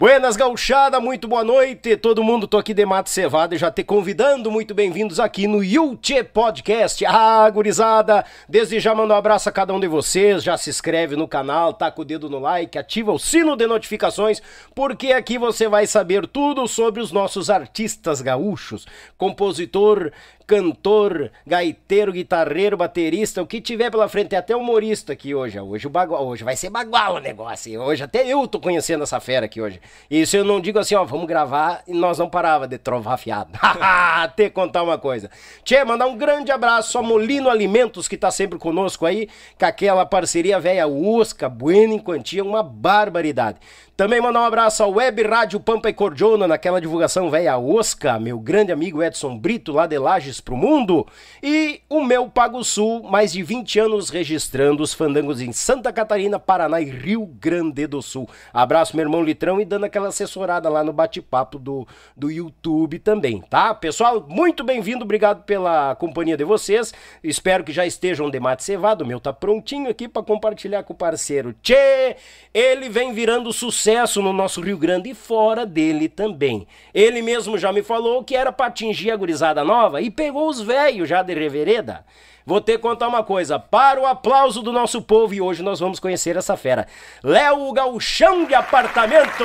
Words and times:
Buenas 0.00 0.34
gauchada, 0.34 0.98
muito 0.98 1.28
boa 1.28 1.44
noite, 1.44 1.94
todo 1.94 2.24
mundo, 2.24 2.48
tô 2.48 2.56
aqui 2.56 2.72
de 2.72 2.86
Mato 2.86 3.10
Cevada 3.10 3.54
e 3.54 3.58
já 3.58 3.70
te 3.70 3.84
convidando, 3.84 4.50
muito 4.50 4.74
bem-vindos 4.74 5.20
aqui 5.20 5.46
no 5.46 5.62
Yuchê 5.62 6.24
Podcast, 6.24 7.04
ah, 7.04 7.50
gurizada, 7.50 8.24
desde 8.48 8.80
já 8.80 8.94
mando 8.94 9.12
um 9.12 9.16
abraço 9.18 9.50
a 9.50 9.52
cada 9.52 9.74
um 9.74 9.78
de 9.78 9.86
vocês, 9.86 10.42
já 10.42 10.56
se 10.56 10.70
inscreve 10.70 11.16
no 11.16 11.28
canal, 11.28 11.74
com 11.94 12.00
o 12.00 12.04
dedo 12.06 12.30
no 12.30 12.38
like, 12.38 12.78
ativa 12.78 13.12
o 13.12 13.18
sino 13.18 13.54
de 13.54 13.66
notificações, 13.66 14.40
porque 14.74 15.12
aqui 15.12 15.36
você 15.36 15.68
vai 15.68 15.86
saber 15.86 16.26
tudo 16.26 16.66
sobre 16.66 17.02
os 17.02 17.12
nossos 17.12 17.50
artistas 17.50 18.22
gaúchos, 18.22 18.86
compositor, 19.18 20.10
cantor, 20.50 21.30
gaiteiro, 21.46 22.12
guitarreiro, 22.12 22.76
baterista, 22.76 23.40
o 23.40 23.46
que 23.46 23.60
tiver 23.60 23.88
pela 23.88 24.08
frente, 24.08 24.30
tem 24.30 24.38
até 24.38 24.56
humorista 24.56 25.12
aqui 25.12 25.32
hoje. 25.32 25.60
Hoje, 25.60 25.86
o 25.86 25.90
bagual, 25.90 26.26
hoje 26.26 26.42
vai 26.42 26.56
ser 26.56 26.70
bagual 26.70 27.14
o 27.14 27.20
negócio. 27.20 27.80
Hoje 27.80 28.02
até 28.02 28.26
eu 28.26 28.48
tô 28.48 28.58
conhecendo 28.58 29.04
essa 29.04 29.20
fera 29.20 29.46
aqui 29.46 29.60
hoje. 29.60 29.80
Isso 30.10 30.36
eu 30.36 30.44
não 30.44 30.60
digo 30.60 30.80
assim, 30.80 30.96
ó, 30.96 31.04
vamos 31.04 31.28
gravar 31.28 31.84
e 31.86 31.92
nós 31.92 32.18
não 32.18 32.28
parava 32.28 32.66
de 32.66 32.78
trovar 32.78 33.16
fiado. 33.16 33.52
Até 33.62 34.50
contar 34.50 34.82
uma 34.82 34.98
coisa. 34.98 35.30
Tchê, 35.62 35.84
mandar 35.84 36.06
um 36.06 36.16
grande 36.16 36.50
abraço 36.50 36.98
a 36.98 37.02
Molino 37.02 37.48
Alimentos, 37.48 38.08
que 38.08 38.16
tá 38.16 38.32
sempre 38.32 38.58
conosco 38.58 39.06
aí, 39.06 39.28
com 39.56 39.66
aquela 39.66 40.04
parceria 40.04 40.58
velha 40.58 40.88
Usca, 40.88 41.48
Buena 41.48 41.94
em 41.94 41.98
Quantia, 42.00 42.42
uma 42.42 42.62
barbaridade. 42.62 43.58
Também 44.00 44.18
mandar 44.18 44.40
um 44.40 44.44
abraço 44.44 44.82
ao 44.82 44.92
Web 44.92 45.22
Rádio 45.24 45.60
Pampa 45.60 45.90
e 45.90 45.92
Cordiona, 45.92 46.48
naquela 46.48 46.80
divulgação 46.80 47.28
velha 47.28 47.58
Osca, 47.58 48.18
meu 48.18 48.38
grande 48.38 48.72
amigo 48.72 49.02
Edson 49.02 49.36
Brito, 49.36 49.72
lá 49.72 49.86
de 49.86 49.98
Lages 49.98 50.40
pro 50.40 50.56
mundo. 50.56 51.06
E 51.42 51.82
o 51.86 52.02
meu 52.02 52.26
Pago 52.26 52.64
Sul, 52.64 53.02
mais 53.02 53.30
de 53.30 53.42
20 53.42 53.78
anos 53.78 54.08
registrando 54.08 54.82
os 54.82 54.94
fandangos 54.94 55.42
em 55.42 55.52
Santa 55.52 55.92
Catarina, 55.92 56.38
Paraná 56.38 56.80
e 56.80 56.86
Rio 56.86 57.26
Grande 57.26 57.86
do 57.86 58.00
Sul. 58.00 58.26
Abraço, 58.54 58.96
meu 58.96 59.04
irmão 59.04 59.22
Litrão, 59.22 59.60
e 59.60 59.66
dando 59.66 59.84
aquela 59.84 60.08
assessorada 60.08 60.70
lá 60.70 60.82
no 60.82 60.94
bate-papo 60.94 61.58
do, 61.58 61.86
do 62.16 62.30
YouTube 62.30 63.00
também, 63.00 63.42
tá? 63.50 63.74
Pessoal, 63.74 64.24
muito 64.26 64.64
bem-vindo, 64.64 65.04
obrigado 65.04 65.44
pela 65.44 65.94
companhia 65.96 66.38
de 66.38 66.44
vocês. 66.44 66.94
Espero 67.22 67.62
que 67.62 67.70
já 67.70 67.84
estejam 67.84 68.30
de 68.30 68.40
mate 68.40 68.64
cevado. 68.64 69.04
O 69.04 69.06
meu 69.06 69.20
tá 69.20 69.30
prontinho 69.30 69.90
aqui 69.90 70.08
para 70.08 70.22
compartilhar 70.22 70.84
com 70.84 70.94
o 70.94 70.96
parceiro. 70.96 71.54
Tchê! 71.62 72.16
Ele 72.54 72.88
vem 72.88 73.12
virando 73.12 73.52
sucesso 73.52 73.89
sucesso 73.90 74.22
no 74.22 74.32
nosso 74.32 74.60
Rio 74.60 74.78
Grande 74.78 75.10
e 75.10 75.14
fora 75.14 75.66
dele 75.66 76.08
também. 76.08 76.64
Ele 76.94 77.20
mesmo 77.20 77.58
já 77.58 77.72
me 77.72 77.82
falou 77.82 78.22
que 78.22 78.36
era 78.36 78.52
para 78.52 78.66
atingir 78.66 79.10
a 79.10 79.16
gurizada 79.16 79.64
nova 79.64 80.00
e 80.00 80.08
pegou 80.10 80.48
os 80.48 80.60
velhos 80.60 81.08
já 81.08 81.22
de 81.22 81.34
revereda. 81.34 82.04
Vou 82.46 82.60
ter 82.60 82.72
que 82.74 82.78
contar 82.78 83.08
uma 83.08 83.24
coisa, 83.24 83.58
para 83.58 84.00
o 84.00 84.06
aplauso 84.06 84.62
do 84.62 84.72
nosso 84.72 85.02
povo 85.02 85.34
e 85.34 85.40
hoje 85.40 85.62
nós 85.62 85.80
vamos 85.80 85.98
conhecer 85.98 86.36
essa 86.36 86.56
fera. 86.56 86.86
Léo 87.22 87.72
Galchão 87.72 88.44
de 88.44 88.54
Apartamento! 88.54 89.44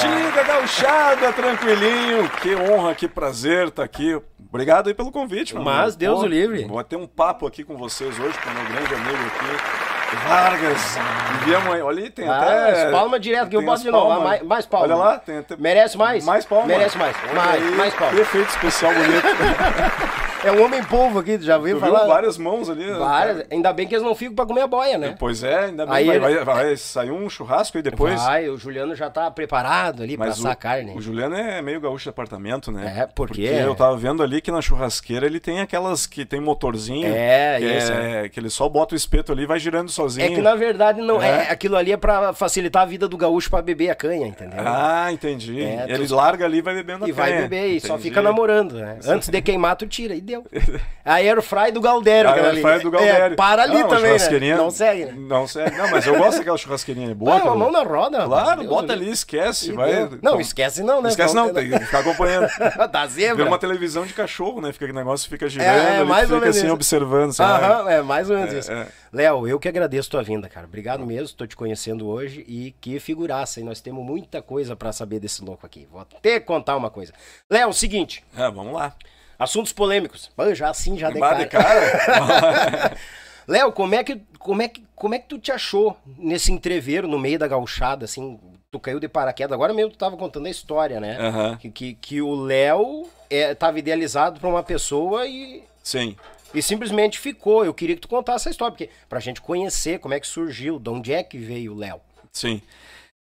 Diga, 0.00 0.42
Gauchada, 0.42 1.32
tranquilinho, 1.32 2.28
que 2.42 2.54
honra, 2.54 2.94
que 2.94 3.06
prazer 3.06 3.68
estar 3.68 3.82
tá 3.82 3.84
aqui. 3.84 4.20
Obrigado 4.48 4.88
aí 4.88 4.94
pelo 4.94 5.12
convite, 5.12 5.54
mano. 5.54 5.66
Mas 5.66 5.94
Deus 5.94 6.18
Pô, 6.18 6.26
o 6.26 6.28
livre. 6.28 6.64
Vou 6.64 6.82
ter 6.82 6.96
um 6.96 7.06
papo 7.06 7.46
aqui 7.46 7.62
com 7.62 7.76
vocês 7.76 8.18
hoje, 8.18 8.36
com 8.38 8.50
meu 8.50 8.64
grande 8.64 8.94
amigo 8.94 9.22
aqui. 9.26 9.83
Vargas. 10.26 10.98
Viemos 11.44 11.74
aí. 11.74 11.82
Olha 11.82 12.02
aí, 12.02 12.10
tem 12.10 12.28
ah, 12.28 12.38
até. 12.38 12.90
Palma 12.90 13.18
direto 13.18 13.48
que 13.48 13.56
eu 13.56 13.62
boto 13.62 13.82
de 13.82 13.90
novo. 13.90 14.20
Mais, 14.20 14.42
mais 14.42 14.66
palma. 14.66 14.86
Olha 14.86 14.96
lá, 14.96 15.18
tem 15.18 15.38
até. 15.38 15.56
Merece 15.56 15.96
mais? 15.96 16.24
Mais 16.24 16.44
palma. 16.44 16.66
Merece 16.66 16.96
mais. 16.98 17.16
Olha 17.24 17.34
mais, 17.34 17.62
aí, 17.62 17.70
mais 17.76 17.94
palma. 17.94 18.20
Efeito 18.20 18.48
especial 18.48 18.92
bonito. 18.92 19.26
é 20.44 20.52
um 20.52 20.64
homem 20.64 20.82
polvo 20.84 21.18
aqui, 21.18 21.38
tu 21.38 21.44
já 21.44 21.58
viu 21.58 21.76
tu 21.76 21.80
falar? 21.80 22.00
Viu 22.00 22.08
várias 22.08 22.38
mãos 22.38 22.70
ali. 22.70 22.86
Né? 22.86 22.98
Várias. 22.98 23.46
Ainda 23.50 23.72
bem 23.72 23.86
que 23.86 23.94
eles 23.94 24.04
não 24.04 24.14
ficam 24.14 24.34
pra 24.34 24.46
comer 24.46 24.62
a 24.62 24.66
boia, 24.66 24.98
né? 24.98 25.16
Pois 25.18 25.42
é, 25.42 25.66
ainda 25.66 25.86
bem. 25.86 25.94
Aí 25.94 26.06
vai, 26.06 26.16
ele... 26.16 26.44
vai, 26.44 26.64
vai, 26.64 26.76
sair 26.76 27.10
um 27.10 27.28
churrasco 27.28 27.76
aí 27.76 27.82
depois. 27.82 28.20
Vai, 28.22 28.48
o 28.48 28.56
Juliano 28.56 28.94
já 28.94 29.10
tá 29.10 29.30
preparado 29.30 30.02
ali 30.02 30.16
Mas 30.16 30.38
pra 30.38 30.50
assar 30.50 30.52
o, 30.52 30.56
carne. 30.56 30.94
O 30.96 31.00
Juliano 31.00 31.34
é 31.34 31.60
meio 31.62 31.80
gaúcho 31.80 32.04
de 32.04 32.10
apartamento, 32.10 32.70
né? 32.70 32.94
É, 32.98 33.06
por 33.06 33.24
porque 33.28 33.42
eu 33.42 33.74
tava 33.74 33.96
vendo 33.96 34.22
ali 34.22 34.40
que 34.40 34.50
na 34.50 34.60
churrasqueira 34.60 35.26
ele 35.26 35.40
tem 35.40 35.60
aquelas 35.60 36.06
que 36.06 36.24
tem 36.24 36.40
motorzinho. 36.40 37.08
É, 37.08 37.58
que 37.58 37.66
isso. 37.66 37.92
É, 37.92 38.28
que 38.28 38.38
ele 38.38 38.50
só 38.50 38.68
bota 38.68 38.94
o 38.94 38.96
espeto 38.96 39.32
ali 39.32 39.44
e 39.44 39.46
vai 39.46 39.58
girando 39.58 39.90
sozinho. 39.90 40.26
É 40.26 40.34
que 40.34 40.40
na 40.40 40.54
verdade 40.54 41.00
não 41.00 41.22
é, 41.22 41.46
é 41.46 41.50
aquilo 41.50 41.76
ali 41.76 41.92
é 41.92 41.96
pra 41.96 42.32
facilitar 42.32 42.82
a 42.82 42.86
vida 42.86 43.08
do 43.08 43.16
gaúcho 43.16 43.50
pra 43.50 43.62
beber 43.62 43.90
a 43.90 43.94
canha, 43.94 44.26
entendeu? 44.26 44.58
Ah, 44.64 45.10
entendi. 45.10 45.62
É, 45.62 45.86
ele 45.88 46.06
tu... 46.06 46.14
larga 46.14 46.44
ali 46.44 46.58
e 46.58 46.62
vai 46.62 46.74
bebendo 46.74 47.04
a 47.04 47.08
e 47.08 47.12
canha. 47.12 47.28
E 47.28 47.32
vai 47.32 47.42
beber 47.42 47.66
e 47.68 47.80
só 47.80 47.98
fica 47.98 48.20
namorando, 48.20 48.74
né? 48.74 48.98
Antes 49.06 49.28
de 49.28 49.40
queimar, 49.42 49.76
tu 49.76 49.86
tira 49.86 50.14
e 50.14 50.20
deu. 50.34 50.80
A 51.04 51.14
Airfry 51.14 51.70
do 51.72 51.80
Galdério, 51.80 52.30
a 52.30 52.34
Airfry 52.34 52.82
do 52.82 52.90
Galdério. 52.90 53.34
É, 53.34 53.36
para 53.36 53.62
ali 53.64 53.78
não, 53.78 53.88
também, 53.88 54.12
né? 54.40 54.56
Não 54.56 54.70
segue, 54.70 55.04
né? 55.04 55.14
Não 55.16 55.46
segue. 55.46 55.76
Não, 55.76 55.90
mas 55.90 56.06
eu 56.06 56.16
gosto 56.16 56.38
daquela 56.38 56.56
churrasqueirinha 56.56 57.14
boa. 57.14 57.38
Não, 57.38 57.52
a 57.52 57.56
mão 57.56 57.70
na 57.70 57.82
roda. 57.82 58.24
Claro, 58.24 58.60
Deus 58.60 58.72
bota 58.72 58.92
ali, 58.92 59.10
esquece. 59.10 59.72
Vai... 59.72 60.08
Não, 60.22 60.40
esquece 60.40 60.82
não, 60.82 61.02
né? 61.02 61.10
Esquece 61.10 61.34
não, 61.34 61.52
tem 61.52 61.70
que 61.70 61.78
ficar 61.80 62.00
acompanhando. 62.00 62.48
da 62.90 63.06
zebra. 63.06 63.36
Vê 63.36 63.42
uma 63.42 63.58
televisão 63.58 64.06
de 64.06 64.12
cachorro, 64.12 64.60
né? 64.60 64.72
Fica 64.72 64.86
aquele 64.86 64.98
negócio, 64.98 65.28
fica 65.28 65.48
girando, 65.48 65.68
é, 65.68 66.00
é, 66.00 66.04
mais 66.04 66.28
fica 66.28 66.48
assim 66.48 66.70
observando. 66.70 67.34
Aham, 67.38 67.90
é 67.90 68.02
mais 68.02 68.30
ou 68.30 68.36
menos 68.36 68.52
isso. 68.52 68.70
Léo, 69.12 69.46
eu 69.46 69.60
que 69.60 69.68
agradeço 69.68 70.10
tua 70.10 70.22
vinda, 70.22 70.48
cara. 70.48 70.66
Obrigado 70.66 71.06
mesmo, 71.06 71.26
estou 71.26 71.46
te 71.46 71.54
conhecendo 71.54 72.08
hoje 72.08 72.44
e 72.48 72.74
que 72.80 72.98
figuraça. 72.98 73.60
E 73.60 73.62
nós 73.62 73.80
temos 73.80 74.04
muita 74.04 74.42
coisa 74.42 74.74
para 74.74 74.92
saber 74.92 75.20
desse 75.20 75.44
louco 75.44 75.64
aqui. 75.64 75.86
Vou 75.90 76.00
até 76.00 76.40
contar 76.40 76.76
uma 76.76 76.90
coisa. 76.90 77.12
Léo, 77.48 77.72
seguinte. 77.72 78.24
É, 78.36 78.50
vamos 78.50 78.72
lá. 78.72 78.94
Assuntos 79.38 79.72
polêmicos. 79.72 80.30
já 80.54 80.70
assim, 80.70 80.98
já 80.98 81.10
de 81.10 81.18
cara. 81.18 81.46
cara. 81.46 82.96
Léo, 83.46 83.72
como 83.72 83.94
é 83.94 84.02
que 84.02 84.20
como 84.38 84.62
é 84.62 84.68
que 84.68 84.84
como 84.94 85.14
é 85.14 85.18
que 85.18 85.28
tu 85.28 85.38
te 85.38 85.52
achou 85.52 85.96
nesse 86.18 86.50
entreveiro 86.50 87.06
no 87.06 87.18
meio 87.18 87.38
da 87.38 87.46
gauchada 87.46 88.04
assim? 88.04 88.38
Tu 88.70 88.80
caiu 88.80 88.98
de 88.98 89.08
paraquedas. 89.08 89.52
Agora 89.52 89.72
mesmo 89.72 89.90
tu 89.92 89.98
tava 89.98 90.16
contando 90.16 90.46
a 90.46 90.50
história, 90.50 90.98
né? 90.98 91.18
Uhum. 91.20 91.56
Que, 91.56 91.70
que, 91.70 91.94
que 91.94 92.22
o 92.22 92.34
Léo 92.34 93.06
é, 93.30 93.54
tava 93.54 93.78
idealizado 93.78 94.40
para 94.40 94.48
uma 94.48 94.62
pessoa 94.62 95.26
e 95.26 95.62
Sim. 95.82 96.16
E 96.54 96.62
simplesmente 96.62 97.18
ficou. 97.18 97.64
Eu 97.64 97.74
queria 97.74 97.94
que 97.94 98.00
tu 98.00 98.08
contasse 98.08 98.44
essa 98.44 98.50
história, 98.50 98.72
porque 98.72 98.90
pra 99.08 99.20
gente 99.20 99.40
conhecer 99.40 99.98
como 99.98 100.14
é 100.14 100.20
que 100.20 100.26
surgiu, 100.26 100.78
de 100.78 100.88
onde 100.88 101.12
é 101.12 101.22
que 101.22 101.36
veio 101.36 101.72
o 101.72 101.76
Léo. 101.76 102.00
Sim. 102.32 102.62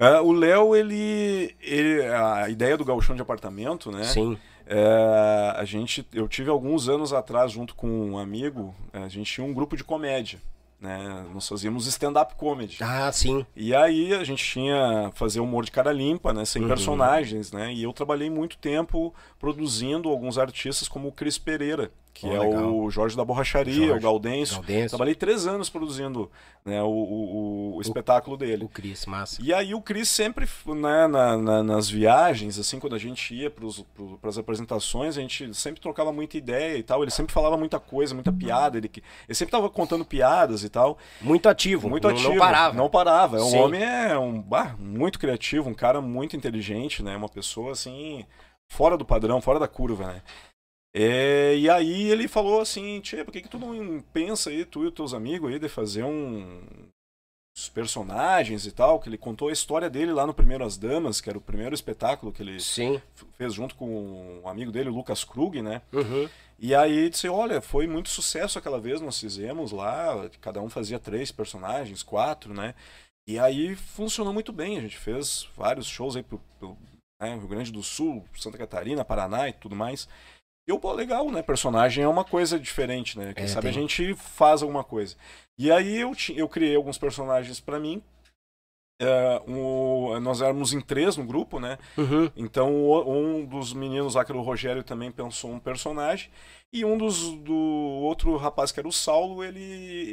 Uh, 0.02 0.22
o 0.22 0.32
Léo, 0.34 0.76
ele, 0.76 1.56
ele. 1.62 2.06
A 2.06 2.50
ideia 2.50 2.78
do 2.78 2.86
galchão 2.86 3.16
de 3.16 3.22
apartamento, 3.22 3.92
né? 3.92 4.04
Sim. 4.04 4.38
É, 4.68 5.54
a 5.56 5.64
gente, 5.64 6.06
eu 6.14 6.28
tive 6.28 6.50
alguns 6.50 6.90
anos 6.90 7.14
atrás, 7.14 7.52
junto 7.52 7.76
com 7.76 7.88
um 7.88 8.18
amigo, 8.18 8.74
a 8.92 9.08
gente 9.08 9.32
tinha 9.32 9.46
um 9.46 9.54
grupo 9.54 9.78
de 9.78 9.84
comédia. 9.84 10.40
Né? 10.80 11.26
Nós 11.34 11.48
fazíamos 11.48 11.88
stand-up 11.88 12.36
comedy. 12.36 12.78
Ah, 12.82 13.12
sim. 13.12 13.46
E 13.56 13.74
aí 13.74 14.14
a 14.14 14.24
gente 14.24 14.44
tinha 14.44 15.12
fazer 15.16 15.40
humor 15.40 15.66
de 15.66 15.72
cara 15.72 15.92
limpa, 15.92 16.34
né? 16.34 16.46
Sem 16.46 16.62
uhum. 16.62 16.68
personagens, 16.68 17.52
né? 17.52 17.74
E 17.74 17.84
eu 17.84 17.94
trabalhei 17.94 18.30
muito 18.30 18.58
tempo 18.58 19.14
produzindo 19.40 20.10
alguns 20.10 20.38
artistas 20.38 20.88
como 20.88 21.08
o 21.08 21.12
Cris 21.12 21.38
Pereira, 21.38 21.92
que 22.16 22.26
oh, 22.26 22.34
é 22.34 22.40
legal. 22.40 22.74
o 22.74 22.90
Jorge 22.90 23.18
da 23.18 23.26
Borracharia, 23.26 23.88
Jorge, 23.88 23.92
o 23.92 24.02
Gaudêncio. 24.02 24.56
Gaudêncio. 24.56 24.90
Trabalhei 24.92 25.14
três 25.14 25.46
anos 25.46 25.70
produzindo 25.70 26.32
né, 26.64 26.82
o, 26.82 26.88
o, 26.88 27.76
o 27.76 27.82
espetáculo 27.82 28.38
dele. 28.38 28.64
O 28.64 28.70
Cris, 28.70 29.06
massa. 29.06 29.42
E 29.44 29.54
aí 29.54 29.76
o 29.76 29.82
Cris 29.82 30.08
sempre, 30.08 30.48
né, 30.66 31.08
na, 31.08 31.38
na, 31.38 31.62
nas 31.62 31.90
viagens, 31.90 32.58
assim, 32.58 32.80
quando 32.80 32.96
a 32.96 32.98
gente 32.98 33.36
ia 33.36 33.52
para 33.52 34.30
as 34.30 34.38
apresentações, 34.38 35.18
a 35.18 35.22
gente 35.22 35.54
sempre 35.54 35.82
trocava 35.82 36.14
muita 36.14 36.38
ideia 36.38 36.78
e 36.78 36.84
tal. 36.84 37.04
Ele 37.04 37.12
sempre 37.12 37.34
falava 37.34 37.58
muita 37.58 37.82
coisa, 37.82 38.14
muita 38.14 38.32
piada. 38.32 38.78
Ele, 38.78 38.90
ele 39.28 39.36
sempre 39.36 39.50
estava 39.50 39.70
contando 39.70 40.06
piadas 40.06 40.64
e 40.64 40.70
tal. 40.70 40.98
Muito 41.20 41.50
ativo. 41.50 41.90
Muito 41.90 42.08
ativo. 42.08 42.30
Não 42.30 42.38
parava. 42.38 42.78
Não 42.78 42.90
parava. 42.90 43.42
O 43.42 43.56
homem 43.58 43.84
é 43.84 44.18
um 44.18 44.42
bah, 44.42 44.74
muito 44.80 45.20
criativo, 45.20 45.70
um 45.70 45.74
cara 45.74 46.00
muito 46.00 46.38
inteligente, 46.38 47.04
né? 47.04 47.18
Uma 47.18 47.28
pessoa, 47.28 47.74
assim, 47.74 48.26
fora 48.70 48.98
do 48.98 49.04
padrão, 49.04 49.42
fora 49.42 49.60
da 49.60 49.68
curva, 49.68 50.08
né? 50.08 50.22
É, 50.98 51.58
e 51.58 51.70
aí 51.70 52.10
ele 52.10 52.26
falou 52.26 52.62
assim, 52.62 53.02
Tchê, 53.02 53.22
por 53.26 53.34
que, 53.34 53.42
que 53.42 53.50
tu 53.50 53.60
não 53.60 54.02
pensa 54.14 54.50
aí, 54.50 54.64
tu 54.64 54.86
e 54.86 54.88
os 54.88 54.94
teus 54.94 55.14
amigos 55.14 55.52
aí, 55.52 55.60
de 55.60 55.68
fazer 55.68 56.06
um 56.06 56.62
os 57.58 57.70
personagens 57.70 58.66
e 58.66 58.72
tal, 58.72 59.00
que 59.00 59.08
ele 59.08 59.18
contou 59.18 59.48
a 59.48 59.54
história 59.54 59.90
dele 59.90 60.12
lá 60.12 60.28
no 60.28 60.34
Primeiro 60.34 60.66
As 60.66 60.78
Damas, 60.78 61.22
que 61.22 61.30
era 61.30 61.38
o 61.38 61.42
primeiro 61.42 61.74
espetáculo 61.74 62.32
que 62.32 62.42
ele 62.42 62.60
Sim. 62.60 63.02
fez 63.38 63.54
junto 63.54 63.76
com 63.76 64.42
um 64.44 64.48
amigo 64.48 64.74
dele, 64.74 64.90
Lucas 64.90 65.24
Krug, 65.24 65.62
né? 65.62 65.82
Uhum. 65.94 66.30
E 66.60 66.76
aí 66.76 67.10
disse, 67.10 67.30
olha, 67.30 67.62
foi 67.62 67.88
muito 67.88 68.10
sucesso 68.10 68.60
aquela 68.60 68.80
vez, 68.80 69.00
nós 69.00 69.20
fizemos 69.20 69.72
lá, 69.72 70.30
cada 70.42 70.62
um 70.62 70.70
fazia 70.70 71.00
três 71.00 71.32
personagens, 71.32 72.04
quatro, 72.04 72.54
né? 72.54 72.76
E 73.28 73.40
aí 73.40 73.76
funcionou 73.76 74.34
muito 74.34 74.52
bem, 74.52 74.78
a 74.78 74.82
gente 74.82 74.98
fez 74.98 75.48
vários 75.56 75.88
shows 75.88 76.16
aí 76.16 76.24
pro, 76.24 76.42
pro 76.60 76.78
né, 77.22 77.36
Rio 77.36 77.48
Grande 77.48 77.72
do 77.72 77.82
Sul, 77.82 78.26
Santa 78.36 78.58
Catarina, 78.58 79.06
Paraná 79.06 79.48
e 79.48 79.54
tudo 79.54 79.76
mais. 79.76 80.08
E 80.68 80.72
eu, 80.72 80.80
pô, 80.80 80.92
legal, 80.94 81.30
né? 81.32 81.42
Personagem 81.42 82.04
é 82.04 82.08
uma 82.08 82.24
coisa 82.24 82.60
diferente, 82.60 83.18
né? 83.18 83.34
Quem 83.34 83.46
é, 83.46 83.48
sabe 83.48 83.68
tem... 83.68 83.70
a 83.70 83.74
gente 83.74 84.16
faz 84.16 84.62
alguma 84.62 84.84
coisa. 84.84 85.16
E 85.58 85.72
aí 85.72 85.98
eu, 85.98 86.12
eu 86.36 86.50
criei 86.50 86.76
alguns 86.76 86.98
personagens 86.98 87.60
para 87.60 87.80
mim. 87.80 88.02
Uh, 89.02 89.52
um, 89.52 90.20
nós 90.22 90.42
éramos 90.42 90.74
em 90.74 90.80
três 90.80 91.18
no 91.18 91.26
grupo, 91.26 91.60
né? 91.60 91.78
Uhum. 91.98 92.32
Então 92.36 92.72
um 93.08 93.46
dos 93.46 93.74
meninos 93.74 94.16
lá, 94.16 94.24
que 94.24 94.32
era 94.32 94.40
o 94.40 94.44
Rogério, 94.44 94.84
também 94.84 95.12
pensou 95.12 95.52
um 95.52 95.60
personagem. 95.60 96.30
E 96.78 96.84
um 96.84 96.98
dos 96.98 97.32
do 97.38 97.54
outro 97.56 98.36
rapaz 98.36 98.70
que 98.72 98.80
era 98.82 98.88
o 98.88 98.92
Saulo, 98.92 99.42
ele, 99.44 99.62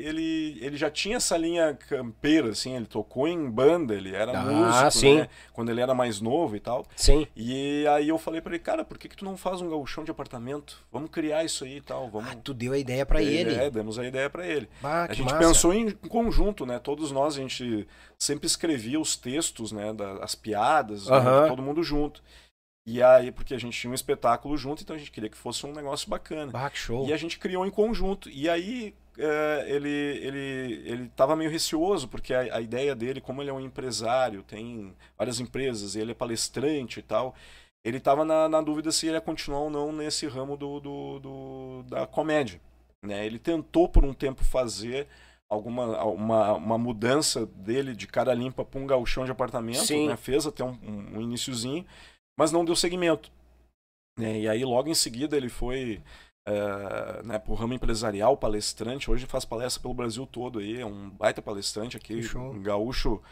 ele, 0.05 0.59
ele 0.61 0.76
já 0.76 0.88
tinha 0.88 1.17
essa 1.17 1.37
linha 1.37 1.75
campeira, 1.88 2.50
assim, 2.50 2.76
ele 2.76 2.87
tocou 2.87 3.26
em 3.26 3.50
banda, 3.50 3.94
ele 3.94 4.14
era 4.14 4.31
Ah, 4.38 4.43
músico, 4.44 4.91
sim. 4.93 5.17
né? 5.17 5.29
Quando 5.53 5.70
ele 5.70 5.81
era 5.81 5.93
mais 5.93 6.20
novo 6.20 6.55
e 6.55 6.61
tal. 6.61 6.87
Sim. 6.94 7.26
E 7.35 7.85
aí 7.88 8.09
eu 8.09 8.17
falei 8.17 8.41
pra 8.41 8.55
ele, 8.55 8.62
cara, 8.62 8.85
por 8.85 8.97
que, 8.97 9.09
que 9.09 9.17
tu 9.17 9.25
não 9.25 9.37
faz 9.37 9.61
um 9.61 9.69
gauchão 9.69 10.05
de 10.05 10.12
apartamento? 10.12 10.79
Vamos 10.93 11.11
criar 11.11 11.43
isso 11.43 11.64
aí 11.64 11.79
e 11.79 11.81
tal, 11.81 12.09
vamos. 12.09 12.31
Ah, 12.31 12.37
tu 12.37 12.55
deu 12.55 12.73
a 12.75 12.79
ideia 12.79 13.05
pra 13.05 13.20
ele. 13.20 13.55
É, 13.56 13.69
demos 13.69 13.99
a 13.99 14.06
ideia 14.06 14.31
pra 14.31 14.47
ele. 14.47 14.69
Ah, 14.85 15.06
A 15.11 15.12
gente 15.12 15.25
massa. 15.25 15.38
pensou 15.38 15.75
em 15.75 15.91
conjunto, 15.91 16.65
né? 16.65 16.79
Todos 16.79 17.11
nós, 17.11 17.37
a 17.37 17.41
gente 17.41 17.88
sempre 18.17 18.47
escrevia 18.47 19.00
os 19.00 19.17
textos, 19.17 19.73
né? 19.73 19.93
da- 19.93 20.23
as 20.23 20.37
piadas, 20.37 21.08
né, 21.08 21.17
Aham. 21.17 21.49
todo 21.49 21.61
mundo 21.61 21.82
junto. 21.82 22.23
E 22.84 23.02
aí, 23.02 23.31
porque 23.31 23.55
a 23.55 23.58
gente 23.58 23.79
tinha 23.79 23.90
um 23.90 23.94
espetáculo 23.94 24.56
junto, 24.56 24.82
então 24.82 24.96
a 24.96 24.99
gente 24.99 25.11
queria 25.12 25.31
que 25.31 25.37
fosse 25.37 25.64
um 25.64 25.73
negócio 25.73 26.08
bacana. 26.11 26.50
Ah, 26.55 26.69
que 26.69 26.79
show. 26.79 27.06
E 27.06 27.12
a 27.12 27.17
gente 27.17 27.38
criou 27.38 27.64
em 27.64 27.70
conjunto. 27.70 28.29
E 28.29 28.49
aí 28.49 28.93
é, 29.17 29.64
ele 29.69 29.88
ele 29.88 30.82
ele 30.84 31.05
estava 31.05 31.37
meio 31.37 31.50
receoso 31.50 32.08
porque 32.08 32.34
a, 32.34 32.56
a 32.56 32.61
ideia 32.61 32.94
dele, 32.94 33.20
como 33.20 33.40
ele 33.40 33.50
é 33.50 33.52
um 33.52 33.61
empresário, 33.61 34.43
tem 34.43 34.93
várias 35.17 35.38
empresas, 35.38 35.94
ele 35.94 36.11
é 36.11 36.14
palestrante 36.14 36.99
e 36.99 37.02
tal, 37.02 37.34
ele 37.84 37.99
estava 37.99 38.25
na, 38.25 38.49
na 38.49 38.61
dúvida 38.61 38.90
se 38.90 39.06
ele 39.06 39.14
ia 39.17 39.20
continuar 39.20 39.61
ou 39.61 39.70
não 39.70 39.93
nesse 39.93 40.26
ramo 40.26 40.56
do, 40.56 40.81
do, 40.81 41.19
do- 41.20 41.82
da 41.88 42.06
comédia. 42.06 42.61
Né? 43.05 43.25
Ele 43.26 43.38
tentou 43.38 43.88
por 43.88 44.05
um 44.05 44.12
tempo 44.14 44.43
fazer 44.44 45.06
alguma 45.49 46.02
uma, 46.05 46.52
uma 46.55 46.79
mudança 46.79 47.44
dele 47.46 47.94
de 47.94 48.06
cara 48.06 48.32
limpa 48.32 48.64
para 48.64 48.81
um 48.81 48.87
gauchão 48.87 49.25
de 49.25 49.31
apartamento, 49.31 49.79
né? 50.08 50.17
fez 50.17 50.46
até 50.46 50.64
um, 50.64 50.79
um, 50.82 51.20
iniciozinho, 51.20 51.84
mas 52.38 52.52
não 52.52 52.64
deu 52.64 52.75
segmento. 52.76 53.31
né? 54.19 54.40
E 54.40 54.49
aí 54.49 54.64
logo 54.64 54.88
em 54.88 54.94
seguida 54.94 55.37
ele 55.37 55.49
foi 55.49 56.00
é, 56.46 57.23
né, 57.25 57.38
pro 57.38 57.55
ramo 57.55 57.75
empresarial, 57.75 58.37
palestrante. 58.37 59.11
Hoje 59.11 59.26
faz 59.26 59.44
palestra 59.44 59.81
pelo 59.81 59.94
Brasil 59.94 60.26
todo 60.26 60.58
aí, 60.58 60.81
é 60.81 60.87
um 60.87 61.08
baita 61.11 61.40
palestrante 61.40 61.96
aqui, 61.96 62.23
show. 62.23 62.50
um 62.52 62.62
gaúcho 62.62 63.23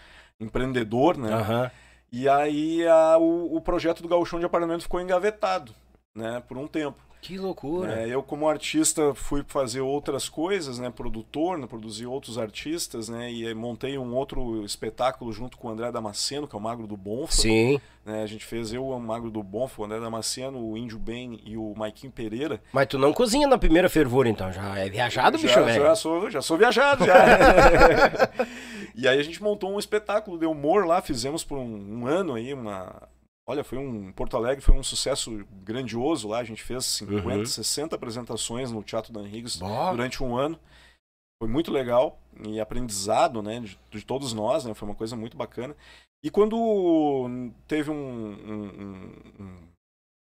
empreendedor, 0.40 1.16
né? 1.18 1.32
Aham. 1.32 1.70
E 2.12 2.28
aí 2.28 2.86
a- 2.86 3.18
o, 3.18 3.56
o 3.56 3.60
projeto 3.60 4.02
do 4.02 4.08
gauchão 4.08 4.38
de 4.40 4.44
apartamento 4.46 4.82
ficou 4.82 5.00
engavetado, 5.00 5.72
né, 6.14 6.40
por 6.48 6.56
um 6.56 6.66
tempo. 6.66 6.98
Que 7.20 7.36
loucura. 7.36 8.02
É, 8.02 8.08
eu 8.08 8.22
como 8.22 8.48
artista 8.48 9.14
fui 9.14 9.44
fazer 9.46 9.80
outras 9.80 10.28
coisas, 10.28 10.78
né, 10.78 10.90
produtor, 10.90 11.58
né, 11.58 11.66
produzi 11.66 12.06
outros 12.06 12.38
artistas, 12.38 13.08
né, 13.08 13.30
e 13.30 13.46
aí 13.46 13.54
montei 13.54 13.98
um 13.98 14.14
outro 14.14 14.64
espetáculo 14.64 15.32
junto 15.32 15.58
com 15.58 15.68
o 15.68 15.70
André 15.70 15.92
Damasceno, 15.92 16.48
que 16.48 16.56
é 16.56 16.58
o 16.58 16.62
Magro 16.62 16.86
do 16.86 16.96
Bonfa. 16.96 17.32
Sim. 17.32 17.80
Né, 18.04 18.22
a 18.22 18.26
gente 18.26 18.44
fez 18.44 18.72
eu, 18.72 18.86
o 18.86 18.98
Magro 18.98 19.30
do 19.30 19.42
Bonfa, 19.42 19.82
o 19.82 19.84
André 19.84 20.00
Damasceno, 20.00 20.58
o 20.58 20.76
Índio 20.76 20.98
Ben 20.98 21.38
e 21.44 21.56
o 21.56 21.74
Maiquinho 21.76 22.12
Pereira. 22.12 22.60
Mas 22.72 22.86
tu 22.86 22.98
não 22.98 23.12
cozinha 23.12 23.46
na 23.46 23.58
primeira 23.58 23.90
fervura, 23.90 24.28
então. 24.28 24.50
Já 24.50 24.78
é 24.78 24.88
viajado, 24.88 25.36
bicho, 25.36 25.54
já, 25.54 25.60
velho. 25.60 25.82
já 25.82 25.94
sou, 25.94 26.30
já 26.30 26.40
sou 26.40 26.56
viajado, 26.56 27.04
já. 27.04 27.14
e 28.96 29.06
aí 29.06 29.18
a 29.18 29.22
gente 29.22 29.42
montou 29.42 29.70
um 29.70 29.78
espetáculo 29.78 30.38
de 30.38 30.46
humor 30.46 30.86
lá, 30.86 31.02
fizemos 31.02 31.44
por 31.44 31.58
um, 31.58 32.00
um 32.00 32.06
ano 32.06 32.34
aí, 32.34 32.54
uma... 32.54 33.08
Olha, 33.50 33.64
foi 33.64 33.78
um... 33.78 34.12
Porto 34.12 34.36
Alegre 34.36 34.62
foi 34.64 34.74
um 34.74 34.82
sucesso 34.82 35.44
grandioso 35.64 36.28
lá, 36.28 36.38
a 36.38 36.44
gente 36.44 36.62
fez 36.62 36.84
50, 36.84 37.28
Uhum. 37.38 37.44
60 37.46 37.96
apresentações 37.96 38.70
no 38.70 38.82
Teatro 38.82 39.12
Dan 39.12 39.26
Higgs 39.28 39.58
durante 39.90 40.22
um 40.22 40.36
ano. 40.36 40.58
Foi 41.42 41.48
muito 41.50 41.70
legal 41.72 42.18
e 42.46 42.60
aprendizado, 42.60 43.42
né, 43.42 43.60
de, 43.60 43.78
de 43.90 44.04
todos 44.04 44.32
nós, 44.32 44.64
né, 44.64 44.74
foi 44.74 44.86
uma 44.88 44.94
coisa 44.94 45.16
muito 45.16 45.36
bacana. 45.36 45.74
E 46.24 46.30
quando 46.30 47.50
teve 47.66 47.90
um... 47.90 47.94
um- 47.96 49.12
um- 49.40 49.70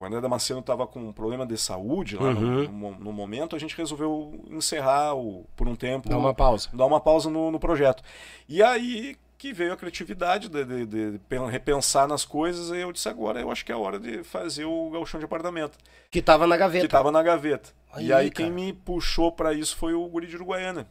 o 0.04 0.06
André 0.06 0.20
Damasceno 0.20 0.60
estava 0.60 0.86
com 0.86 1.00
um 1.00 1.14
problema 1.14 1.46
de 1.48 1.58
saúde 1.58 2.18
lá 2.18 2.34
no- 2.34 2.40
Uhum. 2.42 2.64
no, 2.64 2.72
mo- 2.74 2.98
no 3.00 3.14
momento, 3.14 3.56
a 3.56 3.60
gente 3.60 3.78
resolveu 3.78 4.44
encerrar 4.52 5.16
o, 5.16 5.46
por 5.56 5.70
um 5.70 5.76
tempo, 5.76 6.10
Dá 6.10 6.18
uma 6.18 6.34
pausa. 6.34 6.70
dar 6.74 6.86
uma 6.86 7.00
pausa 7.00 7.30
no, 7.30 7.50
no 7.50 7.60
projeto. 7.60 8.04
E 8.48 8.62
aí 8.62 9.16
que 9.48 9.54
veio 9.54 9.74
a 9.74 9.78
criatividade 9.78 10.50
de, 10.50 10.66
de- 10.66 11.12
de 11.12 11.20
pen- 11.30 11.48
repensar 11.50 12.08
nas 12.08 12.26
coisas, 12.26 12.70
e 12.72 12.78
eu 12.82 12.92
disse 12.92 13.08
agora 13.08 13.40
eu 13.40 13.52
acho 13.52 13.64
que 13.64 13.72
é 13.72 13.76
a 13.76 13.78
hora 13.78 14.00
de 14.00 14.24
fazer 14.24 14.66
o 14.66 14.90
galchão 14.90 15.20
de 15.20 15.26
apartamento, 15.26 15.78
Que 16.10 16.22
tava 16.22 16.48
na 16.48 16.56
que 16.56 16.60
gaveta. 16.60 16.86
estava 16.86 17.12
na 17.12 17.22
gaveta. 17.22 17.70
Aí, 17.92 18.08
e 18.08 18.14
aí 18.14 18.32
cara. 18.32 18.50
quem 18.50 18.52
me 18.52 18.74
puxou 18.74 19.32
para 19.32 19.54
isso 19.54 19.76
foi 19.78 19.94
o 19.94 20.08
guri 20.08 20.26
de 20.28 20.36
Uruguaiana, 20.36 20.88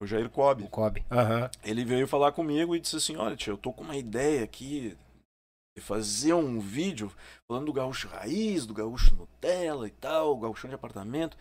o 0.00 0.06
Jair 0.06 0.28
Cobb. 0.30 0.62
O 0.64 0.68
Kobe. 0.68 1.04
Aham. 1.10 1.50
Ele 1.64 1.84
veio 1.84 2.06
falar 2.06 2.30
comigo 2.32 2.76
e 2.76 2.80
disse 2.80 2.96
assim: 2.96 3.16
Olha, 3.16 3.34
tia, 3.36 3.52
eu 3.52 3.58
tô 3.58 3.72
com 3.72 3.82
uma 3.82 3.96
ideia 3.96 4.44
aqui 4.44 4.96
de 5.76 5.82
fazer 5.82 6.32
um 6.32 6.60
vídeo 6.60 7.12
falando 7.48 7.66
do 7.66 7.72
gaúcho 7.72 8.08
raiz, 8.08 8.64
do 8.66 8.72
gaúcho 8.72 9.14
Nutella 9.16 9.86
e 9.86 9.90
tal, 9.90 10.32
o 10.32 10.38
gaúchão 10.38 10.68
de 10.68 10.74
apartamento. 10.74 11.34
O 11.34 11.38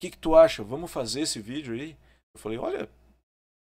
que, 0.00 0.10
que 0.10 0.18
tu 0.18 0.36
acha? 0.36 0.62
Vamos 0.62 0.90
fazer 0.92 1.22
esse 1.22 1.40
vídeo 1.40 1.72
aí? 1.74 1.96
Eu 2.34 2.40
falei: 2.40 2.58
Olha, 2.58 2.88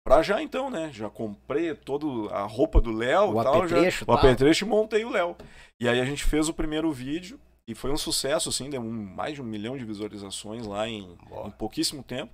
pra 0.09 0.23
já 0.23 0.43
então, 0.43 0.71
né? 0.71 0.91
Já 0.93 1.09
comprei 1.11 1.75
toda 1.75 2.33
a 2.35 2.43
roupa 2.45 2.81
do 2.81 2.91
Léo 2.93 3.35
O 3.37 3.41
e 3.41 3.45
tal. 3.45 3.55
Já, 3.69 3.77
apetrecho, 3.77 4.05
o 4.05 4.07
tal. 4.07 4.17
apetrecho 4.17 4.65
e 4.65 4.69
montei 4.69 5.05
o 5.05 5.11
Léo. 5.11 5.37
E 5.81 5.89
aí 5.89 6.01
a 6.01 6.05
gente 6.05 6.25
fez 6.25 6.49
o 6.49 6.55
primeiro 6.55 6.91
vídeo. 6.93 7.39
E 7.67 7.75
foi 7.75 7.91
um 7.93 7.99
sucesso, 7.99 8.49
assim, 8.49 8.71
deu 8.71 8.81
um- 8.81 8.91
mais 8.91 9.35
de 9.35 9.43
um 9.43 9.45
milhão 9.45 9.77
de 9.77 9.85
visualizações 9.85 10.67
lá 10.67 10.89
em, 10.89 11.19
em 11.45 11.51
pouquíssimo 11.51 12.03
tempo. 12.03 12.33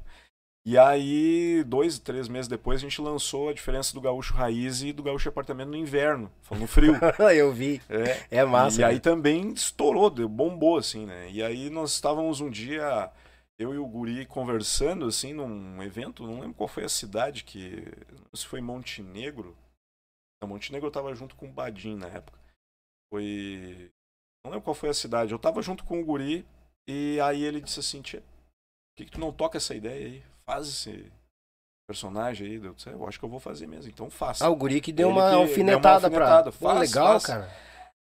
E 0.67 0.79
aí, 0.79 1.63
dois, 1.67 1.99
três 1.99 2.27
meses 2.29 2.47
depois, 2.49 2.79
a 2.79 2.83
gente 2.83 3.01
lançou 3.01 3.49
a 3.49 3.53
diferença 3.53 3.93
do 3.93 4.01
gaúcho 4.01 4.33
raiz 4.33 4.83
e 4.83 4.93
do 4.93 5.03
gaúcho 5.03 5.29
apartamento 5.29 5.69
no 5.71 5.77
inverno, 5.77 6.31
no 6.53 6.67
frio. 6.69 6.95
Eu 7.37 7.53
vi. 7.53 7.83
é. 7.91 8.21
É 8.31 8.45
massa. 8.45 8.81
E 8.81 8.85
aí 8.85 8.95
né? 8.95 9.01
também 9.01 9.49
estourou, 9.53 10.09
deu- 10.09 10.29
bombou, 10.29 10.79
assim, 10.79 11.05
né? 11.05 11.29
E 11.31 11.43
aí 11.43 11.69
nós 11.69 11.93
estávamos 11.93 12.41
um 12.41 12.49
dia, 12.49 13.11
eu 13.59 13.73
e 13.75 13.79
o 13.79 13.87
Guri, 13.87 14.27
conversando, 14.27 15.07
assim, 15.07 15.33
num 15.33 15.83
evento, 15.83 16.27
não 16.27 16.41
lembro 16.41 16.55
qual 16.55 16.69
foi 16.69 16.85
a 16.85 16.89
cidade, 16.89 17.45
que. 17.45 17.71
Não 18.11 18.31
sei 18.35 18.41
se 18.43 18.47
foi 18.47 18.61
Montenegro. 18.61 19.57
Não, 20.43 20.49
Montenegro 20.49 20.89
eu 20.89 20.93
tava 20.93 21.15
junto 21.15 21.37
com 21.37 21.47
o 21.47 21.53
Badim 21.53 21.97
na 21.97 22.09
época. 22.09 22.39
Foi. 23.13 23.91
Não 24.45 24.51
lembro 24.53 24.65
qual 24.65 24.75
foi 24.75 24.89
a 24.89 24.95
cidade. 24.95 25.33
Eu 25.33 25.39
tava 25.39 25.63
junto 25.63 25.85
com 25.85 26.01
o 26.01 26.05
Guri 26.05 26.47
e 26.89 27.19
aí 27.21 27.43
ele 27.43 27.61
disse 27.61 27.81
assim, 27.81 28.03
tia, 28.03 28.21
por 28.21 28.27
que, 28.99 29.05
que 29.07 29.13
tu 29.13 29.21
não 29.21 29.33
toca 29.33 29.57
essa 29.57 29.75
ideia 29.75 30.07
aí? 30.07 30.23
Faz 30.45 30.69
esse 30.69 31.11
personagem 31.89 32.47
aí. 32.47 32.55
Eu, 32.57 32.75
disse, 32.75 32.89
"É, 32.91 32.93
eu 32.93 33.07
acho 33.09 33.19
que 33.19 33.25
eu 33.25 33.29
vou 33.29 33.41
fazer 33.41 33.67
mesmo, 33.67 33.91
então 33.91 34.11
faça. 34.11 34.45
Ah, 34.45 34.51
o 34.51 34.57
guri 34.57 34.81
que 34.81 34.93
deu 34.93 35.09
Ele 35.09 35.19
uma 35.19 35.25
que 35.25 35.31
deu 35.31 35.39
uma 35.41 35.49
alfinetada, 35.49 36.07
alfinetada. 36.09 36.53
pra. 36.53 36.53
Pô, 36.53 36.75
Faz, 36.75 36.81
legal, 36.91 37.07
faz. 37.21 37.27
cara. 37.27 37.51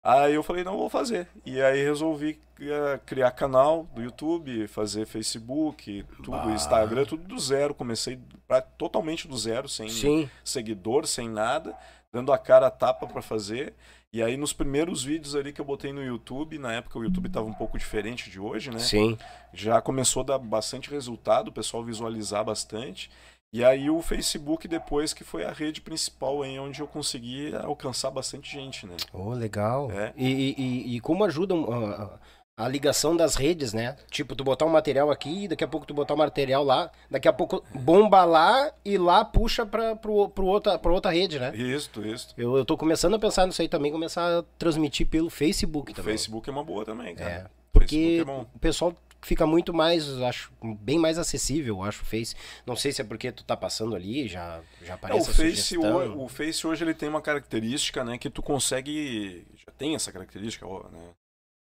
Aí 0.05 0.35
eu 0.35 0.43
falei, 0.43 0.63
não, 0.63 0.77
vou 0.77 0.91
fazer. 0.91 1.27
E 1.47 1.63
aí 1.63 1.83
resolvi 1.83 2.39
eh, 2.61 3.01
criar 3.07 3.31
canal 3.31 3.87
do 3.95 4.03
YouTube, 4.03 4.69
fazer 4.69 5.07
Facebook, 5.07 6.05
tudo. 6.23 6.51
Instagram, 6.51 7.07
tudo 7.07 7.25
do 7.27 7.39
zero. 7.39 7.73
Comecei 7.75 8.21
pra- 8.47 8.61
totalmente 8.61 9.27
do 9.27 9.37
zero, 9.39 9.67
sem 9.67 9.89
Sim. 9.89 10.29
seguidor, 10.45 11.07
sem 11.07 11.27
nada, 11.29 11.75
dando 12.13 12.33
a 12.35 12.39
cara 12.39 12.67
a 12.67 12.71
tapa 12.71 13.07
pra 13.07 13.23
fazer. 13.23 13.73
E 14.13 14.23
aí 14.23 14.37
nos 14.37 14.53
primeiros 14.53 15.03
vídeos 15.03 15.35
ali 15.35 15.53
que 15.53 15.61
eu 15.61 15.65
botei 15.65 15.93
no 15.93 16.05
YouTube, 16.05 16.57
na 16.59 16.73
época 16.75 16.99
o 16.99 17.03
YouTube 17.03 17.29
tava 17.31 17.47
um 17.47 17.53
pouco 17.55 17.77
diferente 17.79 18.31
de 18.31 18.39
hoje, 18.39 18.71
né? 18.71 18.79
Sim. 18.79 19.19
Já 19.53 19.81
começou 19.81 20.21
a 20.21 20.25
dar 20.27 20.39
bastante 20.39 20.89
resultado, 20.91 21.49
o 21.49 21.53
pessoal 21.53 21.83
visualizar 21.83 22.45
bastante. 22.45 23.11
E 23.55 23.65
aí 23.65 23.89
o 23.89 24.03
Facebook 24.03 24.67
depois 24.67 25.15
que 25.15 25.23
foi 25.23 25.45
a 25.45 25.53
rede 25.53 25.81
principal 25.81 26.43
aí 26.43 26.59
onde 26.59 26.81
eu 26.81 26.89
consegui 26.89 27.55
alcançar 27.55 28.11
bastante 28.11 28.51
gente, 28.51 28.85
né? 28.85 28.97
Oh, 29.13 29.31
legal. 29.31 29.93
É. 29.93 30.13
E, 30.17 30.27
e- 30.59 30.97
e- 30.97 31.01
como 31.01 31.23
ajuda 31.23 31.55
uh, 31.55 32.11
a 32.57 32.67
ligação 32.69 33.17
das 33.17 33.37
redes, 33.37 33.73
né? 33.73 33.95
Tipo, 34.11 34.35
tu 34.35 34.43
botar 34.43 34.65
um 34.65 34.71
material 34.71 35.09
aqui, 35.09 35.47
daqui 35.47 35.63
a 35.63 35.69
pouco 35.69 35.87
tu 35.87 35.95
botar 35.95 36.15
um 36.15 36.17
material 36.17 36.65
lá, 36.65 36.91
daqui 37.09 37.29
a 37.29 37.33
pouco 37.33 37.63
bomba 37.73 38.25
lá 38.25 38.73
e 38.85 38.99
lá 38.99 39.25
puxa 39.25 39.65
pra, 39.65 39.95
pro, 39.95 40.29
pro 40.31 40.47
outra, 40.47 40.77
pra 40.77 40.93
outra 40.93 41.13
rede, 41.13 41.39
né? 41.39 41.55
Isso, 41.57 42.05
isso. 42.05 42.35
Eu, 42.37 42.57
eu 42.57 42.65
tô 42.65 42.77
começando 42.77 43.15
a 43.15 43.19
pensar 43.21 43.47
nisso 43.47 43.63
aí 43.63 43.69
também, 43.69 43.93
começar 43.93 44.41
a 44.41 44.43
transmitir 44.59 45.07
pelo 45.07 45.31
Facebook 45.31 45.93
O 45.93 45.95
também. 45.95 46.13
Facebook 46.13 46.49
é 46.49 46.53
uma 46.53 46.65
boa 46.65 46.85
também, 46.85 47.15
cara. 47.15 47.31
É, 47.31 47.45
O 47.45 47.49
porque 47.73 48.25
é 48.27 48.31
o 48.31 48.47
pessoal 48.61 48.93
fica 49.25 49.47
muito 49.47 49.73
mais, 49.73 50.09
acho, 50.23 50.53
bem 50.81 50.99
mais 50.99 51.19
acessível, 51.19 51.83
acho, 51.83 52.03
o 52.03 52.07
Face. 52.07 52.35
Não 52.67 52.77
sei 52.77 52.93
se 52.93 53.01
é 53.01 53.05
porque 53.05 53.33
tu 53.33 53.45
tá 53.45 53.57
passando 53.57 53.97
ali, 53.97 54.29
já, 54.29 54.61
já 54.83 54.93
o, 54.93 54.97
aparece 54.97 55.31
a 55.31 55.35
Face 55.35 55.79
hoje, 55.79 56.15
o 56.17 56.29
Face 56.29 56.67
hoje 56.67 56.85
ele 56.85 56.95
tem 56.95 57.09
uma 57.09 57.23
característica, 57.23 58.05
né, 58.05 58.19
que 58.19 58.31
tu 58.31 58.43
consegue, 58.43 59.47
já 59.57 59.73
tem 59.73 59.95
essa 59.95 60.13
característica, 60.13 60.67
ó, 60.67 60.89
né, 60.89 61.11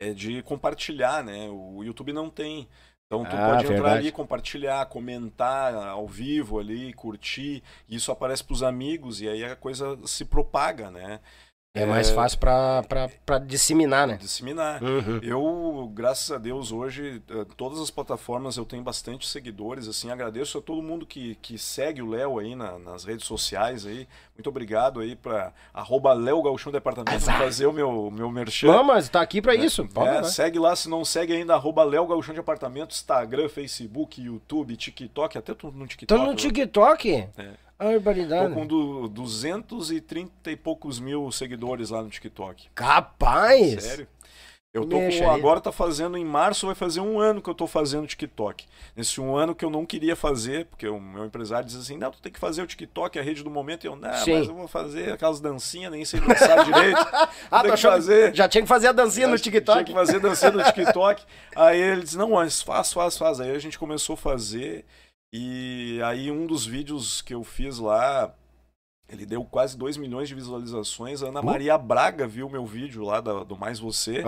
é 0.00 0.12
de 0.12 0.42
compartilhar, 0.42 1.22
né? 1.22 1.48
O 1.48 1.84
YouTube 1.84 2.12
não 2.12 2.28
tem. 2.28 2.68
Então 3.06 3.24
tu 3.24 3.36
Ah, 3.36 3.50
pode 3.50 3.64
entrar 3.64 3.74
verdade. 3.74 3.98
ali, 3.98 4.12
compartilhar, 4.12 4.86
comentar 4.86 5.74
ao 5.74 6.08
vivo 6.08 6.58
ali, 6.58 6.92
curtir, 6.94 7.62
e 7.88 7.94
isso 7.94 8.10
aparece 8.10 8.42
pros 8.42 8.62
amigos 8.62 9.20
e 9.20 9.28
aí 9.28 9.44
a 9.44 9.54
coisa 9.54 9.96
se 10.06 10.24
propaga, 10.24 10.90
né? 10.90 11.20
É 11.74 11.86
mais 11.86 12.10
fácil 12.10 12.38
pra, 12.38 12.82
pra, 12.82 13.08
pra 13.24 13.38
disseminar, 13.38 14.06
né? 14.06 14.18
disseminar. 14.20 14.82
Uhum. 14.82 15.20
Eu, 15.22 15.90
graças 15.94 16.30
a 16.30 16.36
Deus, 16.36 16.70
hoje, 16.70 17.22
eh, 17.30 17.46
todas 17.56 17.80
as 17.80 17.90
plataformas 17.90 18.58
eu 18.58 18.66
tenho 18.66 18.82
bastante 18.82 19.26
seguidores, 19.26 19.88
assim, 19.88 20.10
agradeço 20.10 20.58
a 20.58 20.60
todo 20.60 20.82
mundo 20.82 21.06
que, 21.06 21.34
que 21.36 21.56
segue 21.56 22.02
o 22.02 22.10
Léo 22.10 22.38
aí 22.38 22.54
na- 22.54 22.78
nas 22.78 23.04
redes 23.04 23.24
sociais 23.24 23.86
aí. 23.86 24.06
Muito 24.36 24.50
obrigado 24.50 25.00
aí 25.00 25.16
pra 25.16 25.50
arroba 25.72 26.12
Léo 26.12 26.42
Galchão 26.42 26.70
Departamento 26.70 27.24
fazer 27.24 27.64
o 27.64 27.72
meu, 27.72 28.10
meu 28.10 28.30
merchan. 28.30 28.66
Não, 28.66 28.84
mas 28.84 29.08
tá 29.08 29.22
aqui 29.22 29.40
pra 29.40 29.54
isso. 29.54 29.88
Pode 29.88 30.10
É, 30.14 30.22
segue 30.24 30.58
lá, 30.58 30.76
se 30.76 30.90
não 30.90 31.06
segue 31.06 31.32
ainda, 31.32 31.54
arroba 31.54 31.82
Léo 31.84 32.06
Galchão 32.06 32.34
de 32.34 32.40
Apartamento, 32.40 32.90
Instagram, 32.90 33.48
Facebook, 33.48 34.20
YouTube, 34.20 34.76
TikTok, 34.76 35.38
até 35.38 35.54
tô 35.54 35.70
no 35.70 35.86
TikTok. 35.86 36.20
Tô 36.20 36.26
no 36.26 36.32
eu- 36.32 36.36
TikTok? 36.36 37.28
É. 37.38 37.50
Barbaridade. 37.82 38.48
Tô 38.48 38.60
com 38.60 38.66
du, 38.66 39.08
230 39.08 40.50
e 40.50 40.56
poucos 40.56 40.98
mil 41.00 41.30
seguidores 41.32 41.90
lá 41.90 42.02
no 42.02 42.08
TikTok. 42.10 42.68
Capaz! 42.74 43.82
Sério? 43.82 44.08
Eu 44.74 44.86
tô 44.86 44.96
com, 44.96 45.30
agora 45.30 45.60
tá 45.60 45.70
fazendo 45.70 46.16
em 46.16 46.24
março, 46.24 46.64
vai 46.64 46.74
fazer 46.74 47.00
um 47.00 47.20
ano 47.20 47.42
que 47.42 47.50
eu 47.50 47.54
tô 47.54 47.66
fazendo 47.66 48.06
TikTok. 48.06 48.64
Nesse 48.96 49.20
um 49.20 49.36
ano 49.36 49.54
que 49.54 49.62
eu 49.62 49.68
não 49.68 49.84
queria 49.84 50.16
fazer, 50.16 50.64
porque 50.64 50.88
o 50.88 50.98
meu 50.98 51.26
empresário 51.26 51.66
diz 51.66 51.76
assim: 51.76 51.98
não, 51.98 52.10
tu 52.10 52.22
tem 52.22 52.32
que 52.32 52.38
fazer 52.40 52.62
o 52.62 52.66
TikTok, 52.66 53.18
a 53.18 53.22
rede 53.22 53.44
do 53.44 53.50
momento. 53.50 53.84
E 53.84 53.88
eu, 53.88 53.94
não, 53.94 54.10
Sim. 54.14 54.38
mas 54.38 54.48
eu 54.48 54.54
vou 54.54 54.66
fazer 54.66 55.12
aquelas 55.12 55.40
dancinhas, 55.40 55.92
nem 55.92 56.06
sei 56.06 56.20
dançar 56.20 56.64
direito. 56.64 56.98
Ah, 57.50 57.60
tu 57.60 57.66
que 57.66 57.72
achou 57.72 57.90
fazer. 57.90 58.34
já 58.34 58.48
tinha 58.48 58.62
que 58.62 58.68
fazer 58.68 58.86
a 58.86 58.92
dancinha 58.92 59.26
no 59.26 59.36
Já 59.36 59.42
Tinha 59.42 59.52
TikTok? 59.52 59.84
que 59.84 59.92
fazer 59.92 60.20
dancinha 60.20 60.50
no 60.50 60.62
TikTok. 60.62 61.22
aí 61.54 61.78
ele 61.78 62.02
disse, 62.02 62.16
não, 62.16 62.30
mas 62.30 62.62
faz, 62.62 62.90
faz, 62.90 63.18
faz. 63.18 63.40
Aí 63.40 63.50
a 63.50 63.58
gente 63.58 63.78
começou 63.78 64.14
a 64.14 64.16
fazer. 64.16 64.86
E 65.32 65.98
aí 66.04 66.30
um 66.30 66.46
dos 66.46 66.66
vídeos 66.66 67.22
que 67.22 67.32
eu 67.32 67.42
fiz 67.42 67.78
lá, 67.78 68.34
ele 69.08 69.24
deu 69.24 69.42
quase 69.44 69.76
2 69.78 69.96
milhões 69.96 70.28
de 70.28 70.34
visualizações. 70.34 71.22
A 71.22 71.28
Ana. 71.28 71.40
Maria 71.42 71.78
Braga 71.78 72.26
viu 72.26 72.48
meu 72.50 72.66
vídeo 72.66 73.02
lá 73.04 73.20
da- 73.20 73.42
do 73.44 73.56
Mais 73.56 73.78
Você. 73.78 74.22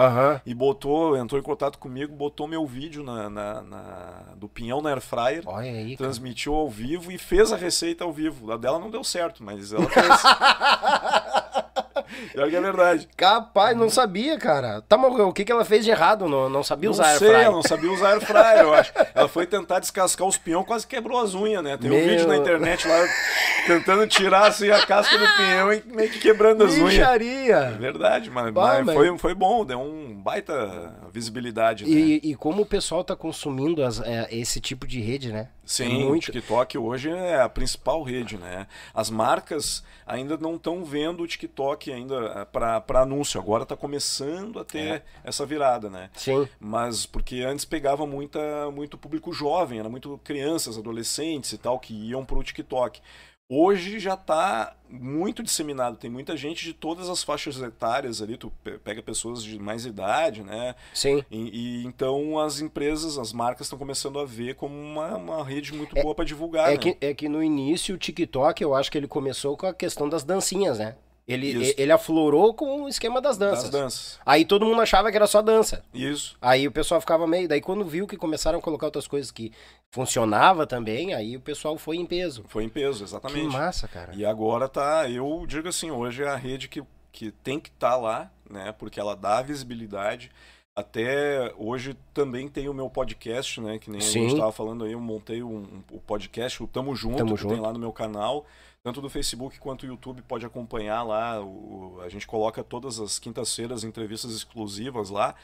E 0.47 0.55
botou, 0.55 1.15
entrou 1.17 1.39
em 1.39 1.45
contato 1.45 1.79
comigo, 1.79 2.15
botou 2.17 2.49
meu 2.49 2.67
vídeo 2.67 3.03
na, 3.05 3.29
na- 3.29 3.61
na- 3.63 4.35
do 4.37 4.49
Pinhão 4.49 4.81
na 4.81 4.91
Airfryer. 4.91 5.43
Aí. 5.49 5.97
Transmitiu 5.97 6.55
ao 6.55 6.71
vivo 6.71 7.13
e 7.13 7.19
fez 7.19 7.53
a 7.53 7.57
receita 7.57 8.03
ao 8.05 8.13
vivo. 8.13 8.51
A 8.51 8.57
dela 8.57 8.79
não 8.79 8.91
deu 8.91 9.05
certo, 9.05 9.43
mas 9.45 9.73
ela 9.75 9.85
fez. 9.89 10.23
Pior 12.33 12.49
que 12.51 12.57
é 12.57 12.61
verdade. 12.61 13.09
Capaz, 13.17 13.77
não 13.77 13.89
sabia, 13.91 14.39
cara. 14.39 14.83
Tá, 14.83 14.97
mas 14.97 15.13
o 15.13 15.33
que, 15.33 15.45
que 15.45 15.53
ela 15.53 15.65
fez 15.65 15.85
de 15.85 15.91
errado? 15.91 16.29
Não, 16.29 16.49
não 16.49 16.63
sabia 16.63 16.89
Não 16.89 16.95
usar 16.95 17.19
sei, 17.19 17.29
fry. 17.29 17.43
ela 17.43 17.55
não 17.55 17.63
sabia 17.63 17.93
usar 17.93 18.11
air 18.11 18.21
fryer, 18.21 18.59
eu 18.61 18.75
acho. 18.75 18.93
Ela 19.15 19.29
foi 19.29 19.47
tentar 19.47 19.79
descascar 19.81 20.27
os 20.27 20.37
pinhão, 20.37 20.65
quase 20.65 20.87
quebrou 20.87 21.21
as 21.21 21.35
unhas, 21.35 21.63
né? 21.63 21.77
Tem 21.77 21.91
um 21.91 21.95
Meu. 21.95 22.09
vídeo 22.09 22.27
na 22.27 22.37
internet 22.37 22.87
lá 22.87 23.05
tentando 23.67 24.07
tirar 24.07 24.47
assim, 24.49 24.71
a 24.71 24.85
casca 24.87 25.17
do 25.17 25.27
pinhão 25.37 25.73
e 25.73 25.83
meio 25.87 26.11
que 26.11 26.19
quebrando 26.21 26.65
as 26.65 26.75
unhas. 26.75 26.95
É 26.95 27.71
verdade, 27.79 28.31
mas, 28.31 28.53
Bah, 28.53 28.75
mas 28.79 28.87
mas- 28.87 28.95
foi, 28.95 29.19
foi 29.19 29.35
bom, 29.35 29.65
deu 29.65 29.81
um 29.81 30.15
baita 30.15 30.95
visibilidade, 31.13 31.85
né? 31.85 31.91
E, 31.91 32.21
e 32.31 32.35
como 32.35 32.63
o 32.63 32.67
pessoal 32.67 33.05
tá 33.05 33.15
consumindo 33.17 33.83
as- 33.85 34.01
é, 34.01 34.29
esse 34.31 34.61
tipo 34.61 34.87
de 34.87 35.01
rede, 35.01 35.33
né? 35.33 35.49
Sim, 35.65 36.05
muito. 36.05 36.29
o 36.29 36.33
TikTok 36.33 36.77
hoje 36.77 37.09
é 37.11 37.41
a 37.41 37.49
principal 37.49 38.03
rede, 38.03 38.37
né? 38.37 38.67
As 38.93 39.09
marcas 39.09 39.83
ainda 40.07 40.37
não 40.37 40.57
estão 40.57 40.85
vendo 40.85 41.23
o 41.23 41.27
TikTok 41.27 41.91
ainda 41.91 42.47
para 42.53 43.01
anúncio. 43.01 43.41
Agora 43.41 43.63
está 43.63 43.75
começando 43.75 44.59
a 44.59 44.65
ter 44.65 44.79
É. 44.97 45.03
essa 45.25 45.47
virada, 45.47 45.89
né? 45.89 46.11
Sim. 46.15 46.47
Mas 46.61 47.07
porque 47.07 47.41
antes 47.41 47.65
pegava 47.65 48.07
muita, 48.07 48.71
muito 48.73 48.99
público 48.99 49.33
jovem, 49.33 49.79
era 49.79 49.89
muito 49.89 50.21
crianças, 50.23 50.77
adolescentes 50.77 51.53
e 51.53 51.59
tal, 51.59 51.79
que 51.79 51.95
iam 51.95 52.25
pro 52.27 52.43
TikTok. 52.43 53.01
Hoje 53.49 53.99
já 53.99 54.15
está 54.15 54.75
muito 54.89 55.43
disseminado, 55.43 55.99
tem 55.99 56.09
muita 56.09 56.35
gente 56.35 56.65
de 56.65 56.73
todas 56.73 57.11
as 57.11 57.23
faixas 57.23 57.61
etárias 57.61 58.23
ali, 58.23 58.39
tu 58.39 58.51
pe- 58.63 58.79
pega 58.79 59.03
pessoas 59.03 59.43
de 59.45 59.59
mais 59.59 59.85
idade, 59.85 60.43
né? 60.43 60.75
Sim. 60.95 61.23
E, 61.31 61.83
e 61.83 61.85
então 61.87 62.39
as 62.39 62.61
empresas, 62.61 63.19
as 63.19 63.33
marcas 63.35 63.67
estão 63.67 63.79
começando 63.79 64.19
a 64.19 64.25
ver 64.25 64.55
como 64.55 64.75
uma, 64.75 65.17
uma 65.17 65.45
rede 65.45 65.75
muito 65.75 65.95
boa 65.95 66.15
para 66.15 66.25
divulgar, 66.25 66.69
É 66.69 66.73
né? 66.73 66.77
que, 66.79 66.97
é 67.01 67.13
que 67.13 67.29
no 67.29 67.43
início 67.43 67.95
o 67.95 67.99
TikTok, 67.99 68.63
eu 68.63 68.75
acho 68.75 68.91
que 68.91 68.97
ele 68.97 69.09
começou 69.09 69.57
com 69.59 69.67
a 69.67 69.75
questão 69.75 70.09
das 70.09 70.25
dancinhas, 70.25 70.79
né? 70.79 70.97
Ele, 71.27 71.47
Isso. 71.49 71.75
ele 71.79 71.91
aflorou 71.91 72.53
com 72.53 72.83
o 72.83 72.89
esquema 72.89 73.19
das 73.19 73.39
danças. 73.39 73.71
das 73.71 73.71
danças. 73.71 74.21
Aí 74.27 74.45
todo 74.45 74.67
mundo 74.67 74.83
achava 74.83 75.11
que 75.11 75.17
era 75.17 75.27
só 75.27 75.41
dança. 75.41 75.83
Isso. 75.95 76.37
Aí 76.41 76.69
o 76.69 76.71
pessoal 76.71 77.01
ficava 77.01 77.27
meio. 77.27 77.49
Daí 77.49 77.63
quando 77.63 77.83
viu 77.83 78.07
que 78.07 78.15
começaram 78.19 78.59
a 78.59 78.63
colocar 78.63 78.85
outras 78.89 79.07
coisas 79.07 79.31
que 79.31 79.51
funcionava 79.95 80.67
também, 80.67 81.15
aí 81.15 81.37
o 81.37 81.41
pessoal 81.41 81.79
foi 81.79 81.97
em 81.99 82.05
peso. 82.05 82.45
Foi 82.49 82.65
em 82.65 82.69
peso, 82.69 82.99
Que 82.99 83.05
exatamente. 83.05 83.53
massa, 83.53 83.87
cara. 83.87 84.13
E 84.13 84.27
agora 84.27 84.69
tá, 84.69 85.09
eu 85.09 85.45
digo 85.47 85.69
assim, 85.69 85.89
hoje 85.93 86.25
é 86.25 86.29
a 86.29 86.35
rede 86.35 86.67
que, 86.69 86.83
que 87.13 87.31
tem 87.31 87.61
que 87.61 87.69
estar 87.69 87.95
lá, 87.97 88.29
né? 88.51 88.73
Porque 88.73 88.99
ela 88.99 89.15
dá 89.15 89.41
visibilidade. 89.41 90.33
Até 90.77 91.55
hoje 91.57 91.97
também 92.13 92.49
tem 92.49 92.69
o 92.69 92.75
meu 92.75 92.91
podcast, 92.91 93.61
né? 93.61 93.79
Que 93.79 93.89
nem 93.89 94.01
a 94.01 94.03
Sim. 94.03 94.23
gente 94.23 94.33
estava 94.33 94.51
falando 94.51 94.83
aí, 94.85 94.91
eu 94.91 95.01
montei 95.01 95.45
um, 95.45 95.59
um- 95.59 95.83
o 95.93 96.01
podcast, 96.01 96.61
o 96.61 96.67
Tamo 96.67 96.97
Junto, 96.97 97.19
Tamo 97.19 97.37
que 97.37 97.43
Junto. 97.43 97.55
tem 97.55 97.63
lá 97.63 97.73
no 97.73 97.79
meu 97.79 97.93
canal. 97.93 98.45
Tanto 98.83 99.01
do 99.01 99.09
Facebook 99.09 99.61
quanto 99.61 99.87
do 99.87 99.93
YouTube 99.93 100.23
pode 100.23 100.45
acompanhar 100.45 101.05
lá. 101.05 101.41
o- 101.41 102.01
a 102.05 102.09
gente 102.09 102.27
coloca 102.27 102.65
todas 102.65 102.99
as 102.99 103.21
quintas-feiras 103.21 103.85
entrevistas 103.85 104.33
exclusivas 104.33 105.09
lá. 105.09 105.37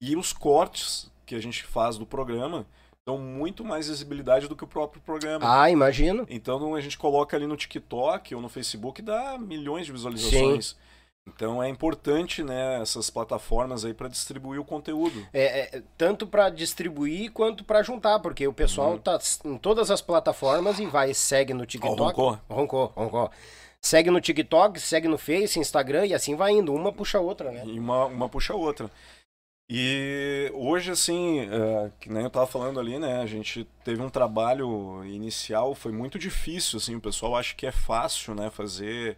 E 0.00 0.16
os 0.16 0.32
cortes 0.32 1.12
que 1.26 1.34
a 1.34 1.40
gente 1.42 1.62
faz 1.64 1.98
do 1.98 2.06
programa 2.06 2.64
dão 3.06 3.18
muito 3.18 3.64
mais 3.64 3.88
visibilidade 3.88 4.46
do 4.48 4.54
que 4.56 4.64
o 4.64 4.66
próprio 4.68 5.00
programa. 5.02 5.62
Ah, 5.62 5.70
imagino. 5.70 6.26
Então 6.28 6.74
a 6.74 6.80
gente 6.80 6.98
coloca 6.98 7.36
ali 7.36 7.46
no 7.46 7.56
TikTok 7.56 8.34
ou 8.34 8.40
no 8.40 8.48
Facebook 8.48 9.02
dá 9.02 9.36
milhões 9.38 9.86
de 9.86 9.92
visualizações. 9.92 10.76
Então 11.28 11.62
é 11.62 11.68
importante, 11.68 12.42
né, 12.42 12.80
essas 12.80 13.10
plataformas 13.10 13.84
aí 13.84 13.92
para 13.94 14.08
distribuir 14.08 14.58
o 14.60 14.64
conteúdo. 14.64 15.26
É, 15.32 15.76
é, 15.76 15.82
tanto 15.96 16.26
pra 16.26 16.48
distribuir 16.48 17.30
quanto 17.30 17.62
pra 17.62 17.82
juntar, 17.82 18.18
porque 18.20 18.46
o 18.48 18.52
pessoal 18.52 18.92
Uhum. 18.92 18.98
tá 18.98 19.18
em 19.44 19.56
todas 19.58 19.90
as 19.90 20.00
plataformas 20.00 20.78
e 20.80 20.86
vai, 20.86 21.12
segue 21.14 21.52
no 21.54 21.66
TikTok. 21.66 22.00
roncou. 22.00 22.38
Roncou, 22.48 22.92
roncou. 22.96 23.30
Segue 23.82 24.10
no 24.10 24.20
TikTok, 24.20 24.78
segue 24.80 25.08
no 25.08 25.16
Face, 25.16 25.58
Instagram 25.58 26.06
e 26.06 26.14
assim 26.14 26.34
vai 26.36 26.52
indo. 26.52 26.74
Uma 26.74 26.92
puxa 26.92 27.18
a 27.18 27.20
outra, 27.20 27.50
né? 27.50 27.62
E 27.64 27.78
uma, 27.78 28.06
uma 28.06 28.28
puxa 28.28 28.52
a 28.52 28.56
outra. 28.56 28.90
E 29.72 30.50
hoje, 30.52 30.90
assim, 30.90 31.42
é, 31.42 31.92
que 32.00 32.10
nem 32.10 32.24
eu 32.24 32.30
tava 32.30 32.44
falando 32.44 32.80
ali, 32.80 32.98
né? 32.98 33.22
A 33.22 33.26
gente 33.26 33.64
teve 33.84 34.02
um 34.02 34.10
trabalho 34.10 35.04
inicial, 35.04 35.76
foi 35.76 35.92
muito 35.92 36.18
difícil, 36.18 36.78
assim, 36.78 36.96
o 36.96 37.00
pessoal 37.00 37.36
acha 37.36 37.54
que 37.54 37.64
é 37.64 37.70
fácil, 37.70 38.34
né? 38.34 38.50
Fazer, 38.50 39.16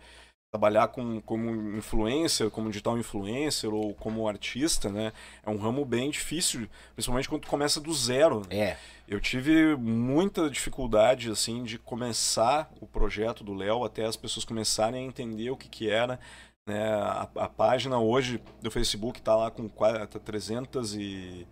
trabalhar 0.52 0.88
com, 0.88 1.22
como 1.22 1.50
influencer, 1.78 2.50
como 2.50 2.68
digital 2.68 2.98
influencer 2.98 3.72
ou 3.72 3.94
como 3.94 4.28
artista, 4.28 4.90
né? 4.90 5.14
É 5.42 5.48
um 5.48 5.56
ramo 5.56 5.86
bem 5.86 6.10
difícil, 6.10 6.68
principalmente 6.94 7.30
quando 7.30 7.42
tu 7.42 7.48
começa 7.48 7.80
do 7.80 7.94
zero. 7.94 8.40
né? 8.40 8.54
É. 8.58 8.78
Eu 9.08 9.20
tive 9.20 9.74
muita 9.76 10.50
dificuldade, 10.50 11.30
assim, 11.30 11.62
de 11.62 11.78
começar 11.78 12.70
o 12.78 12.86
projeto 12.86 13.42
do 13.42 13.54
Léo 13.54 13.84
até 13.84 14.04
as 14.04 14.16
pessoas 14.16 14.44
começarem 14.44 15.02
a 15.02 15.08
entender 15.08 15.48
o 15.48 15.56
que 15.56 15.70
que 15.70 15.88
era. 15.88 16.20
Né? 16.66 16.92
A, 16.92 17.28
a 17.36 17.48
página 17.48 17.98
hoje 17.98 18.40
do 18.60 18.70
Facebook 18.70 19.18
está 19.18 19.34
lá 19.34 19.50
com 19.50 19.68
qua- 19.68 20.06
tá 20.06 20.18
300 20.18 20.94
e, 20.94 21.46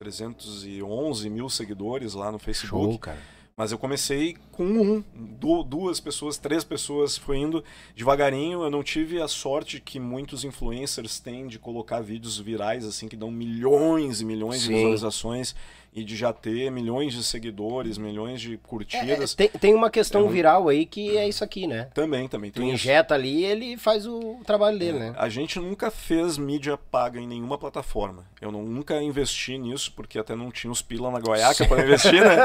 311 0.00 1.28
mil 1.30 1.48
seguidores 1.48 2.14
lá 2.14 2.30
no 2.30 2.38
Facebook. 2.38 2.84
Show, 2.92 2.98
cara. 2.98 3.18
Mas 3.56 3.70
eu 3.70 3.78
comecei 3.78 4.36
com 4.50 4.64
um, 4.64 5.04
du- 5.14 5.62
duas 5.62 6.00
pessoas, 6.00 6.38
três 6.38 6.64
pessoas, 6.64 7.18
foi 7.18 7.36
indo 7.38 7.62
devagarinho. 7.94 8.62
Eu 8.62 8.70
não 8.70 8.82
tive 8.82 9.20
a 9.20 9.28
sorte 9.28 9.78
que 9.78 10.00
muitos 10.00 10.42
influencers 10.42 11.20
têm 11.20 11.46
de 11.46 11.58
colocar 11.58 12.00
vídeos 12.00 12.38
virais, 12.38 12.84
assim, 12.84 13.08
que 13.08 13.16
dão 13.16 13.30
milhões 13.30 14.20
e 14.20 14.24
milhões 14.24 14.62
Sim. 14.62 14.68
de 14.68 14.74
visualizações 14.76 15.54
e 15.94 16.02
de 16.02 16.16
já 16.16 16.32
ter 16.32 16.70
milhões 16.70 17.12
de 17.12 17.22
seguidores, 17.22 17.98
milhões 17.98 18.40
de 18.40 18.54
É, 18.54 18.56
curtidas. 18.56 19.34
tem, 19.34 19.48
tem 19.48 19.74
uma 19.74 19.90
questão 19.90 20.22
É 20.22 20.24
um- 20.24 20.28
viral 20.28 20.68
aí 20.68 20.86
que 20.86 21.16
é 21.18 21.28
isso 21.28 21.44
aqui, 21.44 21.66
né? 21.66 21.84
Também, 21.92 22.26
também. 22.28 22.50
Tu 22.50 22.60
Tem 22.60 22.68
isso. 22.72 22.84
injeta 22.86 23.14
ali 23.14 23.44
ele 23.44 23.76
faz 23.76 24.06
o 24.06 24.40
trabalho 24.46 24.78
dele, 24.78 24.98
né? 24.98 25.14
A 25.18 25.28
gente 25.28 25.58
nunca 25.58 25.90
fez 25.90 26.38
mídia 26.38 26.78
paga 26.78 27.20
em 27.20 27.26
nenhuma 27.26 27.58
plataforma. 27.58 28.24
Eu 28.40 28.50
não- 28.50 28.62
nunca 28.64 29.02
investi 29.02 29.58
nisso, 29.58 29.92
porque 29.94 30.18
até 30.18 30.34
não 30.34 30.50
tinha 30.50 30.70
os 30.72 30.80
pila 30.80 31.10
na 31.10 31.20
goiaca 31.20 31.66
para 31.68 31.82
investir, 31.82 32.22
né? 32.24 32.36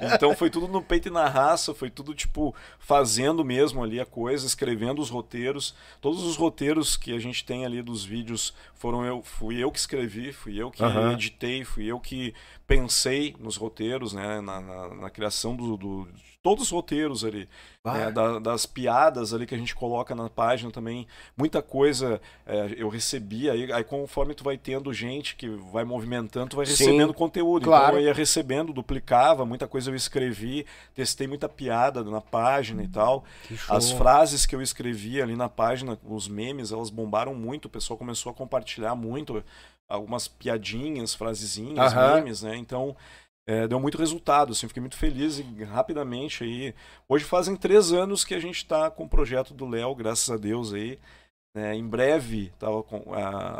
Então 0.20 0.34
foi 0.34 0.48
tudo 0.48 0.66
no 0.66 0.80
peito 0.82 1.08
e 1.08 1.10
na 1.12 1.28
raça, 1.28 1.74
foi 1.74 1.90
tudo 1.90 2.14
tipo 2.14 2.54
fazendo 2.78 3.44
mesmo 3.44 3.82
ali 3.82 4.00
a 4.00 4.06
coisa, 4.06 4.46
escrevendo 4.46 5.02
os 5.02 5.10
roteiros. 5.10 5.74
Todos 6.00 6.22
os 6.22 6.36
roteiros 6.36 6.96
que 6.96 7.12
a 7.14 7.18
gente 7.18 7.44
tem 7.44 7.66
ali 7.66 7.82
dos 7.82 8.04
vídeos 8.04 8.54
foram 8.74 9.04
eu, 9.04 9.22
fui 9.22 9.62
eu 9.62 9.70
que 9.70 9.78
escrevi, 9.78 10.32
fui 10.32 10.60
eu 10.60 10.70
que 10.70 10.82
Aham. 10.82 11.12
editei, 11.12 11.64
fui 11.64 11.84
eu 11.86 11.98
que 12.00 12.32
pensei 12.66 13.34
nos 13.38 13.56
roteiros, 13.56 14.12
né? 14.12 14.40
Na, 14.40 14.60
na, 14.60 14.94
na 14.94 15.10
criação 15.10 15.54
do, 15.54 15.76
do, 15.76 16.08
todos 16.46 16.66
os 16.66 16.70
roteiros 16.70 17.24
ali, 17.24 17.48
né, 17.84 18.08
da, 18.12 18.38
das 18.38 18.66
piadas 18.66 19.34
ali 19.34 19.46
que 19.46 19.54
a 19.56 19.58
gente 19.58 19.74
coloca 19.74 20.14
na 20.14 20.30
página 20.30 20.70
também, 20.70 21.04
muita 21.36 21.60
coisa 21.60 22.20
é, 22.46 22.72
eu 22.76 22.88
recebi, 22.88 23.50
aí, 23.50 23.72
aí 23.72 23.82
conforme 23.82 24.32
tu 24.32 24.44
vai 24.44 24.56
tendo 24.56 24.92
gente 24.92 25.34
que 25.34 25.48
vai 25.48 25.82
movimentando, 25.82 26.50
tu 26.50 26.56
vai 26.56 26.64
recebendo 26.64 27.08
Sim, 27.08 27.18
conteúdo, 27.18 27.64
claro. 27.64 27.86
então 27.86 27.98
eu 27.98 28.06
ia 28.06 28.14
recebendo, 28.14 28.72
duplicava, 28.72 29.44
muita 29.44 29.66
coisa 29.66 29.90
eu 29.90 29.96
escrevi, 29.96 30.64
testei 30.94 31.26
muita 31.26 31.48
piada 31.48 32.04
na 32.04 32.20
página 32.20 32.84
e 32.84 32.88
tal, 32.88 33.24
as 33.68 33.90
frases 33.90 34.46
que 34.46 34.54
eu 34.54 34.62
escrevi 34.62 35.20
ali 35.20 35.34
na 35.34 35.48
página, 35.48 35.98
os 36.04 36.28
memes, 36.28 36.70
elas 36.70 36.90
bombaram 36.90 37.34
muito, 37.34 37.64
o 37.64 37.70
pessoal 37.70 37.98
começou 37.98 38.30
a 38.30 38.34
compartilhar 38.34 38.94
muito, 38.94 39.42
algumas 39.88 40.26
piadinhas, 40.28 41.14
frasezinhas, 41.14 41.94
memes, 41.94 42.42
né, 42.42 42.56
então 42.56 42.96
é, 43.48 43.68
deu 43.68 43.78
muito 43.78 43.96
resultado, 43.96 44.52
assim, 44.52 44.66
fiquei 44.66 44.80
muito 44.80 44.96
feliz 44.96 45.38
e 45.38 45.64
rapidamente 45.64 46.42
aí. 46.42 46.74
Hoje 47.08 47.24
fazem 47.24 47.54
três 47.54 47.92
anos 47.92 48.24
que 48.24 48.34
a 48.34 48.40
gente 48.40 48.56
está 48.56 48.90
com 48.90 49.04
o 49.04 49.08
projeto 49.08 49.54
do 49.54 49.66
Léo, 49.68 49.94
graças 49.94 50.28
a 50.30 50.36
Deus 50.36 50.72
aí. 50.72 50.98
É, 51.56 51.74
em 51.74 51.86
breve, 51.86 52.52
tava 52.58 52.82
com, 52.82 53.04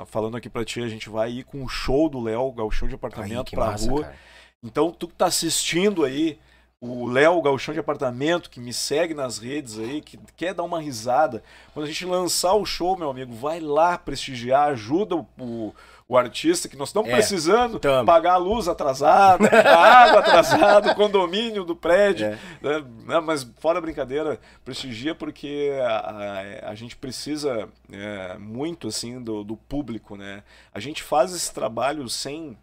falando 0.06 0.36
aqui 0.36 0.50
para 0.50 0.64
ti, 0.64 0.82
a 0.82 0.88
gente 0.88 1.08
vai 1.08 1.30
ir 1.30 1.44
com 1.44 1.64
o 1.64 1.68
show 1.68 2.10
do 2.10 2.20
Léo, 2.20 2.52
o 2.54 2.70
show 2.70 2.88
de 2.88 2.94
apartamento 2.94 3.52
para 3.52 3.76
rua. 3.76 4.02
Cara. 4.02 4.16
Então, 4.62 4.90
tu 4.90 5.06
que 5.06 5.14
tá 5.14 5.26
assistindo 5.26 6.04
aí, 6.04 6.38
o 6.80 7.06
Léo 7.06 7.40
Galchão 7.40 7.72
de 7.72 7.80
Apartamento, 7.80 8.50
que 8.50 8.60
me 8.60 8.72
segue 8.72 9.14
nas 9.14 9.38
redes 9.38 9.78
aí, 9.78 10.02
que 10.02 10.18
quer 10.36 10.52
dar 10.52 10.64
uma 10.64 10.80
risada. 10.80 11.42
Quando 11.72 11.84
a 11.84 11.88
gente 11.88 12.04
lançar 12.04 12.52
o 12.54 12.66
show, 12.66 12.98
meu 12.98 13.08
amigo, 13.08 13.32
vai 13.32 13.60
lá 13.60 13.96
prestigiar, 13.96 14.68
ajuda 14.68 15.16
o, 15.16 15.26
o, 15.38 15.74
o 16.08 16.16
artista, 16.16 16.68
que 16.68 16.76
nós 16.76 16.90
estamos 16.90 17.10
é, 17.10 17.14
precisando 17.14 17.80
tamo. 17.80 18.06
pagar 18.06 18.34
a 18.34 18.36
luz 18.36 18.68
atrasada, 18.68 19.48
a 19.48 20.04
água 20.04 20.20
atrasada, 20.20 20.92
o 20.92 20.94
condomínio 20.94 21.64
do 21.64 21.74
prédio. 21.74 22.26
É. 22.26 22.38
Né? 22.62 23.20
Mas 23.20 23.42
fora 23.58 23.80
brincadeira, 23.80 24.40
prestigia 24.64 25.14
porque 25.14 25.72
a, 25.82 25.96
a, 25.96 26.70
a 26.70 26.74
gente 26.76 26.96
precisa 26.96 27.68
é, 27.90 28.38
muito 28.38 28.86
assim 28.86 29.20
do, 29.20 29.42
do 29.42 29.56
público, 29.56 30.16
né? 30.16 30.44
A 30.72 30.78
gente 30.78 31.02
faz 31.02 31.34
esse 31.34 31.52
trabalho 31.52 32.08
sem, 32.08 32.56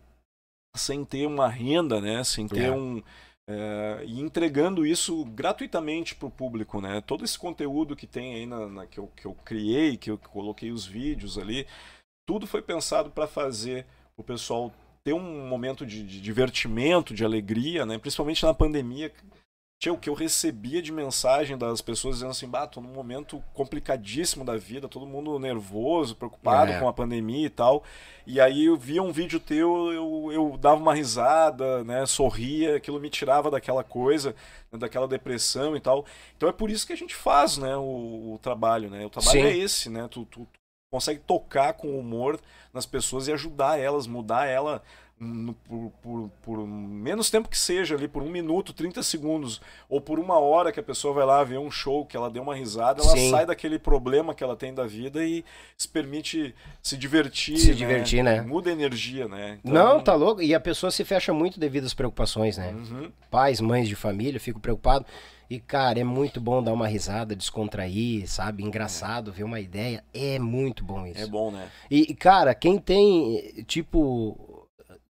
sem 0.75 1.03
ter 1.03 1.25
uma 1.25 1.49
renda, 1.49 1.99
né? 1.99 2.23
Sem 2.23 2.47
ter 2.47 2.67
é. 2.67 2.71
um 2.71 3.03
é, 3.45 4.03
e 4.05 4.21
entregando 4.21 4.85
isso 4.85 5.25
gratuitamente 5.25 6.15
para 6.15 6.27
o 6.27 6.31
público, 6.31 6.79
né? 6.79 7.01
Todo 7.01 7.25
esse 7.25 7.37
conteúdo 7.37 7.93
que 7.93 8.07
tem 8.07 8.35
aí 8.35 8.45
na, 8.45 8.67
na 8.67 8.87
que, 8.87 8.97
eu, 8.97 9.07
que 9.15 9.25
eu 9.25 9.33
criei, 9.43 9.97
que 9.97 10.09
eu 10.09 10.17
coloquei 10.17 10.71
os 10.71 10.85
vídeos 10.85 11.37
ali, 11.37 11.67
tudo 12.25 12.47
foi 12.47 12.61
pensado 12.61 13.09
para 13.09 13.27
fazer 13.27 13.85
o 14.17 14.23
pessoal 14.23 14.71
ter 15.03 15.13
um 15.13 15.47
momento 15.47 15.85
de, 15.85 16.03
de, 16.03 16.21
divertimento, 16.21 17.13
de 17.13 17.25
alegria, 17.25 17.85
né? 17.85 17.97
Principalmente 17.97 18.45
na 18.45 18.53
pandemia, 18.53 19.11
o 19.91 19.97
que 19.97 20.09
eu 20.09 20.13
recebia 20.13 20.81
de 20.81 20.91
mensagem 20.91 21.57
das 21.57 21.81
pessoas 21.81 22.15
dizendo 22.15 22.31
assim, 22.31 22.47
bah, 22.47 22.67
tô 22.67 22.79
num 22.79 22.93
momento 22.93 23.43
complicadíssimo 23.53 24.45
da 24.45 24.55
vida, 24.55 24.87
todo 24.87 25.05
mundo 25.05 25.37
nervoso, 25.39 26.15
preocupado 26.15 26.71
é. 26.71 26.79
com 26.79 26.87
a 26.87 26.93
pandemia 26.93 27.47
e 27.47 27.49
tal. 27.49 27.83
E 28.25 28.39
aí 28.39 28.65
eu 28.65 28.77
via 28.77 29.03
um 29.03 29.11
vídeo 29.11 29.39
teu, 29.39 29.91
eu, 29.91 30.29
eu 30.31 30.57
dava 30.57 30.79
uma 30.79 30.93
risada, 30.93 31.83
né, 31.83 32.05
sorria, 32.05 32.77
aquilo 32.77 32.99
me 32.99 33.09
tirava 33.09 33.51
daquela 33.51 33.83
coisa, 33.83 34.33
né, 34.71 34.79
daquela 34.79 35.07
depressão 35.07 35.75
e 35.75 35.81
tal. 35.81 36.05
Então 36.37 36.47
é 36.47 36.53
por 36.53 36.69
isso 36.69 36.87
que 36.87 36.93
a 36.93 36.97
gente 36.97 37.15
faz, 37.15 37.57
né, 37.57 37.75
o, 37.75 38.35
o 38.35 38.39
trabalho, 38.41 38.89
né? 38.89 39.05
O 39.05 39.09
trabalho 39.09 39.41
Sim. 39.41 39.45
é 39.45 39.57
esse, 39.57 39.89
né? 39.89 40.07
Tu, 40.09 40.25
tu 40.25 40.47
consegue 40.93 41.21
tocar 41.21 41.73
com 41.73 41.97
humor 41.97 42.39
nas 42.71 42.85
pessoas 42.85 43.27
e 43.27 43.33
ajudar 43.33 43.79
elas, 43.79 44.05
mudar 44.05 44.45
ela 44.45 44.79
no, 45.19 45.55
por, 45.55 45.91
por, 46.03 46.29
por, 46.43 46.67
menos 46.67 47.31
tempo 47.31 47.49
que 47.49 47.57
seja 47.57 47.95
ali, 47.95 48.07
por 48.07 48.21
um 48.21 48.29
minuto, 48.29 48.73
30 48.73 49.01
segundos, 49.01 49.59
ou 49.89 49.99
por 49.99 50.19
uma 50.19 50.37
hora 50.37 50.71
que 50.71 50.79
a 50.79 50.83
pessoa 50.83 51.11
vai 51.11 51.25
lá 51.25 51.43
ver 51.43 51.57
um 51.57 51.71
show, 51.71 52.05
que 52.05 52.15
ela 52.15 52.29
deu 52.29 52.43
uma 52.43 52.53
risada, 52.53 53.01
ela 53.01 53.11
Sim. 53.11 53.31
sai 53.31 53.43
daquele 53.43 53.79
problema 53.79 54.35
que 54.35 54.43
ela 54.43 54.55
tem 54.55 54.71
da 54.71 54.85
vida 54.85 55.25
e 55.25 55.43
se 55.75 55.87
permite 55.87 56.53
se 56.83 56.95
divertir. 56.95 57.57
Se 57.57 57.69
né? 57.69 57.73
divertir, 57.73 58.23
né? 58.23 58.41
Muda 58.41 58.69
a 58.69 58.73
energia, 58.73 59.27
né? 59.27 59.57
Então... 59.63 59.73
Não, 59.73 59.99
tá 59.99 60.13
louco. 60.13 60.43
E 60.43 60.53
a 60.53 60.59
pessoa 60.59 60.91
se 60.91 61.03
fecha 61.03 61.33
muito 61.33 61.59
devido 61.59 61.85
às 61.85 61.95
preocupações, 61.95 62.55
né? 62.55 62.69
Uhum. 62.71 63.11
Pais, 63.31 63.59
mães 63.59 63.87
de 63.87 63.95
família, 63.95 64.39
fico 64.39 64.59
preocupado. 64.59 65.07
E, 65.53 65.59
cara, 65.59 65.99
é 65.99 66.03
muito 66.03 66.41
bom 66.41 66.63
dar 66.63 66.73
uma 66.73 66.87
risada, 66.87 67.35
descontrair, 67.35 68.27
sabe? 68.27 68.63
Engraçado, 68.63 69.31
ver 69.31 69.43
uma 69.43 69.59
ideia. 69.59 70.03
É 70.11 70.39
muito 70.39 70.83
bom 70.83 71.05
isso. 71.05 71.21
É 71.21 71.27
bom, 71.27 71.51
né? 71.51 71.69
E, 71.91 72.11
cara, 72.15 72.55
quem 72.55 72.79
tem, 72.79 73.63
tipo, 73.67 74.67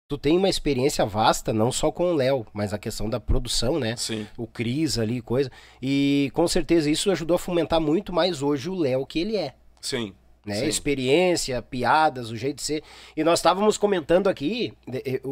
tu 0.07 0.19
tem 0.19 0.37
uma 0.37 0.51
experiência 0.51 1.07
vasta, 1.07 1.55
não 1.55 1.73
só 1.73 1.91
com 1.91 2.13
o 2.13 2.15
Léo, 2.15 2.47
mas 2.53 2.75
a 2.75 2.79
questão 2.79 3.09
da 3.09 3.19
produção, 3.19 3.79
né? 3.79 3.97
Sim. 3.97 4.27
O 4.37 4.47
Cris 4.47 4.99
ali, 4.99 5.23
coisa. 5.23 5.51
E 5.81 6.31
com 6.35 6.47
certeza 6.47 6.91
isso 6.91 7.11
ajudou 7.11 7.37
a 7.37 7.39
fomentar 7.39 7.81
muito 7.81 8.13
mais 8.13 8.43
hoje 8.43 8.69
o 8.69 8.75
Léo 8.75 9.07
que 9.07 9.21
ele 9.21 9.39
é. 9.39 9.55
Sim. 9.81 10.13
Né? 10.45 10.57
Sim. 10.57 10.67
Experiência, 10.67 11.63
piadas, 11.63 12.31
o 12.31 12.37
jeito 12.37 12.57
de 12.57 12.63
ser. 12.63 12.83
E 13.17 13.25
nós 13.25 13.39
estávamos 13.39 13.79
comentando 13.79 14.29
aqui 14.29 14.75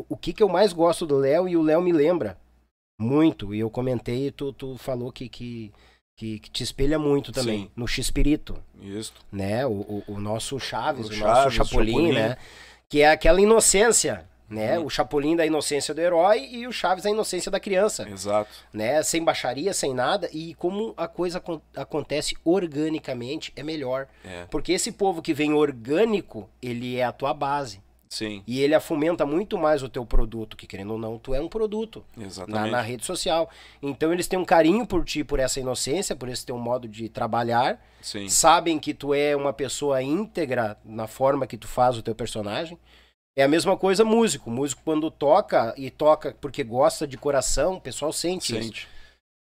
o 0.08 0.16
que, 0.16 0.32
que 0.32 0.42
eu 0.42 0.48
mais 0.48 0.72
gosto 0.72 1.04
do 1.04 1.18
Léo 1.18 1.46
e 1.46 1.58
o 1.58 1.62
Léo 1.62 1.82
me 1.82 1.92
lembra 1.92 2.42
muito. 2.98 3.54
E 3.54 3.60
eu 3.60 3.70
comentei 3.70 4.28
e 4.28 4.30
tu, 4.30 4.52
tu 4.52 4.76
falou 4.76 5.12
que, 5.12 5.28
que, 5.28 5.72
que, 6.16 6.38
que 6.38 6.50
te 6.50 6.62
espelha 6.62 6.98
muito 6.98 7.32
também. 7.32 7.64
Sim. 7.64 7.70
No 7.76 7.86
X-Espírito. 7.86 8.56
Isso. 8.80 9.12
Né? 9.30 9.66
O, 9.66 9.72
o, 9.72 10.04
o 10.08 10.20
nosso 10.20 10.58
Chaves, 10.58 11.08
o, 11.08 11.10
o 11.10 11.14
Chaves, 11.14 11.56
nosso 11.56 11.68
Chapolin, 11.68 11.92
Chapolin, 11.92 12.12
né? 12.12 12.36
Que 12.88 13.00
é 13.00 13.10
aquela 13.10 13.40
inocência 13.40 14.28
né? 14.48 14.78
Uhum. 14.78 14.86
O 14.86 14.90
Chapolin 14.90 15.36
da 15.36 15.46
inocência 15.46 15.94
do 15.94 16.00
herói 16.00 16.48
e 16.50 16.66
o 16.66 16.72
Chaves 16.72 17.04
da 17.04 17.10
inocência 17.10 17.50
da 17.50 17.58
criança. 17.58 18.08
Exato. 18.08 18.50
Né? 18.72 19.02
Sem 19.02 19.24
baixaria, 19.24 19.72
sem 19.72 19.94
nada. 19.94 20.28
E 20.32 20.54
como 20.54 20.94
a 20.96 21.08
coisa 21.08 21.38
ac 21.38 21.60
acontece 21.76 22.36
organicamente, 22.44 23.52
é 23.56 23.62
melhor. 23.62 24.06
É. 24.24 24.46
Porque 24.50 24.72
esse 24.72 24.92
povo 24.92 25.22
que 25.22 25.34
vem 25.34 25.52
orgânico, 25.52 26.48
ele 26.62 26.96
é 26.96 27.04
a 27.04 27.12
tua 27.12 27.32
base. 27.32 27.82
Sim. 28.14 28.44
E 28.46 28.60
ele 28.60 28.76
afomenta 28.76 29.26
muito 29.26 29.58
mais 29.58 29.82
o 29.82 29.88
teu 29.88 30.06
produto, 30.06 30.56
que 30.56 30.68
querendo 30.68 30.92
ou 30.92 30.98
não, 30.98 31.18
tu 31.18 31.34
é 31.34 31.40
um 31.40 31.48
produto. 31.48 32.04
Na, 32.46 32.66
na 32.68 32.80
rede 32.80 33.04
social. 33.04 33.50
Então 33.82 34.12
eles 34.12 34.28
têm 34.28 34.38
um 34.38 34.44
carinho 34.44 34.86
por 34.86 35.04
ti, 35.04 35.24
por 35.24 35.40
essa 35.40 35.58
inocência, 35.58 36.14
por 36.14 36.28
esse 36.28 36.46
teu 36.46 36.56
modo 36.56 36.86
de 36.86 37.08
trabalhar. 37.08 37.84
Sim. 38.00 38.28
Sabem 38.28 38.78
que 38.78 38.94
tu 38.94 39.12
é 39.12 39.34
uma 39.34 39.52
pessoa 39.52 40.00
íntegra 40.00 40.78
na 40.84 41.08
forma 41.08 41.44
que 41.44 41.56
tu 41.56 41.66
faz 41.66 41.98
o 41.98 42.02
teu 42.02 42.14
personagem. 42.14 42.78
É 43.36 43.42
a 43.42 43.48
mesma 43.48 43.76
coisa 43.76 44.04
músico. 44.04 44.48
Músico 44.48 44.80
quando 44.84 45.10
toca 45.10 45.74
e 45.76 45.90
toca 45.90 46.36
porque 46.40 46.62
gosta 46.62 47.08
de 47.08 47.18
coração, 47.18 47.74
o 47.74 47.80
pessoal 47.80 48.12
sente, 48.12 48.52
sente. 48.52 48.82
isso. 48.82 48.93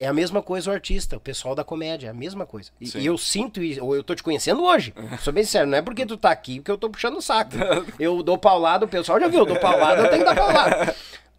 É 0.04 0.06
a 0.06 0.12
mesma 0.12 0.42
coisa 0.42 0.70
o 0.70 0.74
artista, 0.74 1.16
o 1.16 1.20
pessoal 1.20 1.54
da 1.54 1.64
comédia, 1.64 2.08
é 2.08 2.10
a 2.10 2.14
mesma 2.14 2.44
coisa. 2.44 2.70
E, 2.78 3.06
eu 3.06 3.16
sinto 3.16 3.62
isso, 3.62 3.82
ou 3.82 3.96
eu 3.96 4.04
tô 4.04 4.14
te 4.14 4.22
conhecendo 4.22 4.62
hoje. 4.62 4.92
Sou 5.22 5.32
bem 5.32 5.44
sério, 5.44 5.66
não 5.66 5.78
é 5.78 5.82
porque 5.82 6.04
tu 6.04 6.18
tá 6.18 6.30
aqui 6.30 6.60
porque 6.60 6.70
eu 6.70 6.76
tô 6.76 6.90
puxando 6.90 7.16
o 7.16 7.22
saco. 7.22 7.52
Eu 7.98 8.22
dou 8.22 8.36
paulada, 8.36 8.84
o 8.84 8.88
pessoal 8.88 9.18
já 9.18 9.28
viu, 9.28 9.40
eu 9.40 9.46
dou 9.46 9.58
paulada, 9.58 10.02
eu 10.02 10.10
tenho 10.10 10.22
que 10.22 10.28
dar 10.28 10.36
paulada. 10.36 10.94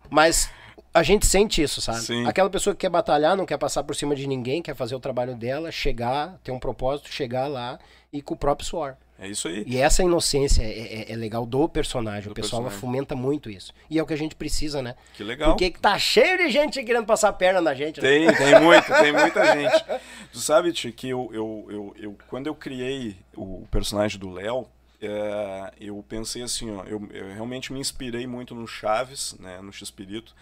Mas 0.09 0.49
a 0.93 1.03
gente 1.03 1.25
sente 1.25 1.61
isso, 1.61 1.79
sabe? 1.81 1.99
Sim. 1.99 2.25
Aquela 2.25 2.49
pessoa 2.49 2.73
que 2.73 2.79
quer 2.81 2.89
batalhar, 2.89 3.35
não 3.35 3.45
quer 3.45 3.57
passar 3.57 3.83
por 3.83 3.95
cima 3.95 4.15
de 4.15 4.25
ninguém, 4.25 4.61
quer 4.61 4.75
fazer 4.75 4.95
o 4.95 4.99
trabalho 4.99 5.35
dela, 5.35 5.71
chegar, 5.71 6.39
ter 6.43 6.51
um 6.51 6.59
propósito, 6.59 7.11
chegar 7.11 7.47
lá 7.47 7.77
e 8.11 8.21
com 8.21 8.33
o 8.33 8.37
próprio 8.37 8.67
suor. 8.67 8.95
É 9.17 9.29
isso 9.29 9.47
aí. 9.47 9.63
E 9.65 9.77
essa 9.77 10.03
inocência 10.03 10.61
é, 10.61 11.05
é, 11.09 11.11
é 11.11 11.15
legal 11.15 11.45
do 11.45 11.69
personagem. 11.69 12.23
Do 12.23 12.31
o 12.31 12.35
pessoal 12.35 12.61
personagem. 12.63 12.79
fomenta 12.79 13.15
muito 13.15 13.49
isso. 13.49 13.71
E 13.89 13.97
é 13.97 14.03
o 14.03 14.05
que 14.05 14.13
a 14.13 14.17
gente 14.17 14.35
precisa, 14.35 14.81
né? 14.81 14.95
Que 15.13 15.23
legal. 15.23 15.51
Porque 15.51 15.71
tá 15.71 15.97
cheio 15.97 16.37
de 16.37 16.49
gente 16.49 16.83
querendo 16.83 17.05
passar 17.05 17.29
a 17.29 17.33
perna 17.33 17.61
na 17.61 17.73
gente. 17.73 18.01
Né? 18.01 18.09
Tem, 18.09 18.35
tem 18.35 18.59
muito, 18.59 18.85
tem 18.85 19.13
muita 19.13 19.45
gente. 19.53 19.85
Tu 20.33 20.39
sabe, 20.39 20.73
Tio, 20.73 20.91
que 20.91 21.09
eu, 21.09 21.29
eu, 21.31 21.67
eu, 21.69 21.95
eu, 21.97 22.17
quando 22.27 22.47
eu 22.47 22.55
criei 22.55 23.15
o 23.35 23.65
personagem 23.71 24.19
do 24.19 24.29
Léo, 24.29 24.67
é, 25.01 25.71
eu 25.79 26.03
pensei 26.07 26.41
assim, 26.41 26.71
ó, 26.71 26.83
eu, 26.83 27.07
eu, 27.13 27.33
realmente 27.33 27.71
me 27.71 27.79
inspirei 27.79 28.27
muito 28.27 28.53
no 28.53 28.67
Chaves, 28.67 29.35
né, 29.39 29.61
no 29.61 29.71
X-Espírito. 29.71 30.35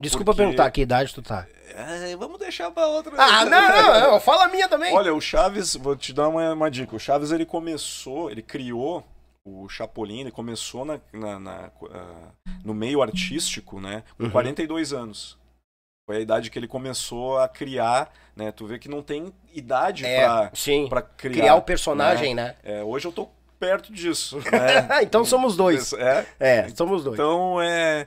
Desculpa 0.00 0.32
porque... 0.32 0.42
perguntar, 0.42 0.70
que 0.70 0.80
idade 0.80 1.12
tu 1.12 1.22
tá? 1.22 1.46
É, 1.74 2.16
vamos 2.16 2.38
deixar 2.38 2.70
pra 2.70 2.86
outra. 2.86 3.12
Ah, 3.18 3.44
não, 3.44 3.68
não, 3.68 4.10
não, 4.12 4.20
fala 4.20 4.44
a 4.44 4.48
minha 4.48 4.68
também. 4.68 4.94
Olha, 4.94 5.12
o 5.12 5.20
Chaves, 5.20 5.74
vou 5.74 5.96
te 5.96 6.12
dar 6.12 6.28
uma, 6.28 6.52
uma 6.52 6.70
dica. 6.70 6.94
O 6.94 7.00
Chaves, 7.00 7.32
ele 7.32 7.44
começou, 7.44 8.30
ele 8.30 8.42
criou 8.42 9.04
o 9.44 9.68
Chapolin, 9.68 10.20
ele 10.20 10.30
começou 10.30 10.84
na, 10.84 11.00
na, 11.12 11.40
na 11.40 11.70
uh, 11.82 12.32
no 12.64 12.74
meio 12.74 13.02
artístico, 13.02 13.80
né, 13.80 14.04
com 14.16 14.24
uhum. 14.24 14.30
42 14.30 14.92
anos. 14.92 15.38
Foi 16.06 16.18
a 16.18 16.20
idade 16.20 16.50
que 16.50 16.58
ele 16.58 16.68
começou 16.68 17.38
a 17.38 17.48
criar, 17.48 18.10
né? 18.34 18.50
Tu 18.50 18.66
vê 18.66 18.78
que 18.78 18.88
não 18.88 19.02
tem 19.02 19.30
idade 19.52 20.06
é, 20.06 20.24
pra, 20.24 20.50
sim. 20.54 20.88
pra 20.88 21.02
criar. 21.02 21.34
Criar 21.34 21.54
o 21.56 21.62
personagem, 21.62 22.34
né? 22.34 22.56
né? 22.64 22.78
É, 22.78 22.82
hoje 22.82 23.06
eu 23.06 23.12
tô 23.12 23.28
perto 23.58 23.92
disso. 23.92 24.38
Né? 24.50 25.02
então 25.02 25.22
somos 25.22 25.54
dois. 25.54 25.92
É? 25.92 26.26
É, 26.40 26.68
somos 26.70 27.04
dois. 27.04 27.14
Então, 27.14 27.60
é 27.60 28.06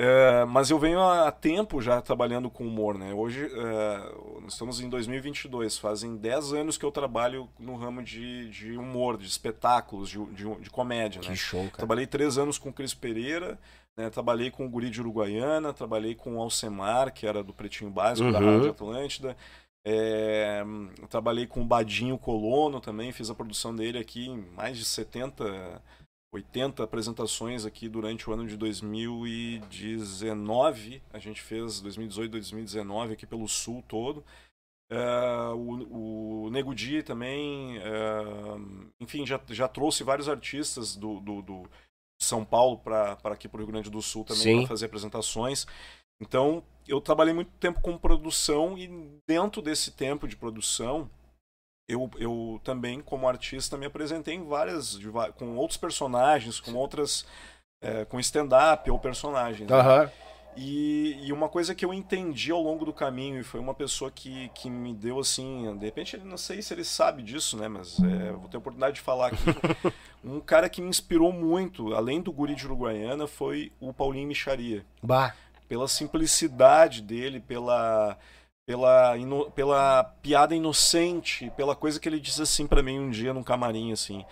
É, 0.00 0.44
mas 0.44 0.70
eu 0.70 0.78
venho 0.78 1.00
há 1.02 1.28
tempo 1.32 1.82
já 1.82 2.00
trabalhando 2.00 2.48
com 2.48 2.64
humor, 2.64 2.96
né? 2.96 3.12
Hoje, 3.12 3.46
é, 3.52 4.12
nós 4.42 4.52
estamos 4.52 4.80
em 4.80 4.88
2022, 4.88 5.76
fazem 5.76 6.16
10 6.16 6.52
anos 6.52 6.78
que 6.78 6.84
eu 6.84 6.92
trabalho 6.92 7.48
no 7.58 7.74
ramo 7.74 8.00
de, 8.00 8.48
de 8.50 8.76
humor, 8.78 9.18
de 9.18 9.26
espetáculos, 9.26 10.08
de, 10.08 10.24
de, 10.26 10.44
de 10.60 10.70
comédia, 10.70 11.20
Que 11.20 11.30
né? 11.30 11.34
show, 11.34 11.62
cara. 11.64 11.78
Trabalhei 11.78 12.06
três 12.06 12.38
anos 12.38 12.58
com 12.58 12.68
o 12.68 12.72
Cris 12.72 12.94
Pereira, 12.94 13.58
né? 13.96 14.08
trabalhei 14.08 14.52
com 14.52 14.64
o 14.64 14.68
Guri 14.70 14.88
de 14.88 15.00
Uruguaiana, 15.00 15.72
trabalhei 15.72 16.14
com 16.14 16.36
o 16.36 16.40
Alcemar, 16.40 17.12
que 17.12 17.26
era 17.26 17.42
do 17.42 17.52
Pretinho 17.52 17.90
Básico, 17.90 18.30
da 18.30 18.38
Uhum. 18.38 18.54
Rádio 18.54 18.70
Atlântida. 18.70 19.36
É, 19.84 20.62
trabalhei 21.08 21.46
com 21.46 21.62
o 21.62 21.64
Badinho 21.64 22.16
Colono 22.18 22.80
também, 22.80 23.10
fiz 23.10 23.30
a 23.30 23.34
produção 23.34 23.74
dele 23.74 23.98
aqui 23.98 24.28
em 24.28 24.44
mais 24.54 24.76
de 24.78 24.84
70, 24.84 25.82
80 26.32 26.82
apresentações 26.82 27.64
aqui 27.64 27.88
durante 27.88 28.28
o 28.28 28.32
ano 28.32 28.44
de 28.46 28.56
2019. 28.56 31.02
A 31.10 31.18
gente 31.18 31.40
fez 31.40 31.80
2018, 31.80 32.30
2019 32.30 33.14
aqui 33.14 33.26
pelo 33.26 33.48
Sul 33.48 33.82
todo. 33.88 34.22
É, 34.90 34.98
o, 35.54 36.44
o 36.46 36.50
Nego 36.50 36.74
Di 36.74 37.02
também, 37.02 37.78
é, 37.78 37.82
enfim, 39.00 39.26
já, 39.26 39.40
já 39.48 39.68
trouxe 39.68 40.02
vários 40.02 40.28
artistas 40.28 40.96
do, 40.96 41.20
do, 41.20 41.42
do 41.42 41.70
São 42.18 42.44
Paulo 42.44 42.78
para 42.78 43.18
aqui 43.24 43.48
para 43.48 43.58
o 43.58 43.60
Rio 43.60 43.72
Grande 43.72 43.90
do 43.90 44.00
Sul 44.00 44.24
também 44.24 44.60
para 44.60 44.68
fazer 44.68 44.86
apresentações. 44.86 45.66
Então, 46.20 46.64
eu 46.86 47.00
trabalhei 47.00 47.34
muito 47.34 47.52
tempo 47.58 47.80
com 47.80 47.98
produção 47.98 48.76
e 48.76 48.88
dentro 49.26 49.62
desse 49.62 49.92
tempo 49.92 50.26
de 50.26 50.36
produção, 50.36 51.08
eu, 51.88 52.10
eu 52.18 52.60
também, 52.62 53.00
como 53.00 53.26
artista, 53.26 53.78
me 53.78 53.86
apresentei 53.86 54.34
em 54.34 54.44
várias, 54.44 54.98
com 55.36 55.56
outros 55.56 55.78
personagens, 55.78 56.60
com 56.60 56.74
outras, 56.74 57.24
é, 57.80 58.04
com 58.04 58.20
stand-up 58.20 58.90
ou 58.90 58.98
personagens. 58.98 59.68
né? 59.68 59.76
E, 60.60 61.16
e 61.22 61.32
uma 61.32 61.48
coisa 61.48 61.72
que 61.72 61.84
eu 61.84 61.94
entendi 61.94 62.50
ao 62.50 62.60
longo 62.60 62.84
do 62.84 62.92
caminho, 62.92 63.38
e 63.38 63.44
foi 63.44 63.60
uma 63.60 63.72
pessoa 63.72 64.10
que, 64.10 64.50
que 64.54 64.68
me 64.68 64.92
deu 64.92 65.20
assim, 65.20 65.76
de 65.78 65.84
repente, 65.84 66.16
não 66.18 66.36
sei 66.36 66.60
se 66.60 66.74
ele 66.74 66.84
sabe 66.84 67.22
disso, 67.22 67.56
né, 67.56 67.68
mas 67.68 67.96
é, 68.00 68.32
vou 68.32 68.48
ter 68.48 68.56
a 68.56 68.58
oportunidade 68.58 68.96
de 68.96 69.00
falar 69.00 69.28
aqui. 69.28 69.44
um 70.24 70.40
cara 70.40 70.68
que 70.68 70.82
me 70.82 70.88
inspirou 70.88 71.32
muito, 71.32 71.94
além 71.94 72.20
do 72.20 72.32
Guri 72.32 72.56
de 72.56 72.66
Uruguaiana, 72.66 73.28
foi 73.28 73.70
o 73.80 73.92
Paulinho 73.92 74.26
Micharia 74.26 74.84
Bah. 75.00 75.32
pela 75.68 75.86
simplicidade 75.86 77.02
dele, 77.02 77.38
pela 77.38 78.18
pela, 78.68 79.16
ino- 79.16 79.50
pela 79.52 80.04
piada 80.04 80.54
inocente, 80.54 81.50
pela 81.56 81.74
coisa 81.74 81.98
que 81.98 82.06
ele 82.06 82.20
disse 82.20 82.42
assim 82.42 82.66
pra 82.66 82.82
mim 82.82 82.98
um 82.98 83.08
dia 83.10 83.32
num 83.32 83.42
camarim 83.42 83.92
assim, 83.92 84.26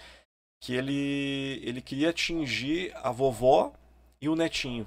que 0.62 0.74
ele 0.74 1.60
ele 1.64 1.82
queria 1.82 2.10
atingir 2.10 2.92
a 2.96 3.10
vovó 3.12 3.72
e 4.20 4.28
o 4.28 4.36
netinho. 4.36 4.86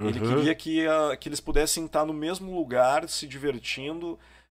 Ele 0.00 0.20
Uhum. 0.20 0.26
queria 0.36 0.54
que, 0.54 0.86
a- 0.86 1.16
que 1.16 1.28
eles 1.28 1.40
pudessem 1.40 1.86
estar 1.86 2.04
no 2.06 2.14
mesmo 2.14 2.54
lugar, 2.54 3.08
se 3.08 3.26
divertindo 3.28 4.18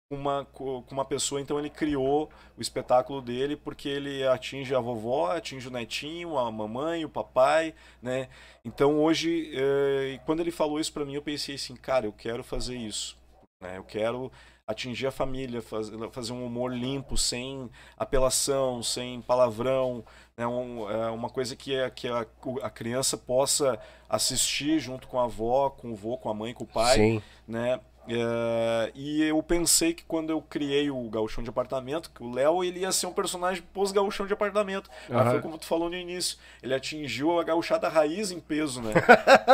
com 0.09 0.17
uma, 0.17 0.45
co- 0.45 0.83
com 0.83 0.93
uma 0.93 1.05
pessoa. 1.05 1.41
Então 1.41 1.59
ele 1.59 1.69
criou 1.69 2.29
o 2.57 2.61
espetáculo 2.61 3.21
dele 3.21 3.55
porque 3.55 3.89
ele 3.89 4.25
atinge 4.27 4.75
a 4.75 4.79
vovó, 4.79 5.31
atinge 5.31 5.67
o 5.67 5.71
netinho, 5.71 6.37
a 6.37 6.51
mamãe, 6.51 7.05
o 7.05 7.09
papai, 7.09 7.73
né? 8.01 8.29
Então 8.65 8.99
hoje, 9.01 9.51
eh, 9.55 10.19
quando 10.25 10.41
ele 10.41 10.51
falou 10.51 10.79
isso 10.79 10.93
pra 10.93 11.05
mim, 11.05 11.15
eu 11.15 11.21
pensei 11.23 11.55
assim, 11.55 11.75
cara, 11.75 12.05
eu 12.07 12.13
quero 12.13 12.43
fazer 12.43 12.77
isso. 12.77 13.17
Né? 13.61 13.77
Eu 13.77 13.83
quero 13.83 14.31
atingir 14.67 15.07
a 15.07 15.11
família, 15.11 15.61
faz- 15.61 15.91
fazer 16.11 16.33
um 16.33 16.45
humor 16.45 16.73
limpo, 16.73 17.17
sem 17.17 17.69
apelação, 17.97 18.81
sem 18.81 19.21
palavrão, 19.21 20.03
né? 20.35 20.47
Um- 20.47 20.89
é 20.89 21.09
uma 21.11 21.29
coisa 21.29 21.55
que, 21.55 21.75
é, 21.75 21.89
que 21.89 22.07
a, 22.07 22.25
a 22.63 22.69
criança 22.69 23.17
possa 23.17 23.79
assistir 24.09 24.79
junto 24.79 25.07
com 25.07 25.19
a 25.19 25.25
avó, 25.25 25.69
com 25.69 25.91
o 25.91 25.95
vô, 25.95 26.17
com 26.17 26.29
a 26.29 26.33
mãe, 26.33 26.53
com 26.53 26.63
o 26.63 26.67
pai, 26.67 26.95
Sim. 26.95 27.21
né? 27.47 27.79
É, 28.07 28.91
e 28.95 29.23
eu 29.23 29.41
pensei 29.43 29.93
que 29.93 30.03
quando 30.03 30.31
eu 30.31 30.41
criei 30.41 30.89
o 30.89 31.01
Gauchão 31.09 31.43
de 31.43 31.49
Apartamento, 31.49 32.09
que 32.13 32.23
o 32.23 32.31
Léo 32.33 32.63
ele 32.63 32.79
ia 32.79 32.91
ser 32.91 33.05
um 33.07 33.13
personagem 33.13 33.63
pós-gauchão 33.73 34.25
de 34.25 34.33
apartamento. 34.33 34.89
Mas 35.07 35.21
Aham. 35.21 35.31
foi 35.31 35.41
como 35.41 35.57
tu 35.57 35.65
falou 35.65 35.89
no 35.89 35.95
início. 35.95 36.37
Ele 36.63 36.73
atingiu 36.73 37.39
a 37.39 37.43
gauchada 37.43 37.87
raiz 37.87 38.31
em 38.31 38.39
peso, 38.39 38.81
né? 38.81 38.93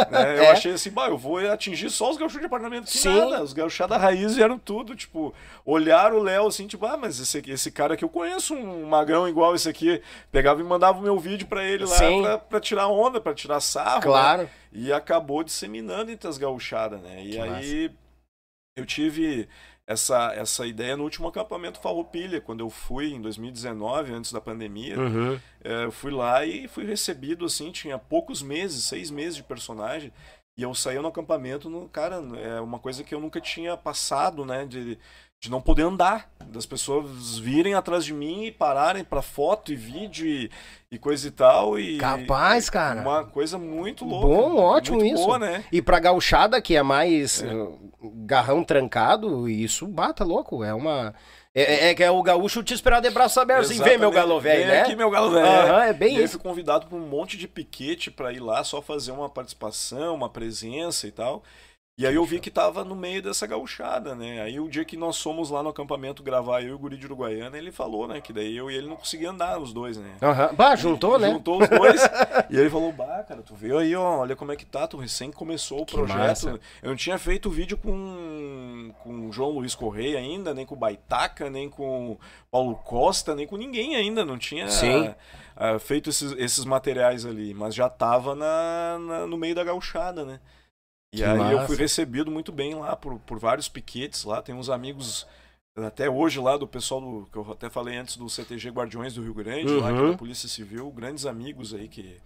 Né? 0.09 0.37
Eu 0.39 0.43
É. 0.43 0.51
achei 0.51 0.71
assim, 0.73 0.89
bah, 0.89 1.07
eu 1.09 1.17
vou 1.17 1.37
atingir 1.51 1.89
só 1.89 2.09
os 2.09 2.17
gauchões 2.17 2.39
de 2.39 2.45
apartamento. 2.47 2.85
Que 2.85 2.97
Sim. 2.97 3.19
nada, 3.19 3.43
os 3.43 3.53
gauchada 3.53 3.97
raiz 3.97 4.35
vieram 4.35 4.57
tudo, 4.57 4.95
tipo, 4.95 5.33
olharam 5.65 6.17
o 6.17 6.23
Léo 6.23 6.47
assim, 6.47 6.67
tipo, 6.67 6.85
ah, 6.85 6.97
mas 6.97 7.19
esse, 7.19 7.43
esse 7.51 7.71
cara 7.71 7.93
aqui 7.95 8.03
eu 8.03 8.09
conheço 8.09 8.53
um 8.55 8.85
magrão 8.87 9.27
igual 9.27 9.55
esse 9.55 9.67
aqui. 9.69 10.01
Pegava 10.31 10.61
e 10.61 10.63
mandava 10.63 10.97
o 10.97 11.01
meu 11.01 11.19
vídeo 11.19 11.47
pra 11.47 11.63
ele 11.63 11.85
lá 11.85 11.97
pra, 12.21 12.37
pra 12.37 12.59
tirar 12.59 12.87
onda, 12.87 13.19
pra 13.19 13.33
tirar 13.33 13.59
sarro. 13.59 13.95
né? 13.97 14.01
Claro. 14.01 14.49
E 14.71 14.91
acabou 14.91 15.43
disseminando 15.43 16.11
entre 16.11 16.27
as 16.29 16.37
gauchadas, 16.37 16.99
né? 17.01 17.23
E 17.23 17.31
Que 17.31 17.39
aí 17.39 17.91
eu 18.77 18.85
tive 18.85 19.49
essa, 19.85 20.33
essa 20.33 20.67
ideia 20.67 20.95
no 20.95 21.03
último 21.03 21.27
acampamento 21.27 21.79
Farroupilha, 21.79 22.39
quando 22.39 22.59
eu 22.59 22.69
fui 22.69 23.13
em 23.13 23.21
2019, 23.21 24.13
antes 24.13 24.31
da 24.31 24.39
pandemia. 24.39 24.99
Uhum. 24.99 25.39
É, 25.63 25.85
eu 25.85 25.91
fui 25.91 26.11
lá 26.11 26.45
e 26.45 26.67
fui 26.67 26.85
recebido 26.85 27.45
assim, 27.45 27.71
tinha 27.71 27.97
poucos 27.97 28.41
meses, 28.41 28.83
seis 28.83 29.09
meses 29.09 29.37
de 29.37 29.43
personagem. 29.43 30.13
E 30.57 30.63
eu 30.63 30.73
saía 30.73 31.01
no 31.01 31.07
acampamento, 31.07 31.69
no, 31.69 31.87
cara, 31.87 32.15
é 32.41 32.59
uma 32.59 32.79
coisa 32.79 33.03
que 33.03 33.13
eu 33.13 33.19
nunca 33.19 33.39
tinha 33.39 33.77
passado, 33.77 34.43
né? 34.43 34.65
De, 34.65 34.97
de 35.39 35.51
não 35.51 35.61
poder 35.61 35.83
andar, 35.83 36.31
das 36.47 36.65
pessoas 36.65 37.37
virem 37.37 37.75
atrás 37.75 38.03
de 38.03 38.13
mim 38.13 38.45
e 38.45 38.51
pararem 38.51 39.03
pra 39.03 39.21
foto 39.21 39.71
e 39.71 39.75
vídeo 39.75 40.25
e, 40.25 40.49
e 40.91 40.97
coisa 40.97 41.27
e 41.27 41.31
tal. 41.31 41.77
E, 41.77 41.97
Capaz, 41.97 42.69
cara. 42.69 43.01
Uma 43.01 43.23
coisa 43.23 43.57
muito 43.57 44.03
louca. 44.03 44.27
Bom, 44.27 44.57
ótimo 44.57 44.97
muito 44.97 45.13
isso. 45.13 45.25
Boa, 45.25 45.37
né? 45.37 45.63
E 45.71 45.81
pra 45.81 45.99
gauchada, 45.99 46.61
que 46.61 46.75
é 46.75 46.81
mais 46.81 47.41
uh, 47.41 47.77
garrão 48.25 48.63
trancado, 48.63 49.47
isso 49.47 49.85
bata 49.87 50.23
louco. 50.23 50.63
É 50.63 50.73
uma. 50.73 51.13
É, 51.53 51.89
é 51.89 51.95
que 51.95 52.03
é 52.03 52.11
o 52.11 52.21
gaúcho 52.21 52.63
te 52.63 52.73
esperar 52.73 53.01
de 53.01 53.09
braços 53.09 53.37
abertos. 53.37 53.71
Assim, 53.71 53.81
vem, 53.81 53.97
meu 53.97 54.11
galo 54.11 54.39
velho, 54.39 54.67
né? 54.67 54.81
aqui, 54.81 54.95
meu 54.95 55.09
galo 55.09 55.31
velho. 55.31 55.45
Aham, 55.45 55.83
é 55.83 55.93
bem 55.93 56.17
e 56.17 56.23
isso. 56.23 56.33
fui 56.33 56.49
convidado 56.49 56.87
por 56.87 56.95
um 56.95 57.07
monte 57.07 57.35
de 57.35 57.47
piquete 57.47 58.09
pra 58.11 58.31
ir 58.31 58.39
lá 58.39 58.63
só 58.63 58.81
fazer 58.81 59.11
uma 59.11 59.29
participação, 59.29 60.15
uma 60.15 60.29
presença 60.29 61.07
e 61.07 61.11
tal. 61.11 61.43
E 61.99 62.05
aí 62.05 62.13
eu 62.13 62.23
vi 62.23 62.39
que 62.39 62.51
tava 62.51 62.83
no 62.83 62.95
meio 62.95 63.23
dessa 63.23 63.47
gauchada, 63.47 64.13
né? 64.13 64.39
Aí 64.43 64.59
o 64.59 64.69
dia 64.69 64.85
que 64.85 64.95
nós 64.95 65.19
fomos 65.19 65.49
lá 65.49 65.63
no 65.63 65.69
acampamento 65.69 66.21
gravar 66.21 66.61
eu 66.61 66.67
e 66.69 66.73
o 66.73 66.77
guri 66.77 66.95
de 66.95 67.07
Uruguaiana, 67.07 67.57
ele 67.57 67.71
falou, 67.71 68.07
né? 68.07 68.21
Que 68.21 68.31
daí 68.31 68.55
eu 68.55 68.69
e 68.69 68.75
ele 68.75 68.85
não 68.87 68.95
conseguia 68.97 69.31
andar 69.31 69.59
os 69.59 69.73
dois, 69.73 69.97
né? 69.97 70.11
Aham. 70.21 70.53
Bah, 70.53 70.75
juntou, 70.75 71.17
né? 71.17 71.31
Juntou 71.31 71.59
os 71.59 71.67
dois. 71.67 71.99
e 72.51 72.55
ele 72.55 72.69
falou, 72.69 72.91
bah, 72.93 73.23
cara, 73.27 73.41
tu 73.41 73.55
veio 73.55 73.79
aí, 73.79 73.95
ó, 73.95 74.19
olha 74.19 74.35
como 74.35 74.51
é 74.51 74.55
que 74.55 74.63
tá, 74.63 74.85
tu 74.87 74.95
recém 74.95 75.31
começou 75.31 75.81
o 75.81 75.85
Que 75.87 75.95
projeto. 75.95 76.19
massa. 76.19 76.59
Eu 76.83 76.89
não 76.89 76.95
tinha 76.95 77.17
feito 77.17 77.49
vídeo 77.49 77.75
com, 77.79 78.93
com 79.01 79.27
o 79.27 79.31
João 79.31 79.49
Luiz 79.49 79.73
Correia 79.73 80.19
ainda, 80.19 80.53
nem 80.53 80.67
com 80.67 80.75
o 80.75 80.77
Baitaca, 80.77 81.49
nem 81.49 81.67
com 81.67 82.11
o 82.11 82.19
Paulo 82.51 82.75
Costa, 82.75 83.33
nem 83.33 83.47
com 83.47 83.57
ninguém 83.57 83.95
ainda. 83.95 84.23
Não 84.23 84.37
tinha 84.37 84.69
Sim. 84.69 85.11
ah, 85.55 85.79
feito 85.79 86.11
esses, 86.11 86.31
esses 86.33 86.63
materiais 86.63 87.25
ali, 87.25 87.55
mas 87.55 87.73
já 87.73 87.89
tava 87.89 88.35
na, 88.35 88.99
na- 88.99 89.25
no 89.25 89.35
meio 89.35 89.55
da 89.55 89.63
gauchada, 89.63 90.23
né? 90.23 90.39
E 91.21 91.23
Que 91.23 91.29
aí 91.29 91.51
eu 91.51 91.57
massa. 91.57 91.67
fui 91.67 91.75
recebido 91.75 92.31
muito 92.31 92.51
bem 92.51 92.75
lá 92.75 92.95
por, 92.95 93.19
por 93.19 93.39
vários 93.39 93.67
piquetes 93.69 94.23
lá. 94.23 94.41
Tem 94.41 94.53
uns 94.55 94.69
amigos 94.69 95.25
até 95.75 96.09
hoje 96.09 96.39
lá 96.39 96.57
do 96.57 96.67
pessoal 96.67 96.99
do 97.01 97.27
que 97.31 97.37
eu 97.37 97.51
até 97.51 97.69
falei 97.69 97.97
antes 97.97 98.17
do 98.17 98.27
CTG 98.29 98.69
Guardiões 98.71 99.13
do 99.13 99.21
Rio 99.21 99.33
Grande, 99.33 99.71
lá 99.75 99.91
que 99.91 99.97
é 99.97 100.01
Uhum. 100.01 100.11
da 100.11 100.17
Polícia 100.17 100.49
Civil, 100.49 100.89
grandes 100.91 101.25
amigos 101.25 101.73
aí 101.73 101.87
que 101.87 102.19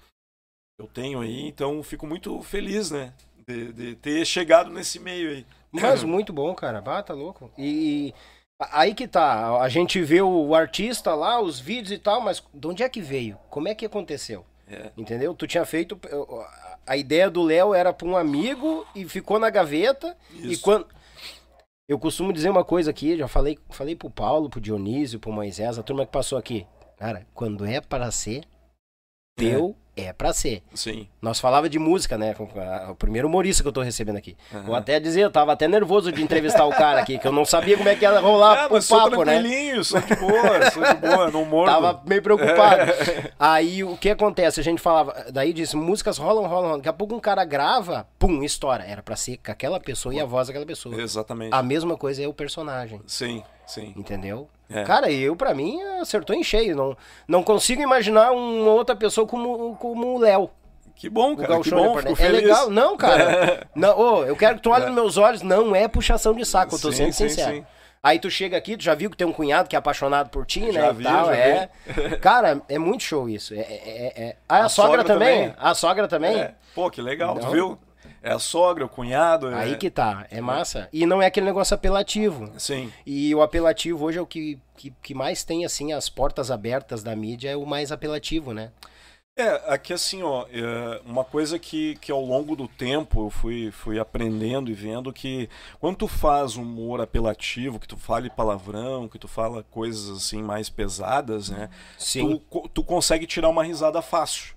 eu 0.79 0.87
tenho 0.87 1.19
aí, 1.19 1.47
então 1.47 1.83
fico 1.83 2.07
muito 2.07 2.41
feliz, 2.41 2.89
né, 2.91 3.13
de, 3.47 3.71
de 3.73 3.95
ter 3.97 4.25
chegado 4.25 4.71
nesse 4.71 4.99
meio 4.99 5.29
aí. 5.31 5.45
Mas 5.71 6.01
muito 6.03 6.31
bom, 6.33 6.55
cara. 6.55 6.81
Bah, 6.81 7.03
tá 7.03 7.13
louco. 7.13 7.51
E 7.57 8.13
aí 8.59 8.93
que 8.95 9.07
tá. 9.07 9.59
A 9.61 9.67
gente 9.69 10.01
vê 10.01 10.21
o 10.21 10.55
artista 10.55 11.13
lá, 11.13 11.39
os 11.41 11.59
vídeos 11.59 11.91
e 11.91 11.97
tal, 11.97 12.21
mas 12.21 12.41
de 12.53 12.67
onde 12.67 12.83
é 12.83 12.89
que 12.89 13.01
veio? 13.01 13.37
Como 13.49 13.67
é 13.67 13.75
que 13.75 13.85
aconteceu? 13.85 14.45
É. 14.67 14.91
Entendeu? 14.97 15.33
Tu 15.33 15.45
tinha 15.47 15.65
feito. 15.65 15.99
A 16.91 16.97
ideia 16.97 17.29
do 17.29 17.41
Léo 17.41 17.73
era 17.73 17.93
pra 17.93 18.05
um 18.05 18.17
amigo 18.17 18.85
e 18.93 19.07
ficou 19.07 19.39
na 19.39 19.49
gaveta. 19.49 20.13
E 20.33 20.51
Isso. 20.51 20.61
quando. 20.61 20.85
Eu 21.87 21.97
costumo 21.97 22.33
dizer 22.33 22.49
uma 22.49 22.65
coisa 22.65 22.91
aqui, 22.91 23.15
já 23.15 23.29
falei, 23.29 23.57
falei 23.69 23.95
pro 23.95 24.09
Paulo, 24.09 24.49
pro 24.49 24.59
Dionísio, 24.59 25.17
pro 25.17 25.31
Moisés, 25.31 25.79
a 25.79 25.83
turma 25.83 26.05
que 26.05 26.11
passou 26.11 26.37
aqui. 26.37 26.67
Cara, 26.97 27.25
quando 27.33 27.65
é 27.65 27.79
para 27.79 28.11
ser, 28.11 28.43
teu 29.37 29.73
é, 29.95 30.13
pra 30.13 30.31
ser. 30.33 30.63
Sim. 30.73 31.07
Nós 31.21 31.39
falava 31.39 31.69
de 31.69 31.77
música, 31.77 32.17
né? 32.17 32.35
O 32.89 32.95
primeiro 32.95 33.27
humorista 33.27 33.61
que 33.61 33.67
eu 33.67 33.73
tô 33.73 33.81
recebendo 33.81 34.15
aqui. 34.17 34.37
Aham. 34.53 34.63
Vou 34.63 34.75
até 34.75 34.99
dizer, 34.99 35.21
eu 35.21 35.31
tava 35.31 35.51
até 35.51 35.67
nervoso 35.67 36.11
de 36.11 36.21
entrevistar 36.23 36.65
o 36.65 36.69
cara 36.71 37.01
aqui, 37.01 37.17
que 37.19 37.27
eu 37.27 37.31
não 37.31 37.43
sabia 37.45 37.77
como 37.77 37.89
é 37.89 37.95
que 37.95 38.03
ia 38.05 38.19
rolar 38.19 38.51
Ah, 38.61 38.67
o 38.67 38.83
papo, 38.87 39.23
né? 39.25 39.41
sou 39.83 39.99
de 40.01 40.15
boa, 40.15 40.71
sou 40.71 40.83
de 40.83 40.93
boa, 40.95 41.31
não 41.31 41.45
mordo. 41.45 41.71
Tava 41.71 42.01
meio 42.07 42.21
preocupado. 42.21 42.81
É. 42.91 43.31
Aí 43.39 43.83
o 43.83 43.97
que 43.97 44.09
acontece? 44.09 44.59
A 44.59 44.63
gente 44.63 44.81
falava, 44.81 45.25
daí 45.31 45.51
disse, 45.53 45.75
músicas 45.75 46.17
rolam, 46.17 46.43
rolam, 46.45 46.61
rolam. 46.63 46.77
Daqui 46.77 46.89
a 46.89 46.93
pouco 46.93 47.15
um 47.15 47.19
cara 47.19 47.43
grava, 47.43 48.07
pum, 48.17 48.43
estoura. 48.43 48.83
Era 48.85 49.01
pra 49.03 49.15
ser 49.15 49.37
com 49.37 49.51
aquela 49.51 49.79
pessoa 49.79 50.13
e 50.13 50.19
a 50.19 50.25
voz 50.25 50.47
daquela 50.47 50.65
pessoa. 50.65 50.99
Exatamente. 51.01 51.53
A 51.53 51.61
mesma 51.61 51.97
coisa 51.97 52.23
é 52.23 52.27
o 52.27 52.33
personagem, 52.33 53.01
Sim, 53.05 53.43
sim. 53.67 53.93
entendeu? 53.97 54.47
É. 54.73 54.83
Cara, 54.83 55.11
eu, 55.11 55.35
pra 55.35 55.53
mim, 55.53 55.81
acertou 56.01 56.35
em 56.35 56.43
cheio. 56.43 56.75
Não, 56.75 56.97
não 57.27 57.43
consigo 57.43 57.81
imaginar 57.81 58.31
uma 58.31 58.71
outra 58.71 58.95
pessoa 58.95 59.27
como, 59.27 59.75
como 59.77 60.15
o 60.15 60.19
Léo. 60.19 60.49
Que 60.95 61.09
bom, 61.09 61.35
cara. 61.35 61.59
Que 61.61 61.71
bom, 61.71 61.97
É 61.99 62.15
feliz. 62.15 62.41
legal. 62.43 62.69
Não, 62.69 62.95
cara. 62.95 63.65
Não, 63.75 63.97
ô, 63.97 64.23
eu 64.23 64.35
quero 64.35 64.57
que 64.57 64.61
tu 64.61 64.69
olhe 64.69 64.85
nos 64.85 64.93
meus 64.95 65.17
olhos. 65.17 65.41
Não 65.41 65.75
é 65.75 65.87
puxação 65.87 66.33
de 66.33 66.45
saco, 66.45 66.75
eu 66.75 66.79
tô 66.79 66.91
Sim, 66.91 66.97
sendo 67.11 67.13
sim, 67.13 67.29
sincero. 67.29 67.55
sim. 67.55 67.65
Aí 68.03 68.19
tu 68.19 68.29
chega 68.31 68.57
aqui, 68.57 68.75
tu 68.77 68.83
já 68.83 68.93
viu 68.95 69.09
que 69.11 69.17
tem 69.17 69.27
um 69.27 69.31
cunhado 69.33 69.69
que 69.69 69.75
é 69.75 69.79
apaixonado 69.79 70.29
por 70.29 70.45
ti, 70.45 70.59
né? 70.61 70.71
Já 70.73 70.89
e 70.89 70.93
vi, 70.93 71.03
tal, 71.03 71.31
é. 71.31 71.69
Cara, 72.21 72.61
é 72.67 72.77
muito 72.79 73.03
show 73.03 73.27
isso. 73.29 73.53
É, 73.53 73.59
é- 73.59 73.63
é- 73.63 74.23
é- 74.23 74.35
Ah, 74.49 74.57
a, 74.57 74.65
A 74.65 74.69
sogra, 74.69 74.91
sogra 74.99 75.03
também? 75.03 75.39
também. 75.49 75.55
A 75.59 75.73
sogra 75.75 76.07
também? 76.07 76.39
É. 76.39 76.53
Pô, 76.75 76.89
que 76.89 77.01
legal, 77.01 77.35
Não. 77.35 77.41
tu 77.41 77.49
viu? 77.51 77.79
É 78.23 78.31
a 78.31 78.39
sogra, 78.39 78.85
o 78.85 78.89
cunhado. 78.89 79.49
é- 79.49 79.55
Aí 79.55 79.77
que 79.77 79.89
tá, 79.89 80.27
é 80.29 80.39
massa. 80.39 80.87
E 80.93 81.05
não 81.05 81.21
é 81.21 81.25
aquele 81.25 81.45
negócio 81.45 81.73
apelativo. 81.73 82.51
Sim. 82.57 82.91
E 83.05 83.33
o 83.33 83.41
apelativo 83.41 84.05
hoje 84.05 84.19
é 84.19 84.21
o 84.21 84.27
que, 84.27 84.59
que, 84.77 84.93
que 85.01 85.13
mais 85.15 85.43
tem, 85.43 85.65
assim, 85.65 85.91
as 85.93 86.07
portas 86.07 86.51
abertas 86.51 87.01
da 87.01 87.15
mídia, 87.15 87.49
é 87.49 87.55
o 87.55 87.65
mais 87.65 87.91
apelativo, 87.91 88.53
né? 88.53 88.71
É, 89.37 89.73
aqui 89.73 89.93
assim, 89.93 90.21
ó, 90.21 90.45
é, 90.51 91.01
uma 91.05 91.23
coisa 91.23 91.57
que, 91.57 91.95
que 91.95 92.11
ao 92.11 92.23
longo 92.23 92.53
do 92.53 92.67
tempo 92.67 93.25
eu 93.25 93.29
fui, 93.29 93.71
fui 93.71 93.97
aprendendo 93.97 94.69
e 94.69 94.73
vendo 94.73 95.11
que 95.13 95.49
quando 95.79 95.95
tu 95.95 96.07
faz 96.07 96.57
humor 96.57 96.99
apelativo, 96.99 97.79
que 97.79 97.87
tu 97.87 97.95
fale 97.95 98.29
palavrão, 98.29 99.07
que 99.07 99.17
tu 99.17 99.29
fala 99.29 99.63
coisas 99.71 100.15
assim 100.17 100.43
mais 100.43 100.69
pesadas, 100.69 101.49
né? 101.49 101.69
Sim. 101.97 102.41
Tu, 102.51 102.69
tu 102.73 102.83
consegue 102.83 103.25
tirar 103.25 103.47
uma 103.47 103.63
risada 103.63 104.01
fácil. 104.01 104.53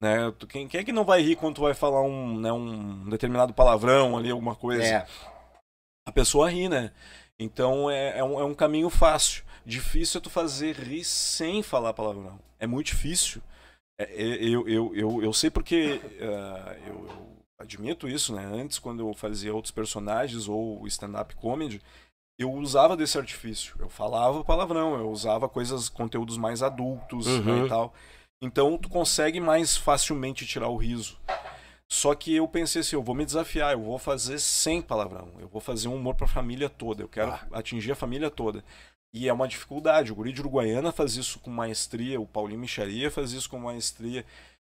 Né? 0.00 0.30
Tu- 0.38 0.46
quem, 0.46 0.68
quem 0.68 0.80
é 0.80 0.84
que 0.84 0.92
não 0.92 1.04
vai 1.04 1.22
rir 1.22 1.36
quando 1.36 1.56
tu 1.56 1.62
vai 1.62 1.74
falar 1.74 2.02
um, 2.02 2.38
né, 2.38 2.52
um 2.52 3.08
determinado 3.08 3.54
palavrão 3.54 4.16
ali, 4.16 4.30
alguma 4.30 4.54
coisa? 4.54 4.84
É. 4.84 5.06
a 6.06 6.12
pessoa 6.12 6.50
ri, 6.50 6.68
né? 6.68 6.92
Então 7.38 7.90
é, 7.90 8.18
é, 8.18 8.24
um, 8.24 8.38
é 8.40 8.44
um 8.44 8.54
caminho 8.54 8.90
fácil. 8.90 9.42
Difícil 9.64 10.18
é 10.18 10.22
tu 10.22 10.28
fazer 10.30 10.76
rir 10.76 11.04
sem 11.04 11.62
falar 11.62 11.94
palavrão. 11.94 12.38
É 12.58 12.66
muito 12.66 12.86
difícil. 12.88 13.40
É, 13.98 14.04
é, 14.04 14.44
eu, 14.44 14.68
eu, 14.68 14.94
eu, 14.94 15.22
eu 15.22 15.32
sei 15.32 15.50
porque 15.50 16.00
eh, 16.20 16.78
eu, 16.86 17.06
eu 17.08 17.36
admito 17.58 18.08
isso, 18.08 18.34
né? 18.34 18.44
Antes, 18.44 18.78
quando 18.78 19.08
eu 19.08 19.14
fazia 19.14 19.54
outros 19.54 19.70
personagens 19.72 20.48
ou 20.48 20.86
stand-up 20.86 21.34
comedy, 21.36 21.80
eu 22.38 22.52
usava 22.52 22.96
desse 22.96 23.16
artifício. 23.16 23.74
Eu 23.78 23.88
falava 23.88 24.44
palavrão, 24.44 24.96
eu 24.98 25.10
usava 25.10 25.48
coisas, 25.48 25.88
conteúdos 25.88 26.36
mais 26.36 26.62
adultos 26.62 27.26
né, 27.26 27.52
Uhum. 27.52 27.66
e 27.66 27.68
tal. 27.68 27.94
Então 28.44 28.76
tu 28.76 28.90
consegue 28.90 29.40
mais 29.40 29.74
facilmente 29.74 30.44
tirar 30.44 30.68
o 30.68 30.76
riso. 30.76 31.18
Só 31.88 32.14
que 32.14 32.34
eu 32.34 32.46
pensei 32.46 32.80
assim, 32.82 32.94
eu 32.94 33.02
vou 33.02 33.14
me 33.14 33.24
desafiar, 33.24 33.72
eu 33.72 33.80
vou 33.82 33.98
fazer 33.98 34.38
sem 34.38 34.82
palavrão. 34.82 35.28
Eu 35.38 35.48
vou 35.48 35.62
fazer 35.62 35.88
um 35.88 35.94
humor 35.96 36.14
pra 36.14 36.26
família 36.26 36.68
toda. 36.68 37.02
Eu 37.02 37.08
quero 37.08 37.32
Ah. 37.32 37.46
atingir 37.52 37.92
a 37.92 37.96
família 37.96 38.30
toda. 38.30 38.62
E 39.14 39.28
é 39.28 39.32
uma 39.32 39.48
dificuldade. 39.48 40.12
O 40.12 40.14
Guri 40.14 40.30
de 40.32 40.40
Uruguaiana 40.42 40.92
faz 40.92 41.16
isso 41.16 41.38
com 41.38 41.48
maestria, 41.50 42.20
o 42.20 42.26
Paulinho 42.26 42.60
Micharia 42.60 43.10
faz 43.10 43.32
isso 43.32 43.48
com 43.48 43.58
maestria. 43.58 44.26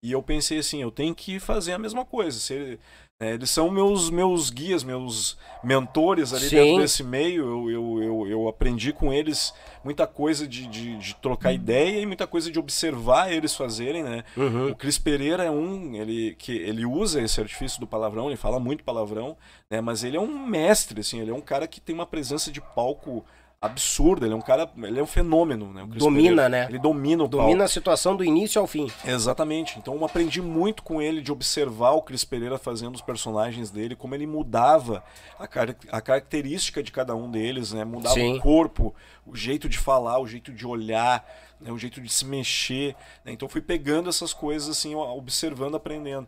E 0.01 0.11
eu 0.11 0.23
pensei 0.23 0.59
assim, 0.59 0.81
eu 0.81 0.91
tenho 0.91 1.13
que 1.13 1.39
fazer 1.39 1.73
a 1.73 1.77
mesma 1.77 2.05
coisa. 2.05 2.39
Se 2.39 2.79
né, 3.19 3.33
eles 3.33 3.49
são 3.49 3.69
meus 3.69 4.09
meus 4.09 4.49
guias, 4.49 4.81
meus 4.81 5.37
mentores 5.61 6.33
ali 6.33 6.47
Sim. 6.47 6.55
dentro 6.55 6.81
desse 6.81 7.03
meio. 7.03 7.43
Eu, 7.43 7.69
eu, 7.69 8.03
eu, 8.03 8.27
eu 8.27 8.47
aprendi 8.47 8.93
com 8.93 9.11
eles 9.11 9.53
muita 9.83 10.07
coisa 10.07 10.47
de, 10.47 10.65
de, 10.67 10.97
de 10.97 11.15
trocar 11.15 11.51
ideia 11.51 11.99
e 11.99 12.05
muita 12.05 12.25
coisa 12.25 12.49
de 12.49 12.57
observar 12.57 13.29
eles 13.29 13.53
fazerem, 13.53 14.03
né? 14.03 14.23
Uhum. 14.37 14.69
O 14.69 14.75
Cris 14.75 14.97
Pereira 14.97 15.43
é 15.43 15.51
um, 15.51 15.93
ele 15.95 16.33
que 16.35 16.53
ele 16.53 16.85
usa 16.85 17.21
esse 17.21 17.41
artifício 17.41 17.79
do 17.81 17.87
palavrão, 17.87 18.27
ele 18.27 18.37
fala 18.37 18.57
muito 18.57 18.85
palavrão, 18.85 19.35
né? 19.69 19.81
Mas 19.81 20.05
ele 20.05 20.15
é 20.15 20.21
um 20.21 20.47
mestre, 20.47 21.01
assim, 21.01 21.19
ele 21.19 21.31
é 21.31 21.35
um 21.35 21.41
cara 21.41 21.67
que 21.67 21.81
tem 21.81 21.93
uma 21.93 22.05
presença 22.05 22.49
de 22.49 22.61
palco 22.61 23.25
absurda, 23.61 24.25
ele 24.25 24.33
é 24.33 24.37
um 24.37 24.41
cara, 24.41 24.71
ele 24.77 24.99
é 24.99 25.03
um 25.03 25.07
fenômeno, 25.07 25.73
né? 25.73 25.85
Domina, 25.85 26.43
Pereira. 26.43 26.49
né? 26.49 26.65
Ele 26.69 26.79
domina 26.79 27.25
o 27.25 27.27
Domina 27.27 27.49
palco. 27.49 27.63
a 27.63 27.67
situação 27.67 28.15
do 28.15 28.23
início 28.23 28.59
ao 28.59 28.65
fim. 28.65 28.89
Exatamente. 29.03 29.77
Então 29.77 29.95
eu 29.95 30.05
aprendi 30.05 30.41
muito 30.41 30.81
com 30.81 31.01
ele 31.01 31.21
de 31.21 31.31
observar 31.31 31.91
o 31.91 32.01
Cris 32.01 32.23
Pereira 32.23 32.57
fazendo 32.57 32.95
os 32.95 33.01
personagens 33.01 33.69
dele, 33.69 33.95
como 33.97 34.15
ele 34.15 34.25
mudava 34.25 35.03
a, 35.37 35.45
car 35.45 35.75
a 35.91 35.99
característica 36.01 36.81
de 36.81 36.91
cada 36.91 37.13
um 37.15 37.29
deles, 37.29 37.73
né? 37.73 37.83
Mudava 37.83 38.15
Sim. 38.15 38.37
o 38.37 38.41
corpo, 38.41 38.95
o 39.25 39.35
jeito 39.35 39.67
de 39.67 39.77
falar, 39.77 40.19
o 40.19 40.27
jeito 40.27 40.53
de 40.53 40.65
olhar, 40.65 41.25
né? 41.59 41.69
o 41.69 41.77
jeito 41.77 41.99
de 41.99 42.09
se 42.09 42.25
mexer. 42.25 42.95
né? 43.25 43.33
Então 43.33 43.45
eu 43.45 43.51
fui 43.51 43.61
pegando 43.61 44.09
essas 44.09 44.33
coisas 44.33 44.69
assim, 44.69 44.95
observando, 44.95 45.75
aprendendo. 45.75 46.27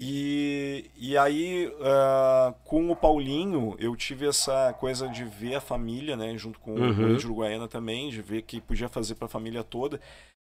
E, 0.00 0.90
e 0.96 1.18
aí, 1.18 1.72
ah, 1.82 2.54
com 2.64 2.88
o 2.90 2.94
Paulinho, 2.96 3.74
eu 3.80 3.96
tive 3.96 4.28
essa 4.28 4.72
coisa 4.74 5.08
de 5.08 5.24
ver 5.24 5.56
a 5.56 5.60
família, 5.60 6.16
né? 6.16 6.36
Junto 6.38 6.60
com 6.60 6.72
Uhum. 6.72 7.14
o 7.14 7.16
de 7.16 7.26
Uruguaiana 7.26 7.66
também, 7.66 8.08
de 8.08 8.22
ver 8.22 8.42
que 8.42 8.60
podia 8.60 8.88
fazer 8.88 9.16
para 9.16 9.26
a 9.26 9.30
família 9.30 9.64
toda 9.64 10.00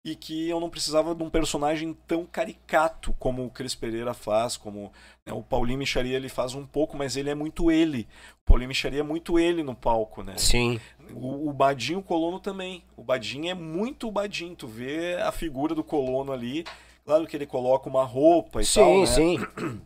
e 0.03 0.15
que 0.17 0.49
eu 0.49 0.59
não 0.61 0.71
precisava 0.71 1.15
de 1.15 1.23
um 1.23 1.29
personagem 1.29 1.93
tão 2.07 2.25
caricato 2.25 3.13
como 3.19 3.45
o 3.45 3.51
Cris 3.51 3.75
Pereira 3.75 4.15
faz, 4.15 4.57
como 4.57 4.91
né, 5.27 5.33
o 5.33 5.43
Paulinho 5.43 5.79
Micharia 5.79 6.17
ele 6.17 6.31
faz 6.31 6.55
um 6.55 6.65
pouco, 6.65 6.97
mas 6.97 7.17
ele 7.17 7.29
é 7.29 7.35
muito 7.35 7.71
ele. 7.71 8.09
O 8.43 8.47
Paulinho 8.47 8.69
Micharia 8.69 9.01
é 9.01 9.03
muito 9.03 9.39
ele 9.39 9.63
no 9.63 9.75
palco, 9.75 10.23
né? 10.23 10.35
Sim. 10.39 10.81
O, 11.13 11.51
o 11.51 11.53
Badinho 11.53 12.01
Colono 12.03 12.41
também. 12.41 12.83
O 12.97 13.03
Badinho 13.03 13.51
é 13.51 13.55
muito 13.55 14.09
o 14.09 14.13
Badinho. 14.13 14.55
Tu 14.57 14.67
vê 14.67 15.17
a 15.17 15.33
figura 15.33 15.75
do 15.75 15.85
Colono 15.85 16.33
ali. 16.33 16.65
Claro 17.05 17.27
que 17.27 17.37
ele 17.37 17.47
coloca 17.47 17.89
uma 17.89 18.05
roupa 18.05 18.61
e 18.61 18.65
Sim, 18.65 18.81
tal, 18.81 19.01
né? 19.01 19.07
sim. 19.07 19.39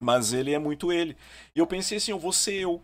Mas 0.00 0.32
ele 0.32 0.52
é 0.52 0.58
muito 0.58 0.92
ele. 0.92 1.16
E 1.54 1.58
eu 1.60 1.66
pensei 1.66 1.98
assim, 1.98 2.10
eu 2.10 2.18
vou 2.18 2.32
ser 2.32 2.54
eu. 2.54 2.80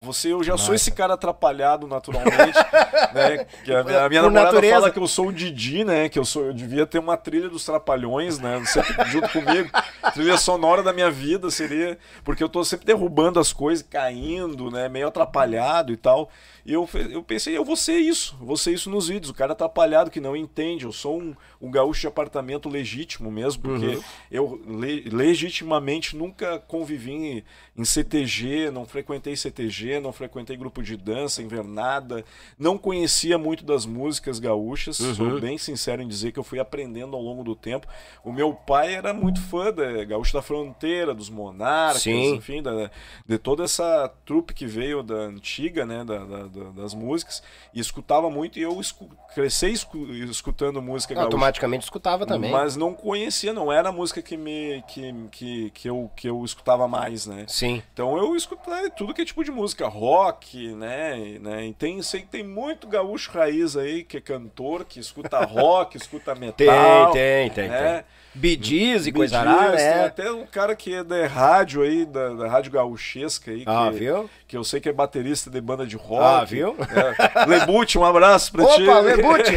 Você, 0.00 0.32
eu 0.32 0.44
já 0.44 0.56
sou 0.56 0.72
Massa. 0.72 0.74
esse 0.76 0.92
cara 0.92 1.14
atrapalhado 1.14 1.88
naturalmente, 1.88 2.56
né? 3.12 3.44
Que 3.64 3.74
a 3.74 3.82
minha, 3.82 4.04
a 4.04 4.08
minha 4.08 4.22
namorada 4.22 4.52
natureza. 4.52 4.74
fala 4.74 4.90
que 4.92 4.98
eu 5.00 5.08
sou 5.08 5.26
o 5.26 5.32
Didi, 5.32 5.82
né? 5.82 6.08
Que 6.08 6.20
eu 6.20 6.24
sou, 6.24 6.46
eu 6.46 6.52
devia 6.52 6.86
ter 6.86 7.00
uma 7.00 7.16
trilha 7.16 7.48
dos 7.48 7.64
Trapalhões, 7.64 8.38
né? 8.38 8.64
Sempre 8.64 9.04
junto 9.10 9.28
comigo. 9.30 9.68
Trilha 10.14 10.36
sonora 10.38 10.84
da 10.84 10.92
minha 10.92 11.10
vida 11.10 11.50
seria, 11.50 11.98
porque 12.22 12.44
eu 12.44 12.48
tô 12.48 12.64
sempre 12.64 12.86
derrubando 12.86 13.40
as 13.40 13.52
coisas, 13.52 13.84
caindo, 13.88 14.70
né? 14.70 14.88
Meio 14.88 15.08
atrapalhado 15.08 15.92
e 15.92 15.96
tal. 15.96 16.30
E 16.68 16.72
eu, 16.74 16.86
eu 17.10 17.22
pensei, 17.22 17.56
eu 17.56 17.64
vou 17.64 17.76
ser 17.76 17.96
isso, 17.96 18.36
vou 18.38 18.54
ser 18.54 18.74
isso 18.74 18.90
nos 18.90 19.08
vídeos. 19.08 19.30
O 19.30 19.34
cara 19.34 19.52
atrapalhado 19.52 20.10
que 20.10 20.20
não 20.20 20.36
entende. 20.36 20.84
Eu 20.84 20.92
sou 20.92 21.18
um, 21.18 21.34
um 21.62 21.70
gaúcho 21.70 22.02
de 22.02 22.06
apartamento 22.08 22.68
legítimo 22.68 23.30
mesmo, 23.32 23.62
porque 23.62 23.86
Uhum. 23.86 24.02
eu 24.30 24.60
le- 24.66 25.08
legitimamente 25.08 26.14
nunca 26.14 26.58
convivi 26.58 27.12
em, 27.12 27.44
em 27.74 27.84
CTG, 27.86 28.70
não 28.70 28.84
frequentei 28.84 29.34
CTG, 29.34 29.98
não 29.98 30.12
frequentei 30.12 30.58
grupo 30.58 30.82
de 30.82 30.94
dança, 30.94 31.42
invernada, 31.42 32.22
não 32.58 32.76
conhecia 32.76 33.38
muito 33.38 33.64
das 33.64 33.86
músicas 33.86 34.38
gaúchas, 34.38 35.00
Uhum. 35.00 35.14
sou 35.14 35.40
bem 35.40 35.56
sincero 35.56 36.02
em 36.02 36.06
dizer 36.08 36.32
que 36.32 36.38
eu 36.38 36.44
fui 36.44 36.58
aprendendo 36.58 37.16
ao 37.16 37.22
longo 37.22 37.42
do 37.42 37.56
tempo. 37.56 37.86
O 38.22 38.30
meu 38.30 38.52
pai 38.52 38.92
era 38.94 39.14
muito 39.14 39.40
fã 39.40 39.72
da 39.72 40.04
Gaúcho 40.04 40.34
da 40.34 40.42
Fronteira, 40.42 41.14
dos 41.14 41.30
Monarcas, 41.30 42.02
Sim. 42.02 42.34
enfim, 42.34 42.62
da- 42.62 42.90
de 43.26 43.38
toda 43.38 43.64
essa 43.64 44.12
trupe 44.26 44.52
que 44.52 44.66
veio 44.66 45.02
da 45.02 45.14
antiga, 45.14 45.86
né, 45.86 46.04
da- 46.04 46.24
da- 46.26 46.57
da- 46.58 46.82
das 46.82 46.94
músicas, 46.94 47.42
e 47.72 47.80
escutava 47.80 48.28
muito, 48.30 48.58
e 48.58 48.62
eu 48.62 48.80
escu 48.80 49.08
cresci 49.34 49.70
escu- 49.72 50.06
escutando 50.12 50.80
música 50.82 51.14
gaúcha. 51.14 51.26
Automaticamente 51.26 51.84
escutava 51.84 52.26
também. 52.26 52.50
Mas 52.50 52.76
não 52.76 52.92
conhecia, 52.94 53.52
não 53.52 53.70
era 53.72 53.90
a 53.90 53.92
música 53.92 54.20
que 54.22 54.36
me 54.36 54.82
que, 54.88 55.14
que, 55.30 55.70
que, 55.70 55.88
eu, 55.88 56.10
que 56.16 56.28
eu 56.28 56.44
escutava 56.44 56.88
mais, 56.88 57.26
né? 57.26 57.44
Sim. 57.48 57.82
Então 57.92 58.16
eu 58.16 58.34
escutei 58.34 58.90
tudo 58.90 59.14
que 59.14 59.22
é 59.22 59.24
tipo 59.24 59.44
de 59.44 59.50
música, 59.50 59.86
rock, 59.86 60.74
né? 60.74 61.18
E, 61.18 61.38
né? 61.38 61.66
E 61.66 61.74
tem, 61.74 62.00
sei 62.02 62.22
que 62.22 62.28
tem 62.28 62.42
muito 62.42 62.86
gaúcho 62.88 63.30
raiz 63.32 63.76
aí 63.76 64.02
que 64.04 64.16
é 64.16 64.20
cantor, 64.20 64.84
que 64.84 64.98
escuta 64.98 65.38
rock, 65.44 65.96
escuta 65.96 66.34
Tem, 66.34 66.40
metal. 66.48 67.12
tem, 67.12 67.50
tem, 67.50 67.68
né? 67.68 67.92
tem. 67.98 68.04
Bidiz 68.34 69.06
e 69.06 69.10
coisa 69.12 69.36
Gees, 69.42 69.48
arada, 69.48 69.76
Tem 69.76 69.84
é. 69.86 70.04
até 70.04 70.30
um 70.30 70.46
cara 70.46 70.76
que 70.76 70.94
é 70.94 71.02
da 71.02 71.26
rádio 71.26 71.82
aí, 71.82 72.04
da, 72.04 72.34
da 72.34 72.48
rádio 72.48 72.70
gaúchesca 72.70 73.50
aí, 73.50 73.64
Ah, 73.66 73.88
que, 73.92 73.98
viu? 73.98 74.30
que 74.46 74.56
eu 74.56 74.62
sei 74.62 74.80
que 74.80 74.88
é 74.88 74.92
baterista 74.92 75.50
de 75.50 75.60
banda 75.60 75.84
de 75.86 75.96
rock. 75.96 76.22
Ah, 76.22 76.44
viu? 76.48 76.76
É. 76.80 77.44
Lebute, 77.46 77.98
um 77.98 78.04
abraço 78.04 78.52
pra 78.52 78.64
ti. 78.66 78.82
Opa, 78.82 79.00
Lebute! 79.00 79.52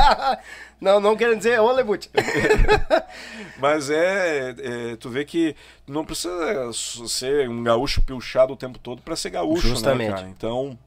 não, 0.80 1.00
não 1.00 1.16
querendo 1.16 1.38
dizer, 1.38 1.60
ô 1.60 1.70
Lebute. 1.72 2.10
Mas 3.58 3.90
é, 3.90 4.54
é, 4.58 4.96
Tu 4.96 5.08
vê 5.08 5.24
que 5.24 5.54
não 5.86 6.04
precisa 6.04 6.70
ser 6.72 7.48
um 7.48 7.62
gaúcho 7.62 8.02
pilchado 8.02 8.52
o 8.52 8.56
tempo 8.56 8.78
todo 8.78 9.00
pra 9.02 9.16
ser 9.16 9.30
gaúcho, 9.30 9.68
Justamente. 9.68 10.10
né, 10.10 10.14
cara? 10.16 10.28
Então. 10.28 10.78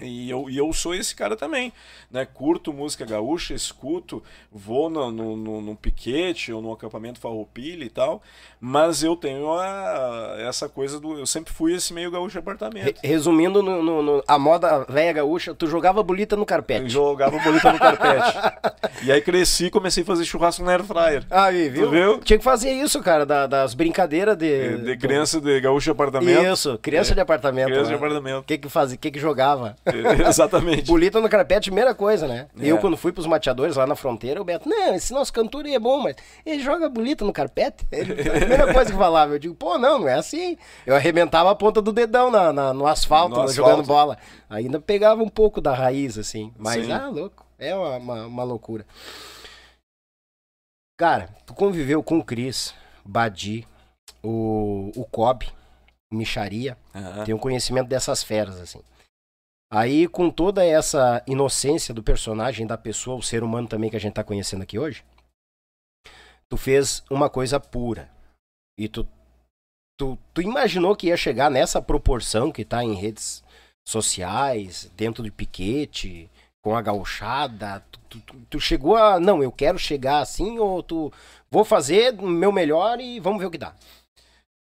E 0.00 0.30
eu, 0.30 0.48
e 0.48 0.56
eu 0.56 0.72
sou 0.72 0.94
esse 0.94 1.14
cara 1.14 1.36
também, 1.36 1.70
né? 2.10 2.24
Curto 2.24 2.72
música 2.72 3.04
gaúcha, 3.04 3.52
escuto, 3.52 4.22
vou 4.50 4.88
no, 4.88 5.12
no, 5.12 5.36
no, 5.36 5.60
no 5.60 5.76
piquete 5.76 6.50
ou 6.50 6.62
no 6.62 6.72
acampamento 6.72 7.20
farroupilha 7.20 7.84
e 7.84 7.90
tal, 7.90 8.22
mas 8.58 9.02
eu 9.02 9.14
tenho 9.14 9.52
a, 9.52 10.36
essa 10.48 10.66
coisa 10.66 10.98
do... 10.98 11.18
Eu 11.18 11.26
sempre 11.26 11.52
fui 11.52 11.74
esse 11.74 11.92
meio 11.92 12.10
gaúcho 12.10 12.32
de 12.32 12.38
apartamento. 12.38 12.84
Re- 12.86 12.94
Resumindo, 13.06 13.62
no, 13.62 13.82
no- 13.82 14.02
no- 14.02 14.24
a 14.26 14.38
moda 14.38 14.82
velha 14.88 15.12
gaúcha, 15.12 15.54
tu 15.54 15.66
jogava 15.66 16.02
bolita 16.02 16.36
no 16.36 16.42
Eu 16.42 16.46
carpete. 16.46 16.88
jogava 16.88 17.38
bolita 17.38 17.70
no 17.70 17.78
carpete. 17.78 18.38
e 19.04 19.12
aí 19.12 19.20
cresci 19.20 19.66
e 19.66 19.70
comecei 19.70 20.02
a 20.02 20.06
fazer 20.06 20.24
churrasco 20.24 20.64
na 20.64 20.72
air 20.72 20.84
fryer. 20.84 21.22
Aí, 21.30 21.68
viu? 21.68 21.84
Tu 21.86 21.90
viu? 21.90 22.18
Tinha 22.20 22.38
que 22.38 22.44
fazer 22.44 22.72
isso, 22.72 23.00
cara, 23.02 23.26
da- 23.26 23.46
das 23.46 23.74
brincadeiras 23.74 24.38
de... 24.38 24.78
De 24.78 24.96
criança 24.96 25.38
de 25.38 25.60
gaúcho 25.60 25.84
de 25.84 25.90
apartamento. 25.90 26.42
Isso, 26.50 26.78
criança 26.78 27.12
É. 27.12 27.14
de 27.14 27.20
apartamento. 27.20 27.66
Criança 27.66 27.84
de 27.84 27.90
né? 27.90 27.96
apartamento. 27.98 28.38
O 28.38 28.42
que 28.44 28.56
que 28.56 28.68
fazia? 28.70 28.96
O 28.96 28.98
que 28.98 29.10
que 29.10 29.20
jogava? 29.20 29.76
Exatamente. 30.28 30.86
Bolita 30.86 31.20
no 31.20 31.28
carpete, 31.28 31.70
primeira 31.70 31.94
coisa, 31.94 32.28
né? 32.28 32.46
É. 32.60 32.66
Eu, 32.66 32.78
quando 32.78 32.96
fui 32.96 33.12
pros 33.12 33.26
mateadores 33.26 33.76
lá 33.76 33.86
na 33.86 33.96
fronteira, 33.96 34.40
o 34.40 34.44
Beto, 34.44 34.68
não, 34.68 34.94
esse 34.94 35.12
nosso 35.12 35.32
cantor 35.32 35.64
aí 35.64 35.74
é 35.74 35.78
bom, 35.78 36.00
mas 36.02 36.14
ele 36.46 36.60
joga 36.62 36.88
bolita 36.88 37.24
no 37.24 37.32
carpete? 37.32 37.86
Ele, 37.90 38.12
a 38.28 38.32
primeira 38.32 38.72
coisa 38.72 38.90
que 38.92 38.96
falava, 38.96 39.32
eu 39.34 39.38
digo, 39.38 39.54
pô, 39.54 39.76
não, 39.78 39.98
não 39.98 40.08
é 40.08 40.14
assim. 40.14 40.56
Eu 40.86 40.94
arrebentava 40.94 41.50
a 41.50 41.54
ponta 41.54 41.82
do 41.82 41.92
dedão 41.92 42.30
na, 42.30 42.52
na- 42.52 42.72
no 42.72 42.86
asfalto, 42.86 43.34
No 43.36 43.42
né, 43.46 43.52
jogando 43.52 43.80
asfalto. 43.80 43.88
bola. 43.88 44.18
Ainda 44.48 44.80
pegava 44.80 45.22
um 45.22 45.28
pouco 45.28 45.60
da 45.60 45.74
raiz, 45.74 46.16
assim. 46.16 46.52
Mas, 46.56 46.84
Sim. 46.86 46.92
ah, 46.92 47.08
louco, 47.08 47.44
é 47.58 47.74
uma, 47.74 47.96
uma, 47.96 48.26
uma 48.26 48.44
loucura. 48.44 48.86
Cara, 50.98 51.28
tu 51.46 51.54
conviveu 51.54 52.02
com 52.02 52.18
o 52.18 52.24
Cris, 52.24 52.74
Badi, 53.04 53.66
o, 54.22 54.92
o 54.94 55.04
Cobb, 55.10 55.44
o 56.12 56.14
Micharia, 56.16 56.76
Aham. 56.94 57.24
tem 57.24 57.34
um 57.34 57.38
conhecimento 57.38 57.88
dessas 57.88 58.22
feras, 58.22 58.60
assim. 58.60 58.80
Aí, 59.74 60.06
com 60.06 60.28
toda 60.30 60.62
essa 60.62 61.22
inocência 61.26 61.94
do 61.94 62.02
personagem, 62.02 62.66
da 62.66 62.76
pessoa, 62.76 63.16
o 63.16 63.22
ser 63.22 63.42
humano 63.42 63.66
também 63.66 63.88
que 63.88 63.96
a 63.96 64.00
gente 64.00 64.12
tá 64.12 64.22
conhecendo 64.22 64.62
aqui 64.62 64.78
hoje, 64.78 65.02
tu 66.46 66.58
fez 66.58 67.02
uma 67.10 67.30
coisa 67.30 67.58
pura. 67.58 68.10
E 68.78 68.86
tu, 68.86 69.08
tu, 69.98 70.18
tu 70.34 70.42
imaginou 70.42 70.94
que 70.94 71.06
ia 71.06 71.16
chegar 71.16 71.50
nessa 71.50 71.80
proporção 71.80 72.52
que 72.52 72.66
tá 72.66 72.84
em 72.84 72.92
redes 72.94 73.42
sociais, 73.88 74.90
dentro 74.94 75.22
de 75.22 75.30
piquete, 75.30 76.30
com 76.62 76.76
a 76.76 76.82
gauchada? 76.82 77.82
Tu, 78.10 78.20
tu- 78.20 78.36
tu- 78.50 78.60
chegou 78.60 78.94
a. 78.94 79.18
Não, 79.18 79.42
eu 79.42 79.50
quero 79.50 79.78
chegar 79.78 80.18
assim, 80.20 80.58
ou 80.58 80.82
tu. 80.82 81.10
Vou 81.50 81.64
fazer 81.64 82.14
o 82.20 82.26
meu 82.28 82.52
melhor 82.52 83.00
e 83.00 83.18
vamos 83.20 83.40
ver 83.40 83.46
o 83.46 83.50
que 83.50 83.56
dá. 83.58 83.74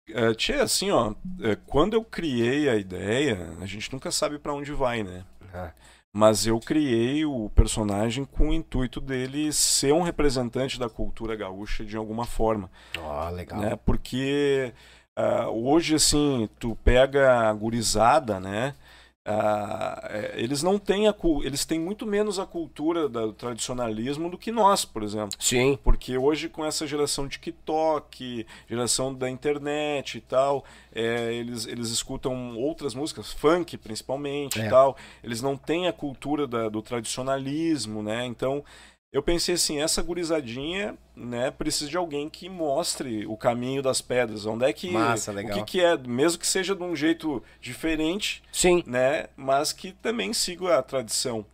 É, 0.10 0.34
Tchê, 0.34 0.54
assim, 0.54 0.92
ó, 0.92 1.14
é, 1.42 1.56
quando 1.68 1.94
eu 1.94 2.04
criei 2.04 2.68
a 2.70 2.76
ideia, 2.76 3.56
a 3.62 3.66
gente 3.66 3.92
nunca 3.94 4.12
sabe 4.12 4.38
pra 4.40 4.54
onde 4.54 4.72
vai, 4.74 5.04
né? 5.04 5.24
Ah. 5.54 5.72
Mas 6.14 6.46
eu 6.46 6.60
criei 6.60 7.26
o 7.26 7.50
personagem 7.56 8.26
com 8.26 8.50
o 8.50 8.54
intuito 8.54 9.00
dele 9.00 9.54
ser 9.54 9.94
um 9.94 10.02
representante 10.02 10.78
da 10.78 10.90
cultura 10.90 11.38
gaúcha 11.38 11.86
de 11.86 11.96
alguma 11.96 12.26
forma, 12.26 12.70
Ó, 12.98 13.30
legal. 13.30 13.60
né? 13.60 13.80
Porque 13.86 14.74
ah, 15.16 15.50
hoje, 15.50 15.96
assim, 15.96 16.50
tu 16.60 16.76
pega 16.84 17.48
a 17.50 17.54
gurizada, 17.54 18.40
né? 18.40 18.76
Ah, 19.24 20.02
é, 20.10 20.34
eles 20.42 20.64
não 20.64 20.80
têm 20.80 21.08
a 21.08 21.14
eles 21.44 21.64
têm 21.64 21.80
muito 21.80 22.08
menos 22.08 22.40
a 22.40 22.46
cultura 22.46 23.08
do 23.08 23.32
tradicionalismo 23.34 24.32
do 24.32 24.38
que 24.38 24.52
nós, 24.52 24.84
por 24.84 25.04
exemplo. 25.04 25.38
Sim. 25.40 25.78
Porque 25.84 26.18
hoje, 26.18 26.50
com 26.50 26.66
essa 26.66 26.88
geração 26.88 27.28
de 27.28 27.38
TikTok, 27.38 28.48
geração 28.68 29.14
da 29.14 29.30
internet 29.30 30.18
e 30.18 30.22
tal, 30.22 30.66
é, 30.94 31.32
eles, 31.36 31.68
eles 31.68 31.90
escutam 31.90 32.58
outras 32.58 32.96
músicas, 32.96 33.32
funk 33.32 33.78
principalmente 33.78 34.60
É. 34.60 34.66
e 34.66 34.70
tal. 34.70 34.98
Eles 35.24 35.40
não 35.40 35.56
têm 35.56 35.88
a 35.88 35.94
cultura 35.94 36.48
da- 36.48 36.68
do 36.68 36.82
tradicionalismo, 36.82 38.02
né? 38.02 38.26
Então, 38.26 38.64
eu 39.12 39.21
pensei 39.21 39.56
assim, 39.56 39.82
essa 39.82 40.02
gurizadinha, 40.02 40.97
né, 41.15 41.52
precisa 41.52 41.89
de 41.89 41.97
alguém 41.97 42.30
que 42.30 42.47
mostre 42.47 43.26
o 43.28 43.36
caminho 43.36 43.82
das 43.82 44.02
pedras. 44.02 44.45
Onde 44.45 44.65
é 44.65 44.71
que... 44.71 44.89
Massa, 44.89 45.32
O 45.32 45.36
legal. 45.36 45.58
que, 45.60 45.71
que 45.71 45.82
é, 45.82 45.97
mesmo 45.97 46.39
que 46.39 46.47
seja 46.47 46.74
de 46.74 46.84
um 46.84 46.95
jeito 46.95 47.43
diferente, 47.60 48.41
Sim. 48.52 48.84
né? 48.88 49.28
Mas 49.36 49.74
que 49.74 49.91
também 49.91 50.32
siga 50.32 50.78
a 50.78 50.84
tradição. 50.84 51.45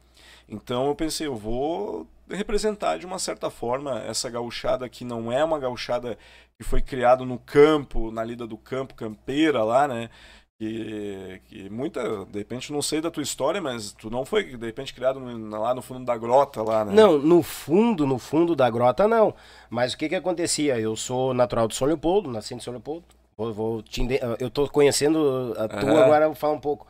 Então 0.48 0.88
eu 0.88 0.96
pensei, 0.96 1.26
eu 1.26 1.36
vou 1.36 2.08
representar 2.30 3.00
de 3.00 3.06
uma 3.06 3.18
certa 3.18 3.50
forma 3.50 4.02
essa 4.04 4.30
gauchada 4.30 4.88
que 4.88 5.04
não 5.04 5.32
é 5.32 5.44
uma 5.44 5.58
gauchada 5.60 6.18
que 6.58 6.64
foi 6.64 6.82
criada 6.82 7.26
no 7.26 7.40
campo, 7.40 8.12
na 8.12 8.24
lida 8.24 8.46
do 8.46 8.58
campo, 8.58 8.94
campeira 8.94 9.64
lá, 9.64 9.88
né? 9.88 10.10
Que, 10.60 11.40
que 11.48 11.70
muita, 11.70 12.26
de 12.26 12.40
repente, 12.40 12.74
não 12.74 12.82
sei 12.82 13.00
da 13.00 13.12
tua 13.12 13.22
história, 13.22 13.62
mas 13.62 13.92
tu 13.92 14.10
não 14.10 14.26
foi, 14.26 14.44
de 14.58 14.66
repente, 14.66 14.92
criado 14.92 15.20
no- 15.20 15.60
lá 15.60 15.76
no 15.76 15.84
fundo 15.84 16.04
da 16.04 16.18
grota 16.18 16.64
lá, 16.64 16.84
né? 16.84 16.94
Não, 16.96 17.20
no 17.20 17.44
fundo, 17.44 18.08
no 18.08 18.18
fundo 18.18 18.56
da 18.56 18.68
grota, 18.68 19.08
não. 19.08 19.36
Mas 19.70 19.94
o 19.94 19.98
que 19.98 20.10
que 20.10 20.16
acontecia? 20.16 20.80
Eu 20.80 20.96
sou 20.96 21.32
natural 21.32 21.68
de 21.68 21.76
São 21.76 21.88
Leopoldo, 21.88 22.32
nasci 22.32 22.56
em 22.56 22.60
São 22.60 22.74
Leopoldo. 22.74 23.06
Vou, 23.38 23.54
vou 23.54 23.82
te 23.84 24.02
inde- 24.02 24.20
Eu 24.40 24.50
tô 24.50 24.68
conhecendo 24.68 25.54
a 25.60 25.68
tua, 25.68 25.92
Aham. 25.92 26.04
agora 26.06 26.26
eu 26.26 26.30
vou 26.30 26.36
falar 26.36 26.54
um 26.54 26.60
pouco. 26.60 26.88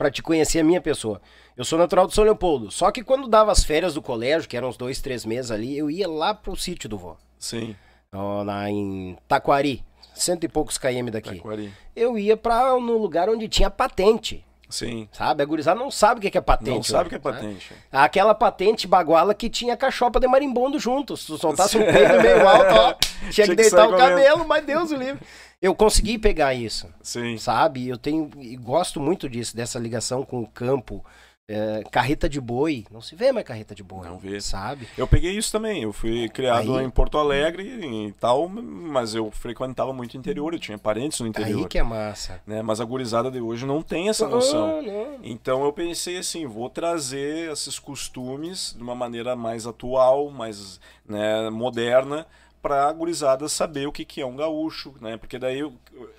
Pra 0.00 0.12
te 0.12 0.22
conhecer 0.22 0.60
a 0.60 0.64
minha 0.64 0.80
pessoa. 0.80 1.20
Eu 1.56 1.64
sou 1.64 1.76
natural 1.76 2.06
de 2.06 2.14
São 2.14 2.22
Leopoldo. 2.22 2.70
Só 2.70 2.92
que 2.92 3.02
quando 3.02 3.26
dava 3.26 3.50
as 3.50 3.64
férias 3.64 3.94
do 3.94 4.00
colégio, 4.00 4.48
que 4.48 4.56
eram 4.56 4.68
uns 4.68 4.76
dois, 4.76 5.02
três 5.02 5.24
meses 5.24 5.50
ali, 5.50 5.76
eu 5.76 5.90
ia 5.90 6.08
lá 6.08 6.32
pro 6.32 6.54
sítio 6.54 6.88
do 6.88 6.96
vô. 6.96 7.16
Sim, 7.36 7.74
Lá 8.12 8.70
em 8.70 9.18
Taquari. 9.26 9.84
Cento 10.14 10.44
e 10.44 10.48
poucos 10.48 10.76
km 10.76 11.10
daqui. 11.10 11.36
Taquari. 11.36 11.72
Eu 11.94 12.18
ia 12.18 12.36
pra 12.36 12.78
no 12.80 12.98
lugar 12.98 13.28
onde 13.28 13.48
tinha 13.48 13.70
patente. 13.70 14.44
Sim. 14.68 15.08
Sabe? 15.12 15.42
A 15.42 15.46
gurizada 15.46 15.80
não 15.80 15.90
sabe 15.90 16.18
o 16.18 16.30
que 16.30 16.36
é 16.36 16.40
patente. 16.40 16.70
Não 16.70 16.82
sabe 16.82 17.06
o 17.06 17.08
que 17.08 17.14
é 17.14 17.18
né? 17.18 17.22
patente. 17.22 17.72
Aquela 17.90 18.34
patente 18.34 18.86
baguala 18.86 19.34
que 19.34 19.48
tinha 19.48 19.76
cachopa 19.76 20.20
de 20.20 20.28
marimbondo 20.28 20.78
junto. 20.78 21.16
Se 21.16 21.26
tu 21.26 21.38
soltasse 21.38 21.78
um 21.78 21.84
peido 21.84 22.20
meio 22.20 22.46
alto, 22.46 22.74
ó, 22.74 22.92
tinha, 22.92 23.30
Tinha 23.30 23.46
que 23.46 23.56
que 23.56 23.62
deitar 23.62 23.88
o 23.88 23.96
cabelo, 23.96 24.46
mas 24.46 24.64
Deus 24.64 24.90
o 24.90 24.96
livre. 24.96 25.20
Eu 25.60 25.74
consegui 25.74 26.18
pegar 26.18 26.54
isso, 26.54 26.86
Sim. 27.02 27.36
sabe? 27.36 27.88
Eu 27.88 27.96
tenho 27.98 28.30
e 28.38 28.56
gosto 28.56 29.00
muito 29.00 29.28
disso, 29.28 29.56
dessa 29.56 29.78
ligação 29.78 30.24
com 30.24 30.40
o 30.40 30.46
campo. 30.46 31.04
É, 31.50 31.82
carreta 31.90 32.28
de 32.28 32.38
boi, 32.42 32.84
não 32.90 33.00
se 33.00 33.14
vê 33.16 33.32
mais 33.32 33.46
carreta 33.46 33.74
de 33.74 33.82
boi, 33.82 34.06
Não 34.06 34.18
vê. 34.18 34.38
sabe? 34.38 34.86
Eu 34.98 35.08
peguei 35.08 35.32
isso 35.32 35.50
também. 35.50 35.82
Eu 35.82 35.94
fui 35.94 36.28
criado 36.28 36.76
Aí- 36.76 36.84
em 36.84 36.90
Porto 36.90 37.16
Alegre 37.16 37.62
e 37.64 38.12
tal, 38.20 38.50
mas 38.50 39.14
eu 39.14 39.30
frequentava 39.30 39.90
muito 39.94 40.12
o 40.12 40.16
interior, 40.18 40.52
eu 40.52 40.58
tinha 40.60 40.76
parentes 40.76 41.18
no 41.20 41.26
interior. 41.26 41.60
Aí 41.62 41.66
que 41.66 41.78
é 41.78 41.82
massa. 41.82 42.42
né? 42.46 42.60
Mas 42.60 42.82
a 42.82 42.84
gurizada 42.84 43.30
de 43.30 43.40
hoje 43.40 43.64
não 43.64 43.80
tem 43.80 44.10
essa 44.10 44.28
noção. 44.28 44.82
Então 45.22 45.64
eu 45.64 45.72
pensei 45.72 46.18
assim, 46.18 46.46
vou 46.46 46.68
trazer 46.68 47.50
esses 47.50 47.78
costumes 47.78 48.74
de 48.76 48.82
uma 48.82 48.94
maneira 48.94 49.34
mais 49.34 49.66
atual, 49.66 50.30
mais 50.30 50.78
né, 51.08 51.48
moderna, 51.48 52.26
para 52.60 52.88
a 52.88 52.92
gurizada 52.92 53.48
saber 53.48 53.86
o 53.88 53.92
que, 53.92 54.04
que 54.04 54.20
é 54.20 54.26
um 54.26 54.36
gaúcho, 54.36 54.92
né? 55.00 55.16
Porque 55.16 55.38
daí, 55.38 55.62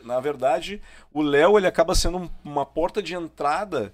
na 0.03 0.19
verdade, 0.19 0.81
o 1.13 1.21
Léo 1.21 1.55
ele 1.57 1.67
acaba 1.67 1.93
sendo 1.93 2.17
um- 2.17 2.29
uma 2.43 2.65
porta 2.65 2.99
de 3.03 3.13
entrada 3.13 3.93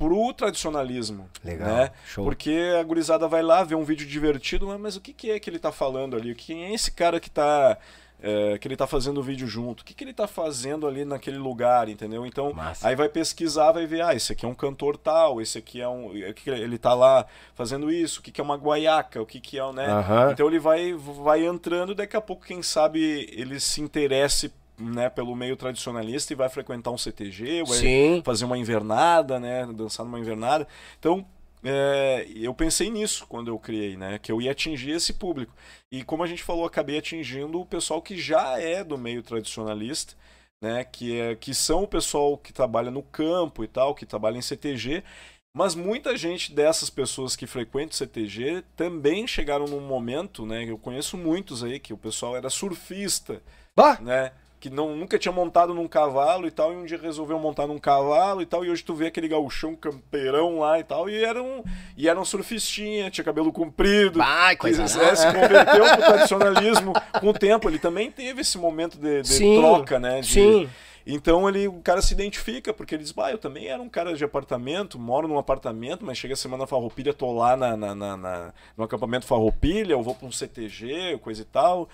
pro 0.00 0.32
tradicionalismo, 0.32 1.28
Legal, 1.44 1.68
né? 1.68 1.90
show. 2.06 2.24
Porque 2.24 2.74
a 2.80 2.82
gurizada 2.82 3.28
vai 3.28 3.42
lá 3.42 3.62
ver 3.62 3.74
um 3.74 3.84
vídeo 3.84 4.06
divertido, 4.06 4.66
mas, 4.66 4.80
mas 4.80 4.96
o 4.96 5.00
que, 5.00 5.12
que 5.12 5.30
é 5.30 5.38
que 5.38 5.50
ele 5.50 5.58
tá 5.58 5.70
falando 5.70 6.16
ali? 6.16 6.34
Quem 6.34 6.64
é 6.64 6.74
esse 6.74 6.90
cara 6.90 7.20
que 7.20 7.28
tá 7.28 7.76
é, 8.22 8.56
que 8.58 8.66
ele 8.66 8.76
tá 8.76 8.86
fazendo 8.86 9.20
o 9.20 9.22
vídeo 9.22 9.46
junto? 9.46 9.82
O 9.82 9.84
que, 9.84 9.92
que 9.92 10.02
ele 10.02 10.14
tá 10.14 10.26
fazendo 10.26 10.86
ali 10.86 11.04
naquele 11.04 11.36
lugar, 11.36 11.86
entendeu? 11.86 12.24
Então, 12.24 12.50
Massa. 12.54 12.88
aí 12.88 12.96
vai 12.96 13.10
pesquisar, 13.10 13.72
vai 13.72 13.86
ver, 13.86 14.02
ah, 14.02 14.14
esse 14.14 14.32
aqui 14.32 14.46
é 14.46 14.48
um 14.48 14.54
cantor 14.54 14.96
tal, 14.96 15.38
esse 15.38 15.58
aqui 15.58 15.82
é 15.82 15.88
um. 15.88 16.16
é 16.16 16.34
Ele 16.46 16.78
tá 16.78 16.94
lá 16.94 17.26
fazendo 17.54 17.92
isso, 17.92 18.20
o 18.20 18.22
que, 18.22 18.32
que 18.32 18.40
é 18.40 18.44
uma 18.44 18.56
guaiaca, 18.56 19.20
o 19.20 19.26
que, 19.26 19.38
que 19.38 19.58
é, 19.58 19.72
né? 19.72 19.86
Aham. 19.86 20.30
Então 20.32 20.46
ele 20.46 20.58
vai, 20.58 20.94
vai 20.94 21.44
entrando, 21.44 21.94
daqui 21.94 22.16
a 22.16 22.22
pouco, 22.22 22.46
quem 22.46 22.62
sabe, 22.62 23.28
ele 23.32 23.60
se 23.60 23.82
interesse 23.82 24.50
né, 24.80 25.10
pelo 25.10 25.36
meio 25.36 25.56
tradicionalista 25.56 26.32
e 26.32 26.36
vai 26.36 26.48
frequentar 26.48 26.90
um 26.90 26.98
CTG, 26.98 27.64
vai 27.64 27.78
Sim. 27.78 28.22
fazer 28.24 28.44
uma 28.44 28.58
invernada, 28.58 29.38
né? 29.38 29.66
Dançar 29.72 30.04
numa 30.04 30.18
invernada. 30.18 30.66
Então, 30.98 31.26
é, 31.62 32.26
eu 32.34 32.54
pensei 32.54 32.90
nisso 32.90 33.26
quando 33.28 33.48
eu 33.48 33.58
criei, 33.58 33.96
né? 33.96 34.18
Que 34.18 34.32
eu 34.32 34.40
ia 34.40 34.52
atingir 34.52 34.92
esse 34.92 35.12
público. 35.12 35.52
E 35.92 36.02
como 36.02 36.22
a 36.22 36.26
gente 36.26 36.42
falou, 36.42 36.64
acabei 36.64 36.98
atingindo 36.98 37.60
o 37.60 37.66
pessoal 37.66 38.00
que 38.00 38.16
já 38.16 38.58
é 38.58 38.82
do 38.82 38.96
meio 38.96 39.22
tradicionalista, 39.22 40.14
né? 40.62 40.84
Que, 40.84 41.20
é, 41.20 41.34
que 41.36 41.54
são 41.54 41.82
o 41.82 41.88
pessoal 41.88 42.38
que 42.38 42.52
trabalha 42.52 42.90
no 42.90 43.02
campo 43.02 43.62
e 43.62 43.68
tal, 43.68 43.94
que 43.94 44.06
trabalha 44.06 44.38
em 44.38 44.42
CTG. 44.42 45.04
Mas 45.52 45.74
muita 45.74 46.16
gente 46.16 46.52
dessas 46.52 46.88
pessoas 46.88 47.34
que 47.34 47.46
frequentam 47.46 47.90
o 47.90 47.94
CTG 47.94 48.62
também 48.76 49.26
chegaram 49.26 49.66
num 49.66 49.80
momento, 49.80 50.46
né? 50.46 50.64
Eu 50.64 50.78
conheço 50.78 51.18
muitos 51.18 51.64
aí 51.64 51.80
que 51.80 51.92
o 51.92 51.98
pessoal 51.98 52.36
era 52.36 52.48
surfista, 52.48 53.42
Bah! 53.74 53.98
né? 54.00 54.32
Que 54.60 54.68
não, 54.68 54.94
nunca 54.94 55.18
tinha 55.18 55.32
montado 55.32 55.72
num 55.72 55.88
cavalo 55.88 56.46
e 56.46 56.50
tal, 56.50 56.70
e 56.70 56.76
um 56.76 56.84
dia 56.84 56.98
resolveu 57.00 57.38
montar 57.38 57.66
num 57.66 57.78
cavalo 57.78 58.42
e 58.42 58.46
tal, 58.46 58.62
e 58.62 58.70
hoje 58.70 58.84
tu 58.84 58.94
vê 58.94 59.06
aquele 59.06 59.26
gauchão 59.26 59.74
campeirão 59.74 60.58
lá 60.58 60.78
e 60.78 60.84
tal, 60.84 61.08
e 61.08 61.24
era 61.24 61.42
um, 61.42 61.64
e 61.96 62.06
era 62.06 62.20
um 62.20 62.24
surfistinha, 62.26 63.10
tinha 63.10 63.24
cabelo 63.24 63.50
comprido, 63.52 64.20
que 64.50 64.56
coisa 64.58 64.82
é, 64.82 65.14
se 65.16 65.26
converteu 65.32 65.84
pro 65.96 66.04
tradicionalismo 66.04 66.92
com 67.18 67.28
o 67.28 67.32
tempo. 67.32 67.70
Ele 67.70 67.78
também 67.78 68.10
teve 68.10 68.42
esse 68.42 68.58
momento 68.58 68.98
de, 68.98 69.22
de 69.22 69.28
Sim, 69.28 69.56
troca, 69.58 69.98
né? 69.98 70.20
de- 70.20 70.26
Sim. 70.26 70.68
então 71.06 71.48
ele, 71.48 71.66
o 71.66 71.80
cara 71.80 72.02
se 72.02 72.12
identifica, 72.12 72.74
porque 72.74 72.94
ele 72.94 73.02
diz, 73.02 73.12
bah, 73.12 73.30
eu 73.30 73.38
também 73.38 73.66
era 73.68 73.80
um 73.80 73.88
cara 73.88 74.12
de 74.14 74.22
apartamento, 74.22 74.98
moro 74.98 75.26
num 75.26 75.38
apartamento, 75.38 76.04
mas 76.04 76.18
chega 76.18 76.34
a 76.34 76.36
semana 76.36 76.66
farroupilha, 76.66 77.14
tô 77.14 77.32
lá 77.32 77.56
na, 77.56 77.78
na, 77.78 77.94
na, 77.94 78.16
na- 78.18 78.52
no 78.76 78.84
acampamento 78.84 79.24
farroupilha, 79.24 79.94
eu 79.94 80.02
vou 80.02 80.14
pra 80.14 80.28
um 80.28 80.32
CTG, 80.32 81.16
coisa 81.22 81.40
e 81.40 81.46
tal. 81.46 81.88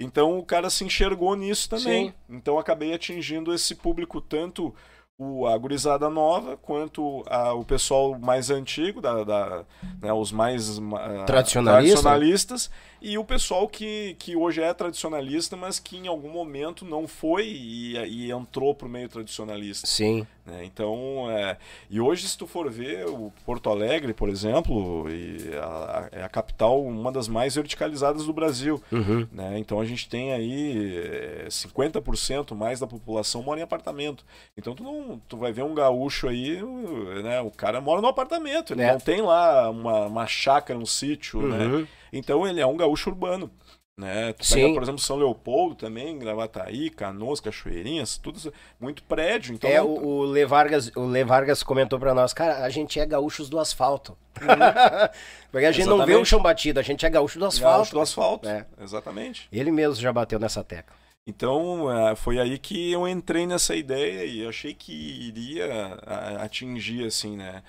Então 0.00 0.38
o 0.38 0.44
cara 0.44 0.70
se 0.70 0.82
enxergou 0.82 1.36
nisso 1.36 1.68
também. 1.68 2.08
Sim. 2.08 2.14
Então 2.28 2.54
eu 2.54 2.60
acabei 2.60 2.94
atingindo 2.94 3.52
esse 3.52 3.74
público, 3.74 4.20
tanto 4.20 4.74
o, 5.18 5.46
a 5.46 5.56
gurizada 5.58 6.08
nova, 6.08 6.56
quanto 6.56 7.22
a, 7.28 7.52
o 7.52 7.62
pessoal 7.62 8.18
mais 8.18 8.50
antigo, 8.50 9.02
da, 9.02 9.22
da 9.22 9.64
né, 10.00 10.10
os 10.10 10.32
mais 10.32 10.78
uh, 10.78 10.82
Tradicionalista. 11.26 11.26
tradicionalistas, 11.26 12.70
e 13.02 13.16
o 13.18 13.24
pessoal 13.24 13.66
que, 13.68 14.14
que 14.18 14.36
hoje 14.36 14.60
é 14.62 14.72
tradicionalista, 14.74 15.56
mas 15.56 15.78
que 15.78 15.96
em 15.96 16.06
algum 16.08 16.30
momento 16.30 16.84
não 16.84 17.06
foi 17.08 17.46
e, 17.46 17.96
e 17.96 18.30
entrou 18.30 18.74
pro 18.74 18.88
meio 18.88 19.08
tradicionalista. 19.08 19.86
Sim. 19.86 20.26
né? 20.46 20.64
Então, 20.64 21.30
é, 21.30 21.56
e 21.88 22.00
hoje 22.00 22.26
se 22.28 22.36
tu 22.36 22.46
for 22.46 22.68
ver 22.70 23.06
o 23.06 23.32
Porto 23.46 23.70
Alegre, 23.70 24.12
por 24.12 24.28
exemplo, 24.28 25.06
e 25.10 25.50
a- 25.56 26.08
a- 26.12 26.18
é 26.18 26.22
a 26.22 26.28
capital, 26.28 26.82
uma 26.82 27.10
das 27.12 27.28
mais 27.28 27.54
verticalizadas 27.54 28.24
do 28.26 28.32
Brasil. 28.32 28.82
Uhum. 28.90 29.26
né? 29.32 29.58
Então 29.58 29.80
a 29.80 29.84
gente 29.84 30.08
tem 30.08 30.32
aí 30.32 30.96
é, 30.96 31.46
50% 31.48 32.54
mais 32.54 32.80
da 32.80 32.86
população 32.86 33.42
mora 33.42 33.60
em 33.60 33.62
apartamento. 33.62 34.24
Então 34.56 34.74
tu 34.74 34.82
não, 34.82 35.20
tu 35.28 35.36
vai 35.36 35.52
ver 35.52 35.62
um 35.62 35.74
gaúcho 35.74 36.28
aí, 36.28 36.62
o- 36.62 37.22
né? 37.22 37.40
O 37.40 37.50
cara 37.50 37.80
mora 37.80 38.00
no 38.00 38.08
apartamento, 38.08 38.72
ele 38.72 38.82
É. 38.82 38.92
não 38.92 39.00
tem 39.00 39.20
lá 39.20 39.70
uma, 39.70 40.06
uma 40.06 40.26
chácara, 40.26 40.78
um 40.78 40.86
sítio, 40.86 41.40
né? 41.42 41.86
Uhum. 42.12 42.18
Então 42.18 42.46
ele 42.46 42.60
é 42.60 42.66
um 42.66 42.76
gaúcho 42.76 43.10
urbano. 43.10 43.50
Né? 43.98 44.32
Tu 44.32 44.46
Sim. 44.46 44.54
pega, 44.54 44.72
por 44.74 44.82
exemplo, 44.82 45.00
São 45.02 45.16
Leopoldo 45.18 45.74
também, 45.74 46.18
Gravataí, 46.18 46.88
Canoas, 46.88 47.38
Cachoeirinhas, 47.38 48.16
tudo 48.16 48.50
muito 48.80 49.02
prédio. 49.02 49.52
Então 49.54 49.68
É, 49.68 49.76
não- 49.78 49.88
o, 49.88 50.20
o 50.20 50.32
Le 50.32 50.46
Vargas, 50.46 50.90
o 50.96 51.06
Le 51.06 51.22
Vargas 51.22 51.62
comentou 51.62 51.98
pra 51.98 52.14
nós, 52.14 52.32
cara, 52.32 52.64
a 52.64 52.70
gente 52.70 52.98
é 52.98 53.04
gaúchos 53.04 53.50
do 53.50 53.58
asfalto. 53.58 54.16
Porque 55.52 55.66
a 55.66 55.72
gente 55.72 55.86
não 55.86 55.98
vê 55.98 56.02
o 56.02 56.06
Exatamente. 56.06 56.28
chão 56.28 56.40
batido, 56.42 56.80
a 56.80 56.82
gente 56.82 57.04
é 57.04 57.10
gaúcho 57.10 57.38
do 57.38 57.42
gaúcho 57.42 57.56
asfalto. 57.58 57.90
do 57.92 58.00
asfalto. 58.00 58.48
É. 58.48 58.64
Exatamente. 58.80 59.48
Ele 59.52 59.70
mesmo 59.70 59.96
já 59.96 60.12
bateu 60.12 60.38
nessa 60.38 60.64
tecla. 60.64 60.96
Então, 61.26 61.90
eh, 61.92 62.16
foi 62.16 62.38
aí 62.38 62.58
que 62.58 62.90
eu 62.90 63.06
entrei 63.06 63.46
nessa 63.46 63.76
ideia 63.76 64.24
e 64.24 64.46
achei 64.46 64.72
que 64.72 64.92
iria 65.28 65.98
atingir, 66.40 67.04
assim, 67.06 67.36
né, 67.36 67.62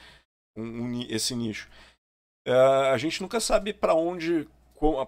um- 0.56 0.64
um 0.84 1.06
esse 1.10 1.36
nicho. 1.36 1.68
Eh, 2.46 2.90
a 2.92 2.98
gente 2.98 3.22
nunca 3.22 3.40
sabe 3.40 3.74
para 3.74 3.94
onde 3.94 4.48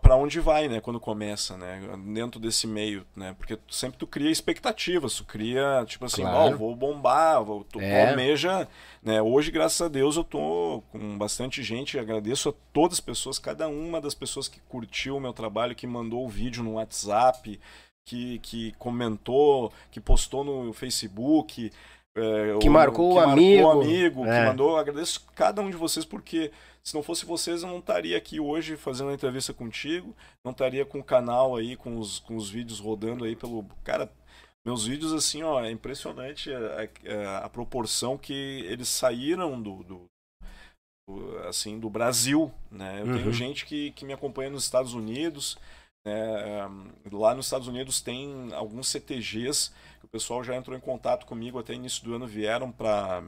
para 0.04 0.16
onde 0.16 0.40
vai, 0.40 0.68
né, 0.68 0.80
quando 0.80 1.00
começa, 1.00 1.58
né, 1.58 1.82
dentro 2.14 2.40
desse 2.40 2.68
meio, 2.68 3.04
né, 3.16 3.34
porque 3.36 3.58
sempre 3.68 3.98
tu 3.98 4.06
cria 4.06 4.30
expectativas, 4.30 5.16
tu 5.16 5.26
cria, 5.26 5.84
tipo 5.88 6.06
assim, 6.06 6.22
Claro. 6.22 6.54
ó, 6.54 6.56
vou 6.58 6.76
bombar, 6.76 7.44
vou, 7.44 7.64
tu 7.64 7.82
É. 7.82 8.12
almeja, 8.12 8.68
né, 9.02 9.20
hoje, 9.20 9.50
graças 9.50 9.82
a 9.82 9.88
Deus, 9.88 10.16
eu 10.16 10.24
tô 10.24 10.84
com 10.92 11.18
bastante 11.18 11.64
gente, 11.64 11.98
agradeço 11.98 12.50
a 12.50 12.54
todas 12.72 12.98
as 12.98 13.00
pessoas, 13.00 13.40
cada 13.40 13.68
uma 13.68 14.00
das 14.00 14.14
pessoas 14.14 14.48
que 14.48 14.60
curtiu 14.70 15.18
o 15.18 15.20
meu 15.20 15.34
trabalho, 15.34 15.74
que 15.74 15.88
mandou 15.88 16.24
o 16.24 16.30
vídeo 16.30 16.64
no 16.64 16.74
WhatsApp, 16.74 17.60
que, 18.08 18.38
que 18.44 18.74
comentou, 18.78 19.74
que 19.90 20.00
postou 20.00 20.44
no 20.44 20.72
Facebook, 20.72 21.72
é, 22.16 22.58
Que 22.60 22.68
ou- 22.68 22.72
marcou 22.72 23.14
o 23.14 23.16
que 23.16 23.28
amigo. 23.28 23.70
amigo, 23.72 24.26
É. 24.28 24.40
que 24.42 24.46
mandou. 24.50 24.78
Agradeço 24.78 25.26
cada 25.34 25.64
um 25.64 25.70
de 25.72 25.76
vocês, 25.78 26.06
porque 26.06 26.52
se 26.86 26.94
não 26.96 27.04
fosse 27.04 27.26
vocês, 27.26 27.64
eu 27.64 27.70
não 27.70 27.80
estaria 27.80 28.18
aqui 28.18 28.40
hoje 28.40 28.76
fazendo 28.78 29.10
a 29.10 29.14
entrevista 29.14 29.54
contigo, 29.54 30.16
não 30.44 30.52
estaria 30.52 30.86
com 30.86 31.00
o 31.00 31.04
canal 31.04 31.56
aí, 31.56 31.76
com 31.78 31.98
os, 31.98 32.20
com 32.20 32.36
os 32.36 32.50
vídeos 32.50 32.80
rodando 32.80 33.24
aí 33.26 33.36
pelo. 33.36 33.64
Cara, 33.84 34.12
meus 34.66 34.86
vídeos, 34.86 35.14
assim, 35.14 35.44
ó, 35.44 35.64
é 35.64 35.72
impressionante 35.72 36.52
a, 36.54 36.58
a- 37.40 37.46
a 37.46 37.50
proporção 37.50 38.18
que 38.18 38.34
eles 38.34 38.88
saíram 38.90 39.62
do. 39.62 39.84
do- 39.84 40.06
assim, 41.48 41.80
do 41.80 41.90
Brasil, 41.90 42.52
né? 42.72 43.02
Eu 43.02 43.06
Uhum. 43.08 43.14
tenho 43.18 43.34
gente 43.34 43.66
que, 43.66 43.92
que 43.92 44.06
me 44.06 44.14
acompanha 44.14 44.50
nos 44.50 44.64
Estados 44.64 44.94
Unidos, 44.94 45.58
né? 46.06 46.14
Lá 47.12 47.36
nos 47.36 47.46
Estados 47.46 47.68
Unidos 47.68 48.00
tem 48.02 48.54
alguns 48.54 48.88
CTGs 48.88 49.72
que 50.00 50.06
o 50.06 50.10
pessoal 50.10 50.44
já 50.44 50.56
entrou 50.56 50.78
em 50.78 50.82
contato 50.82 51.26
comigo 51.26 51.60
até 51.60 51.74
início 51.74 52.04
do 52.04 52.14
ano 52.16 52.26
vieram 52.26 52.72
para 52.72 53.22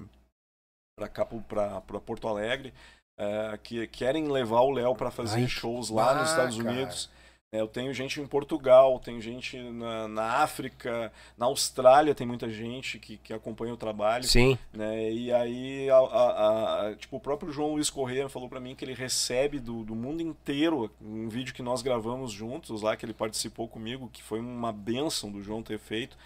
para 0.98 1.10
cá 1.10 1.26
para 1.26 2.00
Porto 2.00 2.26
Alegre 2.30 2.74
é, 3.18 3.58
que 3.64 3.88
querem 3.88 4.28
levar 4.28 4.62
o 4.62 4.72
Léo 4.72 4.96
para 4.96 5.10
fazer 5.12 5.42
Ai, 5.42 5.48
shows 5.48 5.90
lá 5.90 6.16
nos 6.16 6.30
Estados 6.30 6.58
cara. 6.58 6.70
Unidos 6.70 7.10
É, 7.52 7.62
eu 7.62 7.68
tenho 7.68 7.94
gente 7.94 8.20
em 8.20 8.26
Portugal 8.28 9.00
tenho 9.00 9.22
gente 9.22 9.58
na, 9.58 10.08
na 10.10 10.24
África 10.44 11.14
na 11.38 11.46
Austrália 11.46 12.14
tem 12.14 12.28
muita 12.28 12.50
gente 12.50 13.00
que, 13.00 13.16
que 13.18 13.32
acompanha 13.32 13.74
o 13.74 13.78
trabalho 13.78 14.26
Sim. 14.26 14.58
né? 14.74 15.10
E 15.14 15.32
aí, 15.32 15.90
a- 15.90 15.96
a- 15.98 16.88
a- 16.90 16.96
tipo, 16.96 17.16
o 17.16 17.20
próprio 17.20 17.54
João 17.54 17.74
Luiz 17.74 17.90
Corrêa 17.90 18.28
falou 18.28 18.50
pra 18.50 18.60
mim 18.60 18.76
que 18.76 18.84
ele 18.84 18.94
recebe 18.94 19.60
do, 19.60 19.84
do 19.86 19.96
mundo 19.96 20.22
inteiro 20.22 20.92
um 21.02 21.30
vídeo 21.30 21.54
que 21.54 21.62
nós 21.64 21.82
gravamos 21.82 22.32
juntos 22.34 22.82
lá, 22.82 22.98
que 22.98 23.06
ele 23.06 23.14
participou 23.14 23.68
comigo, 23.70 24.10
que 24.12 24.22
foi 24.24 24.40
uma 24.42 24.74
benção 24.74 25.32
do 25.32 25.42
João 25.42 25.64
ter 25.64 25.80
feito. 25.80 26.18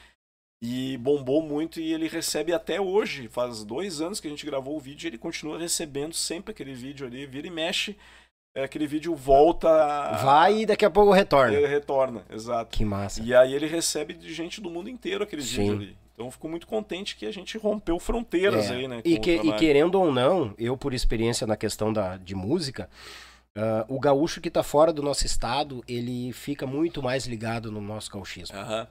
E 0.62 0.98
bombou 0.98 1.42
muito 1.42 1.80
e 1.80 1.94
ele 1.94 2.08
recebe 2.08 2.52
até 2.54 2.82
hoje. 2.82 3.28
Faz 3.30 3.64
dois 3.64 4.02
anos 4.02 4.20
que 4.20 4.28
a 4.28 4.30
gente 4.30 4.46
gravou 4.46 4.76
o 4.76 4.80
vídeo 4.80 5.06
e 5.06 5.10
ele 5.10 5.18
continua 5.18 5.58
recebendo 5.58 6.14
sempre 6.14 6.52
aquele 6.52 6.74
vídeo 6.74 7.08
ali, 7.08 7.26
vira 7.26 7.48
e 7.48 7.52
mexe. 7.52 7.96
é, 8.56 8.64
aquele 8.64 8.88
vídeo 8.88 9.16
volta. 9.16 9.70
Vai 10.24 10.62
e 10.62 10.66
daqui 10.66 10.84
a 10.84 10.90
pouco 10.90 11.12
retorna. 11.14 11.56
Ele 11.56 11.68
retorna, 11.68 12.24
exato. 12.30 12.76
Que 12.76 12.84
massa. 12.84 13.22
E 13.22 13.34
aí 13.34 13.54
ele 13.54 13.68
recebe 13.68 14.14
de 14.14 14.34
gente 14.34 14.60
do 14.60 14.70
mundo 14.70 14.90
inteiro 14.90 15.24
aquele 15.24 15.44
Sim. 15.44 15.58
vídeo 15.62 15.74
ali. 15.76 15.98
Então 16.14 16.26
eu 16.26 16.32
fico 16.32 16.50
muito 16.50 16.68
contente 16.68 17.16
que 17.16 17.26
a 17.26 17.32
gente 17.32 17.58
rompeu 17.58 17.98
fronteiras 18.00 18.70
É. 18.70 18.74
aí, 18.76 18.88
né? 18.88 19.02
E, 19.06 19.18
que- 19.20 19.36
e 19.38 19.54
querendo 19.54 19.96
ou 19.96 20.12
não, 20.12 20.54
eu 20.58 20.76
por 20.76 20.94
experiência 20.94 21.48
na 21.48 21.56
questão 21.56 21.94
da, 21.94 22.18
de 22.18 22.36
música, 22.36 22.90
ah, 23.56 23.86
o 23.88 23.98
gaúcho 24.00 24.42
que 24.42 24.50
tá 24.50 24.62
fora 24.64 24.92
do 24.92 25.02
nosso 25.04 25.26
estado, 25.26 25.82
ele 25.88 26.34
fica 26.34 26.66
muito 26.68 27.02
mais 27.02 27.26
ligado 27.28 27.72
no 27.72 27.80
nosso 27.80 28.12
gauchismo. 28.12 28.58
Aham. 28.58 28.88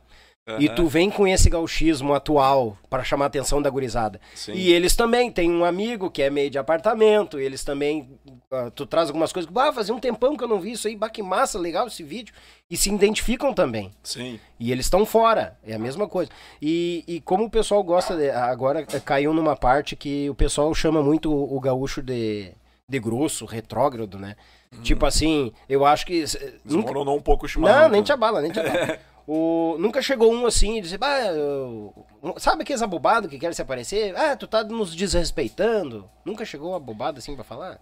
E 0.58 0.66
Aham. 0.66 0.74
tu 0.76 0.86
vem 0.86 1.10
com 1.10 1.28
esse 1.28 1.50
gauchismo 1.50 2.14
atual 2.14 2.78
pra 2.88 3.04
chamar 3.04 3.26
a 3.26 3.28
atenção 3.28 3.60
da 3.60 3.68
gurizada. 3.68 4.18
Sim. 4.34 4.52
E 4.54 4.72
eles 4.72 4.96
também, 4.96 5.30
tem 5.30 5.50
um 5.50 5.62
amigo 5.64 6.10
que 6.10 6.22
é 6.22 6.30
meio 6.30 6.48
de 6.48 6.56
apartamento, 6.58 7.38
eles 7.38 7.62
também, 7.62 8.08
ah, 8.50 8.70
tu 8.74 8.86
traz 8.86 9.08
algumas 9.08 9.30
coisas, 9.30 9.50
ah, 9.54 9.72
fazia 9.72 9.94
um 9.94 9.98
tempão 10.00 10.36
que 10.38 10.42
eu 10.42 10.48
não 10.48 10.58
vi 10.58 10.72
isso 10.72 10.88
aí, 10.88 10.96
bah, 10.96 11.10
que 11.10 11.22
massa, 11.22 11.58
legal 11.58 11.86
esse 11.86 12.02
vídeo. 12.02 12.32
E 12.70 12.76
se 12.78 12.88
identificam 12.90 13.52
também. 13.52 13.90
Sim. 14.02 14.40
E 14.58 14.72
eles 14.72 14.86
estão 14.86 15.04
fora, 15.04 15.58
é 15.66 15.74
a 15.74 15.78
mesma 15.78 16.08
coisa. 16.08 16.30
E, 16.62 17.04
e 17.06 17.20
como 17.20 17.44
o 17.44 17.50
pessoal 17.50 17.82
gosta, 17.82 18.16
de- 18.16 18.30
agora 18.30 18.86
eh, 18.90 19.00
caiu 19.00 19.34
numa 19.34 19.54
parte 19.56 19.94
que 19.96 20.30
o 20.30 20.34
pessoal 20.34 20.72
chama 20.74 21.02
muito 21.02 21.30
o, 21.30 21.56
o 21.56 21.60
gaúcho 21.60 22.00
de, 22.00 22.52
de 22.88 22.98
grosso, 22.98 23.44
retrógrado, 23.44 24.18
né? 24.18 24.34
Tipo 24.82 25.04
assim, 25.06 25.52
eu 25.68 25.84
acho 25.84 26.06
que. 26.06 26.22
eh, 26.22 26.26
Nunca, 26.64 26.84
Desmoronou 26.86 27.16
um 27.16 27.22
pouco 27.22 27.44
o 27.46 27.48
chimarrão. 27.48 27.82
não, 27.82 27.88
nem 27.90 28.02
te 28.02 28.06
então. 28.12 28.16
abala, 28.16 28.40
nem 28.40 28.50
te 28.50 28.60
abala. 28.60 28.98
O, 29.30 29.76
nunca 29.78 30.00
chegou 30.00 30.32
um 30.32 30.46
assim 30.46 30.78
e 30.78 30.80
disse, 30.80 30.96
bah, 30.96 31.18
eu- 31.26 31.92
sabe 32.38 32.62
aqueles 32.62 32.80
abobados 32.80 33.28
que 33.28 33.38
querem 33.38 33.52
se 33.54 33.60
aparecer? 33.60 34.16
Ah, 34.16 34.34
tu 34.34 34.46
tá 34.46 34.64
nos 34.64 34.94
desrespeitando. 34.96 36.08
Nunca 36.24 36.46
chegou 36.46 36.70
uma 36.70 36.80
bobada 36.80 37.18
assim 37.18 37.34
pra 37.34 37.44
falar? 37.44 37.78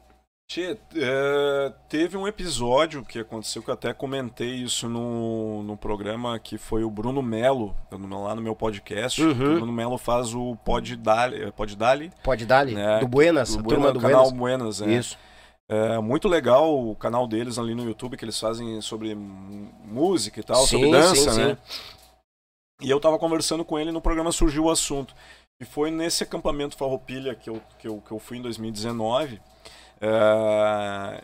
Tchê, 0.49 0.77
é, 0.97 1.73
teve 1.89 2.17
um 2.17 2.27
episódio 2.27 3.05
que 3.05 3.19
aconteceu 3.19 3.63
que 3.63 3.69
eu 3.71 3.75
até 3.75 3.93
comentei 3.93 4.55
isso 4.57 4.89
no, 4.89 5.63
no 5.65 5.77
programa 5.77 6.39
que 6.39 6.57
foi 6.57 6.85
o 6.85 6.91
Bruno 6.91 7.21
Melo, 7.23 7.75
lá 7.93 8.35
no 8.35 8.43
meu 8.43 8.55
podcast. 8.55 9.23
Uhum. 9.23 9.31
O 9.33 9.55
Bruno 9.57 9.73
Melo 9.73 9.99
faz 9.99 10.35
o 10.35 10.55
Pod 10.65 10.95
Dali, 10.97 11.51
Pod 11.53 11.75
Dali 11.77 12.13
Pode 12.23 12.47
dar 12.47 12.61
ali? 12.61 12.75
né, 12.75 12.99
do 13.01 13.09
Buenas, 13.09 13.55
do 13.55 13.59
a 13.59 13.63
Buena- 13.63 13.77
turma 13.83 13.93
do 13.93 14.01
canal 14.01 14.31
Buenas. 14.33 14.79
Buenas. 14.81 14.83
é. 14.83 14.99
Isso. 14.99 15.19
É 15.69 15.99
muito 15.99 16.29
legal 16.29 16.79
o 16.89 16.95
canal 16.95 17.27
deles 17.27 17.59
ali 17.59 17.75
no 17.75 17.85
YouTube 17.85 18.17
que 18.17 18.25
eles 18.25 18.39
fazem 18.39 18.81
sobre 18.81 19.15
música 19.17 20.39
e 20.39 20.43
tal, 20.43 20.65
Sim, 20.65 20.67
sobre 20.67 20.91
dança, 20.91 21.33
sim, 21.33 21.45
né? 21.45 21.59
E 22.81 22.91
eu 22.91 23.01
tava 23.01 23.19
conversando 23.19 23.65
com 23.65 23.79
ele 23.79 23.91
no 23.91 24.01
programa 24.01 24.31
surgiu 24.31 24.65
o 24.65 24.71
assunto. 24.71 25.15
E 25.61 25.65
foi 25.65 25.91
nesse 25.91 26.23
acampamento 26.23 26.77
Farroupilha 26.77 27.35
que 27.35 27.49
eu, 27.49 27.61
que 27.79 27.89
eu, 27.89 28.01
que 28.01 28.13
eu 28.13 28.19
fui 28.19 28.37
em 28.39 28.43
2019. 28.43 29.41
é, 30.01 31.23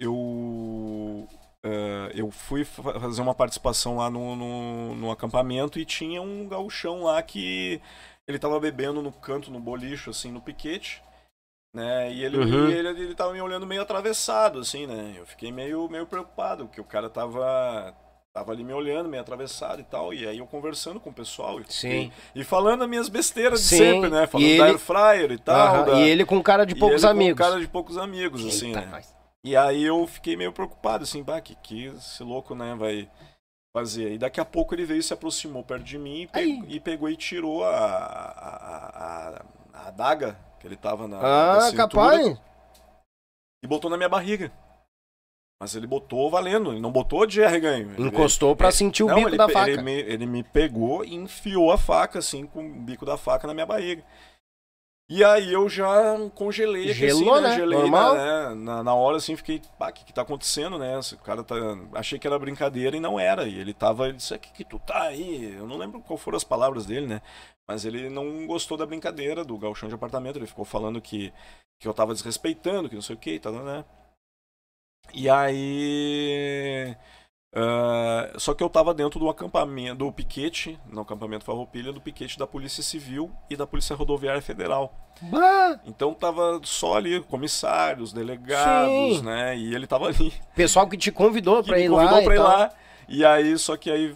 eu, 0.00 1.28
é, 1.62 2.12
eu 2.14 2.30
fui 2.30 2.64
fa- 2.64 2.98
fazer 2.98 3.20
uma 3.20 3.34
participação 3.34 3.96
lá 3.96 4.08
no, 4.10 4.34
no, 4.34 4.94
no 4.94 5.10
acampamento 5.10 5.78
e 5.78 5.84
tinha 5.84 6.22
um 6.22 6.48
gauchão 6.48 7.02
lá 7.04 7.22
que 7.22 7.80
ele 8.26 8.38
tava 8.38 8.58
bebendo 8.60 9.02
no 9.02 9.12
canto, 9.12 9.50
no 9.50 9.60
bolicho, 9.60 10.10
assim, 10.10 10.30
no 10.32 10.40
piquete. 10.40 11.02
Né? 11.72 12.12
E 12.12 12.24
ele, 12.24 12.38
Uhum. 12.38 12.68
e 12.68 12.72
ele, 12.72 12.88
ele 12.88 13.14
tava 13.14 13.32
me 13.32 13.40
olhando 13.40 13.66
meio 13.66 13.82
atravessado, 13.82 14.60
assim, 14.60 14.86
né? 14.86 15.14
Eu 15.16 15.26
fiquei 15.26 15.52
meio, 15.52 15.88
meio 15.88 16.06
preocupado, 16.06 16.66
porque 16.66 16.80
o 16.80 16.84
cara 16.84 17.10
tava, 17.10 17.94
tava 18.32 18.52
ali 18.52 18.64
me 18.64 18.72
olhando, 18.72 19.08
meio 19.08 19.20
atravessado 19.20 19.80
e 19.80 19.84
tal. 19.84 20.12
E 20.14 20.26
aí 20.26 20.38
eu 20.38 20.46
conversando 20.46 20.98
com 20.98 21.10
o 21.10 21.12
pessoal. 21.12 21.60
E, 21.60 21.64
Sim. 21.68 22.10
e 22.34 22.42
falando 22.42 22.82
as 22.84 22.88
minhas 22.88 23.08
besteiras 23.10 23.60
de 23.60 23.66
Sim, 23.66 23.76
sempre, 23.76 24.08
né? 24.10 24.26
Falando 24.26 24.46
e 24.48 24.56
da 24.58 24.64
ele- 24.64 24.72
Air 24.72 24.78
Fryer 24.78 25.32
e 25.32 25.38
tal. 25.38 25.56
Aham, 25.76 25.84
da- 25.84 26.00
E 26.00 26.08
ele 26.08 26.24
com 26.24 26.42
cara 26.42 26.64
de 26.64 26.74
e 26.74 26.78
poucos 26.78 27.02
ele 27.04 27.12
com 27.12 27.18
amigos. 27.20 27.46
cara 27.46 27.60
de 27.60 27.68
poucos 27.68 27.98
amigos, 27.98 28.46
assim, 28.46 28.68
Eita, 28.68 28.80
né? 28.80 28.86
nós. 28.90 29.14
E 29.44 29.54
aí 29.56 29.84
eu 29.84 30.06
fiquei 30.06 30.36
meio 30.36 30.52
preocupado, 30.52 31.04
assim, 31.04 31.22
bah, 31.22 31.40
que, 31.40 31.54
que 31.56 31.86
esse 31.86 32.22
louco, 32.24 32.54
né, 32.54 32.74
vai 32.76 33.08
fazer. 33.72 34.12
E 34.12 34.18
daqui 34.18 34.40
a 34.40 34.44
pouco 34.44 34.74
ele 34.74 34.84
veio 34.84 34.98
e 35.00 35.02
se 35.02 35.12
aproximou 35.12 35.62
perto 35.62 35.84
de 35.84 35.96
mim 35.98 36.22
e, 36.22 36.26
pe- 36.26 36.38
Aí. 36.40 36.62
e 36.66 36.80
pegou 36.80 37.08
e 37.08 37.16
tirou 37.16 37.62
a, 37.64 37.76
a, 37.76 37.76
a, 37.76 39.28
a- 39.38 39.42
a 39.74 39.88
adaga 39.88 40.36
que 40.60 40.66
ele 40.66 40.76
tava 40.76 41.06
na, 41.08 41.18
na 41.20 41.52
Ah, 41.56 41.60
cintura 41.62 41.88
capaz. 41.88 42.40
e 43.62 43.66
botou 43.66 43.90
na 43.90 43.96
minha 43.96 44.08
barriga. 44.08 44.52
Mas 45.60 45.74
ele 45.74 45.88
botou 45.88 46.30
valendo, 46.30 46.70
ele 46.70 46.80
não 46.80 46.92
botou 46.92 47.26
de 47.26 47.42
arreganho. 47.42 47.92
Ele- 47.98 48.08
Encostou 48.08 48.54
pra 48.54 48.68
ele- 48.68 48.76
sentir 48.76 49.02
o 49.02 49.08
não, 49.08 49.16
bico 49.16 49.28
ele, 49.30 49.36
da 49.36 49.48
faca. 49.48 49.70
Ele 49.70 49.82
me, 49.82 49.92
ele 49.92 50.24
me 50.26 50.42
pegou 50.44 51.04
e 51.04 51.14
enfiou 51.14 51.72
a 51.72 51.76
faca, 51.78 52.20
assim, 52.20 52.46
com 52.46 52.64
o 52.64 52.70
bico 52.80 53.04
da 53.04 53.16
faca 53.16 53.46
na 53.46 53.52
minha 53.54 53.66
barriga. 53.66 54.04
E 55.10 55.24
aí 55.24 55.54
eu 55.54 55.70
já 55.70 55.88
congelei 56.34 56.90
aqui, 56.90 56.92
Gelou, 56.92 57.34
assim, 57.34 57.42
né? 57.42 57.48
né? 57.48 57.56
Gelei 57.56 57.78
Normal. 57.78 58.14
na, 58.14 58.48
né? 58.50 58.54
na, 58.54 58.84
na 58.84 58.94
hora, 58.94 59.16
assim, 59.16 59.34
fiquei, 59.36 59.62
pá, 59.78 59.88
o 59.88 59.92
que 59.92 60.04
que 60.04 60.12
tá 60.12 60.20
acontecendo, 60.20 60.78
né? 60.78 60.98
Esse 60.98 61.16
cara 61.16 61.42
tá... 61.42 61.54
Achei 61.94 62.18
que 62.18 62.26
era 62.26 62.38
brincadeira 62.38 62.94
e 62.94 63.00
não 63.00 63.18
era. 63.18 63.48
E 63.48 63.58
ele 63.58 63.72
tava, 63.72 64.08
ele 64.08 64.18
disse, 64.18 64.38
que 64.38 64.52
que 64.52 64.64
tu 64.64 64.78
tá 64.78 65.04
aí? 65.04 65.54
Eu 65.54 65.66
não 65.66 65.78
lembro 65.78 66.02
qual 66.02 66.18
foram 66.18 66.36
as 66.36 66.44
palavras 66.44 66.84
dele, 66.84 67.06
né? 67.06 67.22
Mas 67.66 67.86
ele 67.86 68.10
não 68.10 68.46
gostou 68.46 68.76
da 68.76 68.84
brincadeira 68.84 69.42
do 69.44 69.56
galchão 69.56 69.88
de 69.88 69.94
apartamento. 69.94 70.38
Ele 70.38 70.46
ficou 70.46 70.66
falando 70.66 71.00
que, 71.00 71.32
que 71.80 71.88
eu 71.88 71.94
tava 71.94 72.12
desrespeitando, 72.12 72.90
que 72.90 72.94
não 72.94 73.02
sei 73.02 73.16
o 73.16 73.18
que 73.18 73.32
e 73.32 73.40
tal, 73.40 73.54
né? 73.54 73.86
E 75.14 75.30
aí... 75.30 76.94
ah, 77.54 78.30
só 78.36 78.52
que 78.54 78.62
eu 78.62 78.68
tava 78.68 78.92
dentro 78.92 79.18
do 79.18 79.28
acampamento, 79.28 79.96
do 79.96 80.12
piquete, 80.12 80.78
no 80.86 81.00
acampamento 81.00 81.44
Farroupilha, 81.44 81.92
do 81.92 82.00
piquete 82.00 82.38
da 82.38 82.46
Polícia 82.46 82.82
Civil 82.82 83.30
e 83.48 83.56
da 83.56 83.66
Polícia 83.66 83.96
Rodoviária 83.96 84.42
Federal. 84.42 84.92
Bah, 85.22 85.80
Então 85.84 86.14
tava 86.14 86.60
só 86.62 86.96
ali 86.96 87.20
comissários, 87.22 88.12
delegados, 88.12 89.18
Sim. 89.18 89.22
né? 89.22 89.56
E 89.56 89.74
ele 89.74 89.86
tava 89.86 90.06
ali. 90.06 90.32
pessoal 90.54 90.88
que 90.88 90.96
te 90.96 91.10
convidou 91.10 91.62
me 91.66 91.84
ir 91.84 91.88
convidou 91.88 92.18
lá. 92.18 92.22
pra 92.22 92.34
e 92.34 92.36
ir 92.36 92.40
lá. 92.40 92.70
E 93.08 93.24
aí, 93.24 93.58
só 93.58 93.76
que 93.76 93.90
aí, 93.90 94.14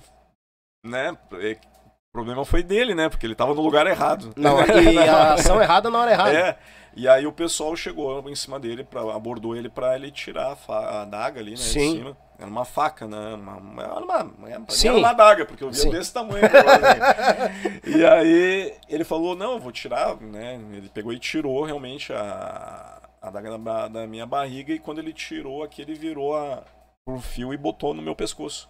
né? 0.84 1.16
é, 1.40 1.52
O 1.52 2.12
problema 2.12 2.44
foi 2.44 2.62
dele, 2.62 2.94
né? 2.94 3.08
Porque 3.08 3.26
ele 3.26 3.34
tava 3.34 3.54
no 3.54 3.62
lugar 3.62 3.86
errado. 3.86 4.32
Não, 4.36 4.58
e 4.92 4.98
a 4.98 5.32
ação 5.34 5.60
errada 5.60 5.88
na 5.90 5.98
hora 5.98 6.10
errada. 6.12 6.38
É. 6.38 6.58
E 6.94 7.08
aí 7.08 7.26
o 7.26 7.32
pessoal 7.32 7.74
chegou 7.74 8.28
em 8.28 8.34
cima 8.34 8.60
dele, 8.60 8.84
pra, 8.84 9.00
abordou 9.16 9.56
ele 9.56 9.70
pra 9.70 9.96
ele 9.96 10.10
tirar 10.10 10.56
a, 10.68 10.72
a 10.74 11.02
adaga 11.02 11.40
ali, 11.40 11.52
né? 11.52 11.56
Sim. 11.56 11.92
De 11.94 11.98
cima. 11.98 12.16
Era 12.42 12.50
uma 12.50 12.64
faca, 12.64 13.06
né? 13.06 13.34
Uma, 13.34 13.56
uma- 13.56 13.82
era 13.84 13.94
uma, 14.04 14.66
Sim. 14.68 14.88
era 14.88 14.96
uma 14.98 15.10
adaga, 15.10 15.46
porque 15.46 15.62
eu 15.62 15.70
via 15.70 15.80
Sim. 15.80 15.90
desse 15.90 16.12
tamanho. 16.12 16.42
e 17.86 18.04
aí 18.04 18.74
ele 18.88 19.04
falou, 19.04 19.36
não, 19.36 19.52
eu 19.52 19.60
vou 19.60 19.70
tirar, 19.70 20.16
né? 20.20 20.54
Ele 20.72 20.88
pegou 20.88 21.12
e 21.12 21.20
tirou 21.20 21.62
realmente 21.64 22.12
a, 22.12 23.00
a 23.20 23.28
adaga 23.28 23.56
da, 23.56 23.86
da 23.88 24.06
minha 24.08 24.26
barriga 24.26 24.72
e 24.72 24.80
quando 24.80 24.98
ele 24.98 25.12
tirou 25.12 25.62
aqui, 25.62 25.82
ele 25.82 25.94
virou 25.94 26.36
a, 26.36 26.64
pro 27.04 27.20
fio 27.20 27.54
e 27.54 27.56
botou 27.56 27.94
no 27.94 28.02
meu 28.02 28.16
pescoço. 28.16 28.68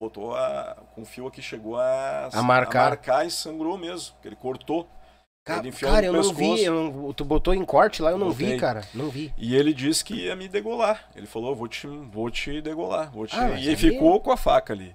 Botou 0.00 0.34
a, 0.36 0.76
com 0.94 1.02
o 1.02 1.04
fio 1.04 1.26
aqui, 1.26 1.42
chegou 1.42 1.78
a, 1.78 2.28
A 2.32 2.42
marcar. 2.42 2.86
a 2.86 2.88
marcar 2.90 3.26
e 3.26 3.30
sangrou 3.30 3.76
mesmo, 3.76 4.14
porque 4.14 4.28
ele 4.28 4.36
cortou. 4.36 4.88
Cara, 5.92 6.06
eu 6.06 6.12
não 6.12 6.22
vi. 6.22 6.36
pescoço. 6.36 6.62
eu 6.62 6.74
não- 6.92 7.12
tu 7.12 7.24
botou 7.24 7.54
em 7.54 7.64
corte 7.64 8.00
lá, 8.02 8.10
eu 8.10 8.18
não 8.18 8.30
vi, 8.30 8.56
cara. 8.56 8.82
Não 8.94 9.08
vi. 9.08 9.32
E 9.36 9.54
ele 9.56 9.72
disse 9.74 10.04
que 10.04 10.14
ia 10.14 10.36
me 10.36 10.48
degolar. 10.48 11.08
Ele 11.16 11.26
falou, 11.26 11.54
vou 11.54 11.66
te, 11.68 11.86
vou 11.86 12.30
te 12.30 12.60
degolar. 12.60 13.10
Vou 13.10 13.26
te... 13.26 13.36
Ah, 13.36 13.50
e 13.50 13.62
ele 13.62 13.70
aí- 13.70 13.76
ficou 13.76 14.20
com 14.20 14.30
a 14.30 14.36
faca 14.36 14.72
ali. 14.72 14.94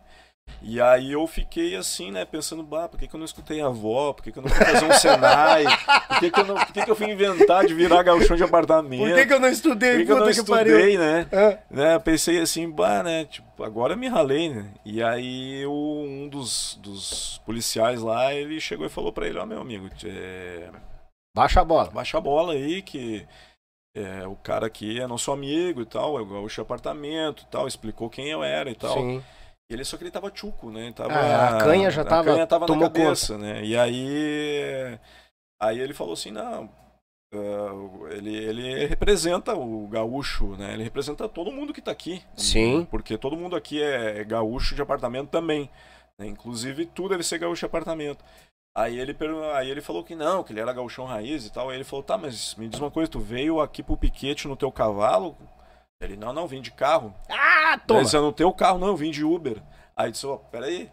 E 0.67 0.81
aí 0.81 1.11
eu 1.11 1.27
fiquei 1.27 1.75
assim, 1.75 2.09
né, 2.11 2.25
pensando, 2.25 2.63
bah, 2.63 2.87
por 2.89 2.99
que, 2.99 3.07
que 3.07 3.15
eu 3.15 3.17
não 3.19 3.25
escutei 3.25 3.61
a 3.61 3.67
avó? 3.67 4.13
Por 4.13 4.23
que, 4.23 4.31
que 4.31 4.39
eu 4.39 4.41
não 4.43 4.49
fui 4.49 4.65
fazer 4.65 4.85
um 4.85 4.93
Senai? 4.93 5.63
Por 6.07 6.19
que, 6.19 6.31
que, 6.31 6.39
eu 6.39 6.45
não, 6.45 6.55
por 6.55 6.73
que, 6.73 6.83
que 6.83 6.89
eu 6.91 6.95
fui 6.95 7.11
inventar 7.11 7.65
de 7.67 7.73
virar 7.75 8.01
gauchão 8.01 8.35
de 8.35 8.43
apartamento? 8.43 9.03
eu 9.33 9.39
não 9.39 9.47
estudei? 9.49 9.91
Por 9.91 9.99
que, 9.99 10.05
que 10.05 10.11
eu 10.11 10.19
não 10.19 10.29
estudei, 10.29 10.97
né? 10.97 11.27
É. 11.31 11.59
né? 11.69 11.95
eu 11.95 12.01
Pensei 12.01 12.39
assim, 12.39 12.69
bah, 12.69 13.03
né? 13.03 13.25
Tipo, 13.25 13.63
agora 13.63 13.93
eu 13.93 13.97
me 13.97 14.07
ralei, 14.07 14.49
né? 14.49 14.71
E 14.83 15.03
aí 15.03 15.63
o- 15.67 16.03
um 16.03 16.27
dos, 16.29 16.79
dos 16.81 17.39
policiais 17.45 18.01
lá, 18.01 18.33
ele 18.33 18.59
chegou 18.59 18.87
e 18.87 18.89
falou 18.89 19.13
pra 19.13 19.27
ele, 19.27 19.37
ó, 19.37 19.45
meu 19.45 19.61
amigo, 19.61 19.87
é, 20.03 20.69
Baixa 21.35 21.61
a 21.61 21.65
bola. 21.65 21.91
baixa 21.91 22.17
a 22.17 22.21
bola 22.21 22.53
aí 22.53 22.81
que 22.81 23.27
é, 23.95 24.25
o 24.25 24.35
cara 24.35 24.65
aqui 24.65 24.99
é 24.99 25.05
nosso 25.05 25.31
amigo 25.31 25.81
e 25.81 25.85
tal, 25.85 26.17
é 26.17 26.21
o 26.21 26.25
gaúcho 26.25 26.55
de 26.55 26.61
apartamento 26.61 27.43
e 27.43 27.51
tal, 27.51 27.67
explicou 27.67 28.09
quem 28.09 28.29
eu 28.29 28.43
era 28.43 28.69
e 28.71 28.75
tal. 28.75 28.93
Sim. 28.95 29.23
E 29.69 29.73
ele 29.73 29.83
só 29.83 29.97
que 29.97 30.03
ele 30.03 30.11
tava 30.11 30.29
tchuco, 30.29 30.69
né? 30.69 30.91
Tava, 30.95 31.13
Ah, 31.13 31.57
a 31.57 31.63
canha 31.63 31.89
já 31.89 32.03
tava- 32.03 32.31
A 32.31 32.33
canha 32.33 32.47
tava 32.47 32.65
tomou 32.67 32.83
na 32.83 32.89
cabeça, 32.89 33.37
né? 33.37 33.63
E 33.63 33.75
aí. 33.77 34.99
Aí 35.61 35.79
ele 35.79 35.93
falou 35.93 36.13
assim: 36.13 36.31
não. 36.31 36.69
ah, 37.33 38.11
ele, 38.11 38.35
ele 38.35 38.85
representa 38.85 39.55
o 39.55 39.87
gaúcho, 39.87 40.55
né? 40.55 40.73
Ele 40.73 40.83
representa 40.83 41.27
todo 41.27 41.51
mundo 41.51 41.73
que 41.73 41.81
tá 41.81 41.91
aqui. 41.91 42.21
Sim. 42.35 42.85
Porque 42.91 43.17
todo 43.17 43.35
mundo 43.35 43.55
aqui 43.55 43.81
é 43.81 44.23
gaúcho 44.23 44.75
de 44.75 44.81
apartamento 44.81 45.29
também. 45.29 45.69
né? 46.19 46.27
Inclusive, 46.27 46.85
tu 46.85 47.09
deve 47.09 47.23
ser 47.23 47.39
gaúcho 47.39 47.61
de 47.61 47.65
apartamento. 47.65 48.23
Aí 48.77 48.99
ele, 48.99 49.15
aí 49.53 49.71
ele 49.71 49.81
falou 49.81 50.03
que 50.03 50.15
não, 50.15 50.43
que 50.43 50.51
ele 50.51 50.59
era 50.59 50.73
gaúchão 50.73 51.05
raiz 51.05 51.45
e 51.45 51.51
tal. 51.51 51.69
Aí 51.69 51.77
ele 51.77 51.85
falou, 51.85 52.03
tá, 52.03 52.17
mas 52.17 52.53
me 52.55 52.67
diz 52.67 52.77
uma 52.79 52.91
coisa, 52.91 53.09
tu 53.09 53.19
veio 53.21 53.61
aqui 53.61 53.81
pro 53.81 53.95
piquete 53.97 54.47
no 54.49 54.55
teu 54.57 54.69
cavalo? 54.71 55.35
Ele, 56.01 56.17
não, 56.17 56.33
não, 56.33 56.45
vim 56.45 56.61
de 56.61 56.71
carro. 56.71 57.15
Ah, 57.29 57.79
toma. 57.87 58.03
disse, 58.03 58.17
no 58.17 58.33
teu 58.33 58.51
carro, 58.51 58.77
não, 58.77 58.87
eu 58.89 58.97
vim 58.97 59.11
de 59.11 59.23
Uber. 59.23 59.61
Aí 59.95 60.11
disse, 60.11 60.25
ó, 60.25 60.35
peraí. 60.35 60.91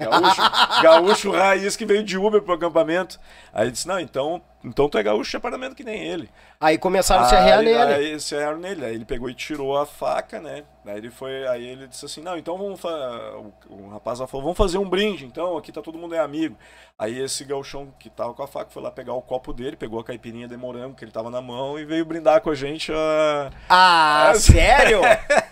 Gaúcho, 0.00 0.42
gaúcho 0.80 1.30
raiz 1.32 1.76
que 1.76 1.84
veio 1.84 2.04
de 2.04 2.16
Uber 2.16 2.40
pro 2.40 2.54
acampamento. 2.54 3.18
Aí 3.52 3.68
disse, 3.68 3.88
não, 3.88 3.98
então, 3.98 4.40
então 4.64 4.88
tu 4.88 4.96
é 4.96 5.02
gaúcho 5.02 5.28
de 5.28 5.36
apartamento 5.36 5.74
que 5.74 5.82
nem 5.82 6.04
ele. 6.04 6.30
Aí 6.60 6.78
começaram 6.78 7.24
a 7.24 7.28
se 7.28 7.34
arrear 7.34 7.58
aí, 7.58 7.64
nele. 7.64 7.94
Aí 7.94 8.20
se 8.20 8.36
arrearam 8.36 8.58
nele. 8.58 8.84
Aí 8.84 8.94
ele 8.94 9.04
pegou 9.04 9.28
e 9.28 9.34
tirou 9.34 9.76
a 9.76 9.84
faca, 9.84 10.40
né? 10.40 10.62
Aí 10.86 10.98
ele 10.98 11.10
foi, 11.10 11.48
aí 11.48 11.66
ele 11.66 11.88
disse 11.88 12.06
assim, 12.06 12.22
não, 12.22 12.38
então 12.38 12.56
vamos 12.56 12.80
o, 12.84 13.52
o 13.68 13.88
rapaz 13.88 14.20
lá 14.20 14.28
falou, 14.28 14.44
vamos 14.44 14.56
fazer 14.56 14.78
um 14.78 14.88
brinde, 14.88 15.26
então, 15.26 15.56
aqui 15.58 15.70
tá 15.72 15.82
todo 15.82 15.98
mundo 15.98 16.14
é 16.14 16.20
amigo. 16.20 16.56
Aí 16.96 17.18
esse 17.20 17.44
gauchão 17.44 17.92
que 17.98 18.08
tava 18.08 18.32
com 18.34 18.42
a 18.42 18.46
faca 18.46 18.70
foi 18.70 18.82
lá 18.82 18.92
pegar 18.92 19.14
o 19.14 19.20
copo 19.20 19.52
dele, 19.52 19.76
pegou 19.76 19.98
a 19.98 20.04
caipirinha 20.04 20.46
de 20.46 20.56
morango 20.56 20.94
que 20.94 21.04
ele 21.04 21.12
tava 21.12 21.28
na 21.28 21.42
mão 21.42 21.76
e 21.76 21.84
veio 21.84 22.04
brindar 22.04 22.40
com 22.40 22.50
a 22.50 22.54
gente 22.54 22.92
a... 22.92 23.50
Ah, 23.68 24.32
sério? 24.38 25.00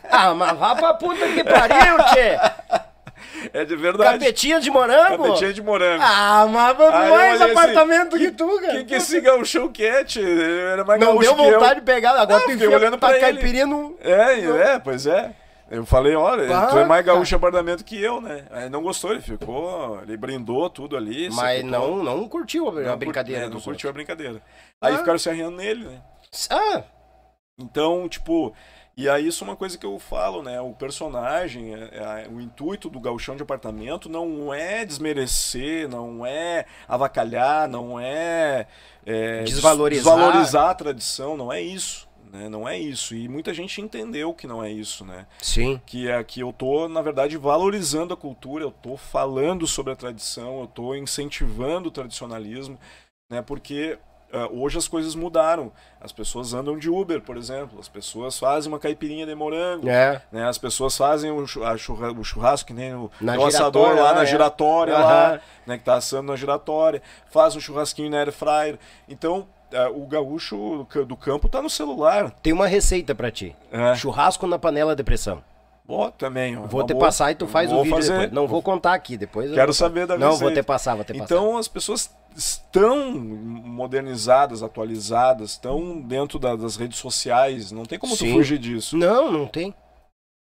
ah, 0.09 0.32
mas 0.34 0.57
vá 0.57 0.76
pra 0.76 0.94
puta 0.94 1.26
que 1.32 1.42
pariu, 1.42 1.97
tchê. 2.12 2.86
É 3.53 3.64
de 3.64 3.76
verdade. 3.76 4.18
Capetinha 4.18 4.61
de 4.61 4.70
morango? 4.70 5.24
Capetinha 5.24 5.53
de 5.53 5.62
morango. 5.62 6.03
Ah, 6.05 6.47
mas 6.51 6.80
Aí 6.80 7.11
mais 7.11 7.40
assim, 7.42 7.53
apartamento 7.53 8.16
que, 8.16 8.30
tu, 8.30 8.61
cara. 8.61 8.72
que, 8.78 8.84
que 8.84 8.94
esse 8.94 9.20
gauchão 9.20 9.70
tio? 10.05 10.22
Ele 10.26 10.61
Era 10.72 10.84
mais 10.84 11.01
Não 11.01 11.18
deu 11.18 11.34
que 11.34 11.42
eu. 11.42 11.53
vontade 11.61 11.80
de 11.80 11.86
pegar. 11.86 12.11
Agora 12.12 12.26
Não, 12.26 12.38
tu 12.40 12.51
fiquei 12.51 12.66
enfia 12.66 12.76
olhando 12.76 12.99
pra 12.99 13.09
pra 13.11 13.20
caipirinha 13.20 13.66
no... 13.66 13.97
É, 14.01 14.40
é, 14.74 14.78
pois 14.78 15.07
é. 15.07 15.32
Eu 15.68 15.84
falei, 15.84 16.14
olha, 16.14 16.57
Ah, 16.57 16.66
tu 16.68 16.78
é 16.78 16.84
mais 16.84 17.05
cara. 17.05 17.16
gaúcho 17.16 17.34
apartamento 17.34 17.84
que 17.84 18.01
eu, 18.01 18.20
né? 18.20 18.44
Aí 18.53 18.70
não 18.70 18.82
gostou, 18.82 19.11
ele 19.11 19.20
ficou, 19.20 20.01
ele 20.03 20.16
brindou 20.16 20.70
tudo 20.70 20.97
ali. 20.97 21.28
Mas 21.32 21.64
não, 21.64 22.05
não 22.05 22.28
curtiu 22.28 22.68
a 22.68 22.72
Não 22.72 22.82
cur- 22.90 22.97
brincadeira 22.99 23.47
é, 23.47 23.49
não 23.49 23.61
curtiu 23.61 23.90
a 23.90 23.92
brincadeira. 23.92 24.40
Aí 24.80 24.94
Ah. 24.94 24.99
ficaram 24.99 25.18
se 25.18 25.28
arriando 25.28 25.57
nele, 25.57 25.84
né? 25.84 26.01
outros. 26.22 26.49
Ah, 26.53 26.84
Então, 27.59 28.09
tipo, 28.09 28.55
e 28.97 29.09
aí 29.09 29.26
isso 29.26 29.44
é 29.44 29.47
uma 29.49 29.57
coisa 29.57 29.76
que 29.76 29.84
eu 29.84 29.99
falo, 29.99 30.42
né? 30.42 30.61
O 30.61 30.72
personagem, 30.72 31.74
é- 31.74 32.24
é- 32.24 32.28
o 32.32 32.40
intuito 32.40 32.88
do 32.88 32.99
gauchão 32.99 33.36
de 33.36 33.42
apartamento 33.42 34.09
não 34.09 34.55
é 34.55 34.84
desmerecer, 34.84 35.88
não 35.88 36.24
é 36.24 36.64
avacalhar, 36.88 37.68
não 37.68 38.01
é, 38.01 38.66
é, 39.05 39.42
des- 39.42 39.55
Desvalorizar. 39.55 40.14
desvalorizar 40.16 40.70
a 40.70 40.74
tradição, 40.74 41.36
não 41.36 41.53
é 41.53 41.61
isso. 41.61 42.07
Né? 42.32 42.49
Não 42.49 42.68
é 42.68 42.76
isso. 42.76 43.14
E 43.14 43.28
muita 43.28 43.55
gente 43.55 43.80
entendeu 43.80 44.34
que 44.34 44.47
não 44.49 44.62
é 44.62 44.70
isso, 44.70 45.05
né? 45.05 45.26
sim. 45.40 45.80
que 45.86 46.09
é 46.11 46.22
que 46.24 46.40
eu 46.40 46.53
tô, 46.53 46.88
na 46.88 47.01
verdade, 47.01 47.36
valorizando 47.36 48.12
a 48.12 48.16
cultura, 48.16 48.64
eu 48.64 48.70
tô 48.72 48.97
falando 48.97 49.66
sobre 49.66 49.92
a 49.92 49.97
tradição, 49.97 50.61
eu 50.61 50.66
tô 50.66 50.94
incentivando 50.94 51.88
o 51.88 51.92
tradicionalismo, 51.92 52.78
né? 53.30 53.40
Porque 53.42 53.97
ah, 54.33 54.49
hoje 54.53 54.77
as 54.79 54.89
coisas 54.89 55.14
mudaram. 55.14 55.70
As 56.01 56.12
pessoas 56.12 56.53
andam 56.55 56.79
de 56.79 56.89
Uber, 56.91 57.20
por 57.20 57.37
exemplo, 57.37 57.79
as 57.81 57.89
pessoas 57.89 58.39
fazem 58.39 58.70
uma 58.72 58.79
caipirinha 58.79 59.27
de 59.27 59.35
morango, 59.35 59.89
É. 59.89 60.20
né? 60.31 60.47
As 60.49 60.59
pessoas 60.59 60.97
fazem 60.97 61.31
o, 61.31 61.47
churra- 61.47 61.74
o 62.18 62.24
churrasco 62.24 62.68
que 62.68 62.74
nem 62.74 62.95
o, 62.95 63.11
o 63.20 63.45
assador 63.47 63.95
lá 63.95 64.03
lá, 64.03 64.14
na 64.14 64.22
é. 64.22 64.27
giratória 64.27 64.95
Aham. 64.95 65.05
lá, 65.05 65.41
né, 65.66 65.79
que 65.79 65.85
tá 65.85 65.95
assando 65.95 66.31
na 66.31 66.37
giratória, 66.37 67.03
faz 67.31 67.57
um 67.57 67.61
churrasquinho 67.61 68.11
na 68.11 68.18
air 68.18 68.33
fryer. 68.33 68.79
Então, 69.09 69.47
ah, 69.74 69.91
o 69.91 70.07
gaúcho 70.07 70.57
do 70.79 70.85
ca- 70.85 71.03
do 71.03 71.16
campo 71.16 71.49
tá 71.49 71.61
no 71.62 71.70
celular. 71.70 72.31
Tem 72.43 72.53
uma 72.53 72.66
receita 72.66 73.14
pra 73.14 73.31
ti. 73.31 73.55
É. 73.72 73.95
Churrasco 73.97 74.47
na 74.47 74.59
panela 74.59 74.95
de 74.95 75.03
pressão. 75.03 75.43
Ó, 75.89 76.11
também, 76.11 76.57
Vou 76.57 76.80
uma 76.80 76.87
te 76.87 76.93
boa. 76.95 77.05
passar 77.07 77.30
e 77.30 77.34
tu 77.37 77.47
faz 77.47 77.70
Vou 77.70 77.80
o 77.80 77.82
vídeo 77.84 77.97
fazer. 77.97 78.12
depois. 78.12 78.32
Não 78.32 78.47
vou 78.49 78.61
contar 78.61 78.93
aqui, 78.95 79.16
depois 79.16 79.49
eu 79.51 79.55
Quero 79.55 79.68
vou- 79.68 79.74
saber 79.74 80.07
da 80.07 80.18
Não, 80.18 80.30
vou 80.32 80.39
receita. 80.49 80.62
te 80.62 80.66
passar, 80.66 80.95
vou 80.97 81.05
te 81.05 81.12
passar. 81.12 81.24
Então 81.24 81.57
as 81.57 81.68
pessoas 81.68 82.11
estão 82.34 83.12
modernizadas, 83.14 84.62
atualizadas, 84.62 85.53
estão 85.53 86.01
dentro 86.01 86.39
da- 86.39 86.57
das 86.57 86.76
redes 86.76 86.99
sociais, 86.99 87.70
não 87.72 87.84
tem 87.84 87.99
como 87.99 88.16
Sim. 88.16 88.30
tu 88.30 88.34
fugir 88.34 88.59
disso. 88.59 88.97
Não, 88.97 89.30
não 89.30 89.47
tem. 89.47 89.74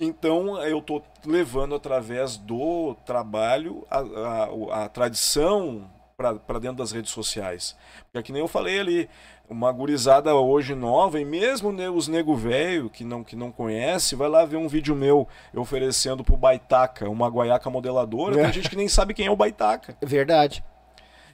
Então 0.00 0.60
eu 0.62 0.82
tô 0.82 1.00
levando 1.24 1.74
através 1.74 2.36
do 2.36 2.94
trabalho 3.06 3.86
a, 3.90 4.00
a- 4.00 4.84
a 4.84 4.88
tradição 4.88 5.90
para 6.16 6.58
dentro 6.58 6.78
das 6.78 6.92
redes 6.92 7.10
sociais. 7.12 7.76
Porque 8.04 8.18
é 8.18 8.22
que 8.22 8.32
nem 8.32 8.40
eu 8.42 8.48
falei 8.48 8.78
ali, 8.80 9.08
uma 9.48 9.70
gurizada 9.72 10.34
hoje 10.34 10.74
nova, 10.74 11.20
e 11.20 11.24
mesmo 11.24 11.70
os 11.94 12.08
nego 12.08 12.34
velho 12.34 12.90
que 12.90 13.04
não, 13.04 13.22
que 13.22 13.36
não 13.36 13.50
conhece, 13.50 14.14
vai 14.14 14.28
lá 14.28 14.44
ver 14.44 14.56
um 14.56 14.68
vídeo 14.68 14.94
meu 14.94 15.26
eu 15.52 15.60
oferecendo 15.60 16.24
pro 16.24 16.36
Baitaca 16.36 17.08
uma 17.08 17.28
guaiaca 17.28 17.70
modeladora, 17.70 18.40
É. 18.40 18.44
tem 18.44 18.52
gente 18.52 18.70
que 18.70 18.76
nem 18.76 18.88
sabe 18.88 19.14
quem 19.14 19.26
é 19.26 19.30
o 19.30 19.36
Baitaca. 19.36 19.96
Verdade. 20.02 20.64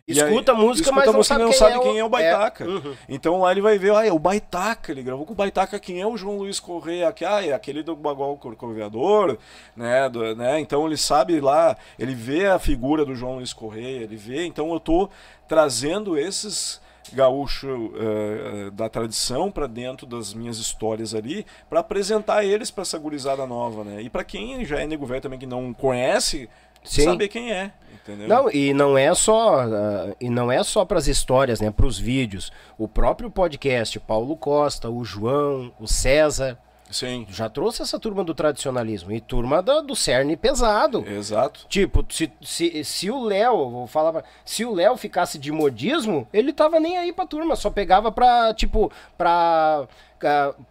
Escuta 0.07 0.51
aí, 0.51 0.59
a 0.59 0.61
música, 0.61 0.89
escuta 0.89 0.97
mas 0.97 1.09
a 1.09 1.13
não 1.13 1.19
música, 1.19 1.35
sabe, 1.35 1.45
não 1.45 1.51
quem, 1.51 1.59
sabe 1.59 1.77
é 1.77 1.79
quem 1.79 1.99
é 1.99 2.05
o 2.05 2.09
Baitaca. 2.09 2.69
Uhum. 2.69 2.95
Então 3.09 3.41
lá 3.41 3.53
ele 3.53 3.61
vai 3.61 3.79
ver, 3.79 3.95
ah, 3.95 4.05
é 4.05 4.13
o 4.13 4.19
Baitaca, 4.19 4.91
ele 4.91 5.03
gravou 5.03 5.25
com 5.25 5.33
o 5.33 5.37
Baitaca, 5.37 5.79
quem 5.79 6.01
é 6.01 6.07
o 6.07 6.17
João 6.17 6.39
Luiz 6.39 6.59
Correia? 6.59 7.13
Que, 7.13 7.25
ah, 7.25 7.47
é 7.47 7.53
aquele 7.53 7.85
do 7.85 7.95
Bagual 7.95 8.37
Corcoveador, 8.37 9.39
né, 9.77 10.09
do, 10.09 10.35
né? 10.35 10.59
Então 10.59 10.85
ele 10.87 10.97
sabe 10.97 11.41
lá, 11.41 11.77
ele 11.97 12.17
vê 12.17 12.49
a 12.49 12.59
figura 12.59 13.05
do 13.05 13.15
João 13.15 13.37
Luiz 13.37 13.53
Correia, 13.53 14.03
ele 14.03 14.17
vê, 14.17 14.45
então 14.45 14.73
eu 14.73 14.81
tô 14.81 15.09
trazendo 15.47 16.19
esses 16.19 16.82
gaúcho 17.15 17.69
uh, 17.69 18.71
da 18.71 18.89
tradição 18.89 19.51
para 19.51 19.67
dentro 19.67 20.07
das 20.07 20.35
minhas 20.35 20.59
histórias 20.59 21.15
ali, 21.15 21.47
para 21.69 21.81
apresentar 21.81 22.45
eles 22.45 22.71
para 22.71 22.83
essa 22.83 22.99
gurizada 22.99 23.47
nova, 23.47 23.85
né? 23.85 24.03
E 24.03 24.11
para 24.11 24.25
quem 24.25 24.65
já 24.65 24.81
é 24.81 24.87
nego 24.87 25.07
velho 25.07 25.21
também 25.21 25.39
que 25.39 25.47
não 25.47 25.73
conhece, 25.73 26.49
Sim. 26.85 27.05
saber 27.05 27.29
quem 27.29 27.53
é, 27.53 27.73
entendeu? 27.93 28.29
Não, 28.29 28.51
e 28.51 28.75
não 28.75 28.99
é 28.99 29.15
só 29.15 29.67
uh, 29.67 30.17
e 30.21 30.29
não 30.29 30.51
é 30.51 30.63
só 30.63 30.85
para 30.85 30.99
as 30.99 31.07
histórias, 31.07 31.61
né, 31.61 31.71
para 31.71 31.87
os 31.87 31.99
vídeos. 31.99 32.53
O 32.77 32.89
próprio 32.89 33.31
podcast, 33.31 33.99
Paulo 34.01 34.37
Costa, 34.37 34.91
o 34.91 35.05
João, 35.05 35.73
o 35.79 35.87
César, 35.87 36.59
Sim. 36.93 37.27
Já 37.31 37.49
trouxe 37.49 37.83
essa 37.83 37.99
turma 37.99 38.23
do 38.23 38.35
tradicionalismo 38.35 39.11
e 39.13 39.21
turma 39.21 39.63
do, 39.63 39.83
do 39.83 39.97
cerne 39.97 40.37
pesado. 40.37 41.05
Exato. 41.09 41.67
Tipo, 41.69 42.05
se, 42.09 42.31
se, 42.43 42.85
se 42.85 43.11
o 43.11 43.25
Léo, 43.25 43.71
vou 43.71 43.87
falar, 43.87 44.13
pra, 44.13 44.25
se 44.45 44.65
o 44.65 44.75
Léo 44.75 44.97
ficasse 44.97 45.39
de 45.39 45.51
modismo, 45.51 46.29
ele 46.33 46.53
tava 46.53 46.79
nem 46.79 46.99
aí 46.99 47.13
pra 47.13 47.27
turma, 47.27 47.57
só 47.57 47.71
pegava 47.71 48.13
pra, 48.13 48.53
tipo, 48.55 48.93
pra 49.17 49.89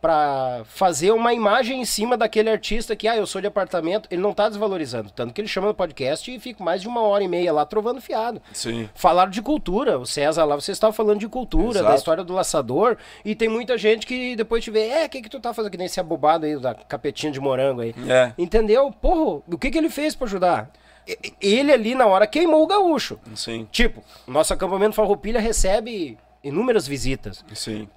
para 0.01 0.63
fazer 0.65 1.11
uma 1.11 1.33
imagem 1.33 1.81
em 1.81 1.85
cima 1.85 2.17
daquele 2.17 2.49
artista 2.49 2.95
que, 2.95 3.07
ah, 3.07 3.15
eu 3.15 3.25
sou 3.25 3.41
de 3.41 3.47
apartamento, 3.47 4.07
ele 4.11 4.21
não 4.21 4.33
tá 4.33 4.47
desvalorizando. 4.47 5.11
Tanto 5.11 5.33
que 5.33 5.41
ele 5.41 5.47
chama 5.47 5.67
no 5.67 5.73
podcast 5.73 6.29
e 6.33 6.39
fica 6.39 6.63
mais 6.63 6.81
de 6.81 6.87
uma 6.87 7.01
hora 7.01 7.23
e 7.23 7.27
meia 7.27 7.51
lá 7.51 7.65
trovando 7.65 8.01
fiado. 8.01 8.41
Sim. 8.53 8.89
Falaram 8.95 9.31
de 9.31 9.41
cultura. 9.41 9.97
O 9.99 10.05
César 10.05 10.45
lá, 10.45 10.55
você 10.55 10.71
estava 10.71 10.93
falando 10.93 11.19
de 11.19 11.27
cultura, 11.27 11.79
Exato. 11.79 11.89
da 11.89 11.95
história 11.95 12.23
do 12.23 12.33
laçador. 12.33 12.97
E 13.23 13.35
tem 13.35 13.49
muita 13.49 13.77
gente 13.77 14.05
que 14.05 14.35
depois 14.35 14.63
te 14.63 14.71
vê, 14.71 14.87
é, 14.87 15.05
o 15.05 15.09
que, 15.09 15.21
que 15.21 15.29
tu 15.29 15.39
tá 15.39 15.53
fazendo? 15.53 15.71
Que 15.71 15.77
nem 15.77 15.85
esse 15.85 15.99
abobado 15.99 16.45
aí 16.45 16.57
da 16.59 16.73
capetinha 16.73 17.31
de 17.31 17.39
morango 17.39 17.81
aí. 17.81 17.93
É. 18.07 18.33
Entendeu? 18.37 18.91
Porra, 18.91 19.41
o 19.47 19.57
que, 19.57 19.71
que 19.71 19.77
ele 19.77 19.89
fez 19.89 20.15
para 20.15 20.27
ajudar? 20.27 20.71
Ele 21.41 21.71
ali 21.71 21.95
na 21.95 22.05
hora 22.05 22.27
queimou 22.27 22.63
o 22.63 22.67
gaúcho. 22.67 23.19
Sim. 23.35 23.67
Tipo, 23.71 24.03
nosso 24.27 24.53
acampamento 24.53 24.95
Farroupilha 24.95 25.39
recebe 25.39 26.17
inúmeras 26.43 26.87
visitas. 26.87 27.43
Sim. 27.53 27.87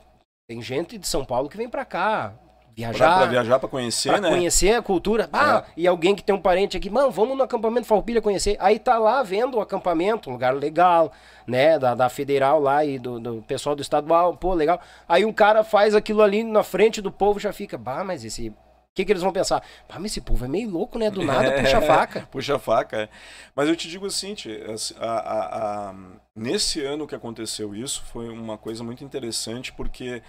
Tem 0.46 0.60
gente 0.60 0.98
de 0.98 1.06
São 1.06 1.24
Paulo 1.24 1.48
que 1.48 1.56
vem 1.56 1.68
para 1.68 1.84
cá 1.84 2.34
viajar. 2.76 2.98
Pra, 2.98 3.16
pra 3.18 3.26
viajar, 3.26 3.58
pra 3.58 3.68
conhecer, 3.68 4.10
pra 4.10 4.20
né? 4.20 4.28
conhecer 4.28 4.74
a 4.74 4.82
cultura. 4.82 5.28
Ah, 5.32 5.64
é. 5.66 5.72
e 5.76 5.86
alguém 5.86 6.14
que 6.14 6.22
tem 6.22 6.34
um 6.34 6.40
parente 6.40 6.76
aqui, 6.76 6.90
mano, 6.90 7.10
vamos 7.10 7.36
no 7.36 7.42
acampamento 7.42 7.86
Farroupilha 7.86 8.20
conhecer. 8.20 8.56
Aí 8.58 8.78
tá 8.78 8.98
lá 8.98 9.22
vendo 9.22 9.56
o 9.56 9.60
acampamento, 9.60 10.28
um 10.28 10.32
lugar 10.32 10.54
legal, 10.54 11.12
né? 11.46 11.78
Da, 11.78 11.94
da 11.94 12.08
federal 12.08 12.60
lá 12.60 12.84
e 12.84 12.98
do, 12.98 13.18
do 13.18 13.44
pessoal 13.46 13.74
do 13.74 13.82
estadual, 13.82 14.36
pô, 14.36 14.52
legal. 14.52 14.80
Aí 15.08 15.24
um 15.24 15.32
cara 15.32 15.64
faz 15.64 15.94
aquilo 15.94 16.20
ali 16.20 16.42
na 16.42 16.62
frente 16.62 17.00
do 17.00 17.10
povo, 17.10 17.38
já 17.40 17.52
fica, 17.52 17.78
bah, 17.78 18.04
mas 18.04 18.24
esse 18.24 18.48
o 18.48 18.94
que, 18.94 19.04
que, 19.04 19.10
eles 19.10 19.24
vão 19.24 19.32
pensar? 19.32 19.60
Ah, 19.88 19.98
mas 19.98 20.12
esse 20.12 20.20
povo 20.20 20.44
é 20.44 20.48
meio 20.48 20.70
louco, 20.70 21.00
né? 21.00 21.10
Do 21.10 21.24
nada 21.24 21.50
puxa 21.50 21.80
faca. 21.82 22.28
puxa 22.30 22.58
faca, 22.60 22.96
é. 22.96 23.08
Mas 23.52 23.68
eu 23.68 23.74
te 23.74 23.88
digo 23.88 24.06
assim, 24.06 24.36
a, 25.00 25.04
a, 25.04 25.88
a, 25.90 25.94
nesse 26.34 26.82
ano 26.82 27.06
que 27.06 27.14
aconteceu 27.14 27.74
isso, 27.74 28.02
foi 28.06 28.28
uma 28.28 28.58
coisa 28.58 28.82
muito 28.82 29.04
interessante, 29.04 29.72
porque 29.72 30.22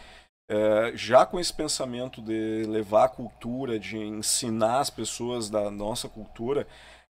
é, 0.49 0.91
já 0.95 1.25
com 1.25 1.39
esse 1.39 1.53
pensamento 1.53 2.21
de 2.21 2.63
levar 2.67 3.05
a 3.05 3.09
cultura, 3.09 3.79
de 3.79 3.97
ensinar 3.97 4.79
as 4.79 4.89
pessoas 4.89 5.49
da 5.49 5.71
nossa 5.71 6.07
cultura, 6.07 6.67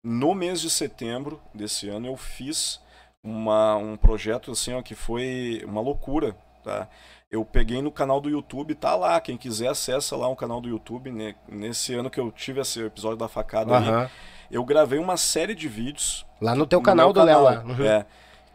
no 0.03 0.33
mês 0.33 0.59
de 0.59 0.69
setembro 0.69 1.41
desse 1.53 1.87
ano 1.87 2.07
eu 2.07 2.17
fiz 2.17 2.81
uma, 3.23 3.75
um 3.75 3.95
projeto 3.95 4.51
assim 4.51 4.73
ó, 4.73 4.81
que 4.81 4.95
foi 4.95 5.63
uma 5.65 5.81
loucura. 5.81 6.35
Tá? 6.63 6.87
Eu 7.29 7.45
peguei 7.45 7.81
no 7.81 7.91
canal 7.91 8.19
do 8.19 8.29
YouTube, 8.29 8.75
tá 8.75 8.95
lá. 8.95 9.19
Quem 9.21 9.37
quiser 9.37 9.69
acessa 9.69 10.17
lá 10.17 10.27
o 10.27 10.35
canal 10.35 10.59
do 10.59 10.67
YouTube. 10.67 11.11
Né? 11.11 11.35
Nesse 11.47 11.93
ano 11.93 12.09
que 12.09 12.19
eu 12.19 12.31
tive 12.31 12.59
esse 12.59 12.83
episódio 12.83 13.17
da 13.17 13.27
facada 13.27 13.71
uhum. 13.71 13.99
aí, 14.01 14.09
eu 14.49 14.63
gravei 14.65 14.99
uma 14.99 15.17
série 15.17 15.55
de 15.55 15.67
vídeos. 15.67 16.25
Lá 16.41 16.53
no 16.53 16.67
teu 16.67 16.79
no 16.79 16.85
canal 16.85 17.13
do 17.13 17.23
Léo 17.23 17.41
lá. 17.41 17.63
Uhum. 17.63 17.85
É, 17.85 18.05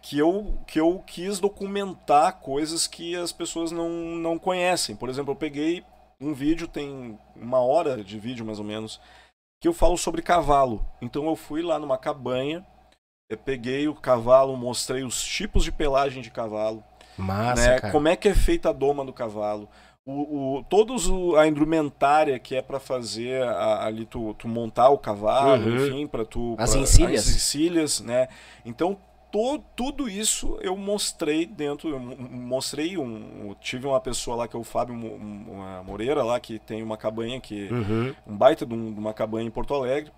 que 0.09 0.19
eu, 0.19 0.57
que 0.69 0.79
eu 0.79 1.03
quis 1.05 1.41
documentar 1.41 2.39
coisas 2.39 2.87
que 2.87 3.17
as 3.17 3.33
pessoas 3.33 3.73
não, 3.73 3.91
não 3.91 4.39
conhecem. 4.39 4.95
Por 4.95 5.09
exemplo, 5.09 5.33
eu 5.33 5.37
peguei 5.37 5.83
um 6.21 6.33
vídeo, 6.33 6.69
tem 6.69 7.19
uma 7.35 7.59
hora 7.59 8.05
de 8.05 8.17
vídeo 8.17 8.47
mais 8.47 8.61
ou 8.61 8.65
menos, 8.65 9.01
que 9.61 9.67
eu 9.67 9.73
falo 9.73 9.99
sobre 9.99 10.23
cavalo. 10.23 10.87
Então 11.03 11.27
eu 11.27 11.35
fui 11.35 11.61
lá 11.61 11.77
numa 11.77 11.99
cabanha, 11.99 12.65
eu 13.29 13.37
peguei 13.37 13.89
o 13.89 13.97
cavalo, 13.97 14.57
mostrei 14.57 15.03
os 15.03 15.21
tipos 15.21 15.65
de 15.65 15.73
pelagem 15.73 16.23
de 16.23 16.31
cavalo 16.31 16.85
Massa, 17.19 17.71
né? 17.71 17.81
cara. 17.81 17.93
Como 17.93 18.07
é 18.07 18.15
que 18.15 18.29
é 18.29 18.35
feita 18.35 18.71
a 18.71 18.73
doma 18.73 19.05
do 19.05 19.13
cavalo. 19.13 19.69
O, 20.05 20.59
o, 20.59 20.65
todos 20.69 21.09
o, 21.09 21.35
a 21.35 21.49
indumentária 21.49 22.39
que 22.39 22.55
é 22.55 22.63
para 22.63 22.79
fazer 22.79 23.43
a, 23.43 23.85
ali 23.87 24.07
tu, 24.07 24.35
tu, 24.35 24.47
montar 24.47 24.89
o 24.91 24.99
cavalo, 24.99 25.65
uhum. 25.65 25.77
enfim, 25.77 26.07
para 26.07 26.25
tu 26.25 26.55
as 26.59 26.71
pra, 26.71 26.81
encilhas, 26.81 27.29
as 27.29 27.35
encilhas, 27.35 28.01
né? 28.01 28.29
Então 28.65 28.97
to, 29.37 29.65
tudo 29.77 30.09
isso 30.09 30.59
eu 30.63 30.77
mostrei 30.77 31.45
dentro, 31.45 31.91
eu 31.91 32.01
mostrei 32.01 32.97
um, 32.97 33.55
tive 33.61 33.87
uma 33.87 34.01
pessoa 34.01 34.37
lá 34.37 34.49
que 34.49 34.57
é 34.57 34.59
o 34.59 34.65
Fábio 34.65 34.95
Moreira 35.85 36.23
lá 36.23 36.41
que 36.41 36.59
tem 36.59 36.83
uma 36.83 36.97
cabanha 36.97 37.41
que 37.41 37.69
uhum. 37.71 38.15
um 38.27 38.37
baita 38.37 38.65
de, 38.65 38.75
um, 38.75 38.93
de 38.93 38.99
uma 38.99 39.13
cabanha 39.13 39.47
em 39.47 39.51
Porto 39.51 39.75
Alegre 39.75 40.11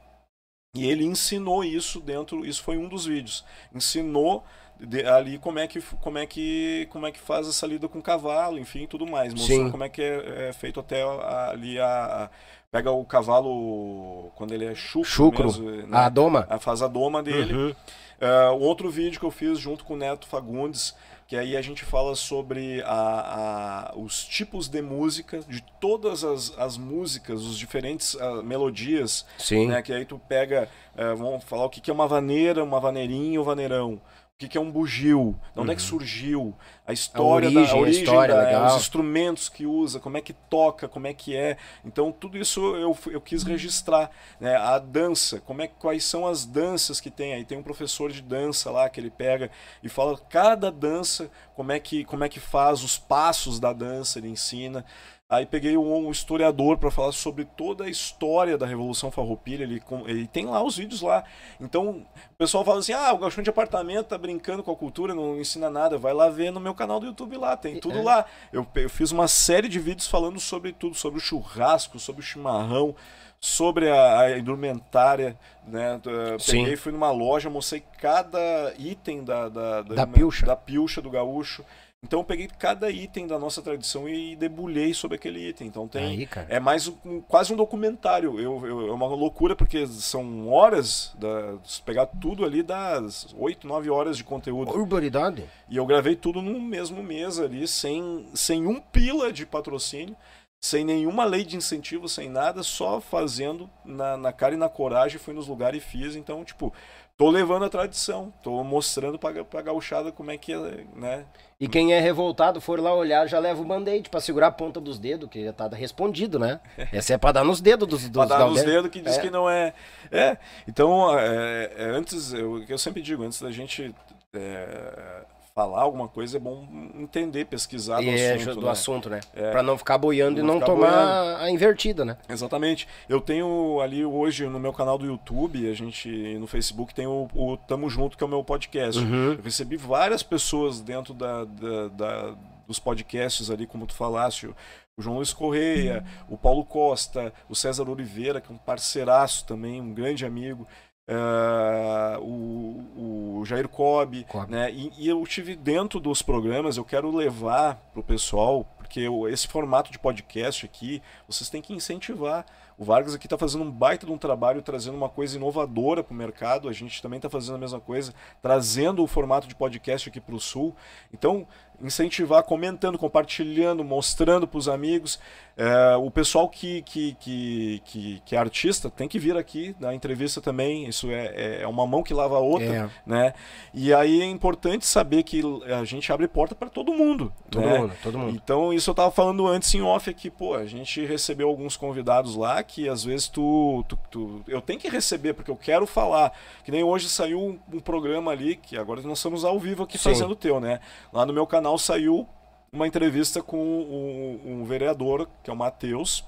e 0.74 0.86
ele 0.86 1.04
ensinou 1.04 1.64
isso 1.64 2.00
dentro, 2.00 2.44
isso 2.46 2.62
foi 2.62 2.76
um 2.76 2.88
dos 2.88 3.06
vídeos, 3.06 3.44
ensinou 3.74 4.44
de, 4.80 5.04
ali 5.04 5.38
como 5.38 5.58
é 5.58 5.66
que 5.66 5.80
como 6.00 6.18
é 6.18 6.26
que 6.26 6.86
como 6.90 7.06
é 7.06 7.12
que 7.12 7.18
faz 7.18 7.48
essa 7.48 7.66
lida 7.66 7.88
com 7.88 7.98
o 7.98 8.02
cavalo, 8.02 8.58
enfim, 8.58 8.86
tudo 8.86 9.06
mais, 9.06 9.34
mostrando 9.34 9.64
Sim. 9.64 9.70
como 9.70 9.84
é 9.84 9.88
que 9.88 10.02
é, 10.02 10.48
é 10.48 10.52
feito 10.52 10.80
até 10.80 11.02
ali 11.50 11.78
a, 11.80 12.24
a, 12.24 12.30
pega 12.70 12.90
o 12.90 13.04
cavalo 13.04 14.30
quando 14.34 14.52
ele 14.52 14.66
é 14.66 14.74
chucro, 14.74 15.08
chucro. 15.08 15.44
Mesmo, 15.46 15.70
né? 15.70 15.98
a 15.98 16.08
doma, 16.08 16.46
a, 16.48 16.58
faz 16.58 16.82
a 16.82 16.88
doma 16.88 17.22
dele. 17.22 17.54
Uhum. 17.54 17.74
Uh, 18.20 18.58
outro 18.60 18.90
vídeo 18.90 19.20
que 19.20 19.24
eu 19.24 19.30
fiz 19.30 19.60
junto 19.60 19.84
com 19.84 19.94
o 19.94 19.96
Neto 19.96 20.26
Fagundes, 20.26 20.92
que 21.28 21.36
aí 21.36 21.56
a 21.56 21.62
gente 21.62 21.84
fala 21.84 22.16
sobre 22.16 22.82
a, 22.82 23.92
a, 23.92 23.96
os 23.96 24.24
tipos 24.24 24.68
de 24.68 24.82
música, 24.82 25.38
de 25.46 25.62
todas 25.80 26.24
as, 26.24 26.52
as 26.58 26.76
músicas, 26.76 27.42
os 27.42 27.56
diferentes 27.56 28.14
uh, 28.14 28.42
melodias. 28.42 29.24
Sim. 29.38 29.68
Né, 29.68 29.80
que 29.82 29.92
aí 29.92 30.04
tu 30.04 30.20
pega, 30.28 30.68
uh, 30.94 31.16
vamos 31.16 31.44
falar 31.44 31.64
o 31.64 31.70
que, 31.70 31.80
que 31.80 31.90
é 31.92 31.94
uma 31.94 32.08
vaneira, 32.08 32.64
uma 32.64 32.80
vaneirinha 32.80 33.38
ou 33.38 33.44
vaneirão 33.44 34.00
o 34.40 34.48
que, 34.48 34.56
é 34.56 34.60
um 34.60 34.70
bugio, 34.70 35.34
de 35.52 35.60
onde 35.60 35.66
uhum. 35.66 35.72
é 35.72 35.74
que 35.74 35.82
uhum. 35.82 35.88
surgiu, 35.88 36.54
a 36.86 36.92
história, 36.92 37.48
a 37.48 37.50
origem, 37.50 37.66
da, 37.66 37.72
a 37.72 37.76
origem 37.76 38.00
a 38.00 38.04
história, 38.04 38.34
da, 38.36 38.66
os 38.68 38.82
instrumentos 38.82 39.48
que 39.48 39.66
usa, 39.66 39.98
como 39.98 40.16
é 40.16 40.20
que 40.20 40.32
toca, 40.32 40.86
como 40.86 41.08
é 41.08 41.12
que 41.12 41.34
é. 41.34 41.56
Então 41.84 42.12
tudo 42.12 42.38
isso 42.38 42.60
eu, 42.76 42.96
eu 43.10 43.20
quis 43.20 43.42
registrar. 43.42 44.12
Né? 44.38 44.54
A 44.54 44.78
dança, 44.78 45.40
como 45.40 45.60
é, 45.60 45.66
quais 45.66 46.04
são 46.04 46.24
as 46.24 46.46
danças 46.46 47.00
que 47.00 47.10
tem 47.10 47.34
aí. 47.34 47.44
Tem 47.44 47.58
um 47.58 47.64
professor 47.64 48.12
de 48.12 48.22
dança 48.22 48.70
lá 48.70 48.88
que 48.88 49.00
ele 49.00 49.10
pega 49.10 49.50
e 49.82 49.88
fala 49.88 50.16
cada 50.30 50.70
dança, 50.70 51.28
como 51.56 51.72
é 51.72 51.80
que, 51.80 52.04
como 52.04 52.22
é 52.22 52.28
que 52.28 52.38
faz, 52.38 52.84
os 52.84 52.96
passos 52.96 53.58
da 53.58 53.72
dança, 53.72 54.20
ele 54.20 54.28
ensina. 54.28 54.84
Aí 55.30 55.44
peguei 55.44 55.76
um, 55.76 56.10
historiador 56.10 56.78
para 56.78 56.90
falar 56.90 57.12
sobre 57.12 57.44
toda 57.44 57.84
a 57.84 57.90
história 57.90 58.56
da 58.56 58.64
Revolução 58.64 59.10
Farroupilha, 59.10 59.62
ele, 59.62 59.82
ele 60.06 60.26
tem 60.26 60.46
lá 60.46 60.64
os 60.64 60.78
vídeos 60.78 61.02
lá. 61.02 61.22
Então, 61.60 62.06
o 62.32 62.34
pessoal 62.38 62.64
fala 62.64 62.78
assim: 62.78 62.94
"Ah, 62.94 63.12
o 63.12 63.18
gauchão 63.18 63.44
de 63.44 63.50
apartamento 63.50 64.06
tá 64.06 64.16
brincando 64.16 64.62
com 64.62 64.72
a 64.72 64.76
cultura, 64.76 65.14
não 65.14 65.38
ensina 65.38 65.68
nada". 65.68 65.98
Vai 65.98 66.14
lá 66.14 66.30
ver 66.30 66.50
no 66.50 66.58
meu 66.58 66.74
canal 66.74 66.98
do 66.98 67.04
YouTube 67.04 67.36
lá, 67.36 67.58
tem 67.58 67.78
tudo 67.78 67.98
é. 67.98 68.02
lá. 68.02 68.24
Eu, 68.50 68.66
eu 68.74 68.88
fiz 68.88 69.12
uma 69.12 69.28
série 69.28 69.68
de 69.68 69.78
vídeos 69.78 70.06
falando 70.06 70.40
sobre 70.40 70.72
tudo, 70.72 70.94
sobre 70.94 71.18
o 71.18 71.22
churrasco, 71.22 71.98
sobre 71.98 72.22
o 72.22 72.24
chimarrão, 72.24 72.96
sobre 73.38 73.90
a, 73.90 74.20
a 74.20 74.38
indumentária, 74.38 75.38
né? 75.66 76.00
Peguei, 76.46 76.74
fui 76.74 76.90
numa 76.90 77.10
loja, 77.10 77.50
mostrei 77.50 77.84
cada 78.00 78.72
item 78.78 79.22
da 79.24 79.50
da, 79.50 79.82
da, 79.82 79.94
da 79.94 80.06
pilcha. 80.06 80.46
da 80.46 80.56
pilcha 80.56 81.02
do 81.02 81.10
gaúcho. 81.10 81.62
Então 82.04 82.20
eu 82.20 82.24
peguei 82.24 82.46
cada 82.46 82.90
item 82.90 83.26
da 83.26 83.38
nossa 83.40 83.60
tradição 83.60 84.08
e 84.08 84.36
debulhei 84.36 84.94
sobre 84.94 85.16
aquele 85.16 85.48
item. 85.48 85.66
Então 85.66 85.88
tem 85.88 86.04
Aí, 86.04 86.28
é 86.48 86.60
mais 86.60 86.86
um, 86.86 87.20
quase 87.22 87.52
um 87.52 87.56
documentário. 87.56 88.38
Eu, 88.38 88.64
eu, 88.64 88.88
é 88.88 88.92
uma 88.92 89.06
loucura 89.06 89.56
porque 89.56 89.84
são 89.86 90.48
horas 90.48 91.12
da, 91.18 91.56
pegar 91.84 92.06
tudo 92.06 92.44
ali 92.44 92.62
das 92.62 93.34
8, 93.36 93.66
9 93.66 93.90
horas 93.90 94.16
de 94.16 94.22
conteúdo. 94.22 94.70
Urbanidade. 94.70 95.44
E 95.68 95.76
eu 95.76 95.84
gravei 95.86 96.14
tudo 96.14 96.40
no 96.40 96.60
mesmo 96.60 97.02
mês 97.02 97.40
ali 97.40 97.66
sem 97.66 98.28
sem 98.32 98.64
um 98.64 98.80
pila 98.80 99.32
de 99.32 99.44
patrocínio 99.44 100.16
sem 100.60 100.84
nenhuma 100.84 101.24
lei 101.24 101.44
de 101.44 101.56
incentivo, 101.56 102.08
sem 102.08 102.28
nada, 102.28 102.64
só 102.64 103.00
fazendo 103.00 103.70
na, 103.84 104.16
na 104.16 104.32
cara 104.32 104.54
e 104.54 104.56
na 104.56 104.68
coragem, 104.68 105.18
fui 105.18 105.32
nos 105.32 105.46
lugares 105.46 105.80
e 105.80 105.86
fiz. 105.86 106.16
Então, 106.16 106.44
tipo, 106.44 106.72
tô 107.18 107.28
levando 107.30 107.64
a 107.64 107.68
tradição, 107.68 108.32
tô 108.44 108.62
mostrando 108.62 109.18
pra, 109.18 109.44
pra 109.44 109.60
gauchada 109.60 110.12
como 110.12 110.30
é 110.30 110.38
que 110.38 110.52
é, 110.52 110.84
né? 110.94 111.26
E 111.58 111.66
quem 111.66 111.92
é 111.92 111.98
revoltado 111.98 112.60
for 112.60 112.78
lá 112.80 112.94
olhar, 112.94 113.26
já 113.26 113.40
leva 113.40 113.60
o 113.60 113.64
band-aid 113.64 114.08
pra 114.08 114.20
segurar 114.20 114.46
a 114.46 114.52
ponta 114.52 114.80
dos 114.80 115.00
dedos, 115.00 115.28
que 115.28 115.44
já 115.44 115.52
tá 115.52 115.68
respondido, 115.70 116.38
né? 116.38 116.60
Essa 116.92 117.14
é 117.14 117.18
pra 117.18 117.32
dar 117.32 117.44
nos 117.44 117.60
dedos 117.60 117.88
dos, 117.88 118.08
dos 118.08 118.26
Pra 118.26 118.38
dar 118.38 118.48
nos 118.48 118.62
dedos 118.62 118.88
que 118.88 119.00
diz 119.00 119.18
é. 119.18 119.20
que 119.20 119.30
não 119.30 119.50
é. 119.50 119.74
É, 120.12 120.38
então, 120.68 121.18
é, 121.18 121.72
é, 121.76 121.84
antes, 121.90 122.32
eu, 122.32 122.62
eu 122.68 122.78
sempre 122.78 123.02
digo, 123.02 123.24
antes 123.24 123.42
da 123.42 123.50
gente 123.50 123.92
é, 124.32 125.24
falar 125.58 125.80
alguma 125.82 126.06
coisa, 126.06 126.36
é 126.36 126.40
bom 126.40 126.68
entender, 126.94 127.44
pesquisar 127.46 128.00
E 128.00 128.08
é 128.10 128.34
assunto. 128.34 128.54
do 128.60 128.66
né? 128.66 128.70
assunto, 128.70 129.10
né? 129.10 129.20
É. 129.34 129.50
Pra 129.50 129.60
não 129.60 129.76
ficar 129.76 129.98
boiando 129.98 130.38
e 130.38 130.42
Não 130.42 130.54
não 130.54 130.60
ficar 130.60 130.66
tomar 130.66 130.90
boiando. 130.90 131.42
a 131.42 131.50
invertida, 131.50 132.04
né? 132.04 132.16
Exatamente. 132.28 132.86
Eu 133.08 133.20
tenho 133.20 133.80
ali 133.80 134.04
hoje 134.04 134.46
no 134.46 134.60
meu 134.60 134.72
canal 134.72 134.96
do 134.96 135.04
YouTube, 135.04 135.68
a 135.68 135.74
gente 135.74 136.08
no 136.38 136.46
Facebook 136.46 136.94
tem 136.94 137.08
o, 137.08 137.28
o 137.34 137.56
Tamo 137.56 137.90
Junto, 137.90 138.16
que 138.16 138.22
é 138.22 138.26
o 138.26 138.30
meu 138.30 138.44
podcast. 138.44 139.02
Uhum. 139.02 139.32
Eu 139.32 139.42
recebi 139.42 139.76
várias 139.76 140.22
pessoas 140.22 140.80
dentro 140.80 141.12
da, 141.12 141.44
da- 141.44 141.88
da- 141.88 142.34
dos 142.68 142.78
podcasts 142.78 143.50
ali, 143.50 143.66
como 143.66 143.84
tu 143.84 143.94
falaste. 143.94 144.46
O 144.46 144.54
o 144.96 145.00
João 145.00 145.14
Luiz 145.18 145.32
Correia, 145.32 146.04
o 146.28 146.36
Paulo 146.36 146.64
Costa, 146.64 147.32
o 147.48 147.54
César 147.54 147.88
Oliveira, 147.88 148.40
que 148.40 148.50
é 148.50 148.54
um 148.54 148.58
parceiraço 148.58 149.46
também, 149.46 149.80
um 149.80 149.94
grande 149.94 150.26
amigo. 150.26 150.66
Eh, 151.08 152.18
o, 152.20 153.38
o 153.40 153.44
Jair 153.44 153.66
Cobb, 153.68 154.24
Cobb. 154.24 154.50
né? 154.50 154.70
E, 154.70 154.92
e 154.98 155.08
eu 155.08 155.24
tive 155.26 155.56
dentro 155.56 155.98
dos 155.98 156.22
programas, 156.22 156.76
eu 156.76 156.84
quero 156.84 157.10
levar 157.14 157.76
pro 157.92 158.02
pessoal, 158.02 158.64
porque 158.76 159.00
eu- 159.00 159.28
esse 159.28 159.48
formato 159.48 159.90
de 159.90 159.98
podcast 159.98 160.64
aqui, 160.66 161.02
vocês 161.26 161.48
têm 161.50 161.62
que 161.62 161.72
incentivar. 161.72 162.44
O 162.76 162.84
Vargas 162.84 163.12
aqui 163.12 163.26
está 163.26 163.36
fazendo 163.36 163.64
um 163.64 163.70
baita 163.72 164.06
de 164.06 164.12
um 164.12 164.16
trabalho, 164.18 164.62
trazendo 164.62 164.96
uma 164.96 165.08
coisa 165.08 165.36
inovadora 165.36 166.04
para 166.04 166.14
o 166.14 166.16
mercado. 166.16 166.68
A 166.68 166.72
gente 166.72 167.02
também 167.02 167.16
está 167.16 167.28
fazendo 167.28 167.56
a 167.56 167.58
mesma 167.58 167.80
coisa, 167.80 168.14
trazendo 168.40 169.02
o 169.02 169.06
formato 169.08 169.48
de 169.48 169.54
podcast 169.56 170.08
aqui 170.08 170.20
para 170.20 170.34
o 170.36 170.38
Sul. 170.38 170.76
Então, 171.12 171.44
incentivar, 171.80 172.42
comentando, 172.42 172.98
compartilhando, 172.98 173.84
mostrando 173.84 174.46
para 174.46 174.58
os 174.58 174.68
amigos. 174.68 175.18
É, 175.56 175.96
o 175.96 176.08
pessoal 176.08 176.48
que, 176.48 176.82
que, 176.82 177.16
que, 177.18 177.82
que, 177.84 178.22
que 178.24 178.36
é 178.36 178.38
artista 178.38 178.88
tem 178.88 179.08
que 179.08 179.18
vir 179.18 179.36
aqui 179.36 179.74
na 179.80 179.92
entrevista 179.92 180.40
também. 180.40 180.86
Isso 180.88 181.10
é, 181.10 181.62
é 181.62 181.66
uma 181.66 181.84
mão 181.84 182.02
que 182.02 182.14
lava 182.14 182.36
a 182.36 182.40
outra. 182.40 182.66
É. 182.66 182.90
Né? 183.04 183.34
E 183.74 183.92
aí 183.92 184.22
é 184.22 184.24
importante 184.24 184.86
saber 184.86 185.24
que 185.24 185.42
a 185.66 185.84
gente 185.84 186.12
abre 186.12 186.28
porta 186.28 186.54
para 186.54 186.68
todo 186.68 186.92
mundo. 186.92 187.32
Todo 187.50 187.66
né? 187.66 187.78
mundo, 187.78 187.92
todo 188.02 188.18
mundo. 188.18 188.34
Então, 188.36 188.72
isso 188.72 188.88
eu 188.88 188.94
tava 188.94 189.10
falando 189.10 189.46
antes 189.48 189.74
em 189.74 189.82
off 189.82 190.08
aqui, 190.08 190.30
pô, 190.30 190.54
a 190.54 190.64
gente 190.64 191.04
recebeu 191.04 191.48
alguns 191.48 191.76
convidados 191.76 192.36
lá 192.36 192.62
que 192.62 192.88
às 192.88 193.02
vezes 193.02 193.26
tu, 193.26 193.84
tu, 193.88 193.98
tu- 194.10 194.44
eu 194.46 194.60
tenho 194.60 194.78
que 194.78 194.88
receber 194.88 195.34
porque 195.34 195.50
eu 195.50 195.56
quero 195.56 195.86
falar. 195.86 196.32
Que 196.62 196.70
nem 196.70 196.84
hoje 196.84 197.08
saiu 197.08 197.40
um, 197.40 197.58
um 197.76 197.80
programa 197.80 198.30
ali, 198.30 198.54
que 198.54 198.76
agora 198.76 199.02
nós 199.02 199.18
estamos 199.18 199.44
ao 199.44 199.58
vivo 199.58 199.82
aqui 199.82 199.98
Sim. 199.98 200.10
fazendo 200.10 200.30
o 200.30 200.36
teu, 200.36 200.60
né? 200.60 200.78
Lá 201.12 201.26
no 201.26 201.32
meu 201.32 201.46
canal 201.48 201.67
saiu 201.76 202.26
uma 202.72 202.86
entrevista 202.86 203.42
com 203.42 203.58
um, 203.58 204.40
um 204.44 204.64
vereador, 204.64 205.28
que 205.42 205.50
é 205.50 205.52
o 205.52 205.56
Matheus, 205.56 206.24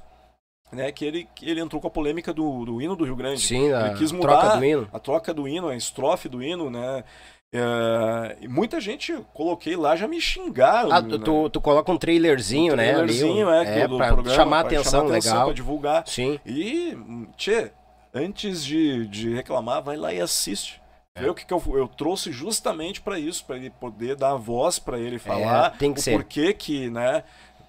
né? 0.73 0.91
Que 0.93 1.05
ele, 1.05 1.29
ele 1.43 1.61
entrou 1.61 1.81
com 1.81 1.89
a 1.89 1.91
polêmica 1.91 2.33
do, 2.33 2.65
do 2.65 2.83
hino 2.83 2.97
do 2.97 3.05
Rio 3.05 3.17
Grande. 3.17 3.41
Sim, 3.41 3.73
a 3.73 3.89
ele 3.89 3.99
quis 3.99 4.13
mudar 4.13 4.41
troca 4.41 4.57
do 4.57 4.65
hino. 4.65 4.89
a 4.93 4.99
troca 4.99 5.35
do 5.35 5.49
hino, 5.49 5.69
a 5.69 5.77
estrofe 5.77 6.29
do 6.29 6.43
hino, 6.43 6.71
né? 6.71 7.05
É, 7.53 8.37
e 8.41 8.47
muita 8.47 8.81
gente 8.81 9.13
coloquei 9.35 9.77
lá 9.77 9.97
já 9.97 10.07
me 10.07 10.21
xingaram. 10.21 10.93
Ah, 10.93 11.01
né? 11.01 11.19
tu, 11.19 11.51
tu, 11.51 11.61
coloca 11.61 11.91
um 11.91 11.97
trailerzinho, 11.97 12.75
Um 12.75 12.77
né? 12.77 12.91
ali, 12.91 12.95
trailerzinho, 12.95 13.51
é, 13.51 13.81
é, 13.81 13.89
do 13.89 13.97
pra 13.97 14.07
programa, 14.09 14.37
chamar 14.37 14.65
pra 14.65 14.79
atenção, 14.79 15.07
legal. 15.07 15.47
pra 15.47 15.55
divulgar. 15.55 16.05
Sim. 16.07 16.39
E, 16.47 16.97
tchê, 17.37 17.73
antes 18.15 18.65
de, 18.65 19.05
de 19.09 19.35
reclamar, 19.35 19.83
vai 19.83 19.97
lá 19.97 20.15
e 20.15 20.21
assiste. 20.21 20.80
É. 21.21 21.25
Vê 21.25 21.31
o 21.31 21.35
que, 21.35 21.45
que 21.45 21.53
eu, 21.55 21.63
eu 21.75 21.87
trouxe 21.89 22.33
justamente 22.33 23.01
para 23.01 23.19
isso, 23.19 23.45
para 23.45 23.57
ele 23.57 23.71
poder 23.71 24.17
dar 24.17 24.35
voz 24.37 24.79
para 24.79 24.99
ele 24.99 25.19
falar 25.19 25.75
É, 25.75 25.79
tem 25.79 25.93
que 25.93 26.01
o 26.01 26.03
ser. 26.03 26.13
porquê 26.13 26.53
que, 26.53 26.91
né, 26.91 27.23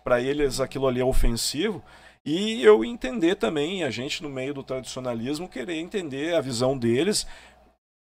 para 0.03 0.19
eles 0.21 0.59
aquilo 0.59 0.87
ali 0.87 0.99
é 0.99 1.05
ofensivo. 1.05 1.81
E 2.25 2.63
eu 2.63 2.85
entender 2.85 3.35
também, 3.35 3.83
a 3.83 3.89
gente 3.89 4.21
no 4.21 4.29
meio 4.29 4.53
do 4.53 4.63
tradicionalismo, 4.63 5.49
querer 5.49 5.79
entender 5.79 6.35
a 6.35 6.41
visão 6.41 6.77
deles. 6.77 7.25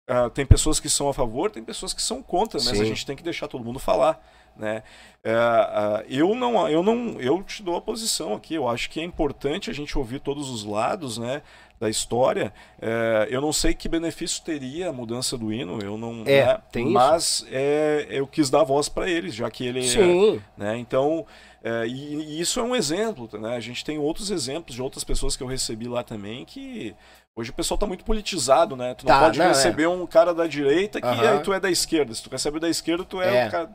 Ah, 0.08 0.30
tem 0.30 0.46
pessoas 0.46 0.80
que 0.80 0.88
são 0.88 1.08
a 1.10 1.14
favor, 1.14 1.50
tem 1.50 1.62
pessoas 1.62 1.92
que 1.92 2.00
são 2.00 2.22
contra, 2.22 2.58
mas 2.58 2.76
Sim. 2.78 2.82
a 2.82 2.86
gente 2.86 3.04
tem 3.04 3.14
que 3.14 3.22
deixar 3.22 3.46
todo 3.48 3.62
mundo 3.62 3.78
falar, 3.78 4.18
né? 4.58 4.82
É, 5.22 5.32
ah, 5.34 6.04
eu 6.08 6.34
não, 6.34 6.68
eu 6.68 6.82
não, 6.82 7.20
eu 7.20 7.42
te 7.42 7.62
dou 7.62 7.76
a 7.76 7.80
posição 7.80 8.34
aqui. 8.34 8.54
Eu 8.54 8.68
acho 8.68 8.90
que 8.90 9.00
é 9.00 9.04
importante 9.04 9.70
a 9.70 9.72
gente 9.74 9.96
ouvir 9.96 10.20
todos 10.20 10.50
os 10.50 10.64
lados, 10.64 11.18
né, 11.18 11.42
da 11.78 11.88
história. 11.88 12.52
É, 12.80 13.28
eu 13.30 13.40
não 13.40 13.52
sei 13.52 13.72
que 13.74 13.88
benefício 13.88 14.42
teria 14.42 14.88
a 14.88 14.92
mudança 14.92 15.36
do 15.38 15.52
hino. 15.52 15.78
Eu 15.82 15.96
não, 15.98 16.22
É, 16.26 16.46
né, 16.46 16.58
tem 16.72 16.86
mas 16.90 17.46
é, 17.50 18.06
eu 18.10 18.26
quis 18.26 18.50
dar 18.50 18.64
voz 18.64 18.88
para 18.88 19.08
eles, 19.08 19.34
já 19.34 19.50
que 19.50 19.64
ele, 19.66 19.80
é, 19.80 19.82
Sim. 19.82 20.42
né? 20.56 20.76
Então, 20.78 21.24
é, 21.62 21.86
e, 21.86 22.14
e 22.14 22.40
isso 22.40 22.58
é 22.58 22.62
um 22.62 22.74
exemplo, 22.74 23.28
né? 23.38 23.54
A 23.56 23.60
gente 23.60 23.84
tem 23.84 23.98
outros 23.98 24.30
exemplos 24.30 24.74
de 24.74 24.82
outras 24.82 25.04
pessoas 25.04 25.36
que 25.36 25.42
eu 25.42 25.46
recebi 25.46 25.88
lá 25.88 26.02
também 26.02 26.44
que 26.44 26.94
hoje 27.36 27.50
o 27.50 27.54
pessoal 27.54 27.76
tá 27.78 27.86
muito 27.86 28.04
politizado, 28.04 28.74
né? 28.76 28.94
Tu 28.94 29.04
não 29.06 29.12
Tá, 29.14 29.20
pode 29.24 29.38
não, 29.38 29.46
é. 29.46 29.48
receber 29.48 29.88
um 29.88 30.06
cara 30.06 30.32
da 30.32 30.46
direita 30.46 31.00
que 31.00 31.06
Aham. 31.06 31.32
aí 31.32 31.40
tu 31.40 31.52
é 31.52 31.60
da 31.60 31.70
esquerda. 31.70 32.14
Se 32.14 32.22
tu 32.22 32.30
recebe 32.30 32.58
da 32.60 32.68
esquerda, 32.68 33.04
tu 33.04 33.20
é, 33.20 33.44
É. 33.44 33.46
um 33.46 33.50
cara, 33.50 33.70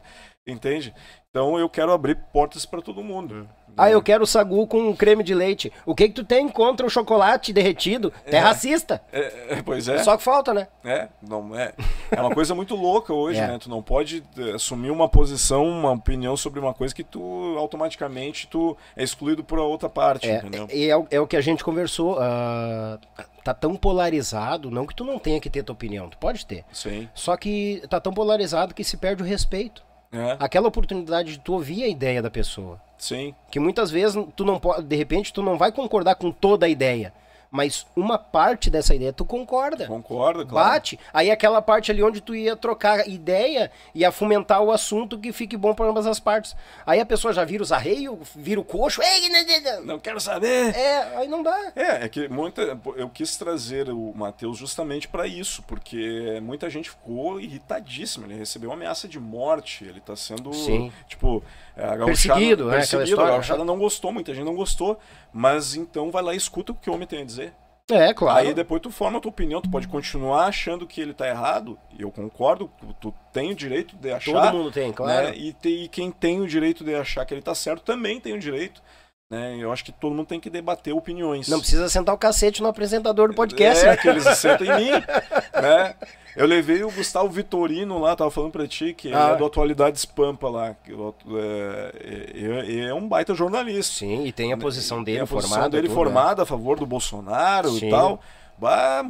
entende? 0.53 0.93
Então 1.29 1.57
eu 1.57 1.67
quero 1.69 1.91
abrir 1.91 2.15
portas 2.31 2.65
para 2.65 2.81
todo 2.81 3.03
mundo. 3.03 3.47
Ah, 3.75 3.89
eu 3.89 4.03
quero 4.03 4.27
sagu 4.27 4.67
com 4.67 4.95
creme 4.95 5.23
de 5.23 5.33
leite. 5.33 5.73
O 5.83 5.95
que 5.95 6.07
que 6.07 6.13
tu 6.13 6.23
tem 6.23 6.47
contra 6.47 6.85
o 6.85 6.89
chocolate 6.91 7.51
derretido? 7.51 8.11
Tu 8.29 8.35
é, 8.35 8.37
racista. 8.37 9.01
É, 9.11 9.55
é, 9.55 9.61
pois 9.63 9.87
é. 9.87 9.97
Só 10.03 10.15
que 10.15 10.21
falta, 10.21 10.53
né? 10.53 10.67
É, 10.85 11.07
não 11.27 11.57
é. 11.57 11.73
É 12.11 12.21
uma 12.21 12.29
coisa 12.35 12.53
muito 12.53 12.75
louca 12.75 13.11
hoje, 13.15 13.39
É. 13.39 13.47
né? 13.47 13.57
Tu 13.57 13.67
não 13.67 13.81
pode 13.81 14.23
eh, 14.37 14.51
assumir 14.51 14.91
uma 14.91 15.09
posição, 15.09 15.65
uma 15.67 15.89
opinião 15.93 16.37
sobre 16.37 16.59
uma 16.59 16.71
coisa 16.71 16.93
que 16.93 17.03
tu 17.03 17.55
automaticamente 17.57 18.45
tu 18.47 18.77
é 18.95 19.03
excluído 19.03 19.43
por 19.43 19.57
outra 19.57 19.89
parte, 19.89 20.29
É, 20.29 20.35
entendeu? 20.37 20.67
e 20.71 20.87
é, 20.87 20.95
o- 20.95 21.07
é 21.09 21.25
que 21.25 21.35
a 21.37 21.41
gente 21.41 21.63
conversou. 21.63 22.17
ah, 22.19 22.99
tá 23.43 23.55
tão 23.55 23.75
polarizado, 23.75 24.69
não 24.69 24.85
que 24.85 24.93
tu 24.95 25.03
não 25.03 25.17
tenha 25.17 25.39
que 25.41 25.49
ter 25.49 25.63
tua 25.63 25.73
opinião, 25.73 26.09
tu 26.09 26.17
pode 26.19 26.45
ter. 26.45 26.63
Sim. 26.71 27.09
Só 27.15 27.35
que 27.35 27.81
tá 27.89 27.99
tão 27.99 28.13
polarizado 28.13 28.71
que 28.75 28.83
se 28.83 28.97
perde 28.97 29.23
o 29.23 29.25
respeito. 29.25 29.83
É, 30.13 30.37
Aquela 30.39 30.67
oportunidade 30.67 31.31
de 31.33 31.39
tu 31.39 31.53
ouvir 31.53 31.83
a 31.83 31.87
ideia 31.87 32.21
da 32.21 32.29
pessoa. 32.29 32.79
sim. 32.97 33.33
Que 33.49 33.59
muitas 33.59 33.89
vezes 33.89 34.15
tu 34.35 34.45
não 34.45 34.59
pode, 34.59 34.83
de 34.83 34.95
repente 34.95 35.33
tu 35.33 35.41
não 35.41 35.57
vai 35.57 35.71
concordar 35.71 36.15
com 36.15 36.31
toda 36.31 36.65
a 36.65 36.69
ideia, 36.69 37.11
mas 37.53 37.85
uma 37.95 38.17
parte 38.17 38.67
dessa 38.67 38.95
ideia 38.95 39.13
tu 39.13 39.23
concorda. 39.23 39.85
Concordo, 39.85 40.43
claro. 40.43 40.69
Bate. 40.71 40.99
Aí 41.13 41.29
aquela 41.29 41.61
parte 41.61 41.91
ali 41.91 42.01
onde 42.01 42.19
tu 42.19 42.33
ia 42.33 42.55
trocar 42.55 43.07
ideia, 43.07 43.69
ia 43.93 44.11
fomentar 44.11 44.63
o 44.63 44.71
assunto 44.71 45.19
que 45.19 45.31
fique 45.31 45.55
bom 45.55 45.71
para 45.75 45.85
ambas 45.85 46.07
as 46.07 46.19
partes. 46.19 46.55
Aí 46.83 46.99
a 46.99 47.05
pessoa 47.05 47.31
já 47.31 47.45
vira 47.45 47.61
os 47.61 47.71
arreios, 47.71 48.17
vira 48.35 48.59
o 48.59 48.63
coxo. 48.63 49.03
Ei, 49.03 49.29
né, 49.29 49.43
né, 49.43 49.59
né. 49.59 49.79
Não 49.81 49.99
quero 49.99 50.19
saber. 50.19 50.75
É, 50.75 51.17
aí 51.17 51.27
não 51.27 51.43
dá. 51.43 51.71
É, 51.75 52.05
é 52.05 52.09
que 52.09 52.27
muita, 52.27 52.75
eu 52.95 53.07
quis 53.07 53.37
trazer 53.37 53.87
o 53.87 54.11
Matheus 54.15 54.57
justamente 54.57 55.07
para 55.07 55.27
isso, 55.27 55.61
porque 55.67 56.39
muita 56.41 56.71
gente 56.71 56.89
ficou 56.89 57.39
irritadíssima. 57.39 58.25
Ele 58.25 58.33
recebeu 58.33 58.71
uma 58.71 58.75
ameaça 58.75 59.07
de 59.07 59.19
morte, 59.19 59.83
ele 59.83 60.01
tá 60.01 60.15
sendo, 60.15 60.51
Sim. 60.55 60.91
tipo, 61.07 61.43
é, 61.77 61.83
a 61.83 61.95
gauchada, 61.95 62.05
Perseguido, 62.05 62.63
né, 62.65 62.69
aquela 62.69 62.79
perseguido, 62.79 63.09
história. 63.09 63.31
a 63.31 63.35
gauchada 63.35 63.63
não 63.63 63.77
gostou, 63.77 64.11
muita 64.11 64.33
gente 64.33 64.43
não 64.43 64.55
gostou, 64.55 64.99
mas 65.33 65.75
então 65.75 66.11
vai 66.11 66.21
lá 66.23 66.33
e 66.33 66.37
escuta 66.37 66.71
o 66.71 66.75
que 66.75 66.89
o 66.89 66.93
homem 66.93 67.07
tem 67.07 67.21
a 67.21 67.25
dizer. 67.25 67.53
É, 67.91 68.13
claro. 68.13 68.39
Aí 68.39 68.53
depois 68.53 68.81
tu 68.81 68.89
forma 68.89 69.17
a 69.17 69.21
tua 69.21 69.29
opinião, 69.29 69.61
tu 69.61 69.69
pode 69.69 69.89
continuar 69.89 70.45
achando 70.45 70.87
que 70.87 71.01
ele 71.01 71.13
tá 71.13 71.27
errado, 71.27 71.77
e 71.97 72.01
eu 72.01 72.09
concordo, 72.11 72.71
tu, 73.01 73.13
tem 73.33 73.51
o 73.51 73.55
direito 73.55 73.95
de 73.97 74.09
achar. 74.11 74.31
Todo 74.51 74.57
mundo 74.57 74.71
tem, 74.71 74.93
claro. 74.93 75.27
né? 75.27 75.35
E, 75.35 75.51
te- 75.51 75.83
e 75.83 75.87
quem 75.89 76.09
tem 76.09 76.39
o 76.39 76.47
direito 76.47 76.83
de 76.83 76.95
achar 76.95 77.25
que 77.25 77.33
ele 77.33 77.41
tá 77.41 77.53
certo 77.53 77.81
também 77.83 78.21
tem 78.21 78.33
o 78.33 78.39
direito. 78.39 78.81
Né? 79.29 79.57
Eu 79.59 79.71
acho 79.71 79.83
que 79.83 79.91
todo 79.91 80.13
mundo 80.15 80.27
tem 80.27 80.39
que 80.39 80.49
debater 80.49 80.93
opiniões. 80.93 81.47
Não 81.49 81.59
precisa 81.59 81.89
sentar 81.89 82.13
o 82.15 82.17
cacete 82.17 82.61
no 82.61 82.67
apresentador 82.69 83.27
do 83.29 83.33
podcast, 83.33 83.83
É, 83.83 83.89
né? 83.89 83.97
que 83.97 84.07
eles 84.07 84.23
sentam 84.37 84.65
em 84.67 84.85
mim, 84.85 84.91
né? 85.61 85.95
Eu 86.35 86.47
levei 86.47 86.83
o 86.83 86.91
Gustavo 86.91 87.29
Vitorino 87.29 87.99
lá, 87.99 88.15
tava 88.15 88.31
falando 88.31 88.51
pra 88.51 88.67
ti, 88.67 88.93
que 88.93 89.07
ele 89.09 89.15
Ah. 89.15 89.33
é 89.33 89.35
do 89.35 89.45
Atualidades 89.45 90.03
Pampa 90.05 90.49
lá. 90.49 90.75
é, 90.87 91.93
é, 92.03 92.75
é, 92.75 92.89
é 92.89 92.93
um 92.93 93.07
baita 93.07 93.33
jornalista. 93.35 93.93
Sim, 93.99 94.25
e 94.25 94.31
tem 94.31 94.51
a 94.53 94.57
posição 94.57 95.03
dele 95.03 95.17
Tem 95.17 95.23
a 95.23 95.27
posição 95.27 95.49
formada. 95.51 95.69
dele 95.77 95.87
tudo, 95.87 95.95
formada 95.95 96.43
a 96.43 96.45
favor 96.45 96.79
do 96.79 96.85
Bolsonaro 96.85 97.69
Sim. 97.69 97.87
e 97.87 97.89
tal. 97.89 98.19
Bah, 98.57 99.03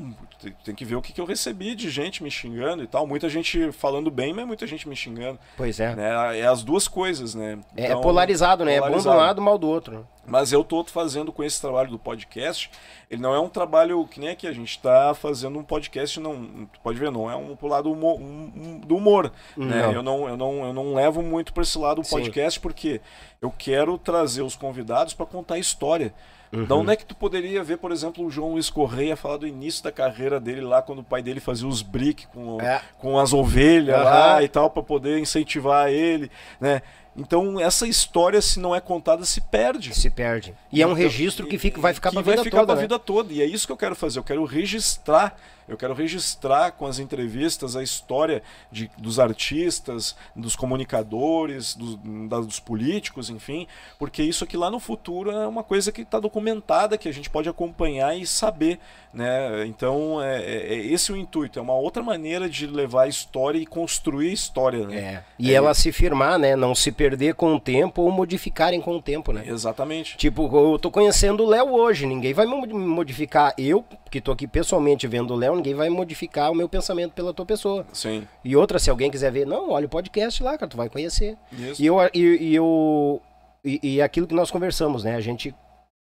tem- 0.44 0.56
tem 0.66 0.76
que 0.76 0.86
ver 0.86 0.96
o 0.96 1.02
que, 1.02 1.12
que 1.14 1.20
eu 1.22 1.26
recebi 1.26 1.74
de 1.76 1.89
gente 1.89 2.22
me 2.22 2.30
xingando 2.30 2.84
e 2.84 2.88
tal. 2.88 3.08
Muita 3.08 3.28
gente 3.30 3.72
falando 3.72 4.12
bem, 4.12 4.34
mas 4.34 4.46
muita 4.46 4.68
gente 4.68 4.88
me 4.88 4.96
xingando. 4.96 5.34
né? 5.34 5.39
Pois 5.58 5.80
é. 5.80 5.96
Né? 5.96 6.39
É 6.39 6.46
as 6.46 6.64
duas 6.64 6.88
coisas, 6.88 7.34
né? 7.34 7.60
É 7.76 7.86
Então, 7.86 8.02
polarizado, 8.02 8.64
né? 8.66 8.76
É 8.76 8.80
bom 8.80 8.86
de 8.86 8.89
um 8.89 8.89
polarizado. 9.04 9.18
lado, 9.18 9.41
mal 9.41 9.58
do 9.58 9.68
outro. 9.68 10.00
né? 10.00 10.04
Mas 10.26 10.54
eu 10.54 10.64
tô 10.64 10.84
fazendo 10.86 11.34
com 11.34 11.44
esse 11.44 11.60
trabalho 11.60 11.89
do 11.89 12.00
podcast. 12.00 12.72
Ele 13.12 13.22
não 13.22 13.34
é 13.36 13.39
um 13.39 13.50
trabalho 13.50 14.06
que 14.08 14.20
nem 14.22 14.30
aqui. 14.30 14.48
A 14.48 14.54
gente 14.54 14.80
tá 14.80 15.14
fazendo 15.14 15.60
um 15.60 15.64
podcast, 15.64 16.18
não. 16.20 16.68
Pode 16.82 16.98
ver, 16.98 17.12
não 17.12 17.30
é 17.30 17.36
um 17.36 17.56
pro 17.58 17.68
lado 17.68 17.91
humo- 17.91 18.16
um- 18.16 18.80
do 18.80 18.96
humor. 18.96 19.32
Né? 19.58 19.82
Não. 19.82 19.91
Eu, 19.91 20.02
não, 20.04 20.30
eu, 20.30 20.38
não, 20.38 20.66
eu 20.66 20.74
não 20.74 20.94
levo 20.94 21.22
muito 21.22 21.52
para 21.54 21.64
esse 21.64 21.78
lado 21.78 22.00
o 22.02 22.04
Sim. 22.06 22.12
podcast, 22.12 22.58
porque 22.60 23.02
eu 23.41 23.52
quero 23.52 23.98
trazer 23.98 24.41
os 24.44 24.56
convidados 24.56 25.14
para 25.14 25.26
contar 25.26 25.56
a 25.56 25.60
história. 25.60 26.14
Uhum. 26.54 26.66
Da 26.66 26.76
onde 26.76 26.91
é 26.91 26.95
que 26.95 27.06
tu 27.06 27.16
poderia 27.16 27.64
ver, 27.64 27.78
por 27.78 27.91
exemplo, 27.91 28.24
o 28.26 28.30
João 28.30 28.51
Luiz 28.51 28.70
Correia 28.70 29.16
falar 29.18 29.38
do 29.38 29.47
início 29.47 29.84
da 29.84 29.91
carreira 29.91 30.39
dele 30.39 30.62
lá, 30.62 30.82
quando 30.82 30.99
o 30.99 31.04
pai 31.04 31.22
dele 31.24 31.39
fazia 31.39 31.68
os 31.68 31.82
brick 31.82 32.28
com, 32.28 32.62
É. 32.62 32.80
com 32.99 33.18
as 33.18 33.34
ovelhas 33.34 33.95
Aham. 33.95 34.04
lá 34.04 34.43
e 34.43 34.47
tal, 34.47 34.70
para 34.70 34.84
poder 34.84 35.18
incentivar 35.20 35.89
ele, 35.89 36.30
né? 36.62 36.82
Então 37.16 37.59
essa 37.59 37.88
história, 37.88 38.41
se 38.41 38.59
não 38.59 38.76
é 38.76 38.82
contada, 38.82 39.24
se 39.26 39.39
perde. 39.41 39.93
Se 39.95 40.09
perde. 40.09 40.53
E 40.72 40.82
é 40.82 40.88
um 40.88 40.91
Então, 40.91 41.03
registro 41.03 41.45
que 41.47 41.57
fica, 41.57 41.80
vai 41.80 41.93
ficar 41.93 42.11
pra 42.11 42.22
vai 42.22 42.34
vida 42.34 42.43
ficar 42.43 42.57
toda, 42.61 42.68
pra 42.74 42.76
né? 42.76 42.82
vida 42.82 42.99
toda. 42.99 43.34
E 43.34 43.41
é 43.41 43.45
isso 43.45 43.66
que 43.68 43.72
eu 43.74 43.78
quero 43.78 43.95
fazer. 43.95 44.20
Eu 44.20 44.24
quero 44.24 44.43
registrar. 44.45 45.38
Eu 45.66 45.78
quero 45.78 45.93
registrar 45.93 46.72
com 46.72 46.86
as 46.86 46.99
entrevistas 46.99 47.78
a 47.78 47.82
história 47.82 48.43
de, 48.70 48.91
dos 48.97 49.18
artistas, 49.18 50.14
dos 50.36 50.57
comunicadores, 50.57 51.74
dos, 51.74 51.97
da- 52.28 52.41
dos 52.41 52.59
políticos, 52.59 53.30
enfim, 53.30 53.66
porque 53.97 54.22
isso 54.22 54.43
aqui 54.43 54.57
lá 54.57 54.70
no 54.70 54.78
futuro 54.80 55.32
é 55.32 55.47
uma 55.47 55.64
coisa 55.64 55.89
que 55.89 56.01
está 56.01 56.20
documentada, 56.20 56.97
que 56.97 57.07
a 57.07 57.14
gente 57.14 57.30
pode 57.30 57.47
acompanhar 57.47 58.14
e 58.18 58.28
saber, 58.28 58.78
né? 59.14 59.66
Então 59.66 60.22
é, 60.22 60.41
é- 60.43 60.74
é 60.74 60.86
esse 60.88 61.14
o 61.14 61.16
intuito. 61.18 61.57
É 61.59 61.61
uma 61.61 61.76
outra 61.76 62.03
maneira 62.03 62.49
de 62.49 62.68
levar 62.68 63.03
a 63.03 63.07
história 63.07 63.57
e 63.57 63.66
construir 63.66 64.32
a 64.32 64.34
história, 64.34 64.86
né? 64.86 64.95
É. 64.97 65.24
E 65.39 65.53
ela 65.53 65.74
se 65.74 65.93
firmar, 65.93 66.38
né? 66.38 66.57
Não 66.57 66.76
se 66.76 66.91
perder 67.04 67.34
com 67.36 67.54
o 67.56 67.60
tempo 67.60 68.01
ou 68.01 68.10
modificarem 68.10 68.80
com 68.80 68.95
o 68.95 69.01
tempo, 69.01 69.34
né? 69.34 69.43
Exatamente. 69.45 70.16
Tipo, 70.16 70.49
eu 70.74 70.80
tô 70.80 70.89
conhecendo 70.89 71.43
o 71.43 71.45
Léo 71.45 71.74
hoje, 71.74 72.06
ninguém 72.06 72.34
vai 72.34 72.45
mo- 72.45 72.66
modificar. 72.66 73.54
Eu, 73.58 73.84
que 74.10 74.22
tô 74.22 74.32
aqui 74.32 74.47
pessoalmente 74.47 75.06
vendo 75.06 75.34
o 75.34 75.36
Léo, 75.36 75.58
ninguém 75.58 75.74
vai 75.74 75.89
modificar 75.89 76.49
o 76.49 76.56
meu 76.56 76.70
pensamento 76.70 77.12
pela 77.12 77.34
tua 77.34 77.45
pessoa. 77.45 77.86
Sim. 77.91 78.26
E 78.41 78.56
outra, 78.56 78.80
se 78.80 78.89
alguém 78.89 79.12
quiser 79.12 79.34
ver, 79.34 79.45
não, 79.45 79.72
olha 79.72 79.86
o 79.86 79.89
podcast 79.89 80.41
lá, 80.41 80.58
cara, 80.58 80.70
tu 80.70 80.78
vai 80.78 80.88
conhecer. 80.88 81.38
Isso. 81.51 81.82
E 81.82 81.86
eu, 81.86 81.97
e, 82.14 82.20
e 82.22 82.56
eu 82.56 83.22
e, 83.66 83.80
e 83.95 84.01
aquilo 84.01 84.26
que 84.26 84.34
nós 84.36 84.49
conversamos, 84.49 85.04
né? 85.04 85.16
A 85.16 85.22
gente 85.22 85.54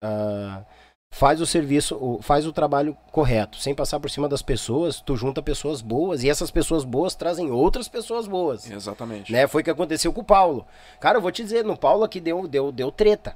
ah, 0.02 0.62
faz 1.12 1.40
o 1.40 1.46
serviço, 1.46 2.18
faz 2.22 2.46
o 2.46 2.52
trabalho 2.52 2.96
correto, 3.10 3.58
sem 3.58 3.74
passar 3.74 3.98
por 3.98 4.10
cima 4.10 4.28
das 4.28 4.42
pessoas, 4.42 5.00
tu 5.00 5.16
junta 5.16 5.42
pessoas 5.42 5.80
boas 5.80 6.22
e 6.22 6.30
essas 6.30 6.50
pessoas 6.50 6.84
boas 6.84 7.14
trazem 7.14 7.50
outras 7.50 7.88
pessoas 7.88 8.26
boas. 8.28 8.70
Exatamente. 8.70 9.32
Né? 9.32 9.46
Foi 9.46 9.62
o 9.62 9.64
que 9.64 9.70
aconteceu 9.70 10.12
com 10.12 10.20
o 10.20 10.24
Paulo. 10.24 10.66
Cara, 11.00 11.18
eu 11.18 11.22
vou 11.22 11.32
te 11.32 11.42
dizer, 11.42 11.64
no 11.64 11.76
Paulo 11.76 12.04
aqui 12.04 12.20
deu, 12.20 12.46
deu, 12.46 12.70
deu 12.70 12.92
treta. 12.92 13.34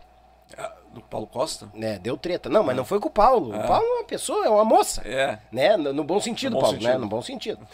Ah, 0.57 0.73
Do 0.93 1.01
Paulo 1.01 1.27
Costa? 1.27 1.69
Né? 1.75 1.99
Deu 1.99 2.17
treta. 2.17 2.49
Não, 2.49 2.63
mas 2.63 2.77
não 2.77 2.85
foi 2.85 3.01
com 3.01 3.09
o 3.09 3.13
Paulo. 3.13 3.53
Ah. 3.55 3.65
O 3.65 3.67
Paulo 3.67 3.87
é 3.87 3.99
uma 4.01 4.05
pessoa, 4.05 4.45
é 4.47 4.49
uma 4.51 4.65
moça. 4.65 5.01
É. 5.05 5.39
Né? 5.51 5.77
No, 5.77 5.93
no 5.93 6.05
bom 6.05 6.21
sentido, 6.21 6.55
No 6.55 6.61
Paulo, 6.61 6.77
né? 6.77 6.83
sentido. 6.83 7.01
No 7.01 7.09
bom 7.09 7.23
sentido. 7.23 7.67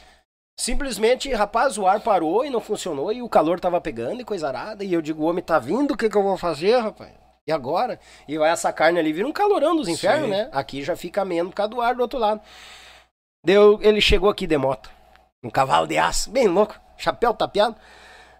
Simplesmente, 0.60 1.32
rapaz, 1.32 1.76
o 1.78 1.86
ar 1.86 2.00
parou 2.00 2.44
e 2.44 2.50
não 2.50 2.60
funcionou 2.60 3.12
e 3.12 3.22
o 3.22 3.28
calor 3.28 3.60
tava 3.60 3.80
pegando 3.80 4.20
e 4.20 4.24
coisa 4.24 4.48
arada. 4.48 4.84
E 4.84 4.92
eu 4.92 5.02
digo, 5.02 5.22
o 5.22 5.26
homem 5.26 5.42
tá 5.42 5.58
vindo, 5.58 5.92
o 5.92 5.96
que 5.96 6.08
que 6.08 6.16
eu 6.16 6.22
vou 6.22 6.36
fazer, 6.36 6.78
rapaz? 6.78 7.12
E 7.48 7.52
agora? 7.52 7.98
E 8.28 8.36
vai 8.36 8.50
essa 8.50 8.70
carne 8.70 8.98
ali 8.98 9.10
vira 9.10 9.26
um 9.26 9.32
calorão 9.32 9.74
dos 9.74 9.88
infernos, 9.88 10.24
Sim. 10.26 10.30
né? 10.30 10.50
Aqui 10.52 10.84
já 10.84 10.94
fica 10.94 11.24
menos 11.24 11.50
por 11.50 11.56
causa 11.56 11.70
do 11.70 11.80
ar 11.80 11.94
do 11.94 12.02
outro 12.02 12.18
lado. 12.18 12.42
Deu, 13.42 13.78
ele 13.80 14.02
chegou 14.02 14.28
aqui 14.28 14.46
de 14.46 14.58
moto. 14.58 14.90
Um 15.42 15.48
cavalo 15.48 15.86
de 15.86 15.96
aço, 15.96 16.30
bem 16.30 16.46
louco, 16.46 16.78
chapéu 16.98 17.32
tapeado. 17.32 17.74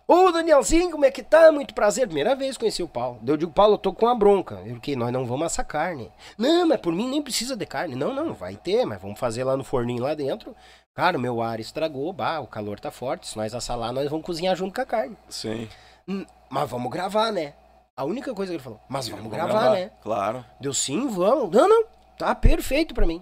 Ô, 0.06 0.30
Danielzinho, 0.30 0.90
como 0.90 1.06
é 1.06 1.10
que 1.10 1.22
tá? 1.22 1.50
Muito 1.50 1.72
prazer. 1.72 2.06
Primeira 2.06 2.34
vez 2.34 2.56
que 2.56 2.60
conheci 2.60 2.82
o 2.82 2.88
Paulo. 2.88 3.18
Eu 3.26 3.36
digo, 3.36 3.52
Paulo, 3.52 3.74
eu 3.74 3.78
tô 3.78 3.94
com 3.94 4.06
a 4.08 4.14
bronca. 4.14 4.60
Eu 4.66 4.78
que 4.78 4.96
nós 4.96 5.12
não 5.12 5.24
vamos 5.24 5.46
assar 5.46 5.66
carne. 5.66 6.10
Não, 6.36 6.66
mas 6.66 6.80
por 6.80 6.94
mim 6.94 7.08
nem 7.08 7.22
precisa 7.22 7.56
de 7.56 7.64
carne. 7.64 7.94
Não, 7.94 8.14
não, 8.14 8.34
vai 8.34 8.56
ter, 8.56 8.84
mas 8.84 9.00
vamos 9.00 9.18
fazer 9.18 9.44
lá 9.44 9.56
no 9.56 9.64
forninho 9.64 10.02
lá 10.02 10.14
dentro. 10.14 10.54
Cara, 10.94 11.16
o 11.16 11.20
meu 11.20 11.40
ar 11.40 11.60
estragou, 11.60 12.12
bah, 12.12 12.40
o 12.40 12.46
calor 12.46 12.80
tá 12.80 12.90
forte. 12.90 13.26
Se 13.26 13.36
nós 13.36 13.54
assar 13.54 13.78
lá, 13.78 13.92
nós 13.92 14.10
vamos 14.10 14.24
cozinhar 14.24 14.56
junto 14.56 14.74
com 14.74 14.80
a 14.80 14.86
carne. 14.86 15.16
Sim. 15.28 15.68
Hum, 16.06 16.26
mas 16.50 16.68
vamos 16.68 16.90
gravar, 16.90 17.30
né? 17.30 17.54
A 17.98 18.04
única 18.04 18.32
coisa 18.32 18.52
que 18.52 18.56
ele 18.58 18.62
falou, 18.62 18.78
mas 18.88 19.08
vamos 19.08 19.28
gravar, 19.28 19.72
né? 19.72 19.90
Claro. 20.00 20.44
Deu 20.60 20.72
sim, 20.72 21.08
vamos. 21.08 21.50
Não, 21.50 21.68
não, 21.68 21.84
tá 22.16 22.32
perfeito 22.32 22.94
pra 22.94 23.04
mim. 23.04 23.20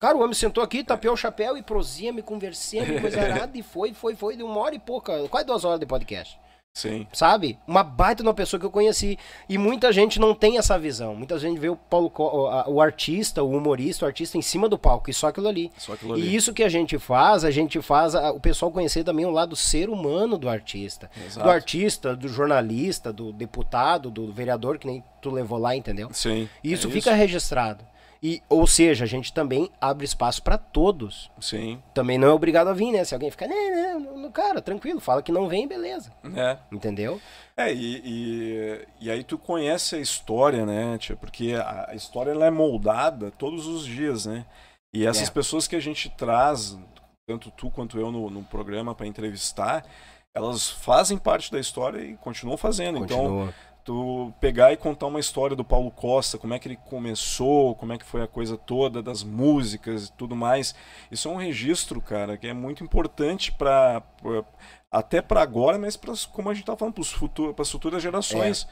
Cara, 0.00 0.16
o 0.16 0.22
homem 0.22 0.32
sentou 0.32 0.64
aqui, 0.64 0.82
tapeou 0.82 1.12
o 1.12 1.18
chapéu 1.18 1.54
e 1.54 1.62
prosíamos, 1.62 2.24
conversemos, 2.24 2.96
e 2.96 2.98
coisa 2.98 3.20
arada, 3.20 3.58
e 3.58 3.62
foi, 3.62 3.92
foi, 3.92 4.16
foi, 4.16 4.38
de 4.38 4.42
uma 4.42 4.58
hora 4.58 4.74
e 4.74 4.78
pouca, 4.78 5.28
quase 5.28 5.44
duas 5.44 5.66
horas 5.66 5.78
de 5.78 5.84
podcast. 5.84 6.40
Sim. 6.76 7.06
Sabe? 7.10 7.58
Uma 7.66 7.82
baita 7.82 8.22
de 8.22 8.28
uma 8.28 8.34
pessoa 8.34 8.60
que 8.60 8.66
eu 8.66 8.70
conheci. 8.70 9.18
E 9.48 9.56
muita 9.56 9.90
gente 9.90 10.20
não 10.20 10.34
tem 10.34 10.58
essa 10.58 10.78
visão. 10.78 11.14
Muita 11.14 11.38
gente 11.38 11.58
vê 11.58 11.70
o, 11.70 11.74
Paulo, 11.76 12.12
o, 12.66 12.82
artista, 12.82 13.42
o 13.42 13.56
humorista, 13.56 14.04
o 14.04 14.06
artista 14.06 14.36
em 14.36 14.42
cima 14.42 14.68
do 14.68 14.76
palco, 14.76 15.08
e 15.08 15.14
só 15.14 15.28
aquilo 15.28 15.48
ali. 15.48 15.72
Só 15.78 15.94
aquilo 15.94 16.12
ali. 16.12 16.20
E 16.28 16.36
isso 16.36 16.52
que 16.52 16.62
a 16.62 16.68
gente 16.68 16.98
faz, 16.98 17.44
a 17.44 17.50
gente 17.50 17.80
faz 17.80 18.14
a- 18.14 18.30
o 18.30 18.38
pessoal 18.38 18.70
conhecer 18.70 19.02
também 19.04 19.24
o 19.24 19.30
lado 19.30 19.56
ser 19.56 19.88
humano 19.88 20.36
do 20.36 20.50
artista. 20.50 21.10
Exato. 21.24 21.46
Do 21.46 21.50
artista, 21.50 22.14
do 22.14 22.28
jornalista, 22.28 23.10
do 23.10 23.32
deputado, 23.32 24.10
do 24.10 24.30
vereador, 24.30 24.76
que 24.76 24.86
nem 24.86 25.02
tu 25.22 25.30
levou 25.30 25.58
lá, 25.58 25.74
entendeu? 25.74 26.10
Sim. 26.12 26.46
E 26.62 26.74
isso 26.74 26.88
é 26.88 26.90
fica 26.90 27.14
registrado. 27.14 27.82
E, 28.22 28.42
ou 28.48 28.66
seja, 28.66 29.04
a 29.04 29.06
gente 29.06 29.32
também 29.32 29.70
abre 29.80 30.04
espaço 30.04 30.42
para 30.42 30.56
todos. 30.58 31.30
Sim. 31.40 31.82
Também 31.94 32.18
não 32.18 32.28
é 32.28 32.32
obrigado 32.32 32.68
a 32.68 32.72
vir, 32.72 32.90
né? 32.92 33.04
Se 33.04 33.14
alguém 33.14 33.30
ficar, 33.30 33.46
não, 33.46 34.00
não, 34.00 34.18
não, 34.18 34.30
cara, 34.32 34.60
tranquilo, 34.62 35.00
fala 35.00 35.22
que 35.22 35.30
não 35.30 35.48
vem, 35.48 35.68
beleza. 35.68 36.10
É. 36.34 36.56
Entendeu? 36.72 37.20
É, 37.56 37.72
e, 37.72 38.02
e, 38.04 38.86
e 39.02 39.10
aí 39.10 39.22
tu 39.22 39.38
conhece 39.38 39.96
a 39.96 39.98
história, 39.98 40.64
né, 40.66 40.96
tia? 40.98 41.16
Porque 41.16 41.54
a, 41.54 41.94
história 41.94 42.30
ela 42.30 42.46
é 42.46 42.50
moldada 42.50 43.30
todos 43.30 43.66
os 43.66 43.84
dias, 43.84 44.26
né? 44.26 44.44
E 44.94 45.06
essas 45.06 45.28
É. 45.28 45.32
pessoas 45.32 45.66
que 45.68 45.76
a 45.76 45.80
gente 45.80 46.08
traz, 46.10 46.78
tanto 47.28 47.50
tu 47.50 47.70
quanto 47.70 47.98
eu 47.98 48.10
no, 48.10 48.30
no 48.30 48.42
programa 48.44 48.94
para 48.94 49.06
entrevistar, 49.06 49.84
elas 50.34 50.68
fazem 50.68 51.16
parte 51.16 51.50
da 51.50 51.58
história 51.58 51.98
e 52.02 52.16
continuam 52.16 52.56
fazendo. 52.58 52.98
Então, 52.98 53.18
Continua. 53.18 53.54
Tu 53.86 54.34
pegar 54.40 54.72
e 54.72 54.76
contar 54.76 55.06
uma 55.06 55.20
história 55.20 55.54
do 55.54 55.64
Paulo 55.64 55.92
Costa, 55.92 56.36
como 56.36 56.52
é 56.52 56.58
que 56.58 56.66
ele 56.66 56.76
começou, 56.76 57.76
como 57.76 57.92
é 57.92 57.98
que 57.98 58.04
foi 58.04 58.20
a 58.20 58.26
coisa 58.26 58.56
toda 58.58 59.00
das 59.00 59.22
músicas 59.22 60.08
e 60.08 60.12
tudo 60.12 60.34
mais. 60.34 60.74
Isso 61.08 61.28
é 61.28 61.30
um 61.30 61.36
registro, 61.36 62.00
cara, 62.00 62.36
que 62.36 62.48
é 62.48 62.52
muito 62.52 62.82
importante 62.82 63.52
para 63.52 64.02
até 64.90 65.22
para 65.22 65.40
agora, 65.40 65.78
mas 65.78 65.96
pra, 65.96 66.12
como 66.32 66.50
a 66.50 66.54
gente 66.54 66.66
tá 66.66 66.76
falando 66.76 66.94
para 66.94 67.62
as 67.62 67.70
futuras 67.70 68.02
gerações. 68.02 68.66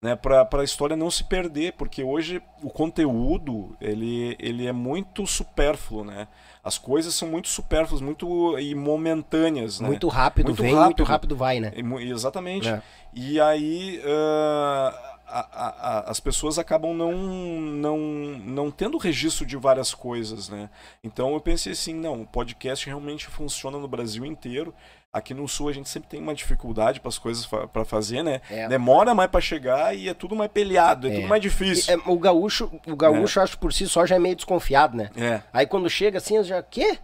Né, 0.00 0.14
para 0.14 0.46
a 0.52 0.62
história 0.62 0.94
não 0.94 1.10
se 1.10 1.24
perder, 1.24 1.72
porque 1.72 2.04
hoje 2.04 2.40
o 2.62 2.70
conteúdo 2.70 3.76
ele, 3.80 4.36
ele 4.38 4.64
é 4.64 4.70
muito 4.70 5.26
supérfluo, 5.26 6.04
né? 6.04 6.28
As 6.62 6.78
coisas 6.78 7.12
são 7.14 7.26
muito 7.26 7.48
supérfluas, 7.48 8.00
muito 8.00 8.56
e 8.60 8.76
momentâneas, 8.76 9.80
né? 9.80 9.88
Muito 9.88 10.06
rápido 10.06 10.46
Muito 10.46 10.62
vem, 10.62 10.72
muito 10.72 11.02
rápido. 11.02 11.04
rápido 11.04 11.36
vai, 11.36 11.58
né? 11.58 11.72
Exatamente. 12.00 12.68
É. 12.68 12.80
E 13.12 13.40
aí 13.40 14.00
a- 14.06 15.18
a- 15.26 15.68
a- 16.06 16.10
as 16.10 16.20
pessoas 16.20 16.60
acabam 16.60 16.94
não, 16.94 17.12
não, 17.12 17.98
não 17.98 18.70
tendo 18.70 18.98
registro 18.98 19.44
de 19.44 19.56
várias 19.56 19.92
coisas, 19.92 20.48
né? 20.48 20.70
Então 21.02 21.34
eu 21.34 21.40
pensei 21.40 21.72
assim, 21.72 21.92
não, 21.92 22.22
o 22.22 22.26
podcast 22.26 22.86
realmente 22.86 23.26
funciona 23.26 23.76
no 23.78 23.88
Brasil 23.88 24.24
inteiro. 24.24 24.72
Aqui 25.12 25.32
no 25.32 25.48
Sul 25.48 25.68
a 25.70 25.72
gente 25.72 25.88
sempre 25.88 26.08
tem 26.10 26.20
uma 26.20 26.34
dificuldade 26.34 27.00
para 27.00 27.08
as 27.08 27.18
coisas 27.18 27.46
para 27.46 27.84
fazer, 27.84 28.22
né? 28.22 28.42
É. 28.50 28.68
Demora 28.68 29.14
mais 29.14 29.30
para 29.30 29.40
chegar 29.40 29.96
e 29.96 30.06
é 30.08 30.12
tudo 30.12 30.36
mais 30.36 30.50
peleado, 30.50 31.08
é, 31.08 31.10
É. 31.12 31.14
tudo 31.16 31.28
mais 31.28 31.40
difícil. 31.40 31.94
É, 31.94 32.10
o 32.10 32.18
gaúcho, 32.18 32.70
o 32.86 32.94
gaúcho 32.94 33.40
acho 33.40 33.58
por 33.58 33.72
si 33.72 33.88
só 33.88 34.04
já 34.04 34.16
é 34.16 34.18
meio 34.18 34.36
desconfiado, 34.36 34.96
né? 34.96 35.08
É. 35.16 35.40
Aí 35.50 35.66
quando 35.66 35.88
chega 35.88 36.18
assim, 36.18 36.42
já, 36.44 36.62
quê? 36.62 36.98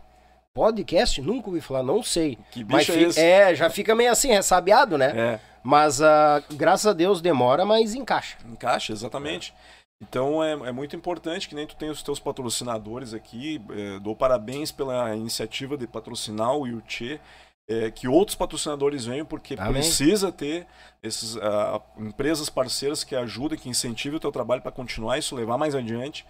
Podcast? 0.52 1.20
Nunca 1.22 1.48
ouvi 1.48 1.60
falar, 1.62 1.82
não 1.82 2.02
sei. 2.02 2.38
Que 2.50 2.62
Mas 2.64 2.80
bicho 2.86 2.92
é 2.92 2.94
fi- 2.94 3.02
esse? 3.04 3.20
é, 3.20 3.54
já 3.54 3.70
fica 3.70 3.94
meio 3.94 4.12
assim, 4.12 4.28
ressabiado, 4.28 4.98
né? 4.98 5.12
É. 5.16 5.40
Mas 5.62 6.02
ah, 6.02 6.42
graças 6.52 6.86
a 6.86 6.92
Deus 6.92 7.22
demora, 7.22 7.64
mas 7.64 7.94
encaixa. 7.94 8.36
Encaixa, 8.46 8.92
exatamente. 8.92 9.54
Então 10.02 10.44
é, 10.44 10.52
é 10.52 10.72
muito 10.72 10.94
importante 10.94 11.48
que 11.48 11.54
nem 11.54 11.66
tu 11.66 11.74
tem 11.74 11.88
os 11.88 12.02
teus 12.02 12.20
patrocinadores 12.20 13.14
aqui. 13.14 13.60
é, 13.70 13.98
dou 13.98 14.14
parabéns 14.14 14.70
pela 14.70 15.16
iniciativa 15.16 15.74
de 15.76 15.86
patrocinar 15.86 16.54
o 16.54 16.66
Yuchê. 16.66 17.18
É, 17.66 17.90
que 17.90 18.06
outros 18.06 18.36
patrocinadores 18.36 19.06
venham, 19.06 19.24
porque 19.24 19.54
Amém. 19.58 19.74
precisa 19.74 20.30
ter 20.30 20.66
essas 21.02 21.38
empresas 21.98 22.50
parceiras 22.50 23.02
que 23.02 23.16
ajudem, 23.16 23.58
que 23.58 23.70
incentivem 23.70 24.18
o 24.18 24.20
teu 24.20 24.30
trabalho 24.30 24.60
para 24.60 24.70
continuar 24.70 25.16
isso, 25.16 25.34
levar 25.34 25.56
mais 25.56 25.74
adiante. 25.74 26.26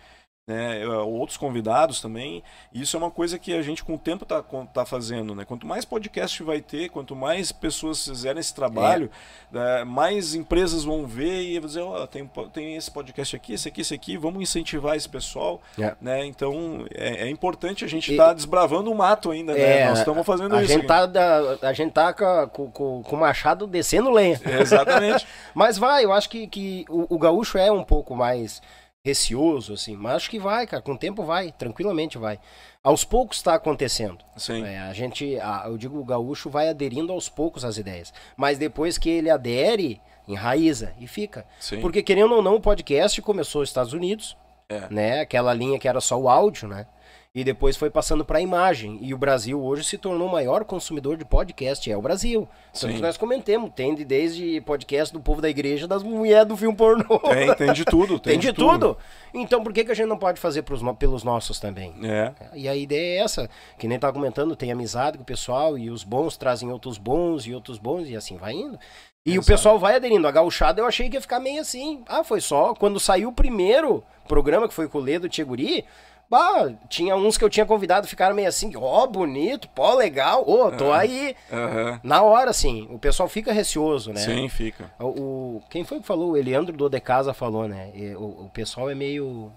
Né, 0.46 0.82
é, 0.82 0.86
outros 0.86 1.38
convidados 1.38 2.02
também. 2.02 2.42
Isso 2.70 2.94
é 2.94 2.98
uma 2.98 3.10
coisa 3.10 3.38
que 3.38 3.54
a 3.54 3.62
gente 3.62 3.82
com 3.82 3.94
o 3.94 3.98
tempo 3.98 4.26
tá, 4.26 4.44
tá 4.74 4.84
fazendo. 4.84 5.34
Né? 5.34 5.42
Quanto 5.46 5.66
mais 5.66 5.86
podcast 5.86 6.42
vai 6.42 6.60
ter, 6.60 6.90
quanto 6.90 7.16
mais 7.16 7.50
pessoas 7.50 8.06
fizerem 8.06 8.40
esse 8.40 8.54
trabalho, 8.54 9.10
é, 9.54 9.84
mais 9.84 10.34
empresas 10.34 10.84
vão 10.84 11.06
ver 11.06 11.40
e 11.44 11.58
vão 11.58 11.66
dizer, 11.66 11.80
ó, 11.80 12.06
tem, 12.06 12.20
um 12.22 12.26
po- 12.26 12.46
tem 12.50 12.76
esse 12.76 12.90
podcast 12.90 13.34
aqui, 13.34 13.54
esse 13.54 13.68
aqui, 13.68 13.80
esse 13.80 13.94
aqui, 13.94 14.18
vamos 14.18 14.42
incentivar 14.42 14.94
esse 14.96 15.08
pessoal. 15.08 15.62
É. 15.80 15.96
Né? 15.98 16.26
Então 16.26 16.84
é, 16.94 17.26
é 17.26 17.30
importante 17.30 17.82
a 17.82 17.88
gente 17.88 18.10
estar 18.10 18.34
desbravando 18.34 18.92
o 18.92 18.94
mato 18.94 19.30
ainda. 19.30 19.54
né? 19.54 19.80
É, 19.80 19.88
Nós 19.88 20.00
estamos 20.00 20.26
fazendo 20.26 20.54
a 20.56 20.62
isso. 20.62 20.74
Gente 20.74 20.86
tá 20.86 21.06
da- 21.06 21.56
a 21.62 21.72
gente 21.72 21.92
tá 21.92 22.12
com, 22.12 22.48
com- 22.50 22.70
com- 22.70 23.02
com 23.02 23.16
o 23.16 23.18
machado 23.20 23.66
descendo 23.66 24.10
lenha. 24.10 24.38
Exatamente. 24.60 25.26
Mas 25.54 25.78
vai, 25.78 26.04
eu 26.04 26.12
acho 26.12 26.28
que, 26.28 26.46
que 26.46 26.84
o, 26.90 27.14
o 27.14 27.18
gaúcho 27.18 27.56
é 27.56 27.72
um 27.72 27.82
pouco 27.82 28.14
mais 28.14 28.60
receoso, 29.04 29.74
assim. 29.74 29.94
Mas 29.96 30.14
acho 30.16 30.30
que 30.30 30.38
vai, 30.38 30.66
cara. 30.66 30.82
Com 30.82 30.92
o 30.92 30.98
tempo 30.98 31.22
vai, 31.22 31.52
tranquilamente 31.52 32.16
vai. 32.16 32.40
Aos 32.82 33.04
poucos 33.04 33.42
tá 33.42 33.54
acontecendo. 33.54 34.24
Sim. 34.36 34.64
É, 34.64 34.78
a 34.80 34.92
gente, 34.94 35.38
a- 35.40 35.64
eu 35.66 35.76
digo, 35.76 35.98
o 35.98 36.04
gaúcho 36.04 36.48
vai 36.48 36.68
aderindo 36.68 37.12
aos 37.12 37.28
poucos 37.28 37.64
às 37.64 37.76
ideias. 37.76 38.12
Mas 38.36 38.56
depois 38.56 38.96
que 38.96 39.10
ele 39.10 39.28
adere, 39.28 40.00
enraiza 40.26 40.94
e 40.98 41.06
fica. 41.06 41.46
Sim. 41.60 41.80
Porque 41.82 42.02
querendo 42.02 42.34
ou 42.34 42.42
não, 42.42 42.54
o 42.56 42.60
podcast 42.60 43.20
começou 43.20 43.60
nos 43.60 43.68
Estados 43.68 43.92
Unidos, 43.92 44.36
É. 44.70 44.88
né? 44.90 45.20
Aquela 45.20 45.52
linha 45.52 45.78
que 45.78 45.86
era 45.86 46.00
só 46.00 46.18
o 46.18 46.28
áudio, 46.28 46.66
né? 46.66 46.86
E 47.34 47.42
depois 47.42 47.76
foi 47.76 47.90
passando 47.90 48.24
para 48.24 48.38
a 48.38 48.40
imagem. 48.40 48.96
E 49.02 49.12
o 49.12 49.18
Brasil 49.18 49.60
hoje 49.60 49.82
se 49.82 49.98
tornou 49.98 50.28
o 50.28 50.30
maior 50.30 50.64
consumidor 50.64 51.16
de 51.16 51.24
podcast, 51.24 51.90
é 51.90 51.96
o 51.96 52.00
Brasil. 52.00 52.48
Tanto 52.78 53.00
nós 53.02 53.16
comentemos, 53.16 53.72
tem 53.74 53.92
de- 53.92 54.04
desde 54.04 54.60
podcast 54.60 55.12
do 55.12 55.18
povo 55.20 55.40
da 55.40 55.50
igreja, 55.50 55.88
das 55.88 56.04
mulheres 56.04 56.46
do 56.46 56.56
filme 56.56 56.76
pornô. 56.76 57.18
Tem, 57.28 57.52
tem 57.54 57.72
de 57.72 57.84
tudo. 57.84 58.20
Tem 58.20 58.38
de 58.38 58.52
tudo. 58.52 58.96
Então 59.34 59.64
por 59.64 59.72
que, 59.72 59.84
que 59.84 59.90
a 59.90 59.94
gente 59.94 60.06
não 60.06 60.16
pode 60.16 60.38
fazer 60.40 60.62
pros, 60.62 60.80
pelos 60.96 61.24
nossos 61.24 61.58
também? 61.58 61.92
É. 62.04 62.32
E 62.54 62.68
a 62.68 62.76
ideia 62.76 63.18
é 63.20 63.24
essa, 63.24 63.50
que 63.78 63.88
nem 63.88 63.98
tá 63.98 64.12
comentando, 64.12 64.54
tem 64.54 64.70
amizade 64.70 65.16
com 65.18 65.22
o 65.24 65.26
pessoal, 65.26 65.76
e 65.76 65.90
os 65.90 66.04
bons 66.04 66.36
trazem 66.36 66.70
outros 66.70 66.98
bons, 66.98 67.46
e 67.46 67.52
outros 67.54 67.78
bons, 67.78 68.08
e 68.08 68.14
assim 68.16 68.36
vai 68.36 68.52
indo. 68.52 68.78
E 69.26 69.30
o 69.30 69.40
Exato. 69.40 69.46
pessoal 69.46 69.78
vai 69.78 69.96
aderindo. 69.96 70.28
A 70.28 70.30
gauchada 70.30 70.80
eu 70.80 70.86
achei 70.86 71.08
que 71.08 71.16
ia 71.16 71.20
ficar 71.20 71.40
meio 71.40 71.60
assim. 71.62 72.04
Ah, 72.06 72.22
foi 72.22 72.40
só. 72.40 72.74
Quando 72.74 73.00
saiu 73.00 73.30
o 73.30 73.32
primeiro 73.32 74.04
programa, 74.28 74.68
que 74.68 74.74
foi 74.74 74.86
com 74.86 74.98
o 74.98 75.00
Ledo 75.00 75.28
Tcheguri, 75.28 75.84
bah, 76.34 76.72
tinha 76.88 77.14
uns 77.16 77.38
que 77.38 77.44
eu 77.44 77.48
tinha 77.50 77.64
convidado, 77.64 78.06
ficaram 78.08 78.34
meio 78.34 78.48
assim, 78.48 78.72
ó, 78.76 79.06
bonito, 79.06 79.68
pô, 79.68 79.94
legal, 79.94 80.42
ô, 80.48 80.70
tô 80.72 80.92
É. 80.94 80.98
aí. 80.98 81.36
Aham. 81.52 82.00
Na 82.02 82.22
hora, 82.22 82.50
assim, 82.50 82.88
o 82.90 82.98
pessoal 82.98 83.28
fica 83.28 83.52
receoso, 83.52 84.12
né? 84.12 84.20
Sim, 84.20 84.48
fica. 84.48 84.92
O, 84.98 85.06
o- 85.06 85.62
quem 85.70 85.84
foi 85.84 86.00
que 86.00 86.06
falou? 86.06 86.32
O 86.32 86.36
Eliandro 86.36 86.76
do 86.76 86.88
De 86.88 87.00
Casa 87.00 87.32
falou, 87.32 87.68
né? 87.68 87.92
O, 88.18 88.46
o 88.46 88.50
pessoal 88.50 88.90
é 88.90 88.94
meio 88.94 89.52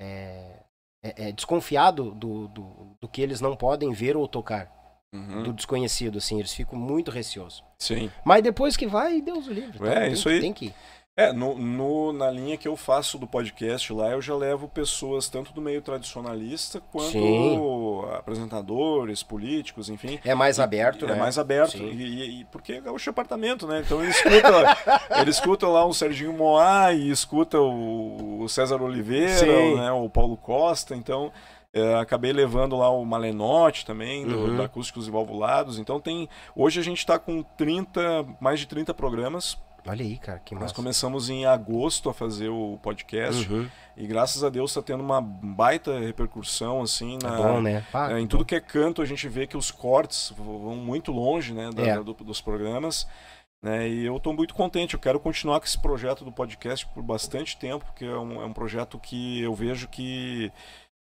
é, 0.00 0.56
é- 1.04 1.28
é 1.28 1.32
desconfiado 1.32 2.10
do, 2.12 2.48
do, 2.48 2.96
do 3.00 3.08
que 3.08 3.22
eles 3.22 3.40
não 3.40 3.54
podem 3.56 3.92
ver 3.92 4.16
ou 4.16 4.26
tocar, 4.26 4.70
Uhum. 5.12 5.42
do 5.42 5.52
desconhecido, 5.52 6.18
assim, 6.18 6.38
eles 6.38 6.52
ficam 6.54 6.78
muito 6.78 7.10
receosos. 7.10 7.64
Sim. 7.80 8.10
Mas 8.24 8.42
depois 8.44 8.76
que 8.76 8.86
vai, 8.86 9.20
Deus 9.20 9.48
o 9.48 9.52
livre. 9.52 9.84
É, 9.88 10.02
tem 10.04 10.12
isso 10.12 10.28
aí. 10.28 10.40
Tem 10.40 10.52
que 10.52 10.66
ir. 10.66 10.74
É, 11.16 11.32
no, 11.32 11.58
no- 11.58 12.12
na 12.12 12.30
linha 12.30 12.56
que 12.56 12.66
eu 12.68 12.76
faço 12.76 13.18
do 13.18 13.26
podcast 13.26 13.92
lá, 13.92 14.10
eu 14.12 14.22
já 14.22 14.34
levo 14.34 14.68
pessoas 14.68 15.28
tanto 15.28 15.52
do 15.52 15.60
meio 15.60 15.82
tradicionalista 15.82 16.80
quanto 16.80 17.10
Sim. 17.10 17.60
apresentadores, 18.16 19.22
políticos, 19.22 19.90
enfim. 19.90 20.18
É 20.24 20.34
mais 20.34 20.58
aberto, 20.58 21.04
é 21.04 21.08
né? 21.08 21.14
mais 21.16 21.36
aberto. 21.38 21.76
E, 21.76 21.80
e- 21.80 22.40
e- 22.40 22.44
porque 22.46 22.74
é 22.74 22.80
gaúcho 22.80 23.10
é 23.10 23.12
apartamento, 23.12 23.66
né? 23.66 23.82
Então 23.84 24.00
ele 24.00 24.10
escuta, 24.12 24.78
ele 25.20 25.30
escuta 25.30 25.68
lá 25.68 25.84
o 25.84 25.92
Serginho 25.92 26.32
Moá 26.32 26.92
e 26.94 27.10
escuta 27.10 27.58
o, 27.60 28.42
o 28.42 28.48
César 28.48 28.80
Oliveira, 28.80 29.76
né? 29.76 29.92
o 29.92 30.08
Paulo 30.08 30.36
Costa. 30.38 30.94
Então 30.96 31.30
é, 31.74 31.96
acabei 31.96 32.32
levando 32.32 32.76
lá 32.76 32.88
o 32.88 33.04
Malenote 33.04 33.84
também, 33.84 34.26
do, 34.26 34.36
Uhum. 34.38 34.56
do 34.56 34.62
Acústicos 34.62 35.06
e 35.06 35.10
Valvulados. 35.10 35.78
Então 35.78 36.00
tem. 36.00 36.28
Hoje 36.56 36.80
a 36.80 36.82
gente 36.82 36.98
está 36.98 37.18
com 37.18 37.42
30, 37.42 38.00
mais 38.40 38.58
de 38.60 38.66
30 38.66 38.94
programas. 38.94 39.58
Olha 39.86 40.04
aí, 40.04 40.18
cara, 40.18 40.38
que 40.38 40.54
Nós 40.54 40.62
massa. 40.64 40.74
começamos 40.74 41.30
em 41.30 41.46
agosto 41.46 42.08
a 42.10 42.14
fazer 42.14 42.48
o 42.48 42.78
podcast 42.82 43.50
Uhum. 43.50 43.68
e 43.96 44.06
graças 44.06 44.44
a 44.44 44.50
Deus 44.50 44.70
está 44.70 44.82
tendo 44.82 45.02
uma 45.02 45.20
baita 45.20 45.98
repercussão 45.98 46.82
assim 46.82 47.18
É 47.22 47.26
na, 47.26 47.36
bom, 47.36 47.60
né? 47.60 47.84
Ah, 47.92 48.12
é, 48.12 48.20
em 48.20 48.26
tudo 48.26 48.40
bom. 48.40 48.44
que 48.44 48.54
é 48.54 48.60
canto 48.60 49.00
a 49.02 49.06
gente 49.06 49.28
vê 49.28 49.46
que 49.46 49.56
os 49.56 49.70
cortes 49.70 50.32
vão 50.36 50.76
muito 50.76 51.10
longe 51.12 51.52
né, 51.54 51.70
da- 51.74 51.82
É. 51.82 51.96
do- 52.02 52.14
dos 52.14 52.40
programas. 52.40 53.06
Né, 53.62 53.86
e 53.90 54.06
eu 54.06 54.16
estou 54.16 54.32
muito 54.32 54.54
contente. 54.54 54.94
Eu 54.94 55.00
quero 55.00 55.20
continuar 55.20 55.60
com 55.60 55.66
esse 55.66 55.78
projeto 55.78 56.24
do 56.24 56.32
podcast 56.32 56.86
por 56.94 57.02
bastante 57.02 57.58
tempo, 57.58 57.84
porque 57.84 58.06
é 58.06 58.16
um, 58.16 58.40
é 58.40 58.46
um 58.46 58.54
projeto 58.54 58.98
que 58.98 59.42
eu 59.42 59.54
vejo 59.54 59.86
que 59.88 60.50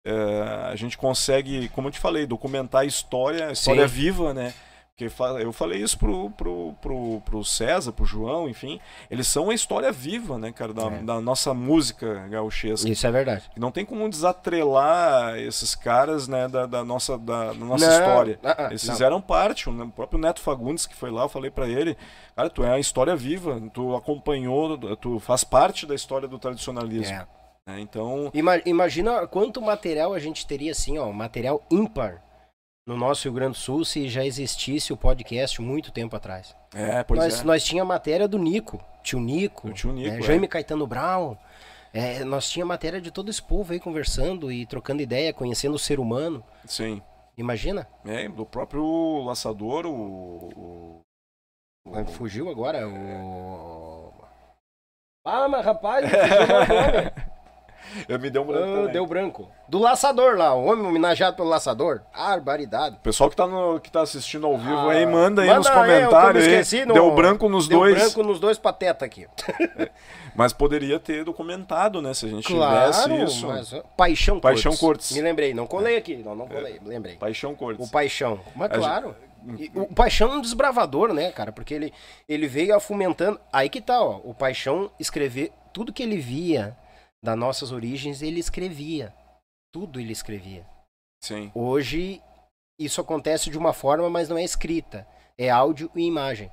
é, 0.05 0.69
a 0.71 0.75
gente 0.75 0.97
consegue, 0.97 1.69
como 1.69 1.87
eu 1.87 1.91
te 1.91 1.99
falei, 1.99 2.25
documentar 2.25 2.81
a 2.81 2.85
história, 2.85 3.49
a 3.49 3.51
história 3.51 3.87
Sim. 3.87 3.93
viva, 3.93 4.33
né? 4.33 4.53
Eu 4.99 5.53
falei 5.53 5.79
isso 5.79 5.95
pro, 5.95 6.31
pro, 6.31 6.73
pro, 6.81 7.21
pro 7.21 7.43
César, 7.45 7.91
pro 7.91 8.03
João, 8.03 8.49
enfim. 8.49 8.79
Eles 9.11 9.27
são 9.27 9.51
a 9.51 9.53
história 9.53 9.91
viva, 9.91 10.39
né, 10.39 10.51
cara, 10.51 10.73
da, 10.73 10.87
É. 10.87 11.03
da 11.03 11.21
nossa 11.21 11.53
música 11.53 12.27
gauchesca. 12.29 12.89
Isso 12.89 13.05
é 13.05 13.11
verdade. 13.11 13.43
E 13.55 13.59
não 13.59 13.69
tem 13.71 13.85
como 13.85 14.09
desatrelar 14.09 15.37
esses 15.37 15.75
caras, 15.75 16.27
né, 16.27 16.47
da, 16.47 16.65
da 16.65 16.83
nossa, 16.83 17.15
da, 17.15 17.49
da 17.49 17.53
nossa 17.53 17.85
Não, 17.85 17.93
história. 17.93 18.39
ah, 18.43 18.55
ah, 18.57 18.65
Eles 18.71 18.83
não. 18.85 18.93
fizeram 18.95 19.21
parte, 19.21 19.69
o 19.69 19.89
próprio 19.91 20.19
Neto 20.19 20.41
Fagundes 20.41 20.87
que 20.87 20.95
foi 20.95 21.11
lá, 21.11 21.23
eu 21.23 21.29
falei 21.29 21.51
pra 21.51 21.67
ele, 21.69 21.95
cara, 22.35 22.49
tu 22.49 22.63
é 22.63 22.71
a 22.71 22.79
história 22.79 23.15
viva, 23.15 23.61
tu 23.71 23.95
acompanhou, 23.95 24.77
tu 24.97 25.19
faz 25.19 25.43
parte 25.43 25.85
da 25.85 25.93
história 25.93 26.27
do 26.27 26.39
tradicionalismo. 26.39 27.13
É. 27.15 27.27
né? 27.67 27.79
Então, 27.79 28.31
Ima- 28.33 28.61
imagina 28.65 29.27
quanto 29.27 29.61
material 29.61 30.13
a 30.15 30.19
gente 30.19 30.47
teria 30.47 30.71
assim, 30.71 30.97
ó, 30.97 31.11
material 31.11 31.63
ímpar 31.69 32.23
no 32.87 32.97
nosso 32.97 33.23
Rio 33.25 33.33
Grande 33.33 33.51
do 33.51 33.57
Sul 33.57 33.85
se 33.85 34.07
já 34.07 34.25
existisse 34.25 34.91
o 34.93 34.97
podcast 34.97 35.61
muito 35.61 35.91
tempo 35.91 36.15
atrás. 36.15 36.55
é, 36.73 37.03
pois 37.03 37.19
nós, 37.19 37.41
é. 37.41 37.43
nós 37.43 37.63
tinha 37.63 37.83
matéria 37.85 38.27
do 38.27 38.39
Nico, 38.39 38.81
tio 39.03 39.19
Nico, 39.19 39.67
O 39.67 39.73
tio 39.73 39.91
Nico, 39.91 40.09
né, 40.13 40.19
é. 40.19 40.21
Jaime 40.21 40.47
Caetano 40.47 40.87
Brown. 40.87 41.35
É, 41.93 42.23
nós 42.23 42.49
tinha 42.49 42.65
matéria 42.65 42.99
de 43.01 43.11
todo 43.11 43.29
esse 43.29 43.41
povo 43.41 43.73
aí 43.73 43.79
conversando 43.79 44.51
e 44.51 44.65
trocando 44.65 45.01
ideia, 45.01 45.33
conhecendo 45.33 45.75
o 45.75 45.79
ser 45.79 45.99
humano. 45.99 46.43
Sim. 46.65 47.01
Imagina? 47.37 47.87
É, 48.05 48.27
do 48.27 48.45
próprio 48.45 49.23
laçador, 49.23 49.85
o. 49.85 49.91
o- 49.91 51.01
o- 51.87 52.05
Fugiu 52.07 52.49
agora 52.49 52.87
o. 52.87 54.13
Ah, 55.25 55.47
mas 55.47 55.65
rapaz, 55.65 56.05
fugiu 56.09 56.47
nome. 56.67 57.11
Eu 58.07 58.19
me 58.19 58.29
dei 58.29 58.41
um 58.41 58.45
branco 58.45 58.87
Ah, 58.87 58.91
deu 58.91 59.05
branco. 59.05 59.49
Do 59.67 59.79
laçador 59.79 60.35
lá, 60.37 60.53
o 60.53 60.65
homem 60.65 60.85
homenageado 60.85 61.35
pelo 61.35 61.49
laçador. 61.49 62.01
Barbaridade. 62.15 62.95
O 62.97 62.99
pessoal 62.99 63.29
que 63.29 63.35
tá, 63.35 63.45
no, 63.47 63.79
que 63.79 63.91
tá 63.91 64.01
assistindo 64.01 64.45
ao 64.47 64.57
vivo 64.57 64.89
Ah, 64.89 64.91
aí, 64.93 65.05
manda 65.05 65.41
aí 65.41 65.47
manda 65.49 65.57
nos 65.59 65.67
aí, 65.67 65.73
eu 66.01 66.09
comentários. 66.09 66.43
aí. 66.45 66.49
esqueci 66.51 66.85
no- 66.85 66.93
Deu 66.93 67.11
branco 67.15 67.49
nos 67.49 67.67
Deu 67.67 67.79
dois. 67.79 67.95
branco 67.95 68.23
nos 68.23 68.39
dois 68.39 68.57
pateta 68.57 69.05
aqui. 69.05 69.27
Mas 70.35 70.53
poderia 70.53 70.99
ter 70.99 71.23
documentado, 71.23 72.01
né? 72.01 72.13
Se 72.13 72.25
a 72.25 72.29
gente 72.29 72.47
Claro, 72.53 72.91
tivesse 72.91 73.23
isso. 73.23 73.47
mas... 73.47 73.73
Paixão 73.97 74.39
Paixão 74.39 74.71
Cortes. 74.71 74.79
Cortes. 74.79 75.11
Me 75.13 75.21
lembrei, 75.21 75.53
não 75.53 75.65
colei 75.65 75.97
aqui, 75.97 76.17
não, 76.17 76.35
não 76.35 76.47
colei, 76.47 76.79
lembrei. 76.85 77.15
Paixão 77.15 77.55
Cortes. 77.55 77.87
O 77.87 77.91
Paixão. 77.91 78.39
Mas 78.55 78.69
A 78.71 78.75
gente- 78.75 78.83
claro. 78.83 79.15
E 79.57 79.71
o 79.73 79.85
Paixão 79.87 80.33
é 80.33 80.35
um 80.35 80.41
desbravador, 80.41 81.13
né, 81.13 81.31
cara? 81.31 81.51
Porque 81.51 81.73
ele, 81.73 81.93
ele 82.27 82.47
veio 82.47 82.75
afomentando. 82.75 83.39
Aí 83.51 83.69
que 83.69 83.79
tá, 83.81 83.99
ó. 84.01 84.19
O 84.23 84.33
Paixão 84.33 84.91
escrever 84.99 85.51
tudo 85.73 85.93
que 85.93 86.03
ele 86.03 86.17
via 86.17 86.75
das 87.23 87.37
nossas 87.37 87.71
origens, 87.71 88.21
ele 88.21 88.39
escrevia. 88.39 89.13
Tudo 89.73 89.99
ele 89.99 90.11
escrevia. 90.11 90.65
Sim. 91.23 91.51
Hoje, 91.53 92.21
isso 92.79 93.01
acontece 93.01 93.49
de 93.49 93.57
uma 93.57 93.73
forma, 93.73 94.09
mas 94.09 94.29
não 94.29 94.37
é 94.37 94.43
escrita. 94.43 95.07
É 95.37 95.49
áudio 95.49 95.91
e 95.95 96.01
imagem. 96.05 96.49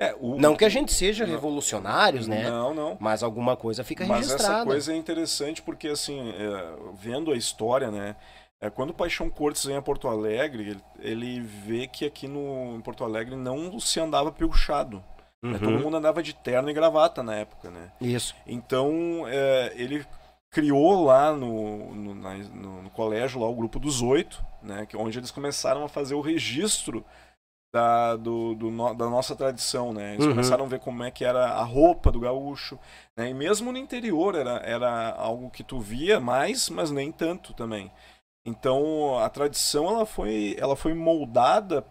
É, 0.00 0.14
o- 0.18 0.36
Não 0.38 0.56
que 0.56 0.64
a 0.64 0.68
gente 0.68 0.92
seja 0.92 1.24
Não. 1.26 1.32
revolucionários, 1.34 2.26
né? 2.26 2.42
Não, 2.48 2.74
não. 2.74 2.96
Mas 3.00 3.22
alguma 3.22 3.56
coisa 3.56 3.84
fica 3.84 4.04
Mas 4.06 4.26
registrada. 4.26 4.54
essa 4.56 4.64
coisa 4.66 4.92
é 4.92 4.96
interessante 4.96 5.62
porque, 5.62 5.88
assim, 5.88 6.30
é, 6.30 6.92
vendo 6.94 7.30
a 7.30 7.36
história, 7.36 7.90
né? 7.90 8.16
É, 8.60 8.70
quando 8.70 8.90
o 8.90 8.94
Paixão 8.94 9.28
Cortes 9.28 9.64
vem 9.64 9.76
a 9.76 9.82
Porto 9.82 10.08
Alegre, 10.08 10.70
ele, 10.70 10.82
ele 10.98 11.40
vê 11.40 11.86
que 11.86 12.04
aqui 12.04 12.26
no, 12.28 12.76
em 12.76 12.80
Porto 12.80 13.04
Alegre 13.04 13.36
não 13.36 13.78
se 13.78 13.98
andava 14.00 14.32
piochado. 15.42 15.52
né? 15.52 15.58
Todo 15.58 15.76
Uhum. 15.76 15.82
mundo 15.82 15.96
andava 15.96 16.22
de 16.22 16.32
terno 16.34 16.70
e 16.70 16.72
gravata 16.72 17.22
na 17.22 17.34
época, 17.36 17.70
né? 17.70 17.92
Isso. 18.00 18.34
Então, 18.46 19.24
é, 19.28 19.72
ele 19.74 20.06
criou 20.50 21.04
lá 21.04 21.32
no, 21.32 21.94
no, 21.94 22.14
na- 22.14 22.34
no- 22.34 22.82
no 22.82 22.90
colégio 22.90 23.40
lá 23.40 23.48
o 23.48 23.54
grupo 23.54 23.78
dos 23.78 24.02
oito, 24.02 24.44
né, 24.62 24.84
que, 24.86 24.96
onde 24.96 25.18
eles 25.18 25.30
começaram 25.30 25.82
a 25.84 25.88
fazer 25.88 26.14
o 26.14 26.20
registro 26.20 27.04
da, 27.74 28.16
do, 28.16 28.54
do 28.54 28.70
no- 28.70 28.92
da 28.92 29.08
nossa 29.08 29.34
tradição. 29.34 29.94
Né? 29.94 30.12
Eles 30.12 30.24
Uhum. 30.26 30.32
começaram 30.32 30.64
a 30.66 30.68
ver 30.68 30.78
como 30.80 31.02
é 31.02 31.10
que 31.10 31.24
era 31.24 31.46
a 31.52 31.62
roupa 31.62 32.12
do 32.12 32.20
gaúcho. 32.20 32.78
Né? 33.16 33.30
E 33.30 33.34
mesmo 33.34 33.72
no 33.72 33.78
interior 33.78 34.34
era, 34.34 34.56
era 34.58 35.10
algo 35.14 35.48
que 35.50 35.64
tu 35.64 35.80
via 35.80 36.20
mais, 36.20 36.68
mas 36.68 36.90
nem 36.90 37.10
tanto 37.10 37.54
também. 37.54 37.90
Então, 38.44 39.18
a 39.20 39.28
tradição 39.30 39.86
ela 39.88 40.04
foi, 40.04 40.54
ela 40.58 40.76
foi 40.76 40.92
moldada 40.92 41.82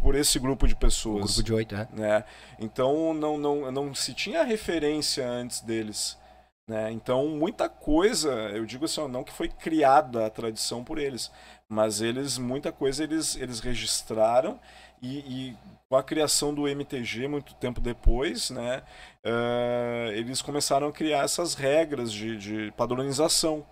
por 0.00 0.14
esse 0.14 0.38
grupo 0.38 0.66
de 0.68 0.76
pessoas 0.76 1.34
grupo 1.34 1.42
de 1.42 1.52
oito, 1.52 1.74
é. 1.74 1.88
né? 1.92 2.24
Então 2.58 3.12
não, 3.14 3.36
não, 3.38 3.72
não 3.72 3.94
se 3.94 4.14
tinha 4.14 4.42
referência 4.42 5.28
antes 5.28 5.60
deles. 5.60 6.16
Né? 6.68 6.90
Então 6.90 7.28
muita 7.28 7.68
coisa, 7.68 8.32
eu 8.50 8.66
digo 8.66 8.86
assim, 8.86 9.06
não 9.08 9.22
que 9.22 9.32
foi 9.32 9.48
criada 9.48 10.26
a 10.26 10.30
tradição 10.30 10.82
por 10.82 10.98
eles, 10.98 11.30
mas 11.68 12.00
eles, 12.00 12.38
muita 12.38 12.72
coisa 12.72 13.04
eles, 13.04 13.36
eles 13.36 13.60
registraram 13.60 14.58
e, 15.00 15.18
e 15.18 15.56
com 15.88 15.96
a 15.96 16.02
criação 16.02 16.52
do 16.52 16.66
MTG 16.66 17.28
muito 17.28 17.54
tempo 17.54 17.80
depois, 17.80 18.50
né, 18.50 18.82
eh, 19.22 20.12
eles 20.14 20.42
começaram 20.42 20.88
a 20.88 20.92
criar 20.92 21.24
essas 21.24 21.54
regras 21.54 22.12
de, 22.12 22.36
de 22.36 22.72
padronização. 22.76 23.64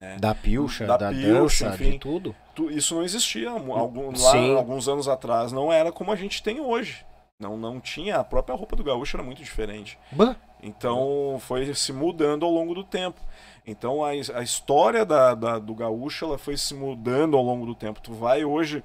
Né? 0.00 0.16
Da 0.18 0.34
pilcha, 0.34 0.86
Da 0.86 0.96
da, 0.96 1.10
pilcha, 1.10 1.32
dança, 1.32 1.68
enfim. 1.74 1.90
de 1.92 1.98
tudo. 1.98 2.34
Tu- 2.54 2.70
isso 2.70 2.94
não 2.94 3.02
existia 3.02 3.50
algum, 3.50 3.74
lá, 3.74 4.56
alguns 4.56 4.88
anos 4.88 5.06
atrás, 5.08 5.52
não 5.52 5.72
era 5.72 5.92
como 5.92 6.10
a 6.10 6.16
gente 6.16 6.42
tem 6.42 6.60
hoje. 6.60 7.04
Não, 7.38 7.56
não 7.56 7.80
tinha, 7.80 8.16
a 8.18 8.24
própria 8.24 8.54
roupa 8.54 8.76
do 8.76 8.84
gaúcho 8.84 9.16
era 9.16 9.24
muito 9.24 9.42
diferente. 9.42 9.98
Bah. 10.12 10.36
Então 10.62 11.38
foi 11.40 11.74
se 11.74 11.92
mudando 11.92 12.44
ao 12.44 12.52
longo 12.52 12.74
do 12.74 12.84
tempo. 12.84 13.18
Então 13.66 14.04
a, 14.04 14.10
a 14.10 14.42
história 14.42 15.04
da, 15.06 15.34
da- 15.34 15.58
do 15.58 15.74
gaúcho 15.74 16.24
ela 16.26 16.36
foi 16.38 16.56
se 16.56 16.74
mudando 16.74 17.36
ao 17.36 17.42
longo 17.42 17.64
do 17.64 17.74
tempo. 17.74 18.00
Tu 18.00 18.12
vai 18.12 18.44
hoje 18.44 18.82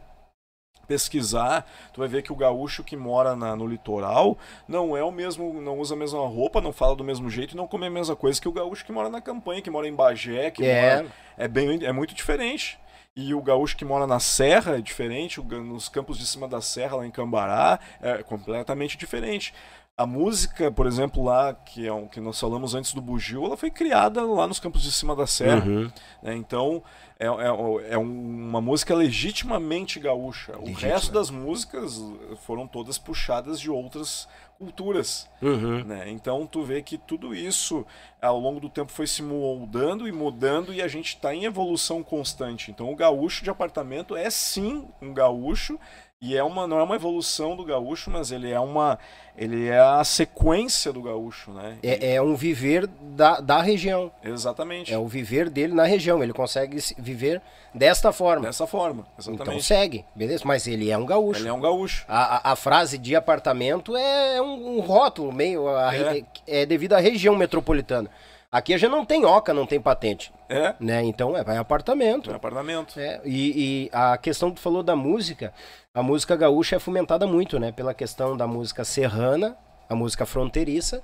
pesquisar, 0.87 1.69
tu 1.93 1.99
vai 1.99 2.07
ver 2.07 2.21
que 2.21 2.31
o 2.31 2.35
gaúcho 2.35 2.83
que 2.83 2.95
mora 2.95 3.35
na, 3.35 3.55
no 3.55 3.67
litoral 3.67 4.37
não 4.67 4.95
é 4.95 5.03
o 5.03 5.11
mesmo, 5.11 5.61
não 5.61 5.79
usa 5.79 5.93
a 5.93 5.97
mesma 5.97 6.19
roupa, 6.19 6.61
não 6.61 6.71
fala 6.71 6.95
do 6.95 7.03
mesmo 7.03 7.29
jeito 7.29 7.53
e 7.53 7.57
não 7.57 7.67
come 7.67 7.87
a 7.87 7.89
mesma 7.89 8.15
coisa 8.15 8.39
que 8.41 8.47
o 8.47 8.51
gaúcho 8.51 8.85
que 8.85 8.91
mora 8.91 9.09
na 9.09 9.21
campanha, 9.21 9.61
que 9.61 9.69
mora 9.69 9.87
em 9.87 9.93
Bagé, 9.93 10.51
que 10.51 10.65
É. 10.65 10.97
mora, 10.97 11.07
é 11.37 11.47
bem 11.47 11.83
é 11.83 11.91
muito 11.91 12.13
diferente. 12.13 12.79
E 13.17 13.33
o 13.33 13.41
gaúcho 13.41 13.77
que 13.77 13.85
mora 13.85 14.05
na 14.05 14.19
serra 14.19 14.77
é 14.77 14.81
diferente, 14.81 15.41
nos 15.41 15.87
campos 15.87 16.17
de 16.17 16.27
cima 16.27 16.49
da 16.49 16.59
serra 16.59 16.97
lá 16.97 17.05
em 17.07 17.11
Cambará 17.11 17.79
é 18.01 18.21
completamente 18.23 18.97
diferente. 18.97 19.53
A 19.97 20.05
música, 20.05 20.69
por 20.69 20.87
exemplo, 20.87 21.23
lá 21.23 21.53
que 21.53 21.87
é 21.87 21.93
um, 21.93 22.05
que 22.05 22.19
nós 22.19 22.37
falamos 22.37 22.75
antes 22.75 22.93
do 22.93 23.01
bugio, 23.01 23.45
ela 23.45 23.55
foi 23.55 23.71
criada 23.71 24.25
lá 24.25 24.45
nos 24.45 24.59
campos 24.59 24.83
de 24.83 24.91
cima 24.91 25.15
da 25.15 25.25
serra. 25.25 25.65
Uhum. 25.65 25.89
né? 26.21 26.35
Então, 26.35 26.83
é, 27.17 27.25
é, 27.27 27.93
é 27.93 27.97
uma 27.97 28.59
música 28.59 28.93
legitimamente 28.93 29.97
gaúcha. 29.97 30.57
O 30.57 30.73
resto 30.73 31.13
das 31.13 31.29
músicas 31.29 32.03
foram 32.45 32.67
todas 32.67 32.97
puxadas 32.97 33.57
de 33.57 33.71
outras 33.71 34.27
culturas. 34.57 35.29
Uhum. 35.41 35.83
Né? 35.85 36.09
Então, 36.09 36.45
tu 36.45 36.63
vê 36.63 36.81
que 36.81 36.97
tudo 36.97 37.33
isso, 37.33 37.85
ao 38.21 38.39
longo 38.39 38.59
do 38.59 38.69
tempo, 38.69 38.91
foi 38.91 39.07
se 39.07 39.21
moldando 39.21 40.07
e 40.07 40.11
mudando 40.11 40.73
e 40.73 40.81
a 40.81 40.87
gente 40.87 41.15
está 41.15 41.33
em 41.33 41.45
evolução 41.45 42.03
constante. 42.03 42.69
Então, 42.69 42.91
o 42.91 42.95
gaúcho 42.95 43.43
de 43.43 43.49
apartamento 43.49 44.15
é 44.15 44.29
sim 44.29 44.85
um 45.01 45.13
gaúcho 45.13 45.79
e 46.21 46.35
é 46.35 46.43
uma, 46.43 46.65
não 46.65 46.79
é 46.79 46.83
uma 46.83 46.95
evolução 46.95 47.55
do 47.55 47.63
gaúcho, 47.65 48.09
mas 48.09 48.31
ele 48.31 48.49
é 48.51 48.59
uma 48.59 48.97
ele 49.37 49.67
é 49.67 49.77
a 49.79 50.01
sequência 50.03 50.93
do 50.93 51.01
gaúcho, 51.01 51.51
né? 51.51 51.77
É, 51.83 52.15
é 52.15 52.21
um 52.21 52.35
viver 52.35 52.87
da, 52.87 53.41
da 53.41 53.61
região. 53.61 54.09
Exatamente. 54.23 54.93
É 54.93 54.97
o 54.97 55.05
viver 55.07 55.49
dele 55.49 55.73
na 55.73 55.83
região. 55.83 56.23
Ele 56.23 56.31
consegue 56.31 56.79
se- 56.79 56.95
viver 56.97 57.41
desta 57.73 58.13
forma. 58.13 58.45
Dessa 58.45 58.65
forma, 58.65 59.05
Então 59.19 59.33
exatamente. 59.33 59.63
segue, 59.63 60.05
beleza? 60.15 60.43
Mas 60.45 60.65
ele 60.67 60.89
é 60.89 60.97
um 60.97 61.05
gaúcho. 61.05 61.41
ele 61.41 61.49
é 61.49 61.53
um 61.53 61.59
gaúcho. 61.59 62.05
A, 62.07 62.37
a- 62.49 62.53
a 62.53 62.55
frase 62.55 62.97
de 62.97 63.13
apartamento 63.13 63.93
é 63.97 64.41
um, 64.41 64.77
um 64.77 64.79
rótulo 64.79 65.33
meio. 65.33 65.67
a- 65.67 65.93
É. 65.95 66.23
é. 66.47 66.65
devido 66.65 66.93
à 66.93 66.99
região 66.99 67.35
metropolitana. 67.35 68.09
Aqui 68.49 68.73
a 68.73 68.77
gente 68.77 68.89
não 68.89 69.03
tem 69.03 69.25
OCA, 69.25 69.53
não 69.53 69.65
tem 69.65 69.81
patente. 69.81 70.31
É, 70.47 70.75
Né? 70.79 71.03
Então 71.03 71.35
é, 71.35 71.43
vai 71.43 71.57
apartamento. 71.57 72.31
é 72.31 72.35
apartamento. 72.35 72.97
É, 72.97 73.19
e, 73.25 73.87
e 73.87 73.89
a 73.91 74.17
questão 74.17 74.49
que 74.49 74.55
tu 74.55 74.61
falou 74.61 74.81
da 74.81 74.95
música, 74.95 75.53
a 75.95 76.03
música 76.03 76.35
gaúcha 76.35 76.75
é 76.75 76.79
fomentada 76.79 77.25
muito, 77.25 77.57
né? 77.59 77.71
Pela 77.71 77.93
questão 77.93 78.35
da 78.37 78.45
música 78.45 78.83
serrana, 78.83 79.57
a 79.89 79.95
música 79.95 80.25
fronteiriça 80.25 81.01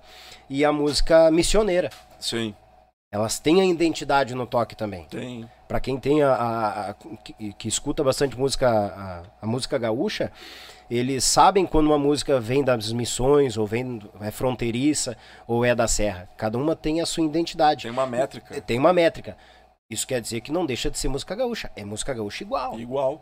e 0.50 0.64
a 0.66 0.72
música 0.72 1.32
missioneira. 1.32 1.90
Sim, 2.20 2.54
Elas 3.12 3.40
têm 3.40 3.62
a 3.62 3.66
identidade 3.66 4.36
no 4.36 4.46
toque 4.46 4.76
também. 4.76 5.06
tem. 5.06 5.50
Pra 5.68 5.80
quem 5.80 5.98
tem 5.98 6.22
a, 6.22 6.34
a- 6.34 6.90
a- 6.90 6.94
que, 7.24 7.54
que 7.54 7.68
escuta 7.68 8.04
bastante 8.04 8.38
música, 8.38 8.70
a, 8.70 9.24
a 9.42 9.48
música 9.48 9.78
gaúcha, 9.78 10.32
eles 10.90 11.24
sabem 11.24 11.66
quando 11.66 11.88
uma 11.88 11.98
música 11.98 12.40
vem 12.42 12.62
das 12.64 12.92
missões, 12.92 13.56
ou 13.58 13.66
vem 13.66 14.02
é 14.20 14.32
fronteiriça, 14.32 15.16
ou 15.48 15.64
é 15.64 15.74
da 15.74 15.88
serra. 15.88 16.28
Cada 16.38 16.58
uma 16.58 16.76
tem 16.76 17.00
a 17.00 17.06
sua 17.06 17.24
identidade. 17.24 17.84
Tem 17.84 17.92
uma 17.92 18.06
métrica. 18.06 18.60
Tem 18.62 18.78
uma 18.78 18.92
métrica. 18.92 19.38
Isso 19.90 20.06
quer 20.06 20.20
dizer 20.22 20.42
que 20.42 20.52
não 20.52 20.66
deixa 20.66 20.92
de 20.92 20.98
ser 21.00 21.08
música 21.08 21.34
gaúcha. 21.36 21.72
É 21.76 21.86
música 21.86 22.14
gaúcha 22.14 22.44
igual. 22.44 22.78
Igual. 22.80 23.22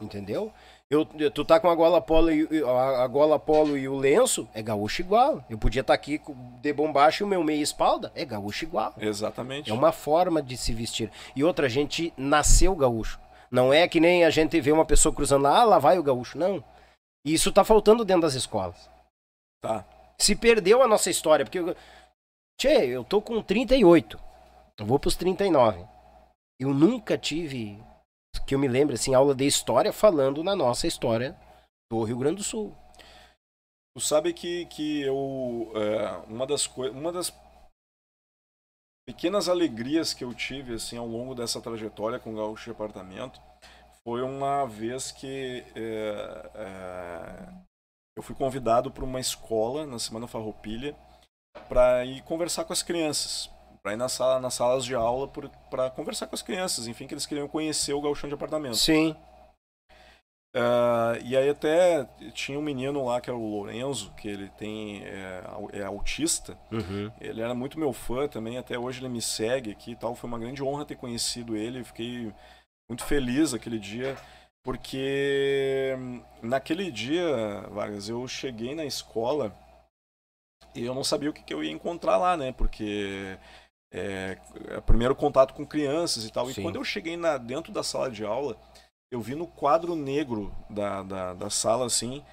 Entendeu? 0.00 0.52
Eu, 0.90 1.06
tu 1.30 1.44
tá 1.44 1.60
com 1.60 1.70
a 1.70 1.74
gola 1.74 2.00
polo 2.00 2.32
e 2.32 2.48
a, 2.64 3.04
a 3.04 3.06
gola 3.06 3.38
polo 3.38 3.78
e 3.78 3.88
o 3.88 3.96
lenço, 3.96 4.48
é 4.52 4.60
gaúcho 4.60 5.02
igual. 5.02 5.44
Eu 5.48 5.56
podia 5.56 5.82
estar 5.82 5.94
aqui 5.94 6.18
com 6.18 6.34
de 6.60 6.72
bombacha 6.72 7.22
e 7.22 7.24
o 7.24 7.28
meu 7.28 7.44
meia 7.44 7.62
espalda, 7.62 8.10
é 8.12 8.24
gaúcho 8.24 8.64
igual. 8.64 8.92
Exatamente. 8.98 9.70
É 9.70 9.72
uma 9.74 9.92
forma 9.92 10.42
de 10.42 10.56
se 10.56 10.72
vestir. 10.74 11.08
E 11.36 11.44
outra, 11.44 11.66
a 11.66 11.68
gente 11.68 12.12
nasceu 12.16 12.74
gaúcho. 12.74 13.20
Não 13.52 13.72
é 13.72 13.86
que 13.86 14.00
nem 14.00 14.24
a 14.24 14.30
gente 14.30 14.60
vê 14.60 14.72
uma 14.72 14.84
pessoa 14.84 15.14
cruzando 15.14 15.42
lá, 15.44 15.60
ah, 15.60 15.64
lá 15.64 15.78
vai 15.78 15.96
o 15.96 16.02
gaúcho. 16.02 16.36
Não. 16.36 16.62
E 17.24 17.32
isso 17.34 17.52
tá 17.52 17.62
faltando 17.62 18.04
dentro 18.04 18.22
das 18.22 18.34
escolas. 18.34 18.90
Tá. 19.62 19.84
Se 20.18 20.34
perdeu 20.34 20.82
a 20.82 20.88
nossa 20.88 21.08
história, 21.08 21.44
porque. 21.44 21.58
eu- 21.60 21.76
Tchê, 22.58 22.86
eu 22.86 23.04
tô 23.04 23.22
com 23.22 23.40
38. 23.40 24.18
Eu 24.78 24.86
vou 24.86 24.98
pros 24.98 25.14
39. 25.16 25.84
Eu 26.58 26.74
nunca 26.74 27.16
tive, 27.16 27.78
que 28.50 28.54
eu 28.56 28.58
me 28.58 28.66
lembro, 28.66 28.96
assim, 28.96 29.14
aula 29.14 29.32
de 29.32 29.46
história 29.46 29.92
falando 29.92 30.42
na 30.42 30.56
nossa 30.56 30.84
história 30.84 31.38
do 31.88 32.02
Rio 32.02 32.18
Grande 32.18 32.38
do 32.38 32.42
Sul. 32.42 32.76
Tu 33.94 34.00
sabe 34.00 34.32
que, 34.32 34.66
que 34.66 35.02
eu. 35.02 35.70
é, 35.76 36.26
uma 36.26 36.44
das 36.48 36.66
coisas. 36.66 36.96
Uma 36.96 37.12
das 37.12 37.32
pequenas 39.06 39.48
alegrias 39.48 40.12
que 40.12 40.24
eu 40.24 40.34
tive 40.34 40.74
assim 40.74 40.96
ao 40.96 41.06
longo 41.06 41.32
dessa 41.32 41.60
trajetória 41.60 42.18
com 42.18 42.32
o 42.32 42.36
Gaúcho 42.36 42.64
de 42.64 42.70
Apartamento 42.72 43.40
foi 44.02 44.20
uma 44.20 44.64
vez 44.66 45.12
que 45.12 45.64
é, 45.76 46.50
é, 46.54 47.54
eu 48.16 48.22
fui 48.22 48.34
convidado 48.34 48.90
para 48.90 49.04
uma 49.04 49.20
escola 49.20 49.86
na 49.86 50.00
Semana 50.00 50.26
Farroupilha 50.26 50.96
para 51.68 52.04
ir 52.04 52.20
conversar 52.22 52.64
com 52.64 52.72
as 52.72 52.82
crianças. 52.82 53.48
Para 53.82 53.94
ir 53.94 53.96
na 53.96 54.08
sala, 54.08 54.40
nas 54.40 54.54
salas 54.54 54.84
de 54.84 54.94
aula 54.94 55.26
para 55.70 55.90
conversar 55.90 56.26
com 56.26 56.34
as 56.34 56.42
crianças, 56.42 56.86
enfim, 56.86 57.06
que 57.06 57.14
eles 57.14 57.26
queriam 57.26 57.48
conhecer 57.48 57.94
o 57.94 58.00
gauchão 58.00 58.28
de 58.28 58.34
apartamento. 58.34 58.76
Sim. 58.76 59.16
Ah, 60.52 61.16
e 61.22 61.36
aí 61.36 61.48
até 61.48 62.04
tinha 62.34 62.58
um 62.58 62.62
menino 62.62 63.04
lá 63.04 63.20
que 63.20 63.30
era 63.30 63.38
o 63.38 63.58
Lorenzo, 63.58 64.12
que 64.16 64.28
ele 64.28 64.48
tem 64.50 65.02
é, 65.04 65.42
é 65.72 65.82
autista. 65.82 66.58
Uhum. 66.70 67.10
Ele 67.20 67.40
era 67.40 67.54
muito 67.54 67.78
meu 67.78 67.92
fã 67.92 68.26
também, 68.26 68.58
até 68.58 68.78
hoje 68.78 69.00
ele 69.00 69.08
me 69.08 69.22
segue 69.22 69.70
aqui 69.70 69.92
e 69.92 69.96
tal. 69.96 70.14
Foi 70.14 70.28
uma 70.28 70.38
grande 70.38 70.62
honra 70.62 70.84
ter 70.84 70.96
conhecido 70.96 71.56
ele. 71.56 71.84
Fiquei 71.84 72.32
muito 72.88 73.04
feliz 73.04 73.54
aquele 73.54 73.78
dia, 73.78 74.16
porque 74.64 75.94
hum, 75.96 76.22
naquele 76.42 76.90
dia, 76.90 77.62
Vargas, 77.70 78.08
eu 78.08 78.26
cheguei 78.26 78.74
na 78.74 78.84
escola 78.84 79.54
e 80.74 80.84
eu 80.84 80.94
não 80.94 81.04
sabia 81.04 81.30
o 81.30 81.32
que, 81.32 81.42
que 81.42 81.54
eu 81.54 81.62
ia 81.62 81.70
encontrar 81.70 82.16
lá, 82.16 82.36
né? 82.36 82.52
Porque 82.52 83.38
é, 83.92 84.38
é 84.68 84.80
primeiro 84.80 85.14
contato 85.14 85.54
com 85.54 85.66
crianças 85.66 86.24
e 86.24 86.30
tal. 86.32 86.46
Sim. 86.46 86.60
E 86.60 86.62
quando 86.62 86.76
eu 86.76 86.84
cheguei 86.84 87.16
na, 87.16 87.36
dentro 87.36 87.72
da 87.72 87.82
sala 87.82 88.10
de 88.10 88.24
aula, 88.24 88.56
eu 89.10 89.20
vi 89.20 89.34
no 89.34 89.46
quadro 89.46 89.94
negro 89.96 90.54
da, 90.68 91.02
da, 91.02 91.34
da 91.34 91.50
sala, 91.50 91.86
assim, 91.86 92.24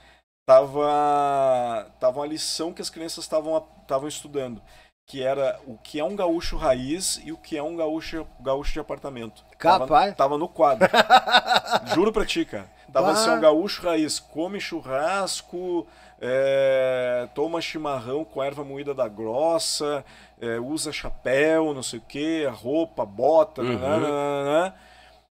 tava, 0.47 1.91
tava 1.99 2.19
uma 2.19 2.27
lição 2.27 2.73
que 2.73 2.81
as 2.81 2.89
crianças 2.89 3.23
estavam 3.23 3.67
estavam 3.81 4.07
estudando, 4.07 4.61
que 5.07 5.23
era 5.23 5.59
o 5.65 5.77
que 5.77 5.99
é 5.99 6.03
um 6.03 6.15
gaúcho 6.15 6.57
raiz 6.57 7.19
e 7.23 7.31
o 7.31 7.37
que 7.37 7.57
é 7.57 7.63
um 7.63 7.75
gaúcho, 7.75 8.27
gaúcho 8.39 8.73
de 8.73 8.79
apartamento. 8.79 9.43
Capaz. 9.57 9.89
Tava, 9.89 10.11
tava 10.13 10.37
no 10.37 10.47
quadro. 10.49 10.89
Juro 11.95 12.11
pra 12.11 12.25
ti, 12.25 12.45
cara. 12.45 12.69
Tava 12.91 13.07
Bah. 13.07 13.13
assim, 13.13 13.29
um 13.29 13.39
gaúcho 13.39 13.81
raiz, 13.81 14.19
come 14.19 14.59
churrasco, 14.59 15.87
é, 16.19 17.27
toma 17.33 17.61
chimarrão 17.61 18.23
com 18.25 18.43
erva 18.43 18.63
moída 18.63 18.93
da 18.93 19.07
grossa, 19.07 20.03
é, 20.41 20.59
usa 20.59 20.91
chapéu, 20.91 21.73
não 21.73 21.83
sei 21.83 21.99
o 21.99 22.03
que, 22.07 22.45
roupa, 22.45 23.05
bota, 23.05 23.61
Uhum. 23.61 23.77
nananana. 23.79 24.75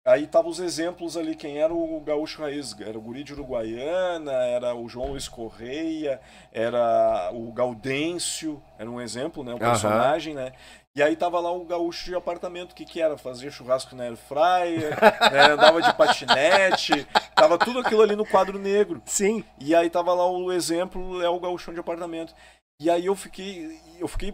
Aí 0.08 0.26
tava 0.26 0.47
os 0.47 0.62
exemplos 0.62 1.18
ali, 1.18 1.36
quem 1.36 1.58
era 1.58 1.74
o 1.74 1.99
gaúcho 1.99 2.41
raiz, 2.41 2.74
era 2.80 2.97
o 2.97 3.01
guri 3.01 3.26
de 3.26 3.34
Uruguaiana, 3.34 4.32
era 4.32 4.74
o 4.74 4.88
João 4.88 5.10
Luiz 5.10 5.28
Correia, 5.28 6.22
era 6.53 7.30
o 7.34 7.51
Gaudêncio, 7.51 8.64
era 8.80 8.89
um 8.89 9.01
exemplo, 9.01 9.43
né, 9.43 9.51
o 9.53 9.58
Aham. 9.58 9.70
personagem, 9.70 10.34
né? 10.34 10.53
E 10.95 11.03
aí 11.03 11.14
tava 11.14 11.41
lá 11.41 11.51
o 11.51 11.66
gaúcho 11.66 12.05
de 12.05 12.16
apartamento, 12.16 12.72
o 12.72 12.76
que 12.76 12.86
que 12.86 13.01
era? 13.01 13.18
Fazia 13.18 13.51
churrasco 13.51 13.97
na 13.97 14.05
air 14.05 14.16
fryer, 14.16 14.97
né, 15.30 15.51
andava 15.51 15.82
de 15.82 15.93
patinete, 15.93 17.05
tava 17.36 17.58
tudo 17.58 17.80
aquilo 17.80 18.01
ali 18.01 18.16
no 18.16 18.26
quadro 18.26 18.58
negro. 18.58 19.01
Sim. 19.05 19.43
E 19.60 19.76
aí 19.76 19.89
tava 19.89 20.14
lá 20.14 20.26
o 20.26 20.53
exemplo, 20.53 21.22
é 21.22 21.28
o 21.28 21.38
gauchão 21.38 21.74
de 21.74 21.82
apartamento. 21.82 22.34
E 22.80 22.89
aí 22.89 23.08
eu 23.08 23.16
fiquei, 23.16 23.78
eu 23.99 24.08
fiquei 24.08 24.34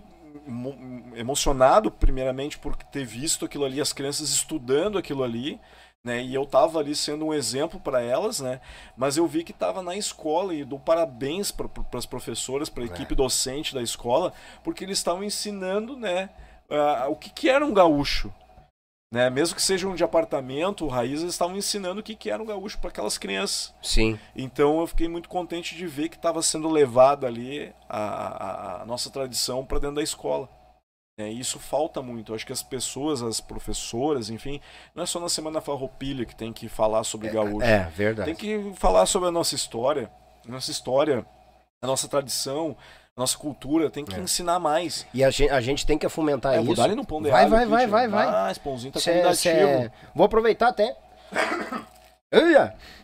emocionado, 1.15 1.91
primeiramente, 1.91 2.57
por 2.57 2.75
ter 2.75 3.05
visto 3.05 3.45
aquilo 3.45 3.65
ali, 3.65 3.79
as 3.79 3.93
crianças 3.93 4.29
estudando 4.29 4.97
aquilo 4.97 5.23
ali, 5.23 5.59
né? 6.03 6.21
E 6.21 6.33
eu 6.35 6.45
tava 6.45 6.79
ali 6.79 6.95
sendo 6.95 7.25
um 7.25 7.33
exemplo 7.33 7.79
para 7.79 8.01
elas, 8.01 8.39
né? 8.39 8.59
Mas 8.97 9.15
eu 9.17 9.25
vi 9.25 9.43
que 9.43 9.53
tava 9.53 9.81
na 9.81 9.95
escola 9.95 10.53
e 10.53 10.65
dou 10.65 10.79
parabéns 10.79 11.51
para 11.51 11.69
as 11.93 12.05
professoras, 12.05 12.69
para 12.69 12.83
a 12.83 12.87
equipe 12.87 13.15
docente 13.15 13.73
da 13.73 13.81
escola, 13.81 14.33
porque 14.63 14.83
eles 14.83 14.97
estavam 14.97 15.23
ensinando, 15.23 15.95
né? 15.95 16.29
ah, 16.69 17.07
o 17.09 17.15
que, 17.15 17.29
que 17.29 17.49
era 17.49 17.65
um 17.65 17.73
gaúcho. 17.73 18.33
Né? 19.13 19.29
Mesmo 19.29 19.55
que 19.55 19.61
sejam 19.61 19.93
de 19.93 20.03
apartamento, 20.03 20.87
raiz, 20.87 21.21
eles 21.21 21.33
estavam 21.35 21.55
ensinando 21.55 21.99
o 21.99 22.03
que, 22.03 22.15
que 22.15 22.31
era 22.31 22.41
um 22.41 22.45
gaúcho 22.47 22.79
para 22.79 22.89
aquelas 22.89 23.15
crianças. 23.15 23.71
Sim. 23.79 24.17
Então 24.35 24.79
eu 24.79 24.87
fiquei 24.87 25.07
muito 25.07 25.29
contente 25.29 25.75
de 25.75 25.85
ver 25.85 26.09
que 26.09 26.15
estava 26.15 26.41
sendo 26.41 26.67
levada 26.67 27.27
ali 27.27 27.71
a, 27.87 27.99
a- 27.99 28.81
a 28.81 28.85
nossa 28.87 29.11
tradição 29.11 29.63
para 29.63 29.77
dentro 29.77 29.97
da 29.97 30.01
escola. 30.01 30.49
É, 31.15 31.31
e 31.31 31.39
isso 31.39 31.59
falta 31.59 32.01
muito. 32.01 32.31
Eu 32.31 32.35
acho 32.35 32.43
que 32.43 32.51
as 32.51 32.63
pessoas, 32.63 33.21
as 33.21 33.39
professoras, 33.39 34.31
enfim, 34.31 34.59
não 34.95 35.03
é 35.03 35.05
só 35.05 35.19
na 35.19 35.29
Semana 35.29 35.61
Farroupilha 35.61 36.25
que 36.25 36.35
tem 36.35 36.51
que 36.51 36.67
falar 36.67 37.03
sobre 37.03 37.29
gaúcho. 37.29 37.61
É, 37.61 37.83
verdade. 37.91 38.25
Tem 38.25 38.35
que 38.35 38.73
falar 38.79 39.05
sobre 39.05 39.29
a 39.29 39.31
nossa 39.31 39.53
história, 39.53 40.11
nossa 40.47 40.71
história, 40.71 41.23
a 41.83 41.85
nossa 41.85 42.07
tradição, 42.07 42.75
a 42.75 43.02
nossa 43.17 43.37
cultura. 43.37 43.89
Tem 43.89 44.03
que 44.05 44.15
É. 44.15 44.19
ensinar 44.19 44.59
mais. 44.59 45.05
E 45.13 45.23
a 45.23 45.29
gente, 45.29 45.51
a 45.51 45.61
gente 45.61 45.85
tem 45.85 45.97
que 45.97 46.07
fomentar 46.09 46.53
É, 46.53 46.57
isso. 46.57 46.65
vou 46.65 46.75
dar 46.75 46.83
ali 46.85 46.95
no 46.95 47.05
pão 47.05 47.21
de 47.21 47.29
vai, 47.29 47.47
vai, 47.47 47.65
vai, 47.65 47.87
vai, 47.87 48.07
vai. 48.07 48.27
Ah, 48.27 48.49
esse 48.51 48.59
pãozinho 48.59 48.91
tá 48.93 48.99
Cê- 48.99 49.11
convidativo. 49.11 49.55
cê- 49.83 49.91
Vou 50.15 50.25
aproveitar 50.25 50.67
até. 50.69 50.95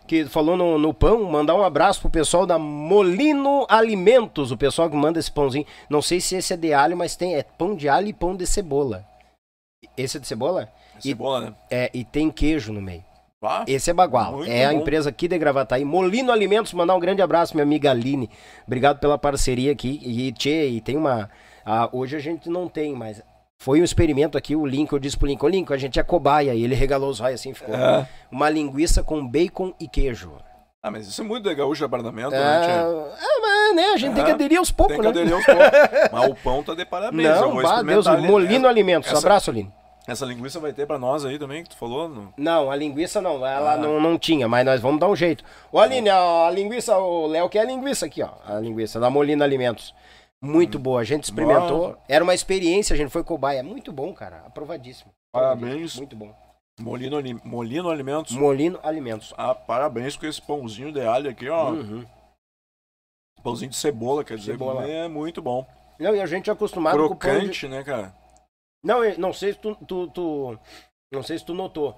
Que 0.08 0.26
falou 0.26 0.58
no, 0.58 0.80
no 0.80 0.92
pão, 0.92 1.24
mandar 1.26 1.54
um 1.54 1.64
abraço 1.64 2.02
pro 2.02 2.10
pessoal 2.10 2.48
da 2.48 2.58
Molino 2.58 3.68
Alimentos, 3.70 4.52
o 4.52 4.58
pessoal 4.58 4.90
que 4.90 4.96
manda 4.96 5.20
esse 5.20 5.32
pãozinho. 5.32 5.68
Não 5.88 6.02
sei 6.02 6.20
se 6.20 6.36
esse 6.36 6.52
é 6.52 6.58
de 6.58 6.74
alho, 6.74 6.98
mas 6.98 7.16
tem 7.16 7.36
é 7.36 7.44
pão 7.44 7.76
de 7.76 7.88
alho 7.88 8.08
e 8.08 8.14
pão 8.14 8.36
de 8.36 8.48
cebola. 8.48 9.06
Esse 9.96 10.18
é 10.18 10.20
de 10.20 10.26
cebola? 10.28 10.68
E- 10.98 11.10
Cebola, 11.10 11.42
né? 11.42 11.56
É, 11.70 11.92
e 11.94 12.04
tem 12.04 12.32
queijo 12.32 12.74
no 12.74 12.82
meio. 12.82 13.04
Ah, 13.42 13.64
Esse 13.68 13.90
é 13.90 13.94
Bagual. 13.94 14.44
É 14.44 14.66
a 14.66 14.72
bom. 14.72 14.80
empresa 14.80 15.10
aqui 15.10 15.28
de 15.28 15.38
Gravataí. 15.38 15.86
Molino 15.86 16.32
Alimentos, 16.32 16.74
mandar 16.74 16.96
um 16.96 17.00
grande 17.00 17.22
abraço, 17.22 17.56
minha 17.56 17.64
amiga 17.64 17.90
Aline. 17.92 18.30
Obrigado 18.68 19.00
pela 19.00 19.18
parceria 19.18 19.72
aqui. 19.72 20.00
E, 20.04 20.32
tchê, 20.34 20.68
e 20.68 20.82
tem 20.82 20.98
uma. 20.98 21.30
ah, 21.66 21.88
hoje 21.94 22.18
a 22.18 22.20
gente 22.20 22.50
não 22.50 22.68
tem, 22.68 22.94
mas 22.94 23.22
foi 23.58 23.80
um 23.80 23.84
experimento 23.84 24.38
aqui. 24.38 24.58
O 24.58 24.66
Lincoln, 24.66 24.98
eu 24.98 25.00
disse 25.00 25.18
pro 25.18 25.26
Lincoln, 25.28 25.48
Lincoln, 25.48 25.74
a 25.74 25.78
gente 25.78 25.98
é 26.00 26.04
cobaia. 26.04 26.54
E 26.54 26.64
ele 26.64 26.76
regalou 26.76 27.10
os 27.10 27.20
raios 27.22 27.40
assim, 27.40 27.54
ficou. 27.54 27.74
É. 27.74 28.06
Uma 28.30 28.50
linguiça 28.50 29.02
com 29.04 29.26
bacon 29.26 29.74
e 29.80 29.88
queijo. 29.88 30.34
Ah, 30.84 30.92
mas 30.92 31.08
isso 31.08 31.22
é 31.22 31.26
muito 31.26 31.46
legal, 31.48 31.74
de 31.74 31.84
apartamento, 31.84 32.34
É, 32.34 32.40
né, 32.40 32.62
tia? 32.66 32.74
é, 32.74 33.42
mas 33.42 33.76
né, 33.76 33.86
a 33.94 33.98
gente 33.98 34.16
tem 34.16 34.24
que 34.24 34.32
aderir 34.32 34.58
aos 34.58 34.72
poucos, 34.72 34.96
Tem 34.96 35.06
que 35.06 35.12
né? 35.14 35.22
aderir 35.22 35.34
aos 35.34 35.46
poucos. 35.46 35.64
Mas 36.12 36.30
o 36.32 36.36
pão 36.36 36.64
tá 36.64 36.74
de 36.74 36.86
parabéns. 36.86 37.28
eu 37.28 37.36
Não, 37.42 37.52
vou 37.54 37.62
vá, 37.62 37.82
Deus, 37.84 38.08
ali. 38.08 38.26
Molino 38.26 38.66
Alimentos. 38.68 39.10
essa- 39.10 39.20
Abraço, 39.20 39.50
Aline. 39.52 39.70
Essa 40.10 40.26
linguiça 40.26 40.60
vai 40.60 40.74
ter 40.74 40.88
pra 40.88 40.98
nós 40.98 41.24
aí 41.24 41.38
também, 41.38 41.62
que 41.64 41.70
tu 41.70 41.78
falou? 41.78 42.10
No... 42.10 42.34
Não, 42.36 42.72
a 42.72 42.76
linguiça 42.76 43.22
não, 43.22 43.46
ela 43.46 43.74
Ah. 43.74 43.78
não, 43.78 44.02
não 44.02 44.18
tinha, 44.18 44.48
mas 44.48 44.66
nós 44.66 44.82
vamos 44.82 45.00
dar 45.00 45.08
um 45.08 45.16
jeito. 45.16 45.44
Ô 45.72 45.80
Aline, 45.80 46.10
a, 46.10 46.48
a 46.48 46.50
linguiça, 46.52 46.98
o 46.98 47.28
Léo 47.28 47.48
quer 47.48 47.60
a 47.60 47.66
linguiça 47.66 48.08
aqui, 48.08 48.24
ó. 48.24 48.30
A 48.46 48.60
linguiça 48.60 49.00
da 49.00 49.10
Molina 49.10 49.46
Alimentos. 49.46 49.94
Muito 50.42 50.80
boa, 50.80 51.02
a 51.02 51.04
gente 51.04 51.26
experimentou. 51.26 51.96
Era 52.08 52.24
uma 52.24 52.34
experiência, 52.34 52.94
a 52.94 52.98
gente 52.98 53.12
foi 53.12 53.24
cobaia. 53.24 53.62
Muito 53.62 53.92
bom, 53.92 54.14
cara. 54.14 54.42
Aprovadíssimo. 54.48 55.12
Parabéns. 55.32 55.98
Muito 55.98 56.16
bom. 56.16 56.34
Molino, 56.80 57.18
Molino 57.44 57.90
Alimentos. 57.90 58.36
Molino 58.36 58.80
Alimentos. 58.82 59.34
Ah, 59.38 59.54
parabéns 59.54 60.16
com 60.16 60.26
esse 60.26 60.42
pãozinho 60.42 60.92
de 60.94 61.02
alho 61.02 61.30
aqui, 61.30 61.48
ó. 61.50 61.72
Uhum. 61.72 62.06
Pãozinho 63.44 63.70
de 63.70 63.76
cebola, 63.78 64.24
quer 64.24 64.38
dizer, 64.38 64.54
Cebola. 64.54 64.88
é 64.90 65.08
muito 65.08 65.42
bom. 65.42 65.68
Não, 66.00 66.16
e 66.16 66.22
a 66.22 66.26
gente 66.26 66.50
é 66.50 66.54
acostumado 66.54 66.98
com 66.98 67.04
o 67.14 67.16
pão 67.16 67.32
de... 67.32 67.38
Crocante, 67.40 67.68
né, 67.68 67.84
cara? 67.84 68.14
Não, 68.84 69.00
não 69.18 69.34
sei 69.34 69.54
se 69.54 69.60
tu, 69.60 69.76
tu, 69.88 70.08
tu- 70.08 70.60
Não 71.12 71.24
sei 71.24 71.38
se 71.38 71.46
tu 71.46 71.54
notou. 71.54 71.96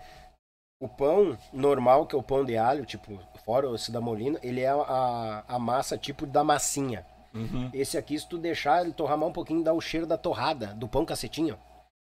O 0.82 0.88
pão 0.90 1.38
normal, 1.54 2.08
que 2.08 2.16
é 2.16 2.18
o 2.18 2.24
pão 2.24 2.44
de 2.44 2.58
alho, 2.58 2.86
tipo, 2.86 3.20
fora 3.46 3.70
esse 3.76 3.92
da 3.92 4.02
Molina, 4.02 4.40
ele 4.42 4.62
é 4.62 4.70
a, 4.70 5.44
a 5.48 5.60
massa 5.60 5.96
tipo 5.98 6.26
da 6.26 6.44
massinha. 6.44 7.06
Uhum. 7.34 7.70
Esse 7.72 7.98
aqui, 7.98 8.18
se 8.20 8.28
tu 8.28 8.38
deixar 8.38 8.82
ele 8.84 8.92
torrar 8.92 9.16
mais 9.18 9.30
um 9.30 9.34
pouquinho, 9.34 9.64
dá 9.64 9.72
o 9.74 9.80
cheiro 9.80 10.08
da 10.08 10.18
torrada, 10.18 10.68
do 10.74 10.88
pão 10.88 11.06
cacetinho. 11.06 11.58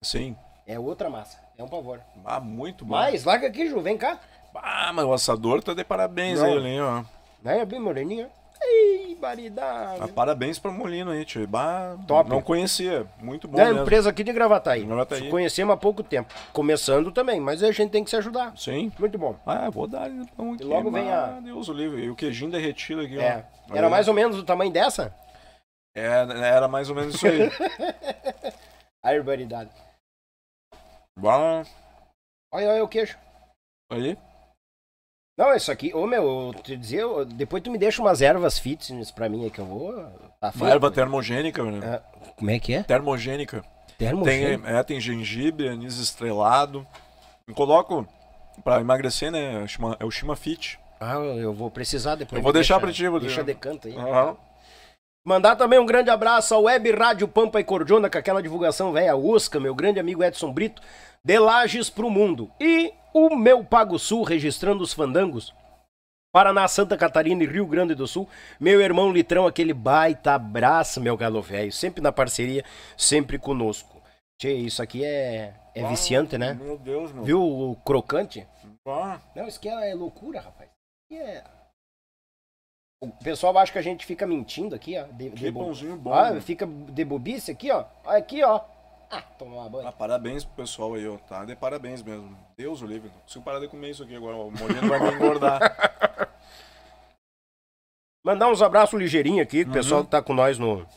Sim. 0.04 0.36
É 0.66 0.80
outra 0.80 1.10
massa. 1.10 1.38
É 1.58 1.64
um 1.64 1.68
pavor. 1.68 2.02
Ah, 2.26 2.40
muito 2.40 2.84
bom. 2.84 2.92
Mas, 2.96 3.24
larga 3.26 3.48
aqui, 3.48 3.70
Ju, 3.70 3.80
vem 3.82 3.98
cá. 3.98 4.20
Ah, 4.56 4.92
mas 4.92 5.06
o 5.06 5.14
assador 5.14 5.62
tá 5.64 5.74
de 5.74 5.84
parabéns 5.84 6.40
Não. 6.40 6.48
aí, 6.48 6.80
ó. 6.82 7.04
Né, 7.44 7.64
bem 7.66 7.80
moreninha. 7.80 8.30
Ei, 8.66 9.16
baridade. 9.16 10.00
Ah, 10.02 10.08
parabéns 10.08 10.58
pra 10.60 10.72
Molino 10.72 11.12
aí, 11.12 11.26
tio. 11.26 11.46
Bah, 11.48 11.98
Top. 12.08 12.30
Não 12.30 12.42
conhecia. 12.42 13.06
Muito 13.22 13.48
bom 13.48 13.60
É 13.60 13.66
mesmo. 13.66 13.82
empresa 13.82 14.10
aqui 14.10 14.24
de 14.24 14.32
Gravataí. 14.34 14.84
Gravataí. 14.86 15.30
Conhecemos 15.30 15.74
há 15.74 15.78
pouco 15.78 16.02
tempo. 16.04 16.34
Começando 16.54 17.12
também, 17.12 17.40
mas 17.40 17.62
a 17.64 17.72
gente 17.72 17.92
tem 17.92 18.04
que 18.04 18.10
se 18.10 18.16
ajudar. 18.16 18.56
Sim. 18.58 18.92
Muito 18.98 19.18
bom. 19.18 19.36
Ah, 19.46 19.70
vou 19.70 19.88
dar 19.88 20.04
ali 20.04 20.18
então 20.18 20.54
aqui. 20.54 20.64
E 20.64 20.66
logo 20.66 20.90
vem 20.92 21.12
a- 21.12 21.38
Ah, 21.38 21.40
Deus 21.42 21.68
o 21.70 21.74
livre. 21.74 22.04
E 22.04 22.10
o 22.10 22.16
queijinho 22.16 22.52
derretido 22.52 23.02
aqui, 23.02 23.20
É. 23.20 23.46
ó. 23.70 23.76
Era 23.76 23.90
mais 23.90 24.08
ou 24.08 24.14
menos 24.14 24.36
do 24.38 24.44
tamanho 24.44 24.72
dessa? 24.72 25.14
É, 25.96 26.08
era 26.42 26.68
mais 26.68 26.90
ou 26.90 26.96
menos 26.96 27.16
isso 27.16 27.28
aí. 27.28 27.50
A 29.04 29.12
barbaridade. 29.12 29.70
Bah, 31.20 31.64
Olha, 32.52 32.70
olha 32.70 32.84
o 32.84 32.88
queijo. 32.88 33.18
aí. 33.92 34.18
Não, 35.36 35.56
isso 35.56 35.72
aqui, 35.72 35.92
ô 35.96 36.06
meu, 36.06 36.54
eu 36.56 36.62
te 36.62 36.78
dizer, 36.78 37.04
depois 37.26 37.64
tu 37.64 37.72
me 37.72 37.78
deixa 37.78 38.02
umas 38.02 38.22
ervas 38.22 38.60
fitness 38.60 39.10
pra 39.10 39.28
mim 39.28 39.44
aí 39.46 39.50
que 39.50 39.60
eu 39.60 39.66
vou. 39.66 39.94
Tá 40.40 40.52
Uma 40.56 40.70
erva 40.70 40.92
termogênica, 40.92 41.64
né? 41.64 41.80
É, 42.24 42.30
Como 42.38 42.52
é 42.52 42.60
que 42.60 42.74
é? 42.76 42.84
Termogênica. 42.84 43.64
Tem, 43.98 44.10
Termogênico. 44.10 44.68
é, 44.68 44.84
tem 44.84 45.00
gengibre, 45.00 45.68
anis 45.70 45.98
estrelado. 45.98 46.86
Eu 47.48 47.56
coloco 47.56 48.08
pra 48.64 48.80
emagrecer, 48.80 49.32
né? 49.32 49.66
É 50.00 50.06
o 50.06 50.12
Shima 50.12 50.36
Fit. 50.36 50.80
Ah, 51.00 51.16
eu 51.16 51.52
vou 51.54 51.70
precisar 51.72 52.16
depois. 52.16 52.38
Eu 52.38 52.44
vou 52.44 52.54
deixar 52.54 52.76
deixa- 52.76 52.86
pra 52.86 52.94
ti, 52.94 53.08
vou 53.08 53.20
Deixa 53.20 53.44
deixar. 53.44 53.54
de 53.54 53.60
canto 53.60 53.88
aí. 53.88 53.98
Aham. 53.98 54.38
Mandar 55.26 55.56
também 55.56 55.80
um 55.80 55.86
grande 55.86 56.10
abraço 56.10 56.54
ao 56.54 56.64
Web 56.64 56.92
Rádio 56.92 57.30
Pampa 57.30 57.58
e 57.58 57.64
Cordiona 57.64 58.10
com 58.10 58.18
aquela 58.18 58.44
divulgação 58.44 58.92
velha 58.92 59.16
Usca, 59.16 59.58
meu 59.58 59.74
grande 59.74 59.98
amigo 59.98 60.22
Edson 60.22 60.52
Brito, 60.52 60.82
de 61.24 61.40
Lages 61.40 61.90
pro 61.90 62.10
Mundo. 62.10 62.52
E 62.60 62.94
o 63.14 63.34
meu 63.34 63.64
Pago 63.64 63.98
Sul 63.98 64.24
registrando 64.24 64.84
os 64.84 64.92
fandangos. 64.92 65.54
Paraná, 66.34 66.68
Santa 66.68 66.98
Catarina 66.98 67.42
e 67.44 67.48
Rio 67.48 67.66
Grande 67.66 67.96
do 67.96 68.06
Sul. 68.06 68.28
Meu 68.60 68.82
irmão 68.82 69.14
Litrão, 69.14 69.48
aquele 69.48 69.74
baita 69.74 70.34
abraço, 70.34 71.00
meu 71.00 71.16
galo 71.16 71.42
velho. 71.42 71.72
Sempre 71.72 72.02
na 72.02 72.12
parceria, 72.12 72.66
sempre 72.98 73.38
conosco. 73.38 74.02
Tchê, 74.38 74.52
isso 74.52 74.82
aqui 74.82 75.06
é, 75.06 75.54
é 75.74 75.88
viciante, 75.88 76.38
né? 76.38 76.56
Meu 76.56 76.78
Deus, 76.78 77.14
meu. 77.14 77.24
Viu 77.24 77.42
o 77.42 77.76
crocante? 77.86 78.46
Ah, 78.86 79.22
Não, 79.34 79.48
isso 79.48 79.60
aqui 79.60 79.70
é 79.70 79.94
loucura, 79.94 80.42
rapaz. 80.42 80.70
Isso 80.70 81.22
aqui 81.22 81.30
é... 81.32 81.44
O 83.06 83.24
pessoal 83.24 83.58
acha 83.58 83.72
que 83.72 83.78
a 83.80 83.82
gente 83.84 84.06
fica 84.06 84.26
mentindo 84.26 84.74
aqui, 84.76 84.98
ó. 84.98 85.04
De, 85.04 85.30
de 85.30 85.36
que 85.36 85.52
bo- 85.52 85.66
pãozinho 85.66 85.96
bom. 85.98 86.14
Ah, 86.14 86.32
meu. 86.32 86.42
fica 86.42 86.66
de 86.66 87.04
bobice 87.06 87.52
aqui, 87.52 87.70
ó. 87.72 87.84
Aqui, 88.06 88.44
ó. 88.44 88.62
Ah, 89.12 89.22
toma 89.38 89.68
banho. 89.70 89.88
Ah, 89.88 89.92
parabéns 89.92 90.44
pro 90.46 90.56
pessoal 90.64 90.94
aí, 90.94 91.08
ó. 91.08 91.18
Tá 91.18 91.44
de 91.46 91.56
parabéns 91.56 92.02
mesmo. 92.02 92.36
Deus 92.58 92.82
o 92.82 92.86
livre. 92.88 93.10
Não 93.14 93.20
consigo 93.22 93.44
parar 93.44 93.60
de 93.60 93.68
comer 93.68 93.90
isso 93.92 94.04
aqui 94.04 94.16
agora. 94.16 94.36
O 94.38 94.50
Molino 94.52 94.88
vai 94.88 95.00
me 95.00 95.12
engordar. 95.16 95.60
Mandar 98.26 98.48
uns 98.50 98.62
abraços 98.62 98.98
ligeirinho 98.98 99.44
aqui, 99.44 99.60
que 99.60 99.66
o 99.66 99.68
Uhum. 99.68 99.74
pessoal 99.74 100.04
que 100.06 100.10
tá 100.10 100.22
com 100.22 100.34
nós 100.34 100.58
no. 100.58 100.88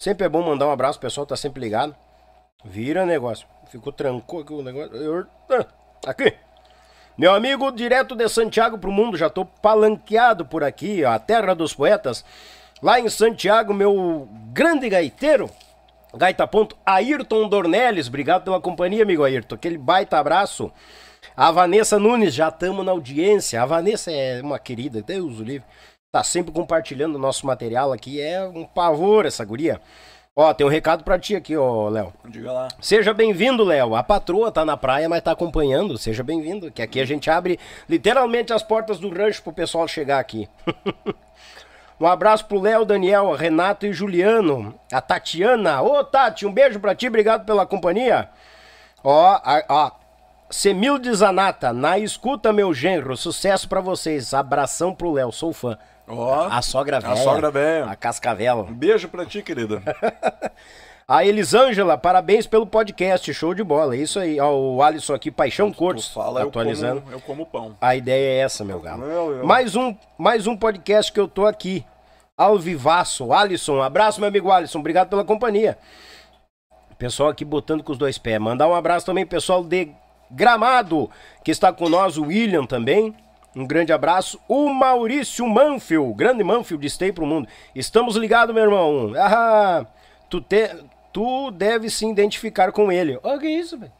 Sempre 0.00 0.26
é 0.26 0.28
bom 0.28 0.42
mandar 0.42 0.66
um 0.66 0.70
abraço, 0.72 0.98
o 0.98 1.00
pessoal 1.00 1.24
tá 1.26 1.36
sempre 1.36 1.60
ligado. 1.60 1.96
Vira 2.64 3.06
negócio. 3.06 3.46
Ficou 3.68 3.92
trancou 3.92 4.40
aqui 4.40 4.52
o 4.52 4.62
negócio. 4.62 4.94
Eu- 4.94 5.26
ah, 5.50 5.66
Aqui. 6.10 6.36
Meu 7.16 7.34
amigo, 7.34 7.70
direto 7.70 8.14
de 8.16 8.26
Santiago 8.26 8.78
pro 8.78 8.90
mundo, 8.90 9.18
já 9.18 9.28
tô 9.28 9.44
palanqueado 9.44 10.46
por 10.46 10.64
aqui, 10.64 11.04
a 11.04 11.18
terra 11.18 11.54
dos 11.54 11.74
poetas. 11.74 12.24
Lá 12.82 12.98
em 12.98 13.08
Santiago, 13.10 13.74
meu 13.74 14.26
grande 14.50 14.88
gaiteiro, 14.88 15.50
gaita 16.14 16.46
ponto, 16.46 16.74
Ayrton 16.86 17.48
Dornelles. 17.48 18.08
Obrigado 18.08 18.44
pela 18.44 18.58
companhia, 18.60 19.02
amigo 19.02 19.24
Ayrton. 19.24 19.56
Aquele 19.56 19.76
baita 19.76 20.18
abraço. 20.18 20.72
A 21.36 21.50
Vanessa 21.50 21.98
Nunes, 21.98 22.32
já 22.32 22.48
estamos 22.48 22.84
na 22.84 22.92
audiência. 22.92 23.62
A 23.62 23.66
Vanessa 23.66 24.10
é 24.10 24.40
uma 24.40 24.58
querida, 24.58 25.02
Deus 25.02 25.38
o 25.38 25.44
livre. 25.44 25.66
Tá 26.10 26.24
sempre 26.24 26.50
compartilhando 26.50 27.16
o 27.16 27.18
nosso 27.18 27.46
material 27.46 27.92
aqui. 27.92 28.22
É 28.22 28.42
um 28.42 28.64
pavor 28.64 29.26
essa 29.26 29.44
guria. 29.44 29.80
Ó, 30.34 30.54
tem 30.54 30.66
um 30.66 30.70
recado 30.70 31.04
pra 31.04 31.18
ti 31.18 31.36
aqui, 31.36 31.54
ó, 31.54 31.90
Léo. 31.90 32.10
Diga 32.24 32.50
lá. 32.52 32.68
Seja 32.80 33.12
bem-vindo, 33.12 33.62
Léo. 33.62 33.94
A 33.94 34.02
patroa 34.02 34.50
tá 34.50 34.64
na 34.64 34.78
praia, 34.78 35.06
mas 35.06 35.20
tá 35.20 35.32
acompanhando. 35.32 35.98
Seja 35.98 36.22
bem-vindo. 36.22 36.70
Que 36.70 36.80
aqui 36.80 37.00
a 37.00 37.04
gente 37.04 37.28
abre 37.28 37.60
literalmente 37.86 38.50
as 38.50 38.62
portas 38.62 38.98
do 38.98 39.10
rancho 39.10 39.42
pro 39.42 39.52
pessoal 39.52 39.86
chegar 39.86 40.18
aqui. 40.18 40.48
um 42.00 42.06
abraço 42.06 42.46
pro 42.46 42.62
Léo, 42.62 42.86
Daniel, 42.86 43.32
Renato 43.32 43.84
e 43.84 43.92
Juliano. 43.92 44.74
A 44.90 45.02
Tatiana. 45.02 45.82
Ô, 45.82 46.02
Tati, 46.02 46.46
um 46.46 46.52
beijo 46.52 46.80
pra 46.80 46.94
ti. 46.94 47.08
Obrigado 47.08 47.44
pela 47.44 47.66
companhia. 47.66 48.30
Ó, 49.04 49.38
ó. 49.68 49.90
Semilde 50.48 51.12
Zanata, 51.14 51.74
na 51.74 51.98
escuta, 51.98 52.54
meu 52.54 52.72
genro. 52.72 53.18
Sucesso 53.18 53.68
pra 53.68 53.82
vocês. 53.82 54.32
Abração 54.32 54.94
pro 54.94 55.12
Léo, 55.12 55.30
sou 55.30 55.52
fã. 55.52 55.76
Ó, 56.08 56.48
A 56.50 56.60
sogra 56.62 57.00
velha. 57.00 57.12
a 57.12 57.16
sogra 57.16 57.50
velha. 57.50 57.84
A 57.86 57.96
cascavela. 57.96 58.62
Um 58.62 58.74
beijo 58.74 59.08
pra 59.08 59.24
ti, 59.24 59.42
querida. 59.42 59.82
A 61.06 61.24
Elisângela, 61.26 61.98
parabéns 61.98 62.46
pelo 62.46 62.66
podcast, 62.66 63.34
show 63.34 63.52
de 63.52 63.62
bola. 63.62 63.94
É 63.94 63.98
isso 63.98 64.18
aí. 64.18 64.40
Ó, 64.40 64.50
o 64.54 64.82
Alisson 64.82 65.14
aqui, 65.14 65.30
Paixão 65.30 65.70
Cortes, 65.72 66.06
fala, 66.08 66.40
eu 66.40 66.48
atualizando. 66.48 67.02
como, 67.02 67.12
eu 67.12 67.20
como 67.20 67.44
pão. 67.46 67.76
A 67.80 67.94
ideia 67.96 68.40
é 68.40 68.44
essa, 68.44 68.64
meu 68.64 68.80
galo. 68.80 69.04
Meu, 69.04 69.32
eu- 69.38 69.46
Mais 69.46 69.74
um, 69.76 69.94
mais 70.16 70.46
um 70.46 70.56
podcast 70.56 71.12
que 71.12 71.20
eu 71.20 71.28
tô 71.28 71.44
aqui. 71.44 71.84
Ao 72.38 72.58
vivaço. 72.58 73.32
Alisson, 73.32 73.74
um 73.78 73.82
abraço, 73.82 74.20
meu 74.20 74.28
amigo 74.28 74.50
Alisson. 74.50 74.78
Obrigado 74.78 75.08
pela 75.08 75.24
companhia. 75.24 75.76
Pessoal 76.96 77.28
aqui 77.30 77.44
botando 77.44 77.82
com 77.82 77.92
os 77.92 77.98
dois 77.98 78.16
pés. 78.16 78.38
Mandar 78.40 78.68
um 78.68 78.74
abraço 78.74 79.04
também, 79.04 79.26
pessoal 79.26 79.62
de 79.64 79.90
Gramado, 80.30 81.10
que 81.44 81.50
está 81.50 81.72
com 81.72 81.88
nós, 81.88 82.16
o 82.16 82.22
William 82.26 82.64
também. 82.64 83.14
Um 83.54 83.66
grande 83.66 83.92
abraço. 83.92 84.40
O 84.48 84.68
Maurício 84.72 85.46
Manfield, 85.46 86.14
grande 86.14 86.42
Manfield 86.42 86.80
de 86.82 86.88
Stay 86.90 87.12
pro 87.12 87.26
Mundo. 87.26 87.46
Estamos 87.74 88.16
ligados, 88.16 88.54
meu 88.54 88.64
irmão. 88.64 89.12
Ah, 89.16 89.84
tu, 90.30 90.40
te, 90.40 90.70
tu 91.12 91.50
deve 91.50 91.90
se 91.90 92.06
identificar 92.06 92.72
com 92.72 92.90
ele. 92.90 93.18
Olha 93.22 93.38
que 93.38 93.48
isso, 93.48 93.78
velho. 93.78 93.92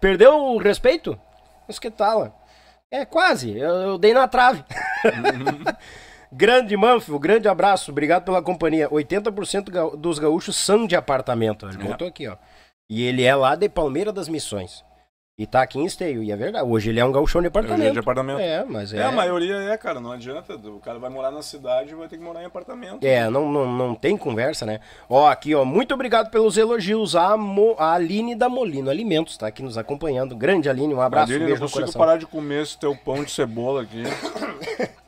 Perdeu 0.00 0.34
o 0.34 0.56
respeito? 0.58 1.18
Mas 1.66 1.78
que 1.78 1.90
tal? 1.90 2.34
É, 2.90 3.04
quase. 3.04 3.54
Eu, 3.58 3.68
eu 3.74 3.98
dei 3.98 4.14
na 4.14 4.26
trave. 4.26 4.64
grande 6.32 6.76
Manfio, 6.76 7.18
grande 7.18 7.48
abraço. 7.48 7.90
Obrigado 7.90 8.24
pela 8.24 8.42
companhia. 8.42 8.88
80% 8.88 9.70
ga- 9.70 9.96
dos 9.96 10.18
gaúchos 10.18 10.56
são 10.56 10.86
de 10.86 10.96
apartamento. 10.96 11.68
Ele 11.68 11.82
É. 11.82 11.86
botou 11.86 12.08
aqui, 12.08 12.26
ó. 12.28 12.36
E 12.90 13.02
ele 13.04 13.22
é 13.24 13.34
lá 13.34 13.54
de 13.54 13.68
Palmeira 13.68 14.10
das 14.12 14.28
Missões. 14.28 14.82
E 15.38 15.46
tá 15.46 15.62
aqui 15.62 15.78
em 15.78 15.84
Esteio, 15.84 16.20
e 16.20 16.32
é 16.32 16.36
verdade. 16.36 16.66
Hoje 16.68 16.90
ele 16.90 16.98
é 16.98 17.04
um 17.04 17.12
gauchão 17.12 17.40
de 17.40 17.46
apartamento. 17.46 17.90
É 17.90 17.92
de 17.92 17.98
apartamento. 18.00 18.40
É, 18.40 18.64
mas 18.64 18.92
é. 18.92 18.98
É, 18.98 19.02
a 19.04 19.12
maioria 19.12 19.54
é, 19.54 19.78
cara, 19.78 20.00
não 20.00 20.10
adianta. 20.10 20.56
O 20.56 20.80
cara 20.80 20.98
vai 20.98 21.08
morar 21.08 21.30
na 21.30 21.42
cidade 21.42 21.92
e 21.92 21.94
vai 21.94 22.08
ter 22.08 22.18
que 22.18 22.24
morar 22.24 22.42
em 22.42 22.46
apartamento. 22.46 23.06
É, 23.06 23.30
não, 23.30 23.48
não, 23.48 23.64
não 23.64 23.94
tem 23.94 24.16
conversa, 24.16 24.66
né? 24.66 24.80
Ó, 25.08 25.28
aqui, 25.28 25.54
ó, 25.54 25.64
muito 25.64 25.94
obrigado 25.94 26.28
pelos 26.28 26.56
elogios. 26.58 27.14
A, 27.14 27.36
Mo, 27.36 27.76
a 27.78 27.92
Aline 27.92 28.34
da 28.34 28.48
Molino 28.48 28.90
Alimentos 28.90 29.36
tá 29.36 29.46
aqui 29.46 29.62
nos 29.62 29.78
acompanhando. 29.78 30.34
Grande 30.34 30.68
Aline, 30.68 30.92
um 30.92 31.00
abraço, 31.00 31.30
um 31.30 31.36
Aline, 31.36 31.46
beijo 31.46 31.60
não 31.60 31.68
no 31.68 31.72
consigo 31.72 31.96
parar 31.96 32.16
de 32.16 32.26
comer 32.26 32.62
esse 32.64 32.76
teu 32.76 32.96
pão 32.96 33.22
de 33.22 33.30
cebola 33.30 33.82
aqui. 33.82 34.02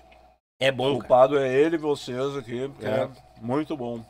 É 0.63 0.71
O 0.71 0.75
bom, 0.75 0.85
cara. 0.89 0.99
culpado 0.99 1.39
é 1.39 1.49
ele 1.59 1.77
e 1.77 1.79
vocês 1.79 2.37
aqui, 2.37 2.69
porque 2.69 2.85
É. 2.87 2.91
é. 3.05 3.09
muito 3.41 3.75
bom. 3.75 4.05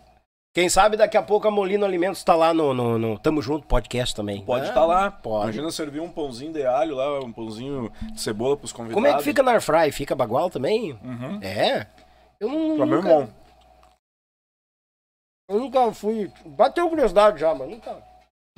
Quem 0.52 0.68
sabe 0.68 0.96
daqui 0.96 1.16
a 1.16 1.22
pouco 1.22 1.46
a 1.46 1.50
Molino 1.50 1.84
Alimentos 1.84 2.24
tá 2.24 2.34
lá 2.34 2.52
no, 2.52 2.74
no, 2.74 2.98
no 2.98 3.18
Tamo 3.20 3.40
Junto 3.40 3.68
podcast 3.68 4.12
também. 4.16 4.44
Pode 4.44 4.64
Ah, 4.66 4.68
estar 4.68 4.84
lá. 4.84 5.08
Pode. 5.08 5.44
Imagina 5.44 5.70
servir 5.70 6.00
um 6.00 6.10
pãozinho 6.10 6.52
de 6.52 6.66
alho 6.66 6.96
lá, 6.96 7.20
um 7.20 7.32
pãozinho 7.32 7.92
de 8.12 8.20
cebola 8.20 8.56
pros 8.56 8.72
convidados. 8.72 8.94
Como 8.94 9.06
é 9.06 9.16
que 9.16 9.22
fica 9.22 9.44
na 9.44 9.52
air 9.52 9.60
fry? 9.62 9.92
Fica 9.92 10.12
bagual 10.16 10.50
também? 10.50 10.98
Uhum. 11.04 11.38
É? 11.40 11.86
Eu 12.40 12.48
não. 12.48 12.76
Pra 12.76 12.84
é 12.84 12.88
nunca, 12.88 13.08
bom. 13.08 13.28
Eu 15.48 15.60
nunca 15.60 15.92
fui. 15.92 16.32
Bateu 16.44 16.88
curiosidade 16.88 17.38
já, 17.38 17.54
mas 17.54 17.68
nunca. 17.68 18.02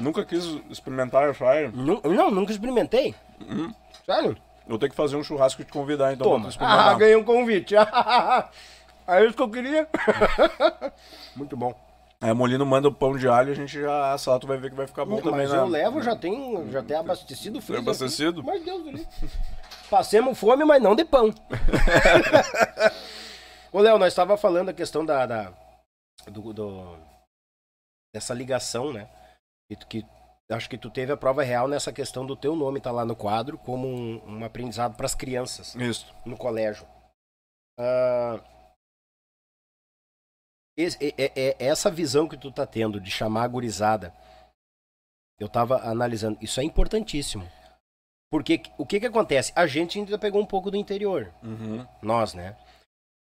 Nunca 0.01 0.25
quis 0.25 0.45
experimentar 0.71 1.25
air 1.25 1.35
fryer. 1.35 1.77
Nu- 1.77 2.01
Não, 2.05 2.31
nunca 2.31 2.53
experimentei. 2.53 3.15
Uhum. 3.47 3.71
Sério? 4.07 4.35
Eu 4.67 4.79
tenho 4.79 4.91
que 4.91 4.97
fazer 4.97 5.17
um 5.17 5.23
churrasco 5.25 5.61
e 5.61 5.65
te 5.67 5.73
convidar, 5.73 6.13
então, 6.15 6.27
Toma. 6.27 6.49
Ah, 6.59 6.95
ganhei 6.95 7.17
um 7.17 7.25
convite. 7.25 7.75
é 9.07 9.25
isso 9.25 9.37
que 9.37 9.43
eu 9.43 9.51
queria. 9.51 9.89
Muito 11.37 11.57
bom. 11.57 11.75
Aí 12.21 12.31
a 12.31 12.35
Molino 12.35 12.65
manda 12.65 12.87
o 12.89 12.95
pão 12.95 13.17
de 13.17 13.27
alho 13.29 13.49
e 13.49 13.53
a 13.53 13.57
gente 13.57 13.81
já 13.81 14.13
assa 14.13 14.31
lá, 14.31 14.39
tu 14.39 14.47
vai 14.47 14.57
ver 14.57 14.71
que 14.71 14.77
vai 14.77 14.87
ficar 14.87 15.05
bom 15.05 15.17
também, 15.17 15.33
Mas 15.41 15.51
né? 15.51 15.59
eu 15.59 15.67
levo, 15.67 16.01
já 16.03 16.15
tem, 16.15 16.71
já 16.71 16.81
tem 16.83 16.97
abastecido 16.97 17.59
o 17.59 17.61
Tem 17.61 17.67
freezer. 17.67 17.83
abastecido? 17.85 18.41
aqui. 18.41 18.49
Mas 18.49 18.65
Deus 18.65 18.83
do 18.85 18.91
livro. 18.93 19.09
Passemos 19.91 20.39
fome, 20.39 20.65
mas 20.65 20.81
não 20.81 20.95
de 20.95 21.05
pão. 21.05 21.31
Ô, 23.73 23.81
Léo, 23.81 23.99
nós 23.99 24.13
estava 24.13 24.37
falando 24.37 24.69
a 24.69 24.73
questão 24.75 25.05
da, 25.05 25.27
da- 25.27 25.53
do, 26.27 26.53
do- 26.53 26.99
dessa 28.15 28.35
ligação, 28.35 28.93
né? 28.93 29.09
Que, 29.69 29.77
tu- 29.77 29.87
que 29.87 30.07
acho 30.51 30.69
que 30.69 30.79
tu 30.79 30.91
teve 30.91 31.13
a 31.13 31.17
prova 31.17 31.43
real 31.43 31.67
nessa 31.67 31.93
questão 31.93 32.27
do 32.27 32.37
teu 32.37 32.55
nome 32.55 32.79
estar 32.79 32.93
lá 32.93 33.05
no 33.05 33.17
quadro 33.17 33.57
como 33.59 33.89
um, 33.89 34.23
um 34.39 34.45
aprendizado 34.45 34.95
para 34.97 35.07
as 35.07 35.15
crianças 35.15 35.75
Isso. 35.75 36.07
no 36.25 36.37
colégio. 36.37 36.87
Ah, 37.81 38.39
esse- 40.77 40.99
é- 41.05 41.15
é- 41.25 41.33
é- 41.49 41.57
essa 41.59 41.91
visão 41.91 42.29
que 42.29 42.37
tu 42.37 42.51
tá 42.53 42.67
tendo 42.67 43.01
de 43.01 43.11
chamar 43.11 43.45
a 43.45 43.49
gurizada, 43.49 44.15
eu 45.39 45.49
tava 45.49 45.83
analisando, 45.89 46.39
isso 46.41 46.61
é 46.61 46.65
importantíssimo. 46.65 47.49
Porque 48.31 48.63
o 48.79 48.87
que 48.87 48.99
que 49.01 49.07
acontece? 49.07 49.53
A 49.55 49.67
gente 49.67 49.99
ainda 49.99 50.19
pegou 50.19 50.41
um 50.41 50.47
pouco 50.47 50.71
do 50.71 50.77
interior, 50.77 51.35
Uhum. 51.43 51.87
nós, 52.01 52.33
né? 52.33 52.57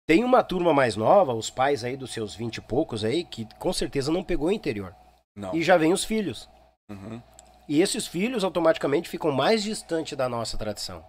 Tem 0.07 0.23
uma 0.23 0.43
turma 0.43 0.73
mais 0.73 0.95
nova, 0.95 1.33
os 1.33 1.49
pais 1.49 1.83
aí 1.83 1.97
dos 1.97 2.11
seus 2.11 2.33
vinte 2.35 2.57
e 2.57 2.61
poucos 2.61 3.03
aí, 3.03 3.23
que 3.23 3.45
com 3.55 3.71
certeza 3.73 4.11
não 4.11 4.23
pegou 4.23 4.47
o 4.47 4.51
interior. 4.51 4.95
Não. 5.35 5.53
E 5.55 5.63
já 5.63 5.77
vem 5.77 5.93
os 5.93 6.03
filhos. 6.03 6.49
Uhum. 6.89 7.21
E 7.67 7.81
esses 7.81 8.07
filhos 8.07 8.43
automaticamente 8.43 9.09
ficam 9.09 9.31
mais 9.31 9.63
distantes 9.63 10.17
da 10.17 10.27
nossa 10.27 10.57
tradição. 10.57 11.05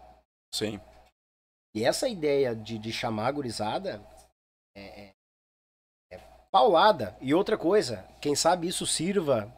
Sim. 0.55 0.81
E 1.74 1.85
essa 1.85 2.09
ideia 2.09 2.55
de, 2.55 2.78
de 2.78 2.93
chamar 2.93 3.28
a 3.28 3.32
gurizada 3.32 4.01
é, 4.77 4.82
é- 4.82 5.09
é 5.09 5.12
paulada. 6.53 7.16
E 7.20 7.35
outra 7.35 7.57
coisa, 7.57 8.05
quem 8.20 8.37
sabe 8.37 8.69
isso 8.69 8.87
sirva 8.87 9.53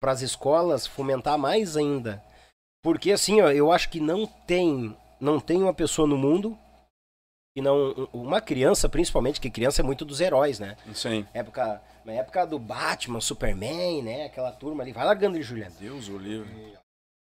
para 0.00 0.12
as 0.12 0.20
escolas 0.20 0.86
fomentar 0.86 1.38
mais 1.38 1.76
ainda. 1.76 2.22
Porque 2.82 3.10
assim, 3.10 3.40
ó, 3.40 3.50
eu 3.50 3.72
acho 3.72 3.88
que 3.88 4.00
não 4.00 4.26
tem, 4.26 4.96
não 5.18 5.40
tem 5.40 5.62
uma 5.62 5.72
pessoa 5.72 6.06
no 6.06 6.18
mundo 6.18 6.58
que 7.54 7.62
não 7.62 8.08
uma 8.12 8.40
criança, 8.40 8.88
principalmente, 8.88 9.40
que 9.40 9.50
criança 9.50 9.82
é 9.82 9.84
muito 9.84 10.04
dos 10.04 10.20
heróis, 10.20 10.58
né? 10.58 10.76
Sim. 10.94 11.26
Época, 11.34 11.82
na 12.04 12.12
época 12.12 12.46
do 12.46 12.58
Batman, 12.58 13.20
Superman, 13.20 14.02
né? 14.02 14.24
Aquela 14.24 14.50
turma 14.52 14.82
ali. 14.82 14.92
Vai 14.92 15.04
largando 15.04 15.36
ali, 15.36 15.42
Juliano. 15.42 15.74
Deus 15.78 16.08
o 16.08 16.16
livre. 16.16 16.76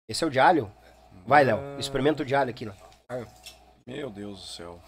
Esse 0.10 0.24
é 0.24 0.28
o 0.28 0.30
de 0.30 0.40
alho? 0.40 0.72
Vai, 1.26 1.44
Léo. 1.44 1.80
Experimenta 1.80 2.24
o 2.24 2.26
de 2.26 2.36
alho 2.36 2.49
aqui, 2.49 2.68
ó. 2.68 2.74
Meu 3.86 4.10
Deus 4.10 4.41
do 4.41 4.48
céu. 4.48 4.82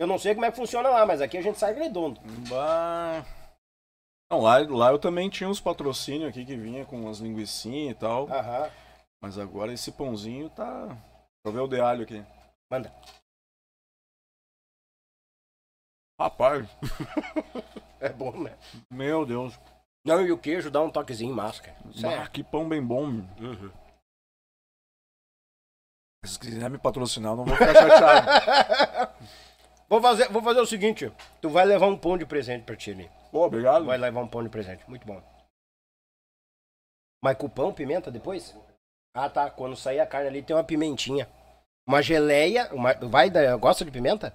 Eu 0.00 0.06
não 0.06 0.18
sei 0.18 0.32
como 0.34 0.46
é 0.46 0.50
que 0.50 0.56
funciona 0.56 0.88
lá, 0.88 1.04
mas 1.04 1.20
aqui 1.20 1.36
a 1.36 1.42
gente 1.42 1.58
sai 1.58 1.74
redondo. 1.74 2.18
Bah. 2.48 3.22
Não, 4.32 4.40
lá, 4.40 4.56
lá 4.66 4.90
eu 4.92 4.98
também 4.98 5.28
tinha 5.28 5.46
uns 5.46 5.60
patrocínios 5.60 6.30
aqui 6.30 6.42
que 6.46 6.56
vinha 6.56 6.86
com 6.86 7.02
umas 7.02 7.18
linguiçinhas 7.18 7.94
e 7.94 7.98
tal. 7.98 8.26
Aham. 8.32 8.70
Mas 9.22 9.36
agora 9.36 9.74
esse 9.74 9.92
pãozinho 9.92 10.48
tá. 10.48 10.86
Deixa 10.86 11.44
eu 11.44 11.52
ver 11.52 11.60
o 11.60 11.68
de 11.68 11.78
alho 11.78 12.04
aqui. 12.04 12.24
Manda. 12.72 12.90
Rapaz, 16.18 16.66
É 18.00 18.08
bom, 18.10 18.32
né? 18.42 18.56
meu 18.90 19.26
Deus. 19.26 19.58
Não, 20.06 20.22
e 20.26 20.32
o 20.32 20.38
queijo 20.38 20.70
dá 20.70 20.80
um 20.80 20.90
toquezinho 20.90 21.34
massa, 21.34 21.62
cara. 21.62 21.76
Ah, 21.84 21.92
Sério. 21.92 22.30
que 22.30 22.42
pão 22.42 22.66
bem 22.66 22.82
bom. 22.82 23.04
Uhum. 23.04 23.70
Se 26.24 26.38
quiser 26.38 26.70
me 26.70 26.78
patrocinar, 26.78 27.32
eu 27.32 27.36
não 27.36 27.44
vou 27.44 27.54
ficar 27.54 27.74
chateado. 27.74 29.14
vou, 29.90 30.00
fazer, 30.00 30.28
vou 30.28 30.42
fazer 30.42 30.60
o 30.60 30.66
seguinte: 30.66 31.12
tu 31.42 31.50
vai 31.50 31.66
levar 31.66 31.86
um 31.86 31.98
pão 31.98 32.16
de 32.16 32.24
presente 32.24 32.64
pra 32.64 32.76
ti 32.76 32.92
ali. 32.92 33.10
Pô, 33.30 33.44
obrigado. 33.44 33.84
Vai 33.84 33.98
levar 33.98 34.20
um 34.20 34.28
pão 34.28 34.42
de 34.42 34.48
presente. 34.48 34.88
Muito 34.88 35.06
bom. 35.06 35.22
Mas 37.22 37.36
com 37.36 37.50
pão, 37.50 37.74
pimenta 37.74 38.10
depois? 38.10 38.56
Ah, 39.14 39.28
tá. 39.28 39.50
Quando 39.50 39.76
sair 39.76 40.00
a 40.00 40.06
carne 40.06 40.28
ali 40.28 40.42
tem 40.42 40.56
uma 40.56 40.64
pimentinha. 40.64 41.28
Uma 41.86 42.00
geleia. 42.00 42.72
Uma... 42.72 42.94
Vai, 42.94 43.28
gosta 43.58 43.84
de 43.84 43.90
pimenta? 43.90 44.34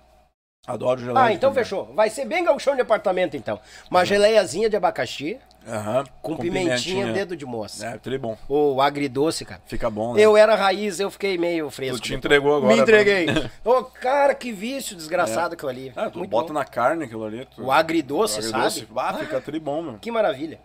Adoro 0.67 0.99
geleia. 0.99 1.25
Ah, 1.25 1.31
então 1.33 1.53
fechou. 1.53 1.85
Vai 1.93 2.09
ser 2.09 2.25
bem 2.25 2.43
gauchão 2.43 2.75
de 2.75 2.81
apartamento, 2.81 3.37
então. 3.37 3.59
Uma 3.89 4.03
geleiazinha 4.03 4.67
de 4.69 4.75
abacaxi 4.75 5.39
Aham. 5.67 6.03
com, 6.21 6.35
pimentinha, 6.37 7.13
dedo 7.13 7.37
de 7.37 7.45
moça. 7.45 7.85
É, 7.85 7.97
tri 7.99 8.17
bom. 8.17 8.35
Ou 8.49 8.81
agridoce, 8.81 9.45
cara. 9.45 9.61
Fica 9.67 9.89
bom, 9.89 10.13
né? 10.15 10.21
Eu 10.21 10.35
era 10.35 10.55
raiz, 10.55 10.99
eu 10.99 11.11
fiquei 11.11 11.37
meio 11.37 11.69
fresco. 11.69 11.97
Tu 11.97 12.03
te 12.03 12.13
entregou 12.15 12.55
agora. 12.57 12.73
Me 12.75 12.81
entreguei. 12.81 13.27
Ô, 13.63 13.83
cara, 13.83 14.33
que 14.33 14.51
vício 14.51 14.95
desgraçado 14.95 15.53
aquilo 15.53 15.69
ali. 15.69 15.93
Ah, 15.95 16.09
tu 16.09 16.17
Muito 16.19 16.31
bota 16.31 16.47
bom. 16.47 16.53
na 16.55 16.65
carne 16.65 17.05
aquilo 17.05 17.25
ali. 17.25 17.45
Tu... 17.45 17.63
O 17.63 17.71
agridoce, 17.71 18.37
o 18.39 18.39
agridoce, 18.39 18.79
sabe? 18.81 18.91
Ah, 18.95 19.13
fica 19.13 19.39
tri 19.41 19.59
bom, 19.59 19.81
meu. 19.83 19.99
Que 19.99 20.09
maravilha. 20.11 20.59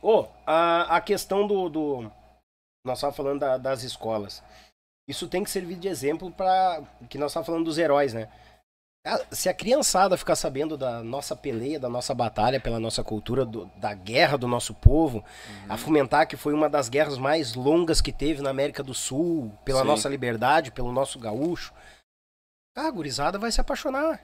Ô, 0.00 0.24
a, 0.46 0.96
a 0.96 1.00
questão 1.00 1.46
do, 1.46 1.68
do- 1.68 2.10
Nós 2.84 2.98
estávamos 2.98 3.16
falando 3.16 3.40
da- 3.40 3.58
das 3.58 3.82
escolas. 3.82 4.42
Isso 5.06 5.26
tem 5.28 5.42
que 5.44 5.50
servir 5.50 5.74
de 5.76 5.88
exemplo 5.88 6.30
para 6.30 6.82
Que 7.08 7.18
nós 7.18 7.30
estávamos 7.30 7.46
falando 7.46 7.64
dos 7.64 7.78
heróis, 7.78 8.14
né? 8.14 8.28
Ah, 9.04 9.18
Se 9.30 9.48
a 9.48 9.54
criançada 9.54 10.16
ficar 10.16 10.36
sabendo 10.36 10.76
da 10.76 11.02
nossa 11.02 11.34
peleia, 11.36 11.78
da 11.80 11.88
nossa 11.88 12.14
batalha 12.14 12.60
pela 12.60 12.80
nossa 12.80 13.02
cultura, 13.02 13.44
do- 13.44 13.66
da 13.76 13.94
guerra 13.94 14.36
do 14.36 14.46
nosso 14.48 14.74
povo, 14.74 15.18
Uhum. 15.18 15.72
a 15.72 15.76
fomentar 15.78 16.26
que 16.26 16.36
foi 16.36 16.52
uma 16.52 16.68
das 16.68 16.88
guerras 16.88 17.16
mais 17.16 17.54
longas 17.54 18.00
que 18.00 18.12
teve 18.12 18.42
na 18.42 18.50
América 18.50 18.82
do 18.82 18.92
Sul, 18.94 19.52
pela 19.64 19.80
Sim. 19.82 19.86
nossa 19.86 20.08
liberdade, 20.08 20.72
pelo 20.72 20.92
nosso 20.92 21.18
gaúcho, 21.18 21.72
a 22.76 22.90
gurizada 22.90 23.38
vai 23.38 23.50
se 23.50 23.60
apaixonar. 23.60 24.20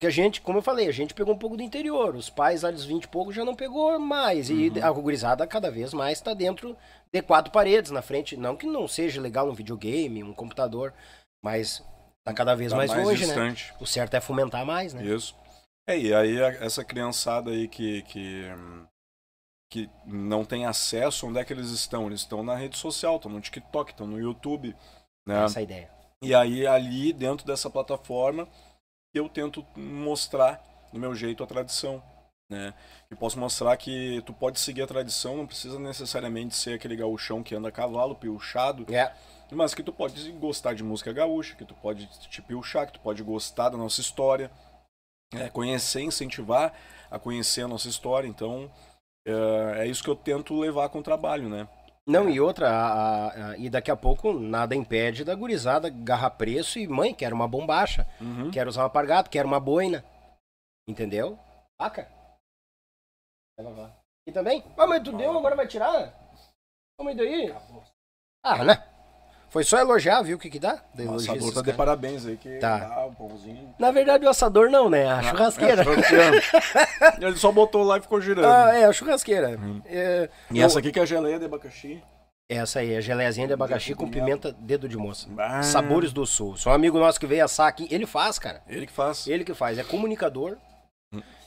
Porque 0.00 0.06
a 0.06 0.10
gente, 0.10 0.40
como 0.40 0.58
eu 0.58 0.62
falei, 0.62 0.88
a 0.88 0.92
gente 0.92 1.12
pegou 1.12 1.34
um 1.34 1.38
pouco 1.38 1.56
do 1.56 1.62
interior. 1.62 2.14
Os 2.14 2.30
pais 2.30 2.62
lá 2.62 2.70
dos 2.70 2.84
20 2.84 3.04
e 3.04 3.08
pouco 3.08 3.32
já 3.32 3.44
não 3.44 3.54
pegou 3.56 3.98
mais. 3.98 4.48
E 4.48 4.68
Uhum. 4.68 4.84
a 4.84 4.90
gurizada 4.92 5.46
cada 5.46 5.70
vez 5.70 5.92
mais 5.92 6.18
está 6.18 6.32
dentro 6.34 6.76
de 7.12 7.20
quatro 7.20 7.50
paredes 7.52 7.90
na 7.90 8.00
frente. 8.00 8.36
Não 8.36 8.56
que 8.56 8.64
não 8.66 8.86
seja 8.86 9.20
legal 9.20 9.48
um 9.48 9.54
videogame, 9.54 10.22
um 10.22 10.32
computador, 10.32 10.94
mas 11.44 11.82
tá 12.28 12.34
cada 12.34 12.54
vez 12.54 12.70
Tá 12.70 12.76
mais, 12.76 12.90
longe, 12.92 13.20
né? 13.20 13.26
distante. 13.26 13.74
O 13.80 13.86
certo 13.86 14.14
é 14.14 14.20
fomentar 14.20 14.64
mais, 14.64 14.94
né? 14.94 15.04
Isso. 15.04 15.34
É, 15.88 15.98
e 15.98 16.12
aí 16.14 16.38
essa 16.38 16.84
criançada 16.84 17.50
aí 17.50 17.66
que, 17.66 18.02
que, 18.02 18.44
que 19.70 19.90
não 20.06 20.44
tem 20.44 20.66
acesso, 20.66 21.26
onde 21.26 21.38
é 21.38 21.44
que 21.44 21.52
eles 21.52 21.70
estão? 21.70 22.06
Eles 22.06 22.20
estão 22.20 22.42
na 22.42 22.54
rede 22.54 22.76
social, 22.76 23.16
estão 23.16 23.30
no 23.30 23.40
TikTok, 23.40 23.90
estão 23.92 24.06
no 24.06 24.18
YouTube, 24.18 24.74
né? 25.26 25.44
Essa 25.44 25.60
é 25.60 25.62
ideia. 25.62 25.90
E 26.22 26.34
aí 26.34 26.66
ali 26.66 27.12
dentro 27.12 27.46
dessa 27.46 27.70
plataforma 27.70 28.48
eu 29.14 29.28
tento 29.28 29.64
mostrar 29.76 30.62
do 30.92 30.98
meu 30.98 31.14
jeito 31.14 31.42
a 31.42 31.46
tradição, 31.46 32.02
né? 32.50 32.74
Eu 33.10 33.16
posso 33.16 33.38
mostrar 33.38 33.76
que 33.76 34.22
tu 34.26 34.32
pode 34.32 34.60
seguir 34.60 34.82
a 34.82 34.86
tradição, 34.86 35.36
não 35.36 35.46
precisa 35.46 35.78
necessariamente 35.78 36.54
ser 36.54 36.74
aquele 36.74 36.96
gaúchão 36.96 37.42
que 37.42 37.54
anda 37.54 37.68
a 37.68 37.72
cavalo, 37.72 38.14
piochado, 38.14 38.84
É. 38.92 39.14
mas 39.50 39.74
que 39.74 39.82
tu 39.82 39.92
pode 39.92 40.30
gostar 40.32 40.74
de 40.74 40.82
música 40.82 41.12
gaúcha, 41.12 41.54
que 41.56 41.64
tu 41.64 41.74
pode 41.74 42.06
te 42.28 42.42
piochar, 42.42 42.86
que 42.86 42.92
tu 42.94 43.00
pode 43.00 43.22
gostar 43.22 43.68
da 43.70 43.76
nossa 43.76 44.00
história, 44.00 44.50
é, 45.34 45.48
conhecer, 45.48 46.02
incentivar 46.02 46.72
a 47.10 47.18
conhecer 47.18 47.62
a 47.62 47.68
nossa 47.68 47.88
história. 47.88 48.26
Então, 48.28 48.70
é, 49.26 49.82
é 49.82 49.86
isso 49.86 50.02
que 50.02 50.10
eu 50.10 50.16
tento 50.16 50.58
levar 50.58 50.88
com 50.88 50.98
o 50.98 51.02
trabalho, 51.02 51.48
né? 51.48 51.68
Não, 52.06 52.28
e 52.28 52.40
outra, 52.40 52.70
a- 52.70 53.50
a- 53.50 53.58
e 53.58 53.68
daqui 53.68 53.90
a 53.90 53.96
pouco 53.96 54.32
nada 54.32 54.74
impede 54.74 55.24
da 55.24 55.34
gurizada 55.34 55.90
garra 55.90 56.30
preço 56.30 56.78
e 56.78 56.88
mãe, 56.88 57.12
quero 57.14 57.34
uma 57.36 57.46
bombacha, 57.46 58.06
Uhum. 58.18 58.50
quero 58.50 58.70
usar 58.70 58.82
uma 58.84 58.90
pargata, 58.90 59.28
quero 59.28 59.46
uma 59.46 59.60
boina. 59.60 60.02
Entendeu? 60.88 61.38
Vai 61.78 62.06
lavar. 63.66 63.98
E 64.26 64.32
também? 64.32 64.64
Ah, 64.78 64.86
mas 64.86 65.02
tu 65.02 65.12
deu, 65.12 65.36
agora 65.36 65.54
vai 65.54 65.66
tirar? 65.68 66.14
Toma 66.98 67.10
aí 67.10 67.16
daí. 67.16 67.54
Ah, 68.42 68.64
né? 68.64 68.74
Foi 69.50 69.64
só 69.64 69.78
elogiar, 69.78 70.20
viu 70.22 70.36
o 70.36 70.40
que 70.40 70.50
que 70.50 70.58
dá? 70.58 70.78
O 70.98 71.14
assador 71.14 71.52
tá 71.54 71.62
de 71.62 71.72
parabéns 71.72 72.26
aí, 72.26 72.36
que 72.36 72.58
Tá. 72.58 72.78
dá 72.78 73.06
um 73.06 73.14
pãozinho. 73.14 73.74
Na 73.78 73.90
verdade, 73.90 74.26
o 74.26 74.28
assador 74.28 74.68
não, 74.70 74.90
né? 74.90 75.06
A 75.10 75.22
churrasqueira. 75.22 75.82
É, 75.88 76.40
churrasqueira. 76.40 76.42
Ele 77.20 77.36
só 77.36 77.50
botou 77.50 77.82
lá 77.82 77.96
e 77.96 78.02
ficou 78.02 78.20
girando. 78.20 78.44
Ah, 78.46 78.74
é, 78.76 78.84
a 78.84 78.92
churrasqueira. 78.92 79.58
É, 79.86 80.28
E 80.50 80.58
eu- 80.58 80.66
essa 80.66 80.78
aqui 80.78 80.92
que 80.92 80.98
é 80.98 81.02
a 81.02 81.06
geleia 81.06 81.38
de 81.38 81.46
abacaxi. 81.46 82.02
Essa 82.50 82.80
aí, 82.80 82.96
a 82.96 83.00
geleiazinha 83.00 83.46
de 83.46 83.52
abacaxi 83.52 83.94
com 83.94 84.08
pimenta, 84.08 84.52
dedo 84.58 84.88
de 84.88 84.96
moça. 84.96 85.28
Ah. 85.38 85.62
Sabores 85.62 86.12
do 86.12 86.24
Sul. 86.26 86.56
Só 86.56 86.70
um 86.70 86.74
amigo 86.74 86.98
nosso 86.98 87.18
que 87.20 87.26
veio 87.26 87.44
assar 87.44 87.68
aqui, 87.68 87.86
ele 87.90 88.06
faz, 88.06 88.38
cara. 88.38 88.62
Ele 88.68 88.86
que 88.86 88.92
faz. 88.92 89.26
Ele 89.26 89.44
que 89.44 89.52
faz, 89.54 89.76
é 89.78 89.82
comunicador. 89.84 90.56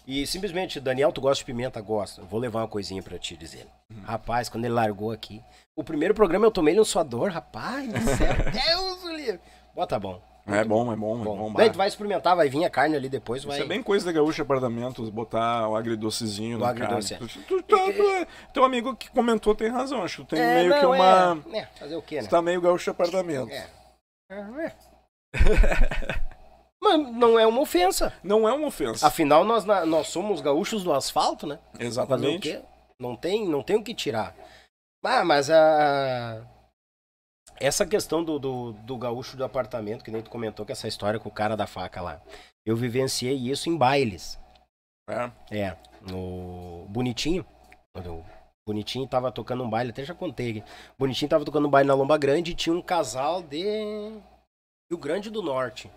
E 0.08 0.26
simplesmente, 0.26 0.80
Daniel, 0.80 1.12
tu 1.12 1.22
gosta 1.22 1.38
de 1.42 1.46
pimenta? 1.46 1.80
Gosta. 1.82 2.22
Vou 2.24 2.40
levar 2.40 2.62
uma 2.62 2.68
coisinha 2.68 3.02
pra 3.04 3.18
ti, 3.20 3.38
diz 3.38 3.54
ele. 3.54 3.70
Rapaz, 4.04 4.50
quando 4.50 4.66
ele 4.66 4.74
largou 4.74 5.12
aqui. 5.12 5.42
O 5.76 5.84
primeiro 5.84 6.14
programa 6.14 6.46
eu 6.46 6.52
tomei 6.52 6.74
ele 6.74 6.82
um 6.82 6.86
suador, 6.86 7.32
rapaz. 7.32 7.88
Deus 7.94 9.02
do 9.02 9.14
livre. 9.14 9.40
Bota 9.76 10.00
bom. 10.00 10.22
É 10.48 10.64
bom, 10.64 10.92
é 10.92 10.96
bom, 10.96 11.22
é 11.22 11.24
Bom, 11.24 11.38
bom. 11.38 11.54
Daí 11.54 11.70
tu 11.70 11.78
vai 11.78 11.88
experimentar, 11.88 12.36
vai 12.36 12.50
vir 12.50 12.66
a 12.66 12.70
carne 12.70 12.96
ali 12.96 13.08
depois, 13.08 13.44
vai. 13.44 13.58
Isso 13.58 13.64
é 13.66 13.68
bem 13.68 13.84
coisa 13.84 14.06
da 14.08 14.12
gaúcha 14.12 14.42
apartamentos, 14.42 15.08
botar 15.10 15.68
o 15.70 15.76
agridocezinho 15.76 16.58
O 16.58 16.62
na 16.62 16.70
agridoce, 16.70 17.14
carne. 17.14 17.28
Tu, 17.28 17.40
tu, 17.44 17.64
tu, 17.64 17.94
tu- 17.94 18.28
teu 18.52 18.64
amigo 18.64 18.96
que 18.96 19.10
comentou 19.12 19.54
tem 19.54 19.70
razão, 19.70 20.04
acho 20.04 20.26
que 20.26 20.32
tem 20.36 20.40
É, 20.40 20.56
meio 20.56 20.70
não, 20.72 20.80
que 20.80 20.86
uma... 20.88 21.42
É, 21.54 21.60
é, 21.60 21.66
fazer 21.78 21.96
o 21.96 22.02
quê, 22.02 22.16
né? 22.18 22.24
Tu 22.24 22.30
tá 22.32 22.42
meio 22.42 22.60
gaúcha 22.60 22.92
apartamento. 22.92 23.52
É. 23.52 23.68
É. 24.34 24.72
Mas 26.82 27.00
não 27.14 27.38
é 27.38 27.46
uma 27.46 27.62
ofensa. 27.62 28.12
Não 28.24 28.50
é 28.50 28.54
uma 28.54 28.68
ofensa. 28.68 29.06
Afinal, 29.06 29.46
nós, 29.46 29.64
nós 29.64 30.08
somos 30.08 30.42
gaúchos 30.42 30.84
do 30.84 30.92
asfalto, 30.92 31.46
né? 31.46 31.60
Fazer 31.74 31.84
o 31.84 31.88
Exatamente. 31.88 32.52
quê? 32.52 32.62
Não 33.00 33.16
tem, 33.16 33.48
não 33.48 33.62
tem 33.62 33.76
o 33.76 33.84
que 33.84 33.94
tirar. 33.94 34.36
Ah, 35.04 35.24
mas 35.24 35.50
a. 35.50 36.44
Essa 37.60 37.86
questão 37.86 38.24
do, 38.24 38.40
do, 38.40 38.74
do 38.74 38.98
gaúcho 38.98 39.38
do 39.38 39.44
apartamento, 39.44 40.04
que 40.04 40.10
nem 40.10 40.24
tu 40.24 40.32
comentou 40.32 40.66
que 40.66 40.72
essa 40.72 40.88
história 40.88 41.20
com 41.20 41.30
o 41.30 41.32
cara 41.32 41.56
da 41.56 41.68
faca 41.68 42.02
lá. 42.02 42.20
Eu 42.66 42.76
vivenciei 42.76 43.36
isso 43.36 43.70
em 43.70 43.78
bailes. 43.78 44.40
É. 45.08 45.32
É, 45.52 45.78
no 46.02 46.86
Bonitinho. 46.90 47.46
Bonitinho 48.68 49.08
tava 49.08 49.32
tocando 49.32 49.64
um 49.64 49.70
baile, 49.70 49.92
até 49.92 50.04
já 50.04 50.16
contei 50.16 50.52
aqui. 50.52 50.64
Bonitinho 50.98 51.30
tava 51.30 51.46
tocando 51.46 51.68
um 51.68 51.72
baile 51.72 51.88
na 51.88 51.94
Lomba 51.94 52.18
Grande 52.18 52.52
e 52.52 52.56
tinha 52.56 52.76
um 52.76 52.82
casal 52.82 53.44
de 53.44 53.64
Rio 54.90 54.98
Grande 55.00 55.30
do 55.30 55.44
Norte 55.44 55.92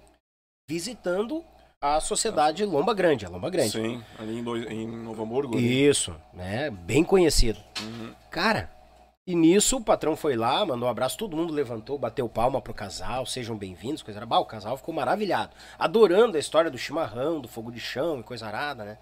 visitando 0.69 1.45
a 1.81 2.01
sociedade 2.01 2.65
Lomba 2.65 2.95
Grande, 2.95 3.27
a 3.27 3.29
Lomba 3.29 3.51
Grande. 3.51 3.73
Sim, 3.73 4.03
ali 4.19 4.39
em, 4.39 4.43
dois- 4.43 4.67
em 4.71 4.87
Novo 4.87 5.23
Hamburgo. 5.23 5.57
ali. 5.57 5.87
Isso, 5.89 6.15
né? 6.33 6.71
Bem 6.71 7.05
conhecido. 7.05 7.61
Uhum. 7.81 8.15
Cara, 8.31 8.71
e 9.27 9.35
nisso 9.35 9.77
o 9.77 9.85
patrão 9.85 10.17
foi 10.17 10.35
lá, 10.37 10.65
mandou 10.65 10.89
um 10.89 10.91
abraço, 10.91 11.19
todo 11.19 11.37
mundo 11.37 11.53
levantou, 11.53 11.99
bateu 11.99 12.29
palma 12.29 12.61
pro 12.61 12.73
casal, 12.73 13.27
sejam 13.27 13.57
bem-vindos, 13.57 14.03
coisa 14.03 14.19
arada. 14.21 14.31
Bah, 14.31 14.39
o 14.39 14.47
casal 14.47 14.77
ficou 14.77 14.95
maravilhado, 14.95 15.53
adorando 15.79 16.37
a 16.37 16.41
história 16.41 16.71
do 16.71 16.79
chimarrão, 16.79 17.41
do 17.41 17.49
fogo 17.49 17.71
de 17.71 17.81
chão 17.81 18.21
e 18.21 18.23
coisa 18.23 18.47
arada, 18.47 18.85
né? 18.85 18.99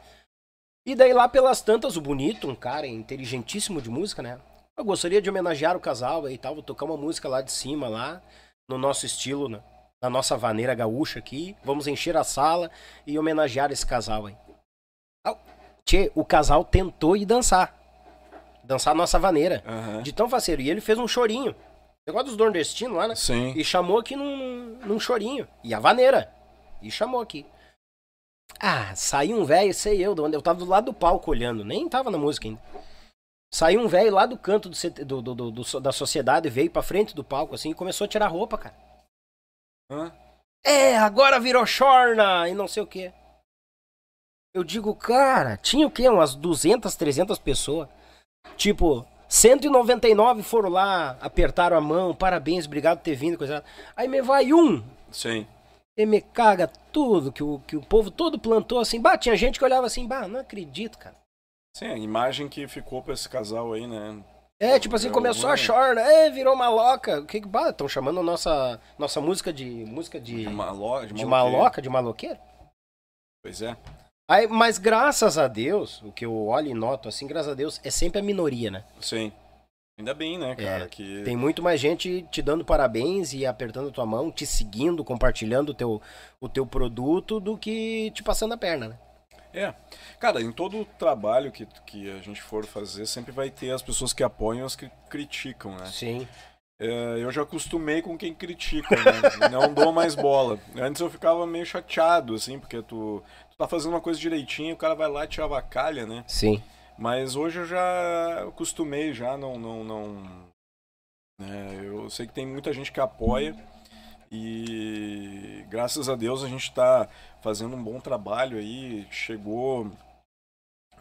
E 0.85 0.97
daí 0.97 1.13
lá 1.13 1.29
pelas 1.29 1.61
tantas, 1.63 1.97
o 1.97 2.01
Bonito, 2.01 2.49
um 2.49 2.57
cara 2.57 2.89
inteligentíssimo 2.89 3.81
de 3.81 3.89
música, 3.89 4.21
né? 4.21 4.41
Eu 4.77 4.85
gostaria 4.85 5.23
de 5.23 5.31
homenagear 5.31 5.77
o 5.77 5.81
casal 5.81 6.25
aí 6.25 6.35
e 6.35 6.39
tal, 6.39 6.55
vou 6.55 6.63
tocar 6.63 6.87
uma 6.87 6.97
música 6.97 7.29
lá 7.29 7.41
de 7.41 7.53
cima, 7.53 7.89
lá, 7.89 8.21
no 8.69 8.77
nosso 8.77 9.07
estilo, 9.07 9.49
né? 9.49 9.63
Na 10.03 10.11
nossa 10.11 10.37
vaneira 10.37 10.75
gaúcha 10.75 11.21
aqui. 11.21 11.57
Vamos 11.63 11.87
encher 11.87 12.17
a 12.17 12.25
sala 12.25 12.71
e 13.07 13.17
homenagear 13.19 13.71
esse 13.71 13.87
casal 13.87 14.27
aí. 14.27 14.37
Tchê, 15.85 16.11
o 16.15 16.25
casal 16.25 16.65
tentou 16.65 17.17
ir 17.17 17.25
dançar. 17.25 17.75
Dançar 18.65 18.93
a 18.93 18.97
nossa 18.97 19.19
vaneira. 19.19 19.63
Aham. 19.67 20.03
De 20.03 20.13
tão 20.13 20.29
faceiro. 20.29 20.61
E 20.61 20.69
ele 20.71 20.81
fez 20.81 20.99
um 20.99 21.09
chorinho. 21.09 21.55
Negócio 22.07 22.29
dos 22.29 22.37
nordestinos 22.37 22.97
lá, 22.97 23.07
né? 23.09 23.15
Sim. 23.15 23.53
E 23.57 23.65
chamou 23.65 23.99
aqui 23.99 24.17
num, 24.17 24.79
num 24.85 24.99
chorinho. 25.01 25.47
E 25.63 25.73
a 25.73 25.79
vaneira. 25.81 26.33
E 26.81 26.91
chamou 26.91 27.21
aqui. 27.21 27.47
Ah, 28.61 28.95
saiu 28.95 29.39
um 29.39 29.45
velho, 29.45 29.73
sei 29.75 30.01
eu, 30.01 30.15
eu 30.33 30.43
tava 30.43 30.59
do 30.61 30.65
lado 30.65 30.87
do 30.87 30.95
palco 30.95 31.31
olhando, 31.31 31.65
nem 31.65 31.89
tava 31.89 32.11
na 32.11 32.19
música 32.19 32.47
ainda. 32.47 32.61
Saiu 33.53 33.81
um 33.81 33.89
velho 33.89 34.15
lá 34.15 34.25
do 34.27 34.37
canto 34.37 34.69
do- 34.69 35.23
do- 35.23 35.51
do- 35.51 35.81
da 35.81 35.91
sociedade, 35.91 36.49
veio 36.49 36.71
pra 36.71 36.83
frente 36.83 37.15
do 37.15 37.25
palco 37.25 37.55
assim 37.55 37.71
e 37.71 37.75
começou 37.75 38.05
a 38.05 38.09
tirar 38.09 38.29
roupa, 38.29 38.57
cara. 38.59 38.75
Hã? 39.91 40.13
É, 40.65 40.97
agora 40.97 41.41
virou 41.41 41.67
chorna 41.67 42.49
e 42.49 42.55
não 42.55 42.69
sei 42.69 42.83
o 42.83 42.87
que. 42.87 43.13
Eu 44.55 44.63
digo, 44.63 44.95
cara, 44.95 45.57
tinha 45.57 45.87
o 45.87 45.91
quê? 45.91 46.09
Umas 46.09 46.35
200, 46.35 46.95
300 46.95 47.39
pessoas. 47.39 47.89
Tipo, 48.57 49.07
199 49.29 50.43
foram 50.43 50.69
lá, 50.69 51.17
apertaram 51.21 51.77
a 51.77 51.81
mão, 51.81 52.15
parabéns, 52.15 52.67
obrigado 52.67 52.99
por 52.99 53.05
ter 53.05 53.15
vindo, 53.15 53.39
coisa. 53.39 53.65
Aí 53.97 54.07
me 54.07 54.21
vai 54.21 54.53
um 54.53 54.85
Sim. 55.11 55.47
e 55.97 56.05
me 56.05 56.21
caga 56.21 56.67
tudo 56.93 57.33
que 57.33 57.43
o, 57.43 57.59
que 57.61 57.77
o 57.77 57.81
povo 57.81 58.11
todo 58.11 58.39
plantou 58.39 58.79
assim. 58.79 59.01
Bah, 59.01 59.17
tinha 59.17 59.35
gente 59.35 59.59
que 59.59 59.65
olhava 59.65 59.87
assim, 59.87 60.07
bah, 60.07 60.29
não 60.29 60.41
acredito, 60.41 60.99
cara. 60.99 61.17
Sim, 61.75 61.87
a 61.87 61.97
imagem 61.97 62.47
que 62.47 62.69
ficou 62.69 63.03
pra 63.03 63.15
esse 63.15 63.27
casal 63.27 63.73
aí, 63.73 63.87
né? 63.87 64.23
É, 64.63 64.79
tipo 64.79 64.95
assim, 64.95 65.09
É, 65.09 65.11
começou 65.11 65.51
a 65.51 65.57
chorna, 65.57 66.01
é, 66.01 66.31
virou 66.31 66.55
maloca. 66.55 67.19
O 67.19 67.27
que 67.27 67.41
que, 67.41 67.49
bah, 67.49 67.71
estão 67.71 67.89
chamando 67.89 68.21
a 68.21 68.23
nossa, 68.23 68.81
nossa 68.97 69.21
música 69.21 69.53
de, 69.53 69.65
música 69.65 70.21
de, 70.21 70.45
De 70.45 70.49
maloca. 70.49 71.07
de 71.09 71.25
maloca, 71.25 71.83
de 71.83 71.89
maloqueiro? 71.89 72.39
Pois 73.43 73.61
é. 73.61 73.77
Aí, 74.31 74.47
mas 74.47 74.79
graças 74.79 75.37
a 75.37 75.49
Deus, 75.49 76.01
o 76.03 76.13
que 76.13 76.25
eu 76.25 76.47
olho 76.47 76.69
e 76.69 76.75
noto, 76.75 77.09
assim, 77.09 77.27
graças 77.27 77.51
a 77.51 77.55
Deus, 77.57 77.81
é 77.83 77.91
sempre 77.91 78.21
a 78.21 78.23
minoria, 78.23 78.71
né? 78.71 78.85
Sim. 79.01 79.33
Ainda 79.99 80.15
bem, 80.15 80.39
né, 80.39 80.55
cara? 80.55 80.87
que... 80.87 81.23
É, 81.23 81.25
Tem 81.25 81.37
muito 81.37 81.61
mais 81.61 81.81
gente 81.81 82.23
te 82.31 82.41
dando 82.41 82.65
parabéns 82.65 83.35
e 83.35 83.45
apertando 83.45 83.89
a 83.89 83.93
tua 83.93 84.07
mão, 84.07 84.31
te 84.31 84.47
seguindo, 84.47 85.05
compartilhando 85.05 85.71
o 85.71 85.75
teu, 85.75 86.01
o 86.41 86.49
teu 86.49 86.65
produto, 86.65 87.41
do 87.41 87.59
que 87.59 88.13
te 88.13 88.23
passando 88.23 88.55
a 88.55 88.57
perna, 88.57 88.91
né? 88.91 88.99
É. 89.55 89.75
Cara, 90.19 90.41
em 90.41 90.51
todo 90.51 90.85
trabalho 90.99 91.53
que, 91.53 91.67
que 91.87 92.11
a 92.11 92.19
gente 92.19 92.41
for 92.41 92.65
fazer, 92.65 93.07
sempre 93.07 93.33
vai 93.33 93.51
ter 93.51 93.71
as 93.71 93.83
pessoas 93.83 94.13
que 94.13 94.23
apoiam 94.23 94.63
e 94.63 94.67
as 94.67 94.77
que 94.77 94.91
criticam, 95.09 95.77
né? 95.77 95.87
Sim. 95.87 96.27
É, 96.81 97.19
eu 97.19 97.31
já 97.31 97.43
acostumei 97.43 98.03
com 98.03 98.19
quem 98.19 98.35
critica, 98.35 98.97
né? 98.97 99.49
Não 99.51 99.73
dou 99.73 99.93
mais 99.93 100.15
bola. 100.15 100.59
Antes 100.77 101.01
eu 101.01 101.11
ficava 101.11 101.47
meio 101.47 101.67
chateado, 101.67 102.35
assim, 102.35 102.59
porque 102.59 102.83
tu, 102.83 103.23
tu 103.51 103.57
tá 103.57 103.69
fazendo 103.69 103.93
uma 103.93 104.01
coisa 104.01 104.19
direitinho, 104.19 104.75
o 104.75 104.79
cara 104.79 104.95
vai 104.95 105.09
lá 105.09 105.25
e 105.25 105.29
te 105.29 105.41
avacalha, 105.41 106.07
né? 106.07 106.25
Sim. 106.27 106.63
Mas 106.99 107.37
hoje 107.37 107.61
eu 107.61 107.67
já 107.67 108.45
acostumei, 108.49 109.13
já 109.13 109.37
não. 109.37 109.59
não, 109.59 109.85
não 109.85 110.23
né? 111.39 111.81
Eu 111.83 112.09
sei 112.11 112.27
que 112.27 112.33
tem 112.33 112.47
muita 112.47 112.73
gente 112.73 112.91
que 112.91 113.01
apoia 113.01 113.57
e 114.33 115.65
graças 115.69 116.09
a 116.09 116.17
Deus 116.17 116.43
a 116.43 116.49
gente 116.49 116.63
está 116.63 117.07
fazendo 117.43 117.77
um 117.77 117.83
bom 117.83 118.01
trabalho 118.01 118.57
aí. 118.57 119.07
Chegou 119.11 119.91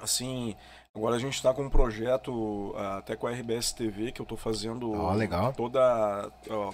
assim. 0.01 0.55
Agora 0.93 1.15
a 1.15 1.19
gente 1.19 1.35
está 1.35 1.53
com 1.53 1.63
um 1.63 1.69
projeto 1.69 2.73
ah, 2.75 2.97
até 2.97 3.15
com 3.15 3.25
a 3.25 3.31
RBS 3.31 3.71
TV 3.71 4.11
que 4.11 4.19
eu 4.19 4.25
estou 4.25 4.37
fazendo 4.37 4.91
Ó, 4.91 5.13
legal. 5.13 5.53
toda. 5.53 6.29
ó, 6.49 6.73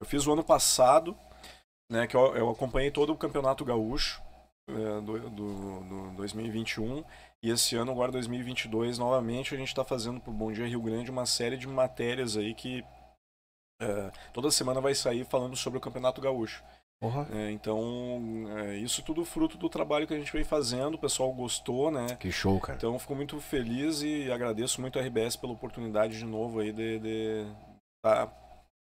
eu 0.00 0.06
fiz 0.06 0.24
o 0.24 0.32
ano 0.32 0.44
passado, 0.44 1.16
né? 1.90 2.06
Que 2.06 2.16
eu, 2.16 2.36
eu 2.36 2.48
acompanhei 2.48 2.92
todo 2.92 3.12
o 3.12 3.16
Campeonato 3.16 3.64
Gaúcho 3.64 4.22
é, 4.68 5.00
do, 5.00 5.30
do, 5.30 5.80
do 5.80 6.10
2021 6.16 7.02
e 7.42 7.50
esse 7.50 7.74
ano, 7.76 7.90
agora 7.90 8.12
2022, 8.12 8.98
novamente 8.98 9.54
a 9.54 9.58
gente 9.58 9.68
está 9.68 9.84
fazendo 9.84 10.20
pro 10.20 10.32
Bom 10.32 10.52
Dia 10.52 10.66
Rio 10.66 10.82
Grande 10.82 11.10
uma 11.10 11.24
série 11.26 11.56
de 11.56 11.66
matérias 11.66 12.36
aí 12.36 12.52
que 12.54 12.84
é, 13.80 14.10
toda 14.32 14.50
semana 14.50 14.80
vai 14.80 14.94
sair 14.94 15.24
falando 15.24 15.56
sobre 15.56 15.78
o 15.78 15.80
Campeonato 15.80 16.20
Gaúcho. 16.20 16.62
Porra. 17.00 17.28
É, 17.32 17.52
então, 17.52 18.46
é, 18.58 18.76
isso 18.78 19.02
tudo 19.04 19.24
fruto 19.24 19.56
do 19.56 19.68
trabalho 19.68 20.04
que 20.06 20.12
a 20.14 20.18
gente 20.18 20.32
vem 20.32 20.42
fazendo, 20.42 20.94
o 20.94 20.98
pessoal 20.98 21.32
gostou, 21.32 21.92
né? 21.92 22.16
Que 22.16 22.32
show, 22.32 22.58
cara. 22.58 22.76
Então, 22.76 22.98
fico 22.98 23.14
muito 23.14 23.40
feliz 23.40 24.02
e 24.02 24.30
agradeço 24.32 24.80
muito 24.80 24.98
a 24.98 25.02
RBS 25.02 25.36
pela 25.36 25.52
oportunidade 25.52 26.18
de 26.18 26.24
novo 26.24 26.58
aí 26.58 26.72
de, 26.72 26.98
de 26.98 27.46
tá, 28.04 28.28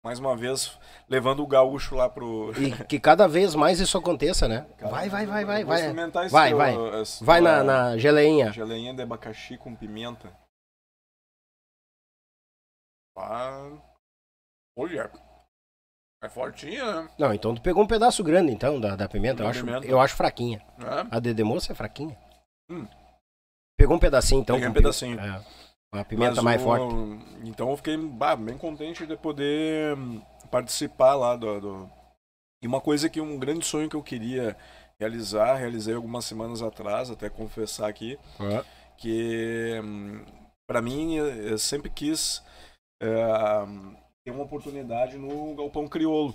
mais 0.02 0.19
uma 0.19 0.35
vez 0.35 0.78
levando 1.11 1.43
o 1.43 1.47
gaúcho 1.47 1.94
lá 1.94 2.09
pro. 2.09 2.52
E 2.59 2.73
que 2.86 2.98
cada 2.98 3.28
vez 3.28 3.55
mais 3.55 3.81
isso 3.81 3.98
aconteça, 3.98 4.48
né? 4.48 4.66
Vai, 4.81 5.11
vai, 5.11 5.27
vai, 5.27 5.44
vai, 5.44 5.62
vai. 5.65 5.77
experimentar 5.81 6.24
esse 6.24 6.32
Vai, 6.32 6.48
teu- 6.48 6.57
vai. 6.57 7.02
esse 7.02 7.23
Vai 7.23 7.40
na, 7.43 7.62
na 7.62 7.98
geleinha. 7.98 8.51
geleinha 8.51 8.94
de 8.94 9.02
abacaxi 9.02 9.59
com 9.59 9.77
pimenta. 9.77 10.32
Ah, 13.15 13.70
olha, 14.77 15.11
é 16.23 16.29
fortinha, 16.29 17.03
né? 17.03 17.11
Não, 17.19 17.33
então 17.33 17.55
tu 17.55 17.63
pegou 17.63 17.83
um 17.83 17.87
pedaço 17.87 18.23
grande, 18.23 18.53
então, 18.53 18.81
da, 18.81 18.95
da 18.97 19.09
pimenta. 19.09 19.43
Eu 19.43 19.49
acho, 19.49 19.65
pimenta. 19.65 19.87
eu 19.87 20.01
acho 20.01 20.15
fraquinha. 20.15 20.59
É. 20.79 21.17
A 21.17 21.21
de 21.21 21.45
moça 21.45 21.73
é 21.73 21.75
fraquinha. 21.75 22.17
Hum. 22.71 22.87
Pegou 23.79 23.97
um 23.97 24.01
pedacinho, 24.01 24.43
então. 24.43 24.57
Peguei 24.57 24.69
um 24.69 24.75
pedacinho. 24.75 25.19
É. 25.19 25.45
Uma 25.93 26.05
pimenta 26.05 26.37
Mas 26.43 26.45
mais 26.45 26.61
o- 26.61 26.65
forte. 26.65 26.95
Então 27.45 27.71
eu 27.71 27.77
fiquei 27.77 27.97
bah, 27.97 28.37
bem 28.37 28.57
contente 28.57 29.07
de 29.07 29.17
poder 29.17 29.97
hum, 29.97 30.23
participar 30.51 31.15
lá 31.15 31.35
do, 31.37 31.61
do- 31.61 31.91
E 32.63 32.67
uma 32.67 32.81
coisa 32.81 33.09
que 33.09 33.21
um 33.21 33.39
grande 33.39 33.65
sonho 33.65 33.89
que 33.89 33.97
eu 33.97 34.03
queria 34.03 34.57
realizar, 35.01 35.55
realizei 35.55 35.95
algumas 35.95 36.27
semanas 36.27 36.61
atrás, 36.63 37.11
até 37.11 37.31
confessar 37.31 37.89
aqui, 37.89 38.19
É. 38.39 38.63
que 38.99 39.81
hum, 39.83 40.25
pra 40.69 40.83
mim 40.83 41.15
eu 41.17 41.59
sempre 41.59 41.89
quis 41.89 42.45
é, 43.03 43.09
ter 44.25 44.31
uma 44.31 44.45
oportunidade 44.45 45.17
no 45.17 45.55
Galpão 45.55 45.89
Criolo. 45.89 46.35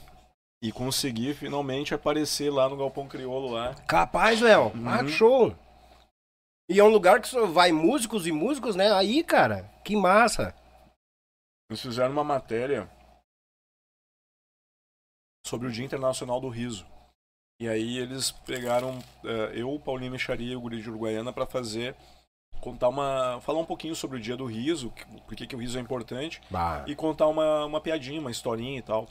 E 0.61 0.71
conseguir 0.71 1.35
finalmente 1.35 1.93
aparecer 1.93 2.49
lá 2.49 2.67
no 2.67 2.77
Galpão 2.77 3.07
Criolo 3.07 3.51
lá. 3.51 3.75
Capaz, 3.87 4.41
Léo. 4.41 4.71
Uhum. 4.73 4.89
Ah, 4.89 5.07
show. 5.07 5.55
E 6.69 6.79
é 6.79 6.83
um 6.83 6.89
lugar 6.89 7.21
que 7.21 7.27
só 7.27 7.45
vai 7.45 7.71
músicos 7.71 8.25
e 8.25 8.31
músicos, 8.31 8.75
né? 8.75 8.91
Aí, 8.91 9.23
cara, 9.23 9.69
que 9.83 9.95
massa. 9.95 10.55
Eles 11.69 11.81
fizeram 11.81 12.11
uma 12.11 12.23
matéria 12.23 12.89
sobre 15.45 15.67
o 15.67 15.71
Dia 15.71 15.85
Internacional 15.85 16.41
do 16.41 16.49
Riso. 16.49 16.87
E 17.59 17.69
aí 17.69 17.97
eles 17.97 18.31
pegaram 18.31 18.99
eh, 19.23 19.61
eu, 19.61 19.79
Paulinho 19.79 20.11
Micharia 20.11 20.53
e 20.53 20.55
o 20.55 20.61
Guri 20.61 20.81
de 20.81 20.89
Uruguaiana 20.89 21.31
para 21.31 21.45
fazer 21.45 21.95
contar 22.65 22.89
uma 22.89 23.39
falar 23.41 23.59
um 23.59 23.65
pouquinho 23.65 23.95
sobre 23.95 24.17
o 24.17 24.19
Dia 24.19 24.35
do 24.35 24.45
Riso, 24.45 24.91
por 25.27 25.35
que 25.35 25.55
o 25.55 25.59
riso 25.59 25.77
é 25.77 25.81
importante 25.81 26.41
Bah. 26.49 26.83
e 26.87 26.95
contar 26.95 27.27
uma, 27.27 27.65
uma 27.65 27.79
piadinha, 27.79 28.19
uma 28.19 28.31
historinha 28.31 28.79
e 28.79 28.81
tal. 28.81 29.07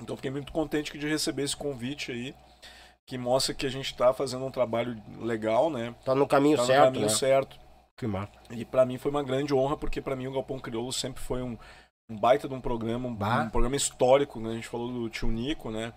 Então 0.00 0.16
fiquei 0.16 0.30
muito 0.30 0.52
contente 0.52 0.96
de 0.98 1.08
receber 1.08 1.44
esse 1.44 1.56
convite 1.56 2.12
aí, 2.12 2.34
que 3.06 3.16
mostra 3.16 3.54
que 3.54 3.64
a 3.66 3.70
gente 3.70 3.94
tá 3.96 4.12
fazendo 4.12 4.44
um 4.44 4.50
trabalho 4.50 5.00
legal, 5.18 5.70
né? 5.70 5.94
Tá 6.04 6.14
no 6.14 6.26
caminho 6.26 6.56
Tá 6.56 6.62
no 6.62 6.66
certo, 6.66 6.84
caminho 6.84 7.06
né? 7.06 7.08
certo. 7.08 7.58
Que 7.96 8.06
massa. 8.06 8.32
E 8.50 8.64
pra 8.64 8.84
mim 8.84 8.98
foi 8.98 9.10
uma 9.10 9.22
grande 9.22 9.54
honra, 9.54 9.76
porque 9.76 10.00
pra 10.00 10.16
mim 10.16 10.26
o 10.26 10.32
Galpão 10.32 10.58
Crioulo 10.58 10.92
sempre 10.92 11.22
foi 11.22 11.42
um, 11.42 11.56
um 12.10 12.18
baita 12.18 12.48
de 12.48 12.54
um 12.54 12.60
programa, 12.60 13.08
um, 13.08 13.14
Bah. 13.14 13.44
um 13.44 13.50
programa 13.50 13.76
histórico, 13.76 14.40
né? 14.40 14.50
A 14.50 14.54
gente 14.54 14.68
falou 14.68 14.92
do 14.92 15.08
tio 15.08 15.30
Nico, 15.30 15.70
né? 15.70 15.92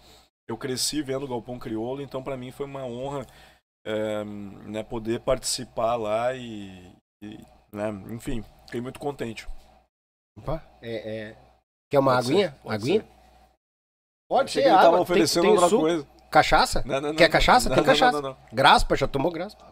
Eu 0.48 0.56
cresci 0.58 1.02
vendo 1.02 1.24
o 1.24 1.28
Galpão 1.28 1.58
Crioulo, 1.60 2.02
então 2.02 2.24
pra 2.24 2.38
mim 2.38 2.52
foi 2.52 2.66
uma 2.66 2.86
honra 2.86 3.26
é, 3.88 4.24
né, 4.24 4.84
poder 4.84 5.22
participar 5.22 5.96
lá 5.96 6.34
e, 6.34 6.94
e, 7.24 7.38
né, 7.72 7.90
enfim, 8.12 8.44
fiquei 8.66 8.82
muito 8.82 9.00
contente. 9.00 9.48
Opa, 10.38 10.62
é, 10.82 11.30
é... 11.32 11.38
Quer 11.90 12.00
uma 12.00 12.16
Pode 12.16 12.26
ser, 12.28 12.34
aguinha? 12.34 12.52
pode 12.62 12.76
aguinha? 12.76 13.02
ser. 13.02 13.08
Pode 14.30 14.52
ser 14.52 14.60
ele 14.60 14.70
tava 14.76 14.88
água. 14.88 15.00
oferecendo 15.00 15.44
tem, 15.44 15.56
tem 15.56 15.64
outra 15.64 15.78
coisa. 15.80 16.08
Cachaça? 16.30 16.84
Não, 16.86 17.00
não, 17.00 17.10
não, 17.10 17.16
Quer 17.16 17.30
cachaça? 17.30 17.70
não, 17.70 17.76
Tem 17.76 17.84
não, 17.86 17.92
cachaça. 17.94 18.22
Não, 18.22 18.22
não, 18.22 18.38
não. 18.38 18.48
Graspa, 18.52 18.96
já 18.98 19.08
tomou 19.08 19.32
graspa. 19.32 19.66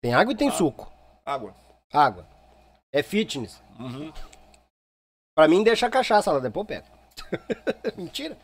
Tem 0.00 0.14
água 0.14 0.32
e 0.32 0.36
tem 0.36 0.48
Ah. 0.48 0.52
suco. 0.52 0.90
Água. 1.26 1.52
Água. 1.92 2.24
É 2.94 3.02
fitness. 3.02 3.60
Uhum. 3.80 4.12
Pra 5.36 5.48
mim, 5.48 5.64
deixa 5.64 5.88
a 5.88 5.90
cachaça 5.90 6.30
lá, 6.30 6.38
depois 6.38 6.62
eu 6.62 6.66
pego. 6.66 6.86
Mentira. 7.98 8.38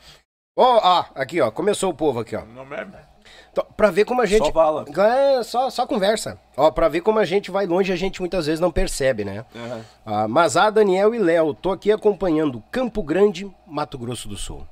Ó, 0.58 0.80
ó, 0.82 1.04
aqui, 1.14 1.40
ó. 1.40 1.52
Começou 1.52 1.90
o 1.92 1.96
povo 1.96 2.18
aqui, 2.18 2.34
ó. 2.34 2.44
Não 2.44 2.64
é? 2.74 2.84
Então, 3.50 3.66
Pra 3.76 3.90
ver 3.90 4.04
como 4.04 4.20
a 4.22 4.26
gente. 4.26 4.50
Só. 4.50 4.84
É, 5.04 5.42
só, 5.42 5.70
só 5.70 5.86
conversa. 5.86 6.38
Ó, 6.56 6.70
pra 6.70 6.88
ver 6.88 7.00
como 7.00 7.18
a 7.18 7.24
gente 7.24 7.50
vai 7.50 7.66
longe, 7.66 7.92
a 7.92 7.96
gente 7.96 8.20
muitas 8.20 8.46
vezes 8.46 8.60
não 8.60 8.70
percebe, 8.70 9.24
né? 9.24 9.44
É. 9.54 9.80
Ah, 10.04 10.28
Mazá, 10.28 10.70
Daniel 10.70 11.14
e 11.14 11.18
Léo, 11.18 11.54
tô 11.54 11.70
aqui 11.70 11.90
acompanhando 11.90 12.62
Campo 12.70 13.02
Grande, 13.02 13.50
Mato 13.66 13.98
Grosso 13.98 14.28
do 14.28 14.36
Sul. 14.36 14.66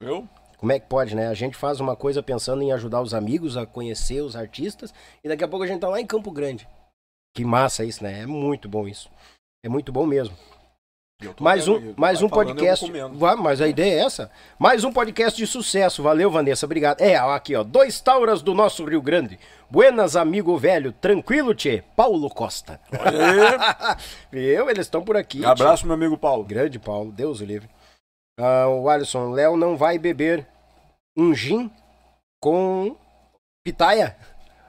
Eu? 0.00 0.28
Como 0.58 0.72
é 0.72 0.78
que 0.78 0.86
pode, 0.86 1.14
né? 1.14 1.28
A 1.28 1.34
gente 1.34 1.56
faz 1.56 1.78
uma 1.78 1.94
coisa 1.94 2.22
pensando 2.22 2.62
em 2.62 2.72
ajudar 2.72 3.02
os 3.02 3.12
amigos 3.12 3.56
a 3.56 3.66
conhecer 3.66 4.22
os 4.22 4.34
artistas 4.34 4.94
e 5.22 5.28
daqui 5.28 5.44
a 5.44 5.48
pouco 5.48 5.64
a 5.64 5.66
gente 5.66 5.80
tá 5.80 5.88
lá 5.88 6.00
em 6.00 6.06
Campo 6.06 6.30
Grande. 6.30 6.66
Que 7.34 7.44
massa 7.44 7.84
isso, 7.84 8.02
né? 8.02 8.20
É 8.20 8.26
muito 8.26 8.68
bom 8.68 8.88
isso. 8.88 9.10
É 9.64 9.68
muito 9.68 9.92
bom 9.92 10.06
mesmo. 10.06 10.34
Eu 11.22 11.34
Mais 11.40 11.68
um, 11.68 11.76
aí. 11.76 11.94
mais 11.96 12.18
Vai 12.18 12.26
um 12.26 12.28
falando, 12.28 12.48
eu 12.48 12.54
podcast. 12.54 12.92
mas 13.36 13.60
a 13.60 13.68
ideia 13.68 14.00
é 14.00 14.04
essa. 14.04 14.30
Mais 14.58 14.82
um 14.84 14.92
podcast 14.92 15.36
de 15.38 15.46
sucesso. 15.46 16.02
Valeu, 16.02 16.30
Vanessa. 16.30 16.66
Obrigado. 16.66 17.00
É, 17.00 17.16
aqui, 17.16 17.54
ó. 17.54 17.62
Dois 17.62 18.00
tauras 18.00 18.42
do 18.42 18.52
nosso 18.52 18.84
Rio 18.84 19.00
Grande. 19.00 19.38
Buenas, 19.70 20.16
amigo 20.16 20.56
velho. 20.58 20.92
Tranquilo, 20.92 21.54
tchê? 21.54 21.82
Paulo 21.94 22.28
Costa. 22.28 22.80
Viu? 24.30 24.68
Eles 24.68 24.86
estão 24.86 25.02
por 25.04 25.16
aqui. 25.16 25.38
aí. 25.38 25.44
tchê. 25.44 25.50
Abraço, 25.62 25.86
meu 25.86 25.94
amigo 25.94 26.18
Paulo. 26.18 26.44
Grande 26.44 26.78
Paulo. 26.78 27.12
Deus 27.12 27.40
o 27.40 27.44
livre. 27.44 27.68
Ah, 28.38 28.66
o 28.68 28.88
Alisson. 28.88 29.30
Léo 29.30 29.56
não 29.56 29.76
vai 29.76 29.98
beber 29.98 30.46
um 31.16 31.32
gin 31.32 31.70
com 32.42 32.96
pitaia? 33.64 34.16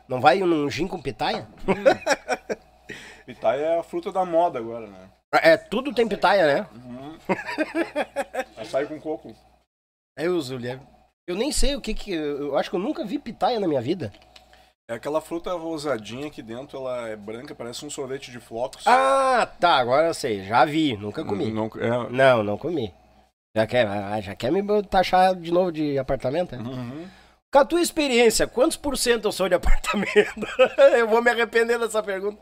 Não 0.07 0.21
vai 0.21 0.43
um 0.43 0.69
gin 0.69 0.87
com 0.87 1.01
pitaia? 1.01 1.47
Pitaia 3.25 3.59
é 3.61 3.79
a 3.79 3.83
fruta 3.83 4.11
da 4.11 4.23
moda 4.23 4.59
agora, 4.59 4.85
né? 4.85 5.09
É, 5.41 5.57
tudo 5.57 5.93
tem 5.93 6.07
pitaia, 6.07 6.45
né? 6.45 6.67
Uhum. 6.73 7.17
Açaí 8.57 8.85
com 8.85 8.99
coco. 8.99 9.35
Eu 10.17 10.35
uso. 10.35 10.57
Eu 11.27 11.35
nem 11.35 11.51
sei 11.51 11.75
o 11.75 11.81
que 11.81 11.93
que. 11.93 12.11
Eu 12.13 12.57
acho 12.57 12.69
que 12.69 12.75
eu 12.75 12.79
nunca 12.79 13.03
vi 13.05 13.19
pitaia 13.19 13.59
na 13.59 13.67
minha 13.67 13.81
vida. 13.81 14.11
É 14.87 14.93
aquela 14.93 15.19
fruta 15.19 15.51
rosadinha 15.53 16.29
que 16.29 16.43
dentro 16.43 16.77
ela 16.77 17.07
é 17.07 17.15
branca, 17.15 17.55
parece 17.55 17.83
um 17.83 17.89
sorvete 17.89 18.29
de 18.29 18.39
flocos. 18.39 18.85
Ah, 18.85 19.49
tá, 19.59 19.77
agora 19.77 20.07
eu 20.07 20.13
sei. 20.13 20.43
Já 20.43 20.63
vi, 20.63 20.95
nunca 20.95 21.25
comi. 21.25 21.51
Não, 21.51 21.65
é... 21.77 22.09
Não, 22.11 22.43
não 22.43 22.57
comi. 22.57 22.93
Já 23.57 23.65
quer, 23.65 23.87
ah, 23.87 24.21
já 24.21 24.35
quer 24.35 24.51
me 24.51 24.61
taxar 24.83 25.33
de 25.33 25.51
novo 25.51 25.71
de 25.71 25.97
apartamento? 25.97 26.53
é? 26.53 26.59
Uhum. 26.59 27.07
Com 27.51 27.59
a 27.59 27.65
tua 27.65 27.81
experiência, 27.81 28.45
quantos 28.45 28.77
por 28.77 28.95
cento 28.95 29.27
eu 29.27 29.31
sou 29.31 29.49
de 29.49 29.55
apartamento? 29.55 30.45
eu 30.95 31.07
vou 31.07 31.21
me 31.21 31.31
arrepender 31.31 31.79
dessa 31.79 32.03
pergunta. 32.03 32.39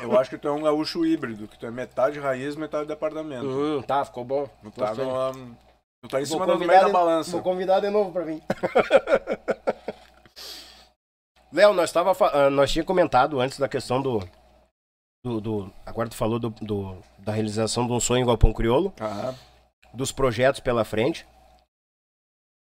Eu 0.00 0.18
acho 0.18 0.30
que 0.30 0.38
tu 0.38 0.46
é 0.48 0.52
um 0.52 0.62
gaúcho 0.62 1.04
híbrido, 1.04 1.48
que 1.48 1.58
tu 1.58 1.66
é 1.66 1.70
metade 1.70 2.18
raiz, 2.20 2.54
metade 2.56 2.86
departamento. 2.86 3.46
Hum, 3.46 3.82
tá, 3.82 4.04
ficou 4.04 4.24
bom. 4.24 4.46
Tu 4.62 4.70
tá, 4.72 4.94
no, 4.94 5.32
tu 6.02 6.08
tá 6.08 6.20
em 6.20 6.24
Vou 6.24 6.26
cima 6.40 6.46
do 6.46 6.58
meio 6.58 6.70
da 6.80 6.86
de- 6.86 6.92
balança. 6.92 7.30
Vou 7.32 7.42
convidar 7.42 7.80
de 7.80 7.90
novo 7.90 8.12
pra 8.12 8.24
mim. 8.24 8.40
Léo, 11.52 11.72
nós 11.72 11.90
tava, 11.90 12.12
ah, 12.32 12.48
nós 12.48 12.70
tinha 12.70 12.84
comentado 12.84 13.40
antes 13.40 13.58
da 13.58 13.68
questão 13.68 14.00
do, 14.00 14.20
do, 15.24 15.40
do- 15.40 15.72
agora 15.84 16.08
tu 16.08 16.14
falou 16.16 16.38
do, 16.38 16.50
do- 16.50 17.02
da 17.18 17.32
realização 17.32 17.86
de 17.86 17.92
um 17.92 17.98
sonho 18.00 18.22
em 18.22 18.26
Galpão 18.26 18.52
Criolo, 18.52 18.92
Aham. 19.00 19.34
dos 19.92 20.12
projetos 20.12 20.60
pela 20.60 20.84
frente. 20.84 21.26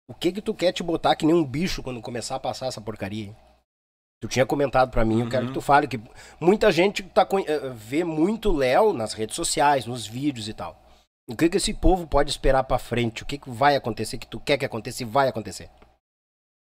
O 0.09 0.13
que 0.13 0.31
que 0.31 0.41
tu 0.41 0.53
quer 0.53 0.71
te 0.71 0.83
botar 0.83 1.15
que 1.15 1.25
nem 1.25 1.35
um 1.35 1.43
bicho 1.43 1.81
quando 1.83 2.01
começar 2.01 2.35
a 2.35 2.39
passar 2.39 2.67
essa 2.67 2.79
porcaria? 2.79 3.35
Tu 4.21 4.27
tinha 4.27 4.45
comentado 4.45 4.89
pra 4.89 5.05
mim, 5.05 5.21
eu 5.21 5.29
quero 5.29 5.43
Uhum. 5.43 5.47
que 5.49 5.53
tu 5.53 5.61
fale 5.61 5.87
que 5.87 5.99
muita 6.39 6.71
gente 6.71 7.03
tá, 7.03 7.27
eh, 7.45 7.69
vê 7.69 8.03
muito 8.03 8.51
Léo 8.51 8.91
nas 8.91 9.13
redes 9.13 9.35
sociais, 9.35 9.85
nos 9.85 10.07
vídeos 10.07 10.47
e 10.49 10.53
tal. 10.53 10.81
O 11.29 11.35
que 11.35 11.49
que 11.49 11.57
esse 11.57 11.73
povo 11.73 12.07
pode 12.07 12.31
esperar 12.31 12.63
pra 12.63 12.79
frente? 12.79 13.21
O 13.21 13.25
que 13.25 13.37
que 13.37 13.49
vai 13.49 13.75
acontecer, 13.75 14.17
que 14.17 14.25
tu 14.25 14.39
quer 14.39 14.57
que 14.57 14.65
aconteça 14.65 15.03
e 15.03 15.05
vai 15.05 15.27
acontecer? 15.27 15.69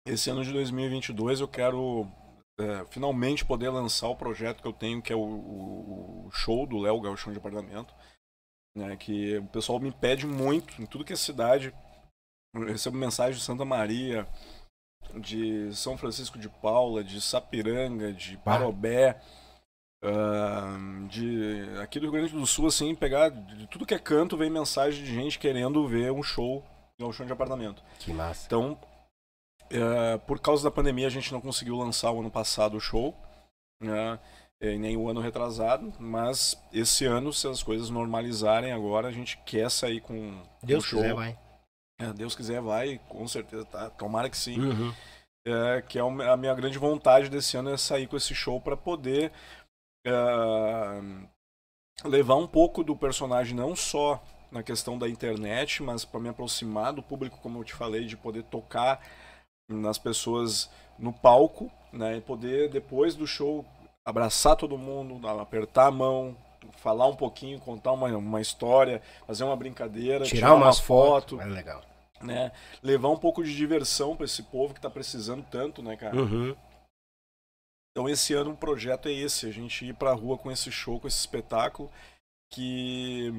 Esse 0.07 0.31
ano 0.31 0.43
de 0.45 0.53
2022 0.53 1.41
eu 1.41 1.49
quero 1.49 2.07
é, 2.59 2.85
finalmente 2.91 3.45
poder 3.45 3.69
lançar 3.69 4.07
o 4.09 4.17
projeto 4.17 4.63
que 4.63 4.69
eu 4.69 4.73
tenho, 4.73 5.03
que 5.03 5.13
é 5.13 5.17
o, 5.17 5.21
o- 6.27 6.31
show 6.33 6.65
do 6.67 6.79
Léo 6.79 7.01
Gauchão 7.01 7.33
de 7.33 7.39
Apartamento. 7.39 7.93
Né, 8.77 8.97
que 8.97 9.39
o 9.39 9.47
pessoal 9.47 9.79
me 9.81 9.93
pede 9.93 10.27
muito, 10.27 10.81
em 10.83 10.87
tudo 10.87 11.05
que 11.05 11.13
é 11.13 11.17
cidade. 11.17 11.73
Eu 12.55 12.65
recebo 12.67 12.97
mensagem 12.97 13.35
de 13.39 13.45
Santa 13.45 13.65
Maria, 13.65 14.27
de 15.15 15.75
São 15.75 15.97
Francisco 15.97 16.39
de 16.39 16.49
Paula, 16.49 17.03
de 17.05 17.21
Sapiranga, 17.21 18.13
de 18.13 18.37
Parobé, 18.39 19.21
ahn, 20.03 21.07
de 21.09 21.65
aqui 21.83 21.99
do 21.99 22.05
Rio 22.05 22.13
Grande 22.13 22.33
do 22.33 22.47
Sul, 22.47 22.67
assim, 22.67 22.95
pegar 22.95 23.31
de 23.31 23.67
tudo 23.69 23.87
que 23.87 23.95
é 23.95 23.99
canto, 23.99 24.37
vem 24.37 24.51
mensagem 24.51 25.03
de 25.05 25.15
gente 25.15 25.39
querendo 25.39 25.87
ver 25.87 26.13
um 26.13 26.23
show 26.23 26.65
Gauchão 26.99 27.27
de 27.27 27.33
Apartamento. 27.33 27.83
Que 27.99 28.13
massa. 28.13 28.47
Então, 28.47 28.79
é, 29.71 30.19
por 30.19 30.41
causa 30.41 30.63
da 30.63 30.71
pandemia, 30.71 31.07
a 31.07 31.11
gente 31.11 31.33
não 31.33 31.41
conseguiu 31.41 31.77
lançar 31.77 32.11
o 32.13 32.21
ano 32.21 32.31
passado 32.31 32.77
o 32.77 32.81
show, 32.81 33.15
né, 33.81 34.19
é, 34.61 34.77
nem 34.77 34.97
o 34.97 35.09
ano 35.09 35.21
retrasado, 35.21 35.93
mas 35.99 36.57
esse 36.73 37.05
ano, 37.05 37.33
se 37.33 37.49
as 37.49 37.63
coisas 37.63 37.91
normalizarem 37.91 38.73
agora, 38.73 39.09
a 39.09 39.13
gente 39.13 39.37
quer 39.39 39.71
sair 39.71 40.01
com 40.01 40.43
Deus 40.63 40.85
um 40.85 40.87
show. 40.87 41.01
quiser, 41.01 41.15
vai. 41.15 41.39
É, 41.99 42.13
Deus 42.13 42.35
quiser, 42.35 42.61
vai, 42.61 42.99
com 43.09 43.27
certeza, 43.29 43.65
tá? 43.67 43.91
Tomara 43.91 44.29
que 44.29 44.37
sim. 44.37 44.59
Uhum. 44.59 44.93
É, 45.47 45.83
que 45.83 45.99
é 45.99 46.03
a 46.03 46.37
minha 46.37 46.55
grande 46.55 46.79
vontade 46.79 47.29
desse 47.29 47.57
ano 47.57 47.71
é 47.71 47.77
sair 47.77 48.07
com 48.07 48.17
esse 48.17 48.35
show 48.35 48.61
para 48.61 48.77
poder 48.77 49.31
é, 50.07 50.13
levar 52.05 52.37
um 52.37 52.47
pouco 52.47 52.83
do 52.83 52.97
personagem 52.97 53.55
não 53.55 53.77
só 53.77 54.23
na 54.51 54.63
questão 54.63 54.97
da 54.97 55.09
internet, 55.09 55.83
mas 55.83 56.05
para 56.05 56.21
me 56.21 56.29
aproximar 56.29 56.93
do 56.93 57.03
público, 57.03 57.41
como 57.43 57.59
eu 57.59 57.65
te 57.65 57.75
falei, 57.75 58.07
de 58.07 58.17
poder 58.17 58.45
tocar 58.45 59.01
nas 59.69 59.99
pessoas 59.99 60.71
no 60.99 61.13
palco, 61.13 61.71
né, 61.93 62.19
e 62.19 62.21
poder 62.21 62.71
depois 62.71 63.15
do 63.15 63.27
show 63.27 63.65
abraçar 64.05 64.57
todo 64.57 64.79
mundo, 64.79 65.27
apertar 65.27 65.87
a 65.87 65.91
mão, 65.91 66.37
falar 66.73 67.07
um 67.07 67.17
pouquinho, 67.17 67.61
contar 67.61 67.93
uma, 67.93 68.09
uma 68.17 68.41
história, 68.41 69.03
fazer 69.27 69.45
uma 69.45 69.57
brincadeira, 69.57 70.25
Tirar, 70.25 70.55
umas 70.55 70.79
uma 70.79 70.85
foto, 70.85 71.41
É 71.41 71.45
legal. 71.45 71.83
né? 72.21 72.53
Levar 72.83 73.09
um 73.11 73.17
pouco 73.19 73.43
de 73.45 73.55
diversão 73.55 74.17
para 74.17 74.25
esse 74.27 74.43
povo 74.45 74.75
que 74.75 74.81
tá 74.81 74.91
precisando 74.91 75.45
tanto, 75.51 75.83
né, 75.83 75.97
cara? 75.97 76.17
Uhum. 76.17 76.57
Então 77.91 78.09
esse 78.09 78.35
ano 78.35 78.53
o 78.53 78.57
projeto 78.57 79.09
é 79.09 79.13
esse, 79.13 79.47
a 79.47 79.53
gente 79.53 79.85
ir 79.87 79.95
pra 79.95 80.13
rua 80.13 80.37
com 80.37 80.51
esse 80.51 80.71
show, 80.73 80.99
com 80.99 81.07
esse 81.07 81.19
espetáculo, 81.19 81.91
que 82.53 83.33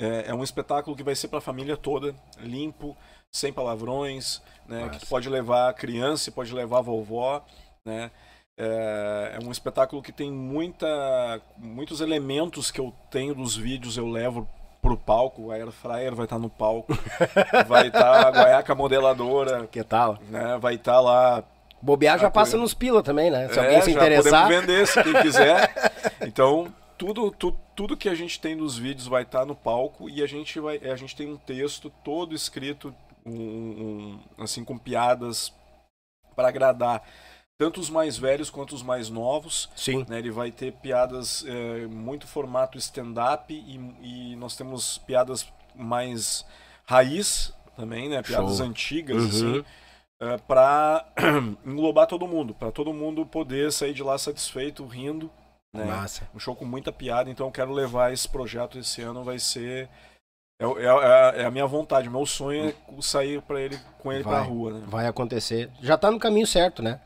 é, 0.00 0.30
é 0.30 0.34
um 0.34 0.42
espetáculo 0.42 0.96
que 0.96 1.02
vai 1.02 1.14
ser 1.14 1.28
pra 1.28 1.40
família 1.40 1.76
toda, 1.76 2.14
limpo, 2.38 2.96
sem 3.34 3.52
palavrões, 3.52 4.40
né? 4.66 4.86
Massa. 4.86 4.98
Que 4.98 5.06
pode 5.06 5.28
levar 5.28 5.68
a 5.68 5.74
criança, 5.74 6.32
pode 6.32 6.54
levar 6.54 6.78
a 6.78 6.82
vovó, 6.82 7.44
né? 7.84 8.10
É, 8.56 9.38
é 9.40 9.44
um 9.44 9.50
espetáculo 9.50 10.00
que 10.02 10.12
tem 10.12 10.30
muita, 10.30 11.40
muitos 11.58 12.00
elementos 12.00 12.70
que 12.70 12.80
eu 12.80 12.94
tenho 13.10 13.34
dos 13.34 13.56
vídeos, 13.56 13.96
eu 13.96 14.06
levo 14.08 14.48
pro 14.80 14.96
palco, 14.96 15.50
a 15.50 15.54
Air 15.54 15.70
Fryer 15.72 16.14
vai 16.14 16.24
estar 16.24 16.38
no 16.38 16.48
palco, 16.50 16.92
vai 17.66 17.88
estar 17.88 18.26
a 18.26 18.30
Guaiaca 18.30 18.74
Modeladora, 18.74 19.66
Que 19.66 19.82
tal? 19.82 20.18
né? 20.28 20.56
Vai 20.58 20.74
estar 20.74 21.00
lá 21.00 21.42
Bobear 21.82 22.18
já 22.18 22.30
passa 22.30 22.56
nos 22.56 22.72
pila 22.72 23.02
também, 23.02 23.30
né? 23.30 23.48
Se 23.48 23.58
É, 23.58 23.62
alguém 23.62 23.82
se 23.82 23.90
interessar. 23.90 24.42
Podemos 24.44 24.66
vender 24.66 24.86
se 24.86 25.02
quem 25.02 25.12
quiser. 25.22 25.92
Então, 26.26 26.72
tudo, 26.96 27.30
tu- 27.32 27.54
tudo 27.74 27.96
que 27.96 28.08
a 28.08 28.14
gente 28.14 28.40
tem 28.40 28.54
nos 28.54 28.78
vídeos 28.78 29.06
vai 29.06 29.22
estar 29.22 29.44
no 29.44 29.54
palco 29.54 30.08
e 30.08 30.22
a 30.22 30.26
gente 30.26 30.58
vai. 30.60 30.78
A 30.78 30.96
gente 30.96 31.14
tem 31.14 31.30
um 31.30 31.36
texto 31.36 31.90
todo 32.02 32.34
escrito, 32.34 32.94
um, 33.26 33.32
um- 33.34 34.18
assim, 34.38 34.64
com 34.64 34.78
piadas 34.78 35.52
para 36.34 36.48
agradar 36.48 37.02
tanto 37.58 37.80
os 37.80 37.88
mais 37.88 38.16
velhos 38.18 38.50
quanto 38.50 38.74
os 38.74 38.82
mais 38.82 39.08
novos. 39.08 39.68
Sim. 39.76 40.04
né? 40.08 40.18
Ele 40.18 40.30
vai 40.30 40.50
ter 40.50 40.72
piadas 40.72 41.44
é, 41.46 41.86
muito 41.86 42.26
formato 42.26 42.78
stand-up 42.78 43.52
e, 43.54 43.76
e 44.32 44.36
nós 44.36 44.56
temos 44.56 44.98
piadas 44.98 45.46
mais 45.74 46.44
raiz 46.86 47.52
também, 47.76 48.08
né? 48.08 48.22
Piadas 48.22 48.56
Show. 48.58 48.66
antigas, 48.66 49.22
Uhum. 49.22 49.28
assim 49.28 49.64
é, 50.20 50.36
para 50.38 51.04
englobar 51.66 52.06
todo 52.06 52.26
mundo, 52.26 52.54
para 52.54 52.70
todo 52.70 52.92
mundo 52.92 53.26
poder 53.26 53.72
sair 53.72 53.92
de 53.92 54.02
lá 54.02 54.16
satisfeito, 54.16 54.84
rindo. 54.86 55.30
Né? 55.74 55.84
Massa. 55.84 56.28
Um 56.32 56.38
show 56.38 56.54
com 56.54 56.64
muita 56.64 56.92
piada, 56.92 57.28
então 57.28 57.46
eu 57.46 57.52
quero 57.52 57.72
levar 57.72 58.12
esse 58.12 58.28
projeto 58.28 58.78
esse 58.78 59.02
ano, 59.02 59.24
vai 59.24 59.40
ser. 59.40 59.88
É, 60.60 60.64
é 60.64 60.88
a- 60.88 61.32
é 61.38 61.44
a 61.46 61.50
minha 61.50 61.66
vontade, 61.66 62.08
meu 62.08 62.24
sonho 62.24 62.68
é 62.68 63.02
sair 63.02 63.42
para 63.42 63.60
ele, 63.60 63.76
com 63.98 64.12
ele 64.12 64.22
pra 64.22 64.38
Vai. 64.38 64.48
rua, 64.48 64.72
né? 64.74 64.84
Vai 64.86 65.06
acontecer. 65.08 65.68
Já 65.82 65.98
tá 65.98 66.12
no 66.12 66.18
caminho 66.20 66.46
certo, 66.46 66.80
né? 66.80 67.00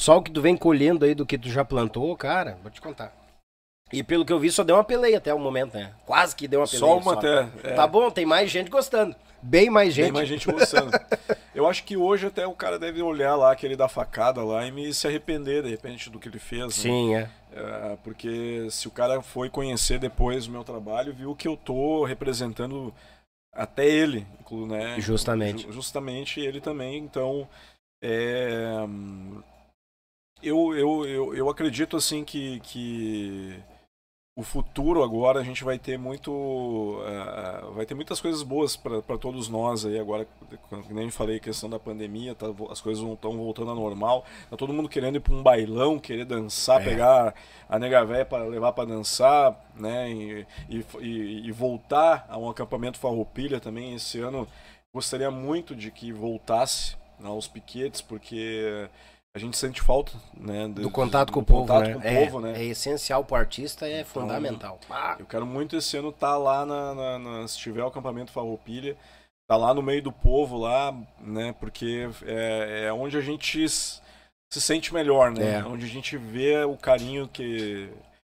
Só 0.00 0.18
o 0.18 0.22
que 0.22 0.30
tu 0.32 0.40
vem 0.40 0.56
colhendo 0.56 1.04
aí 1.04 1.14
do 1.14 1.24
que 1.26 1.38
tu 1.38 1.48
já 1.48 1.64
plantou, 1.64 2.16
cara, 2.16 2.58
vou 2.62 2.70
te 2.70 2.80
contar. 2.80 3.12
E 3.92 4.02
pelo 4.02 4.24
que 4.24 4.32
eu 4.32 4.38
vi, 4.38 4.50
só 4.50 4.64
deu 4.64 4.76
uma 4.76 4.84
peleia 4.84 5.18
até 5.18 5.32
o 5.34 5.38
momento, 5.38 5.74
né? 5.74 5.92
Quase 6.06 6.34
que 6.34 6.48
deu 6.48 6.60
uma 6.60 6.66
peleia. 6.66 6.80
Só 6.80 6.98
uma 6.98 7.12
até. 7.14 7.46
é. 7.62 7.74
Tá 7.74 7.86
bom, 7.86 8.10
tem 8.10 8.24
mais 8.24 8.50
gente 8.50 8.70
gostando. 8.70 9.14
Bem 9.42 9.68
mais 9.68 9.92
gente. 9.92 10.04
Tem 10.06 10.12
mais 10.12 10.28
gente 10.28 10.50
gostando. 10.50 10.90
Eu 11.54 11.68
acho 11.68 11.84
que 11.84 11.96
hoje 11.96 12.26
até 12.26 12.46
o 12.46 12.54
cara 12.54 12.78
deve 12.78 13.02
olhar 13.02 13.36
lá 13.36 13.52
aquele 13.52 13.76
da 13.76 13.88
facada 13.88 14.42
lá 14.42 14.64
e 14.66 14.72
me 14.72 14.94
se 14.94 15.06
arrepender 15.06 15.62
de 15.62 15.68
repente 15.68 16.08
do 16.08 16.18
que 16.18 16.28
ele 16.28 16.38
fez. 16.38 16.62
né? 16.62 16.70
Sim, 16.70 17.14
é. 17.16 17.28
É, 17.52 17.98
porque 18.02 18.66
se 18.70 18.88
o 18.88 18.90
cara 18.90 19.20
foi 19.20 19.50
conhecer 19.50 19.98
depois 19.98 20.46
o 20.46 20.50
meu 20.50 20.64
trabalho, 20.64 21.12
viu 21.12 21.34
que 21.36 21.46
eu 21.46 21.56
tô 21.56 22.04
representando 22.04 22.94
até 23.54 23.86
ele, 23.86 24.26
né? 24.66 24.96
Justamente. 24.98 25.64
Ju- 25.64 25.72
justamente 25.72 26.40
ele 26.40 26.60
também. 26.62 26.96
Então, 26.98 27.46
é, 28.02 28.76
eu, 30.42 30.74
eu, 30.74 31.06
eu, 31.06 31.34
eu 31.34 31.48
acredito 31.50 31.96
assim 31.96 32.24
que, 32.24 32.60
que 32.60 33.54
o 34.36 34.42
futuro 34.42 35.02
agora 35.02 35.40
a 35.40 35.44
gente 35.44 35.62
vai 35.62 35.78
ter 35.78 35.98
muito 35.98 37.02
eh, 37.06 37.64
vai 37.74 37.84
ter 37.84 37.94
muitas 37.94 38.18
coisas 38.20 38.42
boas 38.42 38.74
para 38.76 39.18
todos 39.18 39.48
nós 39.48 39.84
aí 39.84 39.98
agora 39.98 40.26
como 40.70 40.84
nem 40.90 41.10
falei 41.10 41.38
questão 41.38 41.68
da 41.68 41.78
pandemia 41.78 42.34
tá, 42.34 42.46
as 42.70 42.80
coisas 42.80 43.04
estão 43.06 43.36
voltando 43.36 43.70
ao 43.70 43.76
normal 43.76 44.24
tá 44.48 44.56
todo 44.56 44.72
mundo 44.72 44.88
querendo 44.88 45.16
ir 45.16 45.20
para 45.20 45.34
um 45.34 45.42
bailão 45.42 45.98
querer 45.98 46.24
dançar 46.24 46.80
É. 46.80 46.84
pegar 46.84 47.34
a 47.68 47.78
nega 47.78 48.04
véia 48.06 48.24
para 48.24 48.44
levar 48.44 48.72
para 48.72 48.88
dançar 48.88 49.54
né 49.76 50.10
e, 50.10 50.46
e, 50.68 50.84
e- 51.00 51.46
e 51.48 51.52
voltar 51.52 52.24
a 52.28 52.38
um 52.38 52.48
acampamento 52.48 52.98
farroupilha 52.98 53.60
também 53.60 53.94
esse 53.94 54.18
ano 54.20 54.48
gostaria 54.94 55.30
muito 55.30 55.76
de 55.76 55.90
que 55.90 56.10
voltasse 56.10 56.96
aos 57.22 57.46
piquetes 57.46 58.00
porque 58.00 58.88
a 59.34 59.38
gente 59.38 59.56
sente 59.56 59.80
falta 59.80 60.12
né 60.36 60.68
de- 60.68 60.82
Do 60.82 60.90
contato 60.90 61.32
com 61.32 61.40
o 61.40 61.42
do 61.42 61.46
povo, 61.46 61.60
contato 61.66 61.86
né? 61.88 61.94
com 61.94 62.00
o 62.00 62.06
é, 62.06 62.24
povo, 62.24 62.40
né? 62.40 62.52
é 62.60 62.64
essencial 62.64 63.24
pro 63.24 63.36
artista, 63.36 63.86
é 63.86 64.00
Então, 64.00 64.04
fundamental. 64.22 64.78
Ah, 64.90 65.16
Eu 65.18 65.24
quero 65.26 65.46
muito 65.46 65.76
esse 65.76 65.96
ano 65.96 66.10
estar 66.10 66.36
lá 66.36 66.66
na, 66.66 66.94
na- 66.94 67.18
na- 67.18 67.48
se 67.48 67.58
tiver 67.58 67.82
o 67.82 67.86
acampamento 67.86 68.30
Farroupilha, 68.30 68.96
tá 69.48 69.56
lá 69.56 69.72
no 69.72 69.82
meio 69.82 70.02
do 70.02 70.12
povo 70.12 70.58
lá, 70.58 70.94
né? 71.20 71.54
Porque 71.58 72.08
é, 72.26 72.84
é 72.88 72.92
onde 72.92 73.16
a 73.16 73.20
gente 73.22 73.66
se 73.68 74.00
sente 74.60 74.92
melhor, 74.92 75.30
né? 75.30 75.60
É. 75.60 75.64
Onde 75.64 75.86
a 75.86 75.88
gente 75.88 76.16
vê 76.18 76.62
o 76.64 76.76
carinho 76.76 77.26
que 77.26 77.88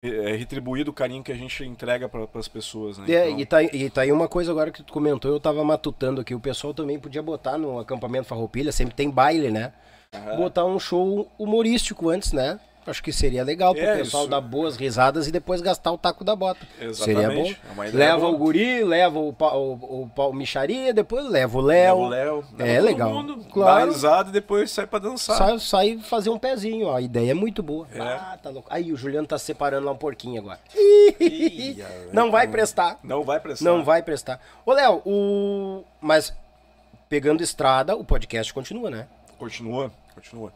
é 0.03 0.35
retribuído 0.37 0.91
o 0.93 0.95
carinho 0.95 1.23
que 1.23 1.33
a 1.33 1.37
gente 1.37 1.63
entrega 1.65 2.09
para 2.09 2.27
as 2.35 2.49
pessoas, 2.49 2.97
né? 2.97 3.05
É, 3.13 3.29
Então, 3.29 3.41
e, 3.41 3.47
tá, 3.47 3.63
e 3.63 3.91
tá 3.91 4.01
aí 4.03 4.13
uma 4.13 4.29
coisa 4.29 4.51
agora 4.51 4.71
que 4.71 4.83
tu 4.83 4.93
comentou, 4.95 5.31
eu 5.31 5.41
tava 5.41 5.63
matutando 5.65 6.21
aqui, 6.23 6.35
o 6.35 6.41
pessoal 6.41 6.73
também 6.73 6.99
podia 6.99 7.23
botar 7.23 7.59
no 7.59 7.79
acampamento 7.81 8.27
Farroupilha, 8.29 8.73
sempre 8.73 8.95
tem 8.95 9.11
baile, 9.11 9.51
né? 9.51 9.73
Botar 10.37 10.65
um 10.65 10.79
show 10.79 11.29
humorístico 11.39 12.09
antes, 12.09 12.33
né? 12.33 12.59
Acho 12.89 13.03
que 13.03 13.13
seria 13.13 13.43
legal 13.43 13.75
pro 13.75 13.83
É, 13.83 13.97
pessoal 13.97 14.23
isso. 14.23 14.31
dar 14.31 14.41
boas 14.41 14.77
risadas 14.77 15.27
e 15.27 15.33
depois 15.33 15.61
gastar 15.61 15.91
o 15.91 15.99
taco 15.99 16.23
da 16.23 16.37
bota. 16.37 16.61
Seria 16.95 17.29
bom. 17.31 17.45
Exatamente. 17.47 17.61
É 17.93 17.99
Leva 17.99 18.21
boa. 18.21 18.31
o 18.33 18.39
guri, 18.39 18.85
leva 18.85 19.19
o, 19.19 19.33
pa, 19.33 19.53
o, 19.57 19.73
o 20.05 20.11
pau 20.15 20.33
micharia, 20.33 20.95
depois 20.95 21.29
leva 21.29 21.59
o 21.59 21.61
Leva 21.61 21.95
Léo. 21.95 21.97
o 21.97 22.09
Léo, 22.09 22.45
leva 22.57 22.71
É 22.73 22.81
legal. 22.81 23.13
mundo, 23.13 23.39
dá 23.39 23.51
Claro. 23.51 23.91
risada 23.91 24.29
e 24.29 24.33
depois 24.33 24.71
sai 24.71 24.87
para 24.87 25.01
dançar. 25.01 25.37
Sai, 25.37 25.59
sai 25.59 25.99
fazer 25.99 26.31
um 26.31 26.39
pezinho, 26.39 26.87
ó. 26.87 26.95
A 26.95 27.01
ideia 27.01 27.33
é 27.33 27.35
muito 27.35 27.61
boa. 27.61 27.89
É. 27.93 28.01
Ah, 28.01 28.39
tá 28.41 28.51
louco. 28.51 28.69
Aí 28.73 28.93
o 28.93 28.97
Juliano 28.97 29.27
tá 29.27 29.37
separando 29.37 29.85
lá 29.85 29.91
um 29.91 29.97
porquinho 29.97 30.41
agora. 30.41 30.61
Ih, 31.21 31.83
Não 32.13 32.31
vai 32.31 32.47
prestar. 32.47 33.01
Não 33.03 33.25
vai 33.25 33.41
prestar. 33.41 33.65
Não 33.65 33.83
vai 33.85 34.01
prestar. 34.01 34.41
Ô, 34.65 34.73
Léo, 34.73 35.03
o. 35.05 35.83
Mas 36.01 36.33
pegando 37.09 37.43
estrada, 37.43 37.97
o 37.97 38.05
podcast 38.05 38.55
continua, 38.55 38.91
né? 38.91 39.09
Continua, 39.41 39.91
continua. 40.17 40.53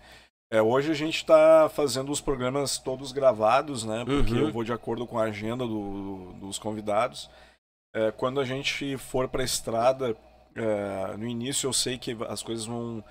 É, 0.53 0.61
hoje 0.61 0.91
a 0.91 0.95
gente 0.95 1.16
está 1.16 1.69
fazendo 1.73 2.11
os 2.11 2.20
programas 2.20 2.77
todos 2.78 3.12
gravados, 3.12 3.85
né? 3.85 4.05
Porque 4.05 4.32
Uhum. 4.35 4.47
eu 4.49 4.53
vou 4.53 4.65
de 4.65 4.73
acordo 4.73 5.07
com 5.07 5.16
a 5.19 5.24
agenda 5.24 5.65
do- 5.65 6.32
dos 6.41 6.59
convidados. 6.59 7.31
É, 7.95 8.11
quando 8.11 8.41
a 8.41 8.45
gente 8.45 8.97
for 8.97 9.28
para 9.28 9.43
a 9.43 9.45
estrada, 9.45 10.16
é, 10.57 11.16
no 11.16 11.27
início 11.27 11.69
eu 11.69 11.73
sei 11.73 11.97
que 11.99 12.16
as 12.28 12.43
coisas 12.43 12.66
vão 12.66 13.05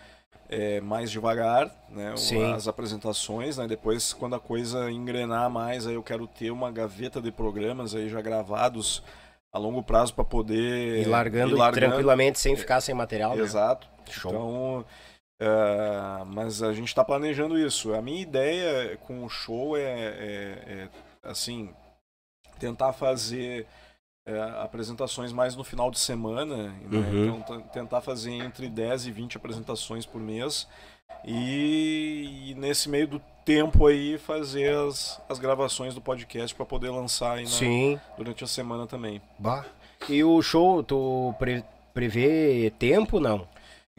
é, 0.52 0.82
mais 0.82 1.12
devagar, 1.12 1.70
né? 1.90 2.18
Sim. 2.18 2.44
As 2.54 2.68
apresentações, 2.68 3.58
né? 3.58 3.68
Depois, 3.68 4.14
quando 4.14 4.36
a 4.36 4.40
coisa 4.40 4.90
engrenar 4.92 5.48
mais, 5.48 5.86
aí 5.86 5.94
eu 5.94 6.02
quero 6.02 6.26
ter 6.28 6.50
uma 6.50 6.72
gaveta 6.72 7.22
de 7.22 7.32
programas 7.32 7.94
aí 7.94 8.10
já 8.10 8.20
gravados 8.20 9.04
a 9.54 9.60
longo 9.60 9.84
prazo 9.84 10.12
para 10.16 10.26
poder 10.26 11.04
E 11.04 11.06
largando, 11.06 11.56
ir 11.56 11.58
largando. 11.60 11.86
tranquilamente, 11.86 12.40
sem 12.40 12.56
ficar 12.56 12.82
sem 12.82 12.96
material, 12.96 13.36
né? 13.36 13.44
Exato. 13.44 13.88
Show. 14.10 14.32
Então, 14.32 14.86
é, 15.40 16.24
mas 16.28 16.61
a 16.61 16.74
gente 16.74 16.88
está 16.90 17.03
planejando 17.03 17.57
isso. 17.57 17.94
A 17.94 18.02
minha 18.02 18.22
ideia 18.22 18.98
com 18.98 19.24
o 19.24 19.30
show 19.30 19.78
é, 19.78 19.82
é- 19.84 20.64
é, 20.68 20.90
assim 21.24 21.70
tentar 22.60 22.91
fazer 22.94 23.66
é, 24.26 24.38
apresentações 24.61 25.32
mais 25.32 25.56
no 25.56 25.64
final 25.64 25.90
de 25.90 25.98
semana, 25.98 26.56
né? 26.56 26.74
Uhum. 26.91 27.38
então 27.38 27.61
tentar 27.61 28.02
fazer 28.02 28.32
entre 28.34 28.68
10 28.70 29.06
e 29.07 29.11
20 29.11 29.38
apresentações 29.38 30.06
por 30.06 30.20
mês 30.22 30.68
e, 31.26 32.49
e 32.52 32.56
nesse 32.56 32.90
meio 32.90 33.07
do 33.07 33.22
tempo 33.45 33.88
aí 33.88 34.18
fazer 34.18 34.76
as, 34.76 35.20
as 35.28 35.40
gravações 35.40 35.95
do 35.95 36.02
podcast 36.02 36.53
para 36.56 36.66
poder 36.66 36.90
lançar 36.90 37.38
aí 37.38 37.44
na- 37.45 37.49
Sim. 37.49 37.99
durante 38.18 38.44
a 38.44 38.48
semana 38.48 38.86
também. 38.86 39.22
Bah. 39.38 39.66
E 40.07 40.24
o 40.24 40.41
show, 40.41 40.84
tu 40.84 41.34
pre- 41.40 41.64
prevê 41.94 42.72
tempo, 42.78 43.20
não? 43.20 43.48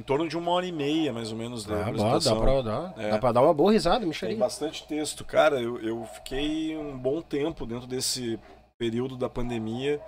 Em 0.00 0.02
torno 0.02 0.26
de 0.26 0.38
uma 0.38 0.50
hora 0.52 0.64
e 0.64 0.72
meia, 0.72 1.12
mais 1.12 1.30
ou 1.30 1.36
menos, 1.36 1.62
da 1.62 1.86
Ah, 1.86 1.92
bah, 1.92 2.18
dá, 2.18 2.34
pra, 2.36 2.62
dá, 2.62 2.94
É. 2.96 3.10
dá 3.10 3.18
pra 3.18 3.32
dar 3.32 3.42
uma 3.42 3.52
boa 3.52 3.70
risada, 3.70 3.98
Tem 3.98 4.08
micharia. 4.08 4.34
bastante 4.34 4.86
texto. 4.86 5.26
Cara, 5.26 5.60
eu, 5.60 5.78
eu 5.82 6.02
fiquei 6.14 6.74
um 6.74 6.96
bom 6.96 7.20
tempo 7.20 7.66
dentro 7.66 7.86
desse 7.86 8.40
período 8.78 9.14
da 9.14 9.28
pandemia 9.28 10.00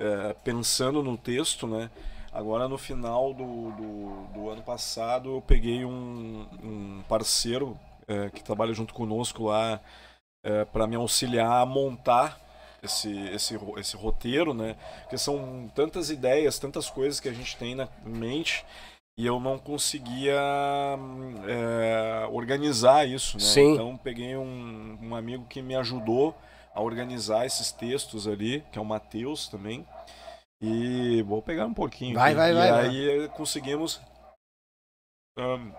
é, 0.00 0.32
pensando 0.42 1.00
no 1.00 1.16
texto, 1.16 1.64
né? 1.68 1.88
Agora, 2.32 2.66
no 2.68 2.76
final 2.76 3.32
do, 3.32 3.70
do, 3.70 4.26
do 4.34 4.50
ano 4.50 4.62
passado, 4.62 5.36
eu 5.36 5.40
peguei 5.40 5.84
um, 5.84 6.44
um 6.60 7.04
parceiro 7.08 7.78
é, 8.08 8.28
que 8.30 8.42
trabalha 8.42 8.74
junto 8.74 8.92
conosco 8.92 9.44
lá 9.44 9.80
para 10.72 10.86
me 10.86 10.94
auxiliar 10.96 11.62
a 11.62 11.66
montar 11.66 12.38
esse, 12.82 13.12
esse, 13.30 13.58
esse 13.78 13.96
roteiro, 13.96 14.52
né? 14.54 14.76
Porque 15.02 15.18
são 15.18 15.68
tantas 15.74 16.10
ideias, 16.10 16.58
tantas 16.58 16.88
coisas 16.90 17.18
que 17.20 17.28
a 17.28 17.32
gente 17.32 17.56
tem 17.56 17.74
na 17.76 17.88
mente 18.04 18.64
e 19.18 19.24
eu 19.24 19.40
não 19.40 19.58
conseguia 19.58 20.38
hum, 20.98 21.34
é, 21.48 22.28
organizar 22.30 23.08
isso, 23.08 23.38
né? 23.38 23.44
Sim. 23.44 23.72
Então 23.72 23.96
peguei 23.96 24.36
um, 24.36 24.98
um 25.00 25.14
amigo 25.14 25.46
que 25.46 25.62
me 25.62 25.74
ajudou 25.74 26.36
a 26.74 26.82
organizar 26.82 27.46
esses 27.46 27.72
textos 27.72 28.28
ali, 28.28 28.62
que 28.70 28.78
é 28.78 28.82
o 28.82 28.84
Matheus 28.84 29.48
também. 29.48 29.86
E 30.60 31.22
vou 31.22 31.40
pegar 31.40 31.66
um 31.66 31.72
pouquinho. 31.72 32.14
Vai, 32.14 32.32
aqui. 32.32 32.36
vai, 32.36 32.50
e 32.50 32.54
vai, 32.54 32.70
vai. 32.70 32.88
aí 32.88 33.24
eh, 33.24 33.28
conseguimos. 33.28 34.00
hum, 35.38 35.72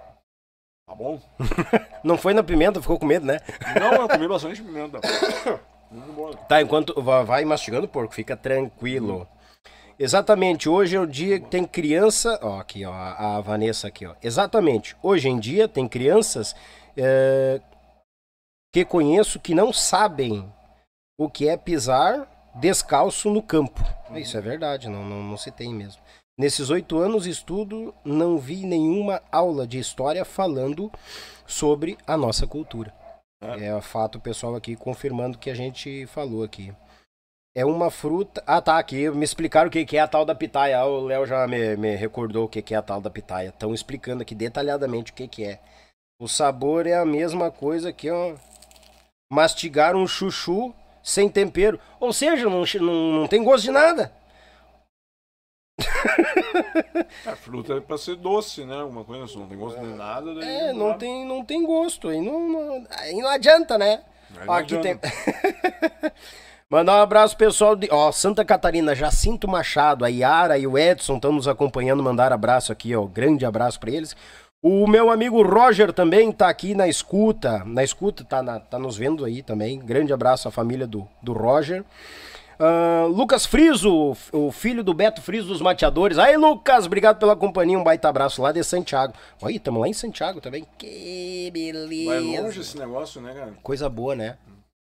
tá 0.88 0.96
bom? 0.96 1.22
Não 2.04 2.18
foi 2.18 2.34
na 2.34 2.44
pimenta, 2.44 2.82
ficou 2.82 2.98
com 2.98 3.06
medo, 3.06 3.26
né? 3.26 3.40
Não, 3.80 4.02
eu 4.02 4.08
comi 4.08 4.28
bastante 4.30 4.62
pimenta. 4.62 5.00
Muito 5.92 6.14
bom. 6.14 6.32
Tá, 6.48 6.62
enquanto 6.62 7.00
va- 7.02 7.24
vai 7.24 7.46
mastigando 7.46 7.88
porco, 7.88 8.14
fica 8.14 8.36
tranquilo. 8.36 9.28
Exatamente, 10.00 10.70
hoje 10.70 10.96
é 10.96 11.00
o 11.00 11.08
dia 11.08 11.40
que 11.40 11.48
tem 11.48 11.66
criança. 11.66 12.40
Ó, 12.44 12.60
aqui, 12.60 12.86
ó, 12.86 12.94
a 12.94 13.42
Vanessa 13.42 13.88
aqui, 13.88 14.06
ó. 14.06 14.14
Exatamente, 14.22 14.96
hoje 15.02 15.28
em 15.28 15.40
dia 15.40 15.68
tem 15.68 15.88
crianças 15.88 16.56
é, 16.96 17.60
que 18.72 18.86
conheço 18.86 19.40
que 19.40 19.56
não 19.56 19.74
sabem 19.74 20.48
o 21.20 21.28
que 21.28 21.48
é 21.48 21.58
pisar 21.58 22.52
descalço 22.56 23.30
no 23.30 23.42
campo. 23.42 23.84
Isso 24.14 24.38
é 24.38 24.42
verdade, 24.42 24.88
não, 24.88 25.04
não, 25.04 25.24
não 25.24 25.38
se 25.38 25.52
tem 25.52 25.74
mesmo. 25.74 26.02
Nesses 26.40 26.70
oito 26.70 27.00
anos 27.00 27.24
de 27.24 27.32
estudo, 27.32 27.94
não 28.06 28.38
vi 28.38 28.68
nenhuma 28.68 29.24
aula 29.32 29.66
de 29.66 29.80
história 29.80 30.24
falando 30.24 30.92
sobre 31.48 31.98
a 32.06 32.16
nossa 32.16 32.46
cultura. 32.46 32.94
É, 33.42 33.66
é 33.66 33.82
fato 33.82 34.20
pessoal 34.20 34.56
aqui 34.56 34.76
confirmando 34.76 35.38
o 35.38 35.40
que 35.40 35.50
a 35.50 35.56
gente 35.56 36.06
falou 36.06 36.44
aqui. 36.44 36.72
É 37.58 37.66
uma 37.66 37.90
fruta. 37.90 38.44
Ah, 38.46 38.62
tá, 38.62 38.78
aqui 38.78 39.10
me 39.10 39.26
explicaram 39.26 39.68
o 39.68 39.72
que 39.72 39.98
é 39.98 40.00
a 40.00 40.08
tal 40.08 40.24
da 40.24 40.36
pitaia. 40.36 40.78
Ah, 40.78 40.86
O 40.86 41.06
Léo 41.06 41.26
já 41.26 41.48
me, 41.48 41.76
me 41.76 41.96
recordou 41.96 42.46
o 42.46 42.48
que 42.48 42.72
é 42.72 42.78
a 42.78 42.84
tal 42.84 43.02
da 43.02 43.10
pitaia. 43.10 43.50
Estão 43.50 43.74
explicando 43.74 44.22
aqui 44.22 44.36
detalhadamente 44.36 45.12
o 45.12 45.16
que 45.16 45.44
é. 45.44 45.60
O 46.22 46.28
sabor 46.28 46.86
é 46.86 46.94
a 46.94 47.04
mesma 47.04 47.50
coisa 47.50 47.92
que 47.92 48.12
ó, 48.12 48.36
mastigar 49.34 49.96
um 49.96 50.06
chuchu 50.06 50.72
sem 51.02 51.28
tempero. 51.30 51.80
Ou 52.00 52.14
seja, 52.14 52.48
não, 52.48 52.62
não, 52.80 53.22
não 53.22 53.28
tem 53.28 53.44
gosto 53.44 53.64
de 53.64 53.72
nada. 53.72 54.14
A 57.26 57.36
fruta 57.36 57.74
é 57.74 57.80
pra 57.80 57.98
ser 57.98 58.18
doce, 58.18 58.66
né? 58.66 58.84
Uma 58.84 59.04
coisa 59.04 59.24
assim, 59.24 59.40
não 59.40 59.48
tem 59.48 59.58
gosto 59.58 59.80
de 59.80 59.96
nada. 59.96 60.36
Daí 60.36 60.48
É, 60.48 60.74
não 60.74 60.96
tem, 60.96 61.26
não 61.26 61.44
tem 61.44 61.66
gosto. 61.66 62.10
Aí 62.10 62.22
não, 62.22 62.40
não, 62.48 62.88
aí 62.92 63.18
não 63.18 63.30
adianta, 63.30 63.80
né? 63.80 64.04
Aí 64.36 64.44
Ó, 64.44 64.46
não 64.46 64.54
aqui 64.54 64.78
tem. 64.78 65.00
Mandar 66.70 66.98
um 67.00 67.02
abraço 67.02 67.38
pessoal 67.38 67.78
de. 67.78 67.88
Ó, 67.90 68.12
Santa 68.12 68.44
Catarina, 68.44 68.94
Jacinto 68.94 69.48
Machado, 69.48 70.04
a 70.04 70.10
Yara 70.10 70.58
e 70.58 70.68
o 70.68 70.78
Edson 70.78 71.16
estão 71.16 71.32
nos 71.32 71.48
acompanhando. 71.48 72.04
Mandar 72.04 72.34
abraço 72.34 72.74
aqui, 72.74 72.94
ó. 72.94 73.06
Grande 73.06 73.46
abraço 73.46 73.80
pra 73.80 73.90
eles. 73.90 74.16
O 74.62 74.86
meu 74.86 75.10
amigo 75.10 75.42
Roger 75.44 75.94
também 75.94 76.30
tá 76.30 76.50
aqui 76.50 76.76
na 76.76 76.86
escuta. 76.88 77.64
Na 77.66 77.86
escuta, 77.86 78.26
tá, 78.26 78.44
na- 78.44 78.60
tá 78.60 78.78
nos 78.78 78.98
vendo 78.98 79.24
aí 79.24 79.42
também. 79.42 79.80
Grande 79.80 80.12
abraço 80.12 80.50
à 80.50 80.52
família 80.52 80.86
do, 80.86 81.08
do 81.24 81.32
Roger. 81.32 81.86
Ah, 82.60 83.06
Lucas 83.08 83.46
Friso, 83.46 84.18
o 84.34 84.52
filho 84.52 84.84
do 84.84 84.94
Beto 84.94 85.22
Friso 85.22 85.48
dos 85.48 85.62
Mateadores. 85.62 86.18
Aí, 86.18 86.36
Lucas, 86.36 86.86
obrigado 86.86 87.18
pela 87.18 87.36
companhia. 87.36 87.80
Um 87.80 87.84
baita 87.84 88.10
abraço 88.10 88.42
lá 88.42 88.52
de 88.52 88.62
Santiago. 88.62 89.14
Olha, 89.42 89.56
estamos 89.56 89.80
lá 89.80 89.88
em 89.88 89.94
Santiago 89.94 90.42
também. 90.42 90.66
Que 90.78 91.50
beleza. 91.54 92.10
Vai 92.10 92.42
longe 92.42 92.60
esse 92.60 92.78
negócio, 92.78 93.22
né, 93.22 93.34
cara? 93.34 93.54
Coisa 93.64 93.88
boa, 93.88 94.16
né? 94.16 94.36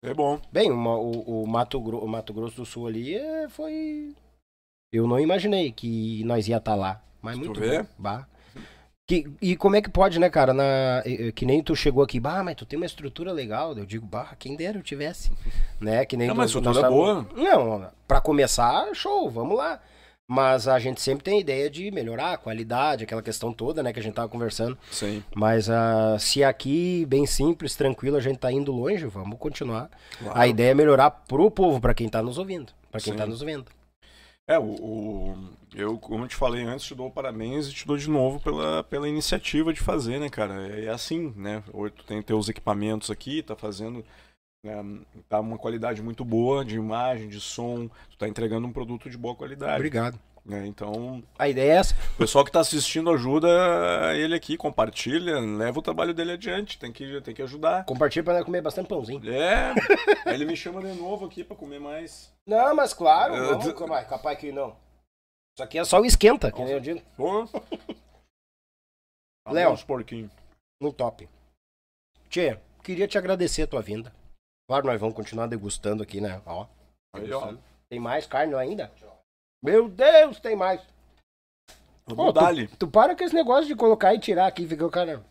É 0.05 0.15
bom. 0.15 0.41
Bem, 0.53 0.71
uma- 0.71 0.97
o, 0.97 1.43
o 1.43 1.47
Mato, 1.47 1.81
Gro- 1.81 1.99
o 2.05 2.09
Mato 2.09 2.33
Grosso 2.33 2.57
do 2.57 2.67
Sul 2.67 2.87
ali 2.87 3.15
é, 3.15 3.49
foi. 3.49 4.15
Eu 4.93 5.07
não 5.09 5.19
imaginei 5.19 5.73
que 5.73 6.23
nós 6.25 6.47
ia 6.49 6.59
estar 6.59 6.75
lá. 6.75 7.01
Mas 7.23 7.37
Tu 7.39 7.45
muito 7.47 7.61
bom. 7.61 7.87
Bah. 7.99 8.27
Que, 9.07 9.27
e 9.43 9.55
como 9.57 9.77
é 9.77 9.83
que 9.83 9.91
pode, 9.91 10.19
né, 10.19 10.31
cara? 10.31 10.55
Na, 10.55 11.03
que 11.35 11.45
nem 11.45 11.63
tu 11.63 11.77
chegou 11.77 12.03
aqui, 12.03 12.19
bah, 12.19 12.43
mas 12.43 12.55
tu 12.57 12.65
tem 12.65 12.77
uma 12.79 12.87
estrutura 12.87 13.33
legal. 13.33 13.77
Eu 13.77 13.85
digo, 13.85 14.07
bah, 14.07 14.35
quem 14.39 14.57
dera 14.57 14.79
eu 14.79 14.83
tivesse. 14.83 15.31
né? 15.81 16.05
Que 16.07 16.17
nem 16.17 16.29
Não, 16.29 16.35
tu- 16.35 16.39
mas 16.39 16.53
tu- 16.53 16.59
estrutura 16.59 16.85
tamo- 16.87 16.97
boa. 16.97 17.27
Não, 17.35 17.91
pra 18.09 18.21
começar, 18.21 18.95
show, 18.95 19.29
vamos 19.31 19.57
lá. 19.59 19.81
Mas 20.27 20.67
a 20.67 20.79
gente 20.79 21.03
sempre 21.03 21.23
tem 21.23 21.37
a 21.37 21.41
ideia 21.41 21.69
de 21.69 21.91
melhorar 21.91 22.33
a 22.33 22.39
qualidade, 22.39 23.05
aquela 23.05 23.23
questão 23.23 23.53
toda, 23.53 23.83
né, 23.83 23.93
que 23.93 24.01
a 24.01 24.03
gente 24.03 24.15
tava 24.15 24.29
conversando. 24.29 24.77
Sim. 24.91 25.23
Mas 25.35 25.69
ah, 25.69 26.17
se 26.19 26.43
aqui, 26.43 27.05
bem 27.07 27.27
simples, 27.27 27.77
tranquilo, 27.77 28.17
a 28.17 28.21
gente 28.21 28.39
tá 28.39 28.51
indo 28.51 28.73
longe, 28.73 29.05
vamos 29.07 29.39
continuar. 29.39 29.91
Claro. 30.19 30.39
A 30.39 30.47
ideia 30.47 30.71
é 30.71 30.75
melhorar 30.75 31.11
pro 31.11 31.51
povo, 31.51 31.79
pra 31.81 31.93
quem 31.93 32.09
tá 32.09 32.23
nos 32.23 32.39
ouvindo. 32.39 32.73
Pra 32.91 33.01
quem 33.01 33.13
Sim. 33.13 33.19
tá 33.19 33.27
nos 33.27 33.43
vendo. 33.43 33.67
É, 34.47 34.59
o, 34.59 34.63
o- 34.65 35.49
eu, 35.75 35.99
como 35.99 36.25
eu 36.25 36.29
te 36.29 36.37
falei 36.37 36.63
antes, 36.65 36.87
te 36.87 36.95
dou 36.95 37.11
parabéns 37.11 37.67
e 37.67 37.73
te 37.73 37.87
dou 37.87 37.97
de 37.97 38.09
novo 38.09 38.41
pela, 38.41 38.83
pela 38.85 39.09
iniciativa 39.09 39.73
de 39.73 39.81
fazer, 39.81 40.19
né, 40.21 40.29
cara? 40.31 40.69
É, 40.69 40.85
é 40.87 40.89
assim, 40.89 41.33
né? 41.37 41.63
Hoje 41.73 41.95
tu 41.97 42.05
tem 42.05 42.23
teus 42.23 42.49
equipamentos 42.49 43.11
aqui, 43.11 43.43
tá 43.43 43.57
fazendo. 43.57 44.05
Né, 44.65 44.83
tá 45.29 45.39
uma 45.41 45.59
qualidade 45.59 46.03
muito 46.03 46.25
boa 46.25 46.65
de 46.65 46.75
imagem, 46.77 47.29
de 47.29 47.41
som, 47.41 47.89
tu 48.11 48.17
tá 48.19 48.27
entregando 48.27 48.67
um 48.67 48.73
produto 48.73 49.09
de 49.11 49.17
boa 49.19 49.35
qualidade. 49.37 49.75
Obrigado. 49.77 50.19
né? 50.45 50.67
Então, 50.67 51.23
A 51.39 51.49
ideia 51.49 51.73
é 51.73 51.77
essa. 51.77 51.95
o 52.15 52.19
pessoal 52.19 52.45
que 52.45 52.51
tá 52.51 52.61
assistindo 52.61 53.11
ajuda 53.11 53.49
ele 54.17 54.35
aqui, 54.35 54.57
compartilha, 54.57 55.39
leva 55.39 55.79
o 55.79 55.83
trabalho 55.83 56.13
dele 56.15 56.33
adiante, 56.33 56.79
tem 56.79 56.91
que, 56.93 57.21
tem 57.21 57.35
que 57.35 57.43
ajudar. 57.43 57.85
Compartilha 57.85 58.25
pra 58.25 58.43
comer 58.45 58.63
bastante 58.63 58.89
pãozinho. 58.89 59.21
É, 59.31 59.73
aí 60.27 60.35
ele 60.35 60.45
me 60.47 60.57
chama 60.57 60.81
de 60.83 60.93
novo 60.99 61.27
aqui 61.27 61.45
pra 61.45 61.57
comer 61.57 61.79
mais. 61.79 62.33
Não, 62.47 62.75
mas 62.75 62.93
claro, 62.95 63.35
Eu- 63.35 63.59
vamos, 63.59 63.73
capaz, 63.79 64.07
capaz 64.09 64.39
que 64.39 64.51
não. 64.53 64.71
Isso 65.57 65.63
aqui 65.63 65.79
é 65.79 65.85
só 65.85 66.01
o 66.01 66.05
esquenta, 66.05 66.51
que 66.51 66.63
nem 66.65 66.73
eu 66.73 66.81
digo. 66.81 67.01
Léo. 69.47 69.73
Uns 69.73 69.85
porquinhos. 69.85 70.33
No 70.81 70.93
top. 70.93 71.29
Tchê, 72.29 72.59
queria 72.83 73.07
te 73.07 73.17
agradecer 73.19 73.63
a 73.63 73.67
tua 73.67 73.81
vinda. 73.83 74.13
Claro, 74.69 74.87
nós 74.87 75.01
vamos 75.01 75.15
continuar 75.15 75.47
degustando 75.47 76.03
aqui, 76.03 76.21
né? 76.21 76.41
Ó. 76.47 76.67
Ó. 77.15 77.55
Tem 77.91 78.01
mais 78.01 78.27
carne 78.27 78.55
ainda? 78.55 78.91
Meu 79.63 79.89
Deus, 79.89 80.41
tem 80.41 80.57
mais. 80.57 80.81
Vamos 82.07 82.27
Ô, 82.27 82.33
dar-lhe. 82.33 82.69
Tu 82.69 82.87
para 82.89 83.15
com 83.17 83.25
esse 83.25 83.35
negócio 83.35 83.67
de 83.67 83.75
colocar 83.77 84.15
e 84.15 84.19
tirar 84.19 84.47
aqui, 84.47 84.67
fica 84.67 84.85
o 84.87 84.91
cara. 84.91 85.25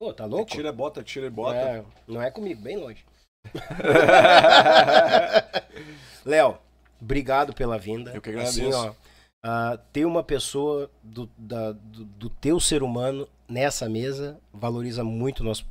Pô, 0.00 0.12
tá 0.14 0.24
louco? 0.24 0.50
Tira, 0.50 0.72
bota, 0.72 1.02
tira 1.02 1.26
e 1.26 1.30
bota. 1.30 1.56
É, 1.58 1.84
não 2.06 2.22
é 2.22 2.30
comigo, 2.30 2.62
bem 2.62 2.76
longe. 2.78 3.04
Léo, 6.24 6.58
obrigado 7.00 7.52
pela 7.54 7.78
vinda. 7.78 8.12
Eu 8.14 8.20
que 8.22 8.30
Assim, 8.30 8.66
agradeço. 8.66 8.88
ó, 8.88 8.94
ah, 9.42 9.78
ter 9.92 10.04
uma 10.04 10.22
pessoa 10.22 10.90
do, 11.02 11.28
da- 11.36 11.72
do, 11.72 12.04
do 12.04 12.30
teu 12.30 12.60
ser 12.60 12.82
humano 12.82 13.28
nessa 13.48 13.88
mesa 13.88 14.38
valoriza 14.52 15.02
muito 15.04 15.40
o 15.40 15.44
nosso 15.44 15.66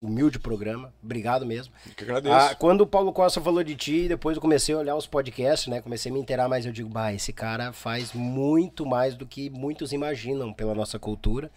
humilde 0.00 0.38
programa. 0.38 0.92
Obrigado 1.02 1.44
mesmo. 1.44 1.72
Eu 1.86 1.94
que 1.94 2.04
agradeço. 2.04 2.34
Ah, 2.34 2.54
quando 2.54 2.82
o 2.82 2.86
Paulo 2.86 3.12
Costa 3.12 3.40
falou 3.40 3.62
de 3.62 3.74
ti, 3.74 4.08
depois 4.08 4.36
eu 4.36 4.40
comecei 4.40 4.74
a 4.74 4.78
olhar 4.78 4.96
os 4.96 5.06
podcasts, 5.06 5.68
né? 5.68 5.80
Comecei 5.80 6.10
a 6.10 6.14
me 6.14 6.20
inteirar 6.20 6.48
mais. 6.48 6.64
Eu 6.64 6.72
digo, 6.72 6.88
bah, 6.88 7.12
esse 7.12 7.32
cara 7.32 7.72
faz 7.72 8.12
muito 8.12 8.86
mais 8.86 9.14
do 9.14 9.26
que 9.26 9.50
muitos 9.50 9.92
imaginam 9.92 10.52
pela 10.52 10.74
nossa 10.74 10.98
cultura, 10.98 11.50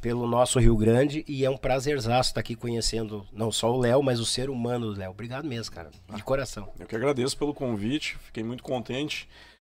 pelo 0.00 0.26
nosso 0.26 0.58
Rio 0.58 0.76
Grande. 0.76 1.24
E 1.26 1.44
é 1.44 1.50
um 1.50 1.56
prazerzaço 1.56 2.30
estar 2.30 2.40
aqui 2.40 2.54
conhecendo 2.54 3.26
não 3.32 3.50
só 3.50 3.72
o 3.72 3.80
Léo, 3.80 4.02
mas 4.02 4.20
o 4.20 4.26
ser 4.26 4.48
humano 4.48 4.92
do 4.92 4.98
Léo. 4.98 5.10
Obrigado 5.10 5.46
mesmo, 5.46 5.74
cara. 5.74 5.90
De 6.14 6.22
coração. 6.22 6.68
Eu 6.78 6.86
que 6.86 6.96
agradeço 6.96 7.36
pelo 7.36 7.52
convite, 7.52 8.16
fiquei 8.18 8.44
muito 8.44 8.62
contente. 8.62 9.28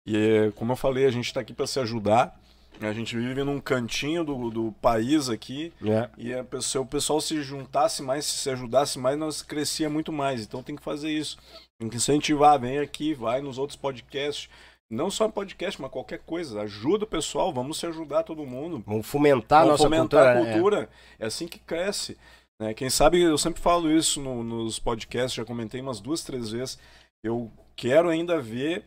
E 0.08 0.52
como 0.56 0.72
eu 0.72 0.78
falei, 0.78 1.06
a 1.06 1.12
gente 1.12 1.26
está 1.26 1.42
aqui 1.42 1.54
para 1.54 1.68
se 1.68 1.80
ajudar. 1.80 2.40
A 2.82 2.92
gente 2.94 3.16
vive 3.18 3.44
num 3.44 3.60
cantinho 3.60 4.24
do, 4.24 4.50
do 4.50 4.72
país 4.82 5.30
aqui. 5.30 5.74
É. 5.84 6.10
E 6.18 6.34
a 6.34 6.44
pessoa- 6.44 6.62
se 6.62 6.78
o 6.78 6.86
pessoal 6.86 7.20
se 7.22 7.42
juntasse 7.42 8.04
mais, 8.04 8.26
se 8.26 8.50
ajudasse 8.50 9.00
mais, 9.00 9.18
nós 9.18 9.42
crescia 9.42 9.90
muito 9.90 10.12
mais. 10.12 10.42
Então 10.44 10.62
tem 10.62 10.76
que 10.76 10.84
fazer 10.84 11.10
isso. 11.10 11.38
Tem 11.80 11.90
que 11.90 11.98
incentivar, 11.98 12.60
vem 12.60 12.80
aqui, 12.80 13.14
vai 13.14 13.42
nos 13.42 13.58
outros 13.58 13.78
podcasts. 13.78 14.50
Não 14.90 15.10
só 15.12 15.28
podcast, 15.28 15.82
mas 15.82 15.92
qualquer 15.92 16.20
coisa. 16.20 16.62
Ajuda 16.62 17.04
o 17.04 17.08
pessoal, 17.08 17.52
vamos 17.54 17.78
se 17.80 17.86
ajudar 17.86 18.24
todo 18.24 18.46
mundo. 18.46 18.82
Vamos 18.86 19.06
fomentar 19.06 19.60
a 19.60 19.66
Vamos 19.66 19.80
nossa 19.80 19.84
fomentar 19.84 20.34
cultura. 20.36 20.50
a 20.50 20.54
cultura. 20.54 20.90
É. 21.20 21.26
assim 21.26 21.48
que 21.48 21.60
cresce. 21.60 22.18
né? 22.60 22.74
Quem 22.74 22.90
sabe, 22.90 23.22
eu 23.22 23.38
sempre 23.38 23.62
falo 23.62 23.92
isso 23.92 24.22
no- 24.22 24.44
nos 24.44 24.80
podcasts, 24.80 25.34
já 25.34 25.44
comentei 25.46 25.82
umas 25.82 26.00
duas, 26.00 26.24
três 26.24 26.52
vezes. 26.52 26.80
Eu 27.24 27.52
quero 27.76 28.08
ainda 28.10 28.40
ver 28.40 28.86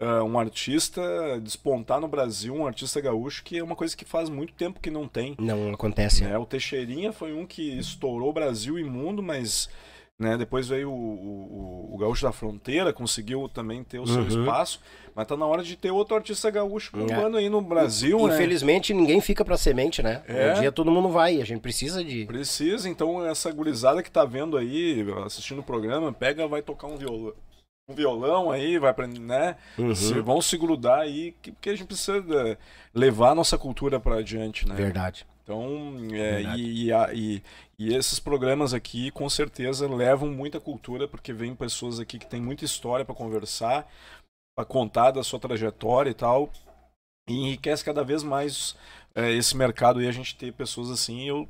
ah, 0.00 0.22
um 0.24 0.38
artista 0.38 1.00
despontar 1.42 2.00
no 2.00 2.08
Brasil, 2.08 2.54
um 2.54 2.66
artista 2.66 3.00
gaúcho, 3.00 3.42
que 3.44 3.58
é 3.58 3.62
uma 3.64 3.76
coisa 3.76 3.96
que 3.96 4.04
faz 4.04 4.28
muito 4.28 4.52
tempo 4.54 4.80
que 4.80 4.90
não 4.90 5.06
tem. 5.08 5.34
É. 5.38 5.42
Não 5.42 5.72
acontece. 5.72 6.24
né? 6.24 6.36
O 6.38 6.46
Teixeirinha 6.46 7.12
foi 7.12 7.32
um 7.32 7.46
que 7.46 7.78
estourou 7.78 8.30
o 8.30 8.32
Brasil 8.32 8.78
e 8.78 8.84
mundo, 8.84 9.22
mas 9.22 9.68
né, 10.16 10.36
depois 10.38 10.68
veio 10.68 10.90
o, 10.92 10.94
o- 10.94 11.94
o 11.94 11.98
Gaúcho 11.98 12.22
da 12.24 12.30
Fronteira, 12.30 12.92
conseguiu 12.92 13.48
também 13.48 13.82
ter 13.82 13.98
o 13.98 14.06
seu 14.06 14.22
Uhum. 14.22 14.28
espaço. 14.28 14.80
Mas 15.12 15.26
tá 15.26 15.36
na 15.36 15.44
hora 15.46 15.62
de 15.62 15.76
ter 15.76 15.90
outro 15.90 16.14
artista 16.16 16.50
gaúcho 16.50 16.92
É. 16.94 16.98
bombando 17.00 17.36
aí 17.36 17.48
no 17.48 17.60
Brasil, 17.60 18.24
né? 18.26 18.34
Infelizmente, 18.34 18.94
ninguém 18.94 19.20
fica 19.20 19.44
pra 19.44 19.56
semente, 19.56 20.02
né? 20.02 20.22
É. 20.28 20.52
Um 20.54 20.60
dia 20.60 20.72
todo 20.72 20.90
mundo 20.90 21.08
vai. 21.08 21.40
A 21.40 21.44
gente 21.44 21.60
precisa 21.60 22.02
de. 22.04 22.24
Precisa, 22.26 22.88
então 22.88 23.24
essa 23.26 23.50
gurizada 23.52 24.02
que 24.04 24.10
tá 24.10 24.24
vendo 24.24 24.56
aí, 24.56 25.04
assistindo 25.24 25.58
o 25.60 25.64
programa, 25.64 26.12
pega, 26.12 26.46
vai 26.48 26.62
tocar 26.62 26.86
um 26.88 26.96
violão. 26.96 27.32
Um 27.88 27.94
violão 27.94 28.50
aí, 28.50 28.78
vai 28.78 28.90
aprender, 28.90 29.20
né? 29.20 29.56
Uhum. 29.78 29.94
Se- 29.94 30.18
vão 30.20 30.40
se 30.40 30.56
grudar 30.56 31.00
aí, 31.00 31.32
que- 31.42 31.52
porque 31.52 31.68
a 31.68 31.76
gente 31.76 31.86
precisa 31.86 32.16
eh, 32.18 32.56
levar 32.94 33.30
a 33.30 33.34
nossa 33.34 33.58
cultura 33.58 34.00
pra 34.00 34.16
adiante, 34.18 34.66
né? 34.66 34.74
Verdade. 34.74 35.26
Então, 35.42 35.94
é, 36.12 36.36
Verdade. 36.36 36.62
e, 36.62 36.90
e, 36.90 37.42
e- 37.78 37.94
esses 37.94 38.18
programas 38.18 38.72
aqui, 38.72 39.10
com 39.10 39.28
certeza, 39.28 39.86
levam 39.86 40.30
muita 40.30 40.58
cultura, 40.58 41.06
porque 41.06 41.30
vem 41.34 41.54
pessoas 41.54 42.00
aqui 42.00 42.18
que 42.18 42.26
têm 42.26 42.40
muita 42.40 42.64
história 42.64 43.04
pra 43.04 43.14
conversar, 43.14 43.86
pra 44.56 44.64
contar 44.64 45.10
da 45.10 45.22
sua 45.22 45.38
trajetória 45.38 46.08
e 46.08 46.14
tal. 46.14 46.50
E 47.28 47.34
enriquece 47.34 47.84
cada 47.84 48.02
vez 48.02 48.22
mais 48.22 48.74
é, 49.14 49.30
esse 49.32 49.54
mercado 49.56 50.00
e 50.02 50.08
a 50.08 50.12
gente 50.12 50.34
ter 50.36 50.52
pessoas 50.54 50.90
assim. 50.90 51.28
Eu, 51.28 51.46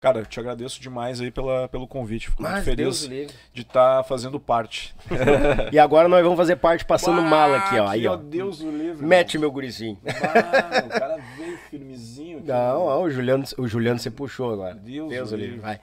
cara, 0.00 0.24
te 0.24 0.38
agradeço 0.38 0.80
demais 0.80 1.20
aí 1.20 1.30
pela, 1.30 1.68
pelo 1.68 1.86
convite. 1.86 2.28
Fico 2.30 2.42
muito 2.42 2.52
Mas 2.54 2.64
feliz 2.64 2.76
Deus 2.76 3.04
o 3.04 3.08
livre. 3.08 3.34
de 3.52 3.62
estar 3.62 4.04
fazendo 4.04 4.38
parte. 4.38 4.94
E 5.72 5.78
agora 5.78 6.08
nós 6.08 6.22
vamos 6.22 6.36
fazer 6.36 6.56
parte 6.56 6.84
passando 6.84 7.20
mala 7.22 7.56
aqui, 7.58 7.78
ó. 7.78 7.88
Aí, 7.88 8.06
ó. 8.06 8.16
Deus 8.16 8.60
o 8.60 8.70
livre. 8.70 9.04
Mete 9.04 9.38
meu 9.38 9.50
gurizinho. 9.50 9.98
Bah, 10.02 10.84
o 10.84 10.88
cara 10.88 11.16
veio 11.36 11.58
firmezinho. 11.70 12.38
aqui, 12.46 12.46
Não, 12.48 12.56
mano. 12.56 12.80
ó, 12.86 13.02
o 13.02 13.10
Juliano, 13.10 13.44
o 13.58 13.66
Juliano 13.66 13.98
você 13.98 14.10
puxou 14.10 14.52
agora. 14.52 14.74
Deus, 14.74 15.08
Deus 15.10 15.30
o 15.32 15.34
o 15.34 15.36
livre, 15.36 15.52
livre. 15.56 15.62
vai. 15.66 15.80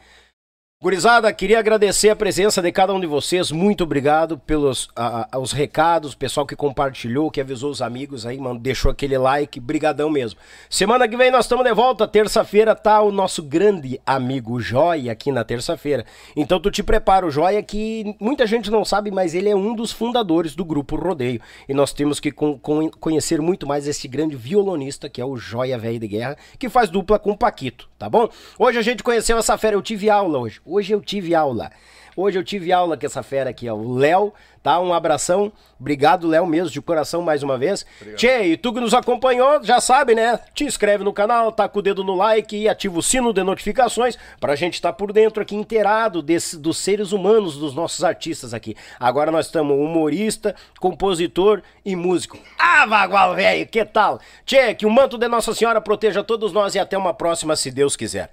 Gurizada, 0.83 1.31
queria 1.31 1.59
agradecer 1.59 2.09
a 2.09 2.15
presença 2.15 2.61
de 2.61 2.69
cada 2.69 2.93
um 2.93 2.99
de 2.99 3.07
vocês. 3.07 3.53
Muito 3.53 3.85
obrigado 3.85 4.37
pelos 4.37 4.89
a, 4.93 5.29
a, 5.31 5.39
os 5.39 5.53
recados, 5.53 6.13
pessoal 6.13 6.45
que 6.45 6.57
compartilhou, 6.57 7.31
que 7.31 7.39
avisou 7.39 7.71
os 7.71 7.81
amigos 7.81 8.25
aí, 8.25 8.37
mano, 8.37 8.59
deixou 8.59 8.91
aquele 8.91 9.17
like. 9.17 9.61
Brigadão 9.61 10.09
mesmo. 10.09 10.37
Semana 10.69 11.07
que 11.07 11.15
vem 11.15 11.31
nós 11.31 11.45
estamos 11.45 11.63
de 11.63 11.73
volta. 11.73 12.05
Terça-feira 12.05 12.75
tá 12.75 13.01
o 13.01 13.13
nosso 13.13 13.41
grande 13.41 13.97
amigo 14.05 14.59
Joia 14.59 15.13
aqui 15.13 15.31
na 15.31 15.45
terça-feira. 15.45 16.05
Então 16.35 16.59
tu 16.59 16.69
te 16.69 16.83
prepara, 16.83 17.25
o 17.25 17.31
Joia 17.31 17.63
que 17.63 18.13
muita 18.19 18.45
gente 18.45 18.69
não 18.69 18.83
sabe, 18.83 19.09
mas 19.09 19.33
ele 19.33 19.47
é 19.47 19.55
um 19.55 19.73
dos 19.73 19.93
fundadores 19.93 20.53
do 20.53 20.65
grupo 20.65 20.97
Rodeio. 20.97 21.39
E 21.65 21.73
nós 21.73 21.93
temos 21.93 22.19
que 22.19 22.29
con 22.29 22.59
con 22.59 22.89
conhecer 22.99 23.41
muito 23.41 23.65
mais 23.65 23.87
esse 23.87 24.05
grande 24.05 24.35
violonista 24.35 25.07
que 25.07 25.21
é 25.21 25.25
o 25.25 25.37
Joia 25.37 25.77
Velho 25.77 25.99
de 25.99 26.09
Guerra, 26.09 26.35
que 26.59 26.67
faz 26.67 26.89
dupla 26.89 27.17
com 27.17 27.31
o 27.31 27.37
Paquito, 27.37 27.87
tá 27.97 28.09
bom? 28.09 28.27
Hoje 28.59 28.77
a 28.77 28.81
gente 28.81 29.01
conheceu 29.01 29.37
essa 29.37 29.57
fera, 29.57 29.77
eu 29.77 29.81
tive 29.81 30.09
aula 30.09 30.39
hoje. 30.39 30.59
Hoje 30.73 30.91
eu 30.91 31.01
tive 31.01 31.35
aula. 31.35 31.69
Hoje 32.17 32.39
eu 32.39 32.43
tive 32.43 32.71
aula 32.71 32.97
com 32.97 33.05
essa 33.05 33.21
fera 33.21 33.51
aqui, 33.51 33.69
ó, 33.69 33.75
o 33.75 33.95
Léo, 33.95 34.33
tá? 34.63 34.79
Um 34.79 34.91
abração. 34.91 35.53
Obrigado, 35.79 36.27
Léo, 36.27 36.47
mesmo, 36.47 36.71
de 36.71 36.81
coração, 36.81 37.21
mais 37.21 37.43
uma 37.43 37.59
vez. 37.59 37.85
Obrigado. 38.01 38.19
Tchê, 38.19 38.43
e 38.45 38.57
tu 38.57 38.73
que 38.73 38.79
nos 38.79 38.95
acompanhou, 38.95 39.63
já 39.63 39.79
sabe, 39.79 40.15
né? 40.15 40.39
Te 40.55 40.63
inscreve 40.63 41.03
no 41.03 41.13
canal, 41.13 41.51
tá 41.51 41.69
com 41.69 41.77
o 41.77 41.81
dedo 41.81 42.03
no 42.03 42.15
like 42.15 42.57
e 42.57 42.67
ativa 42.67 42.97
o 42.97 43.03
sino 43.03 43.31
de 43.31 43.43
notificações 43.43 44.17
pra 44.39 44.55
gente 44.55 44.73
estar 44.73 44.91
tá 44.91 44.97
por 44.97 45.13
dentro 45.13 45.43
aqui, 45.43 45.55
inteirado 45.55 46.23
desse, 46.23 46.57
dos 46.57 46.79
seres 46.79 47.11
humanos, 47.11 47.55
dos 47.55 47.75
nossos 47.75 48.03
artistas 48.03 48.51
aqui. 48.51 48.75
Agora 48.99 49.31
nós 49.31 49.45
estamos 49.45 49.77
humorista, 49.77 50.55
compositor 50.79 51.61
e 51.85 51.95
músico. 51.95 52.39
Ah, 52.57 52.87
vagual, 52.87 53.35
velho, 53.35 53.67
que 53.67 53.85
tal? 53.85 54.19
Tchê, 54.43 54.73
que 54.73 54.87
o 54.87 54.89
manto 54.89 55.19
de 55.19 55.27
Nossa 55.27 55.53
Senhora 55.53 55.79
proteja 55.79 56.23
todos 56.23 56.51
nós 56.51 56.73
e 56.73 56.79
até 56.79 56.97
uma 56.97 57.13
próxima, 57.13 57.55
se 57.55 57.69
Deus 57.69 57.95
quiser. 57.95 58.31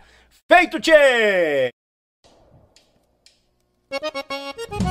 Feito, 0.48 0.80
tchê! 0.80 1.70
Thank 3.90 4.80
you. 4.84 4.89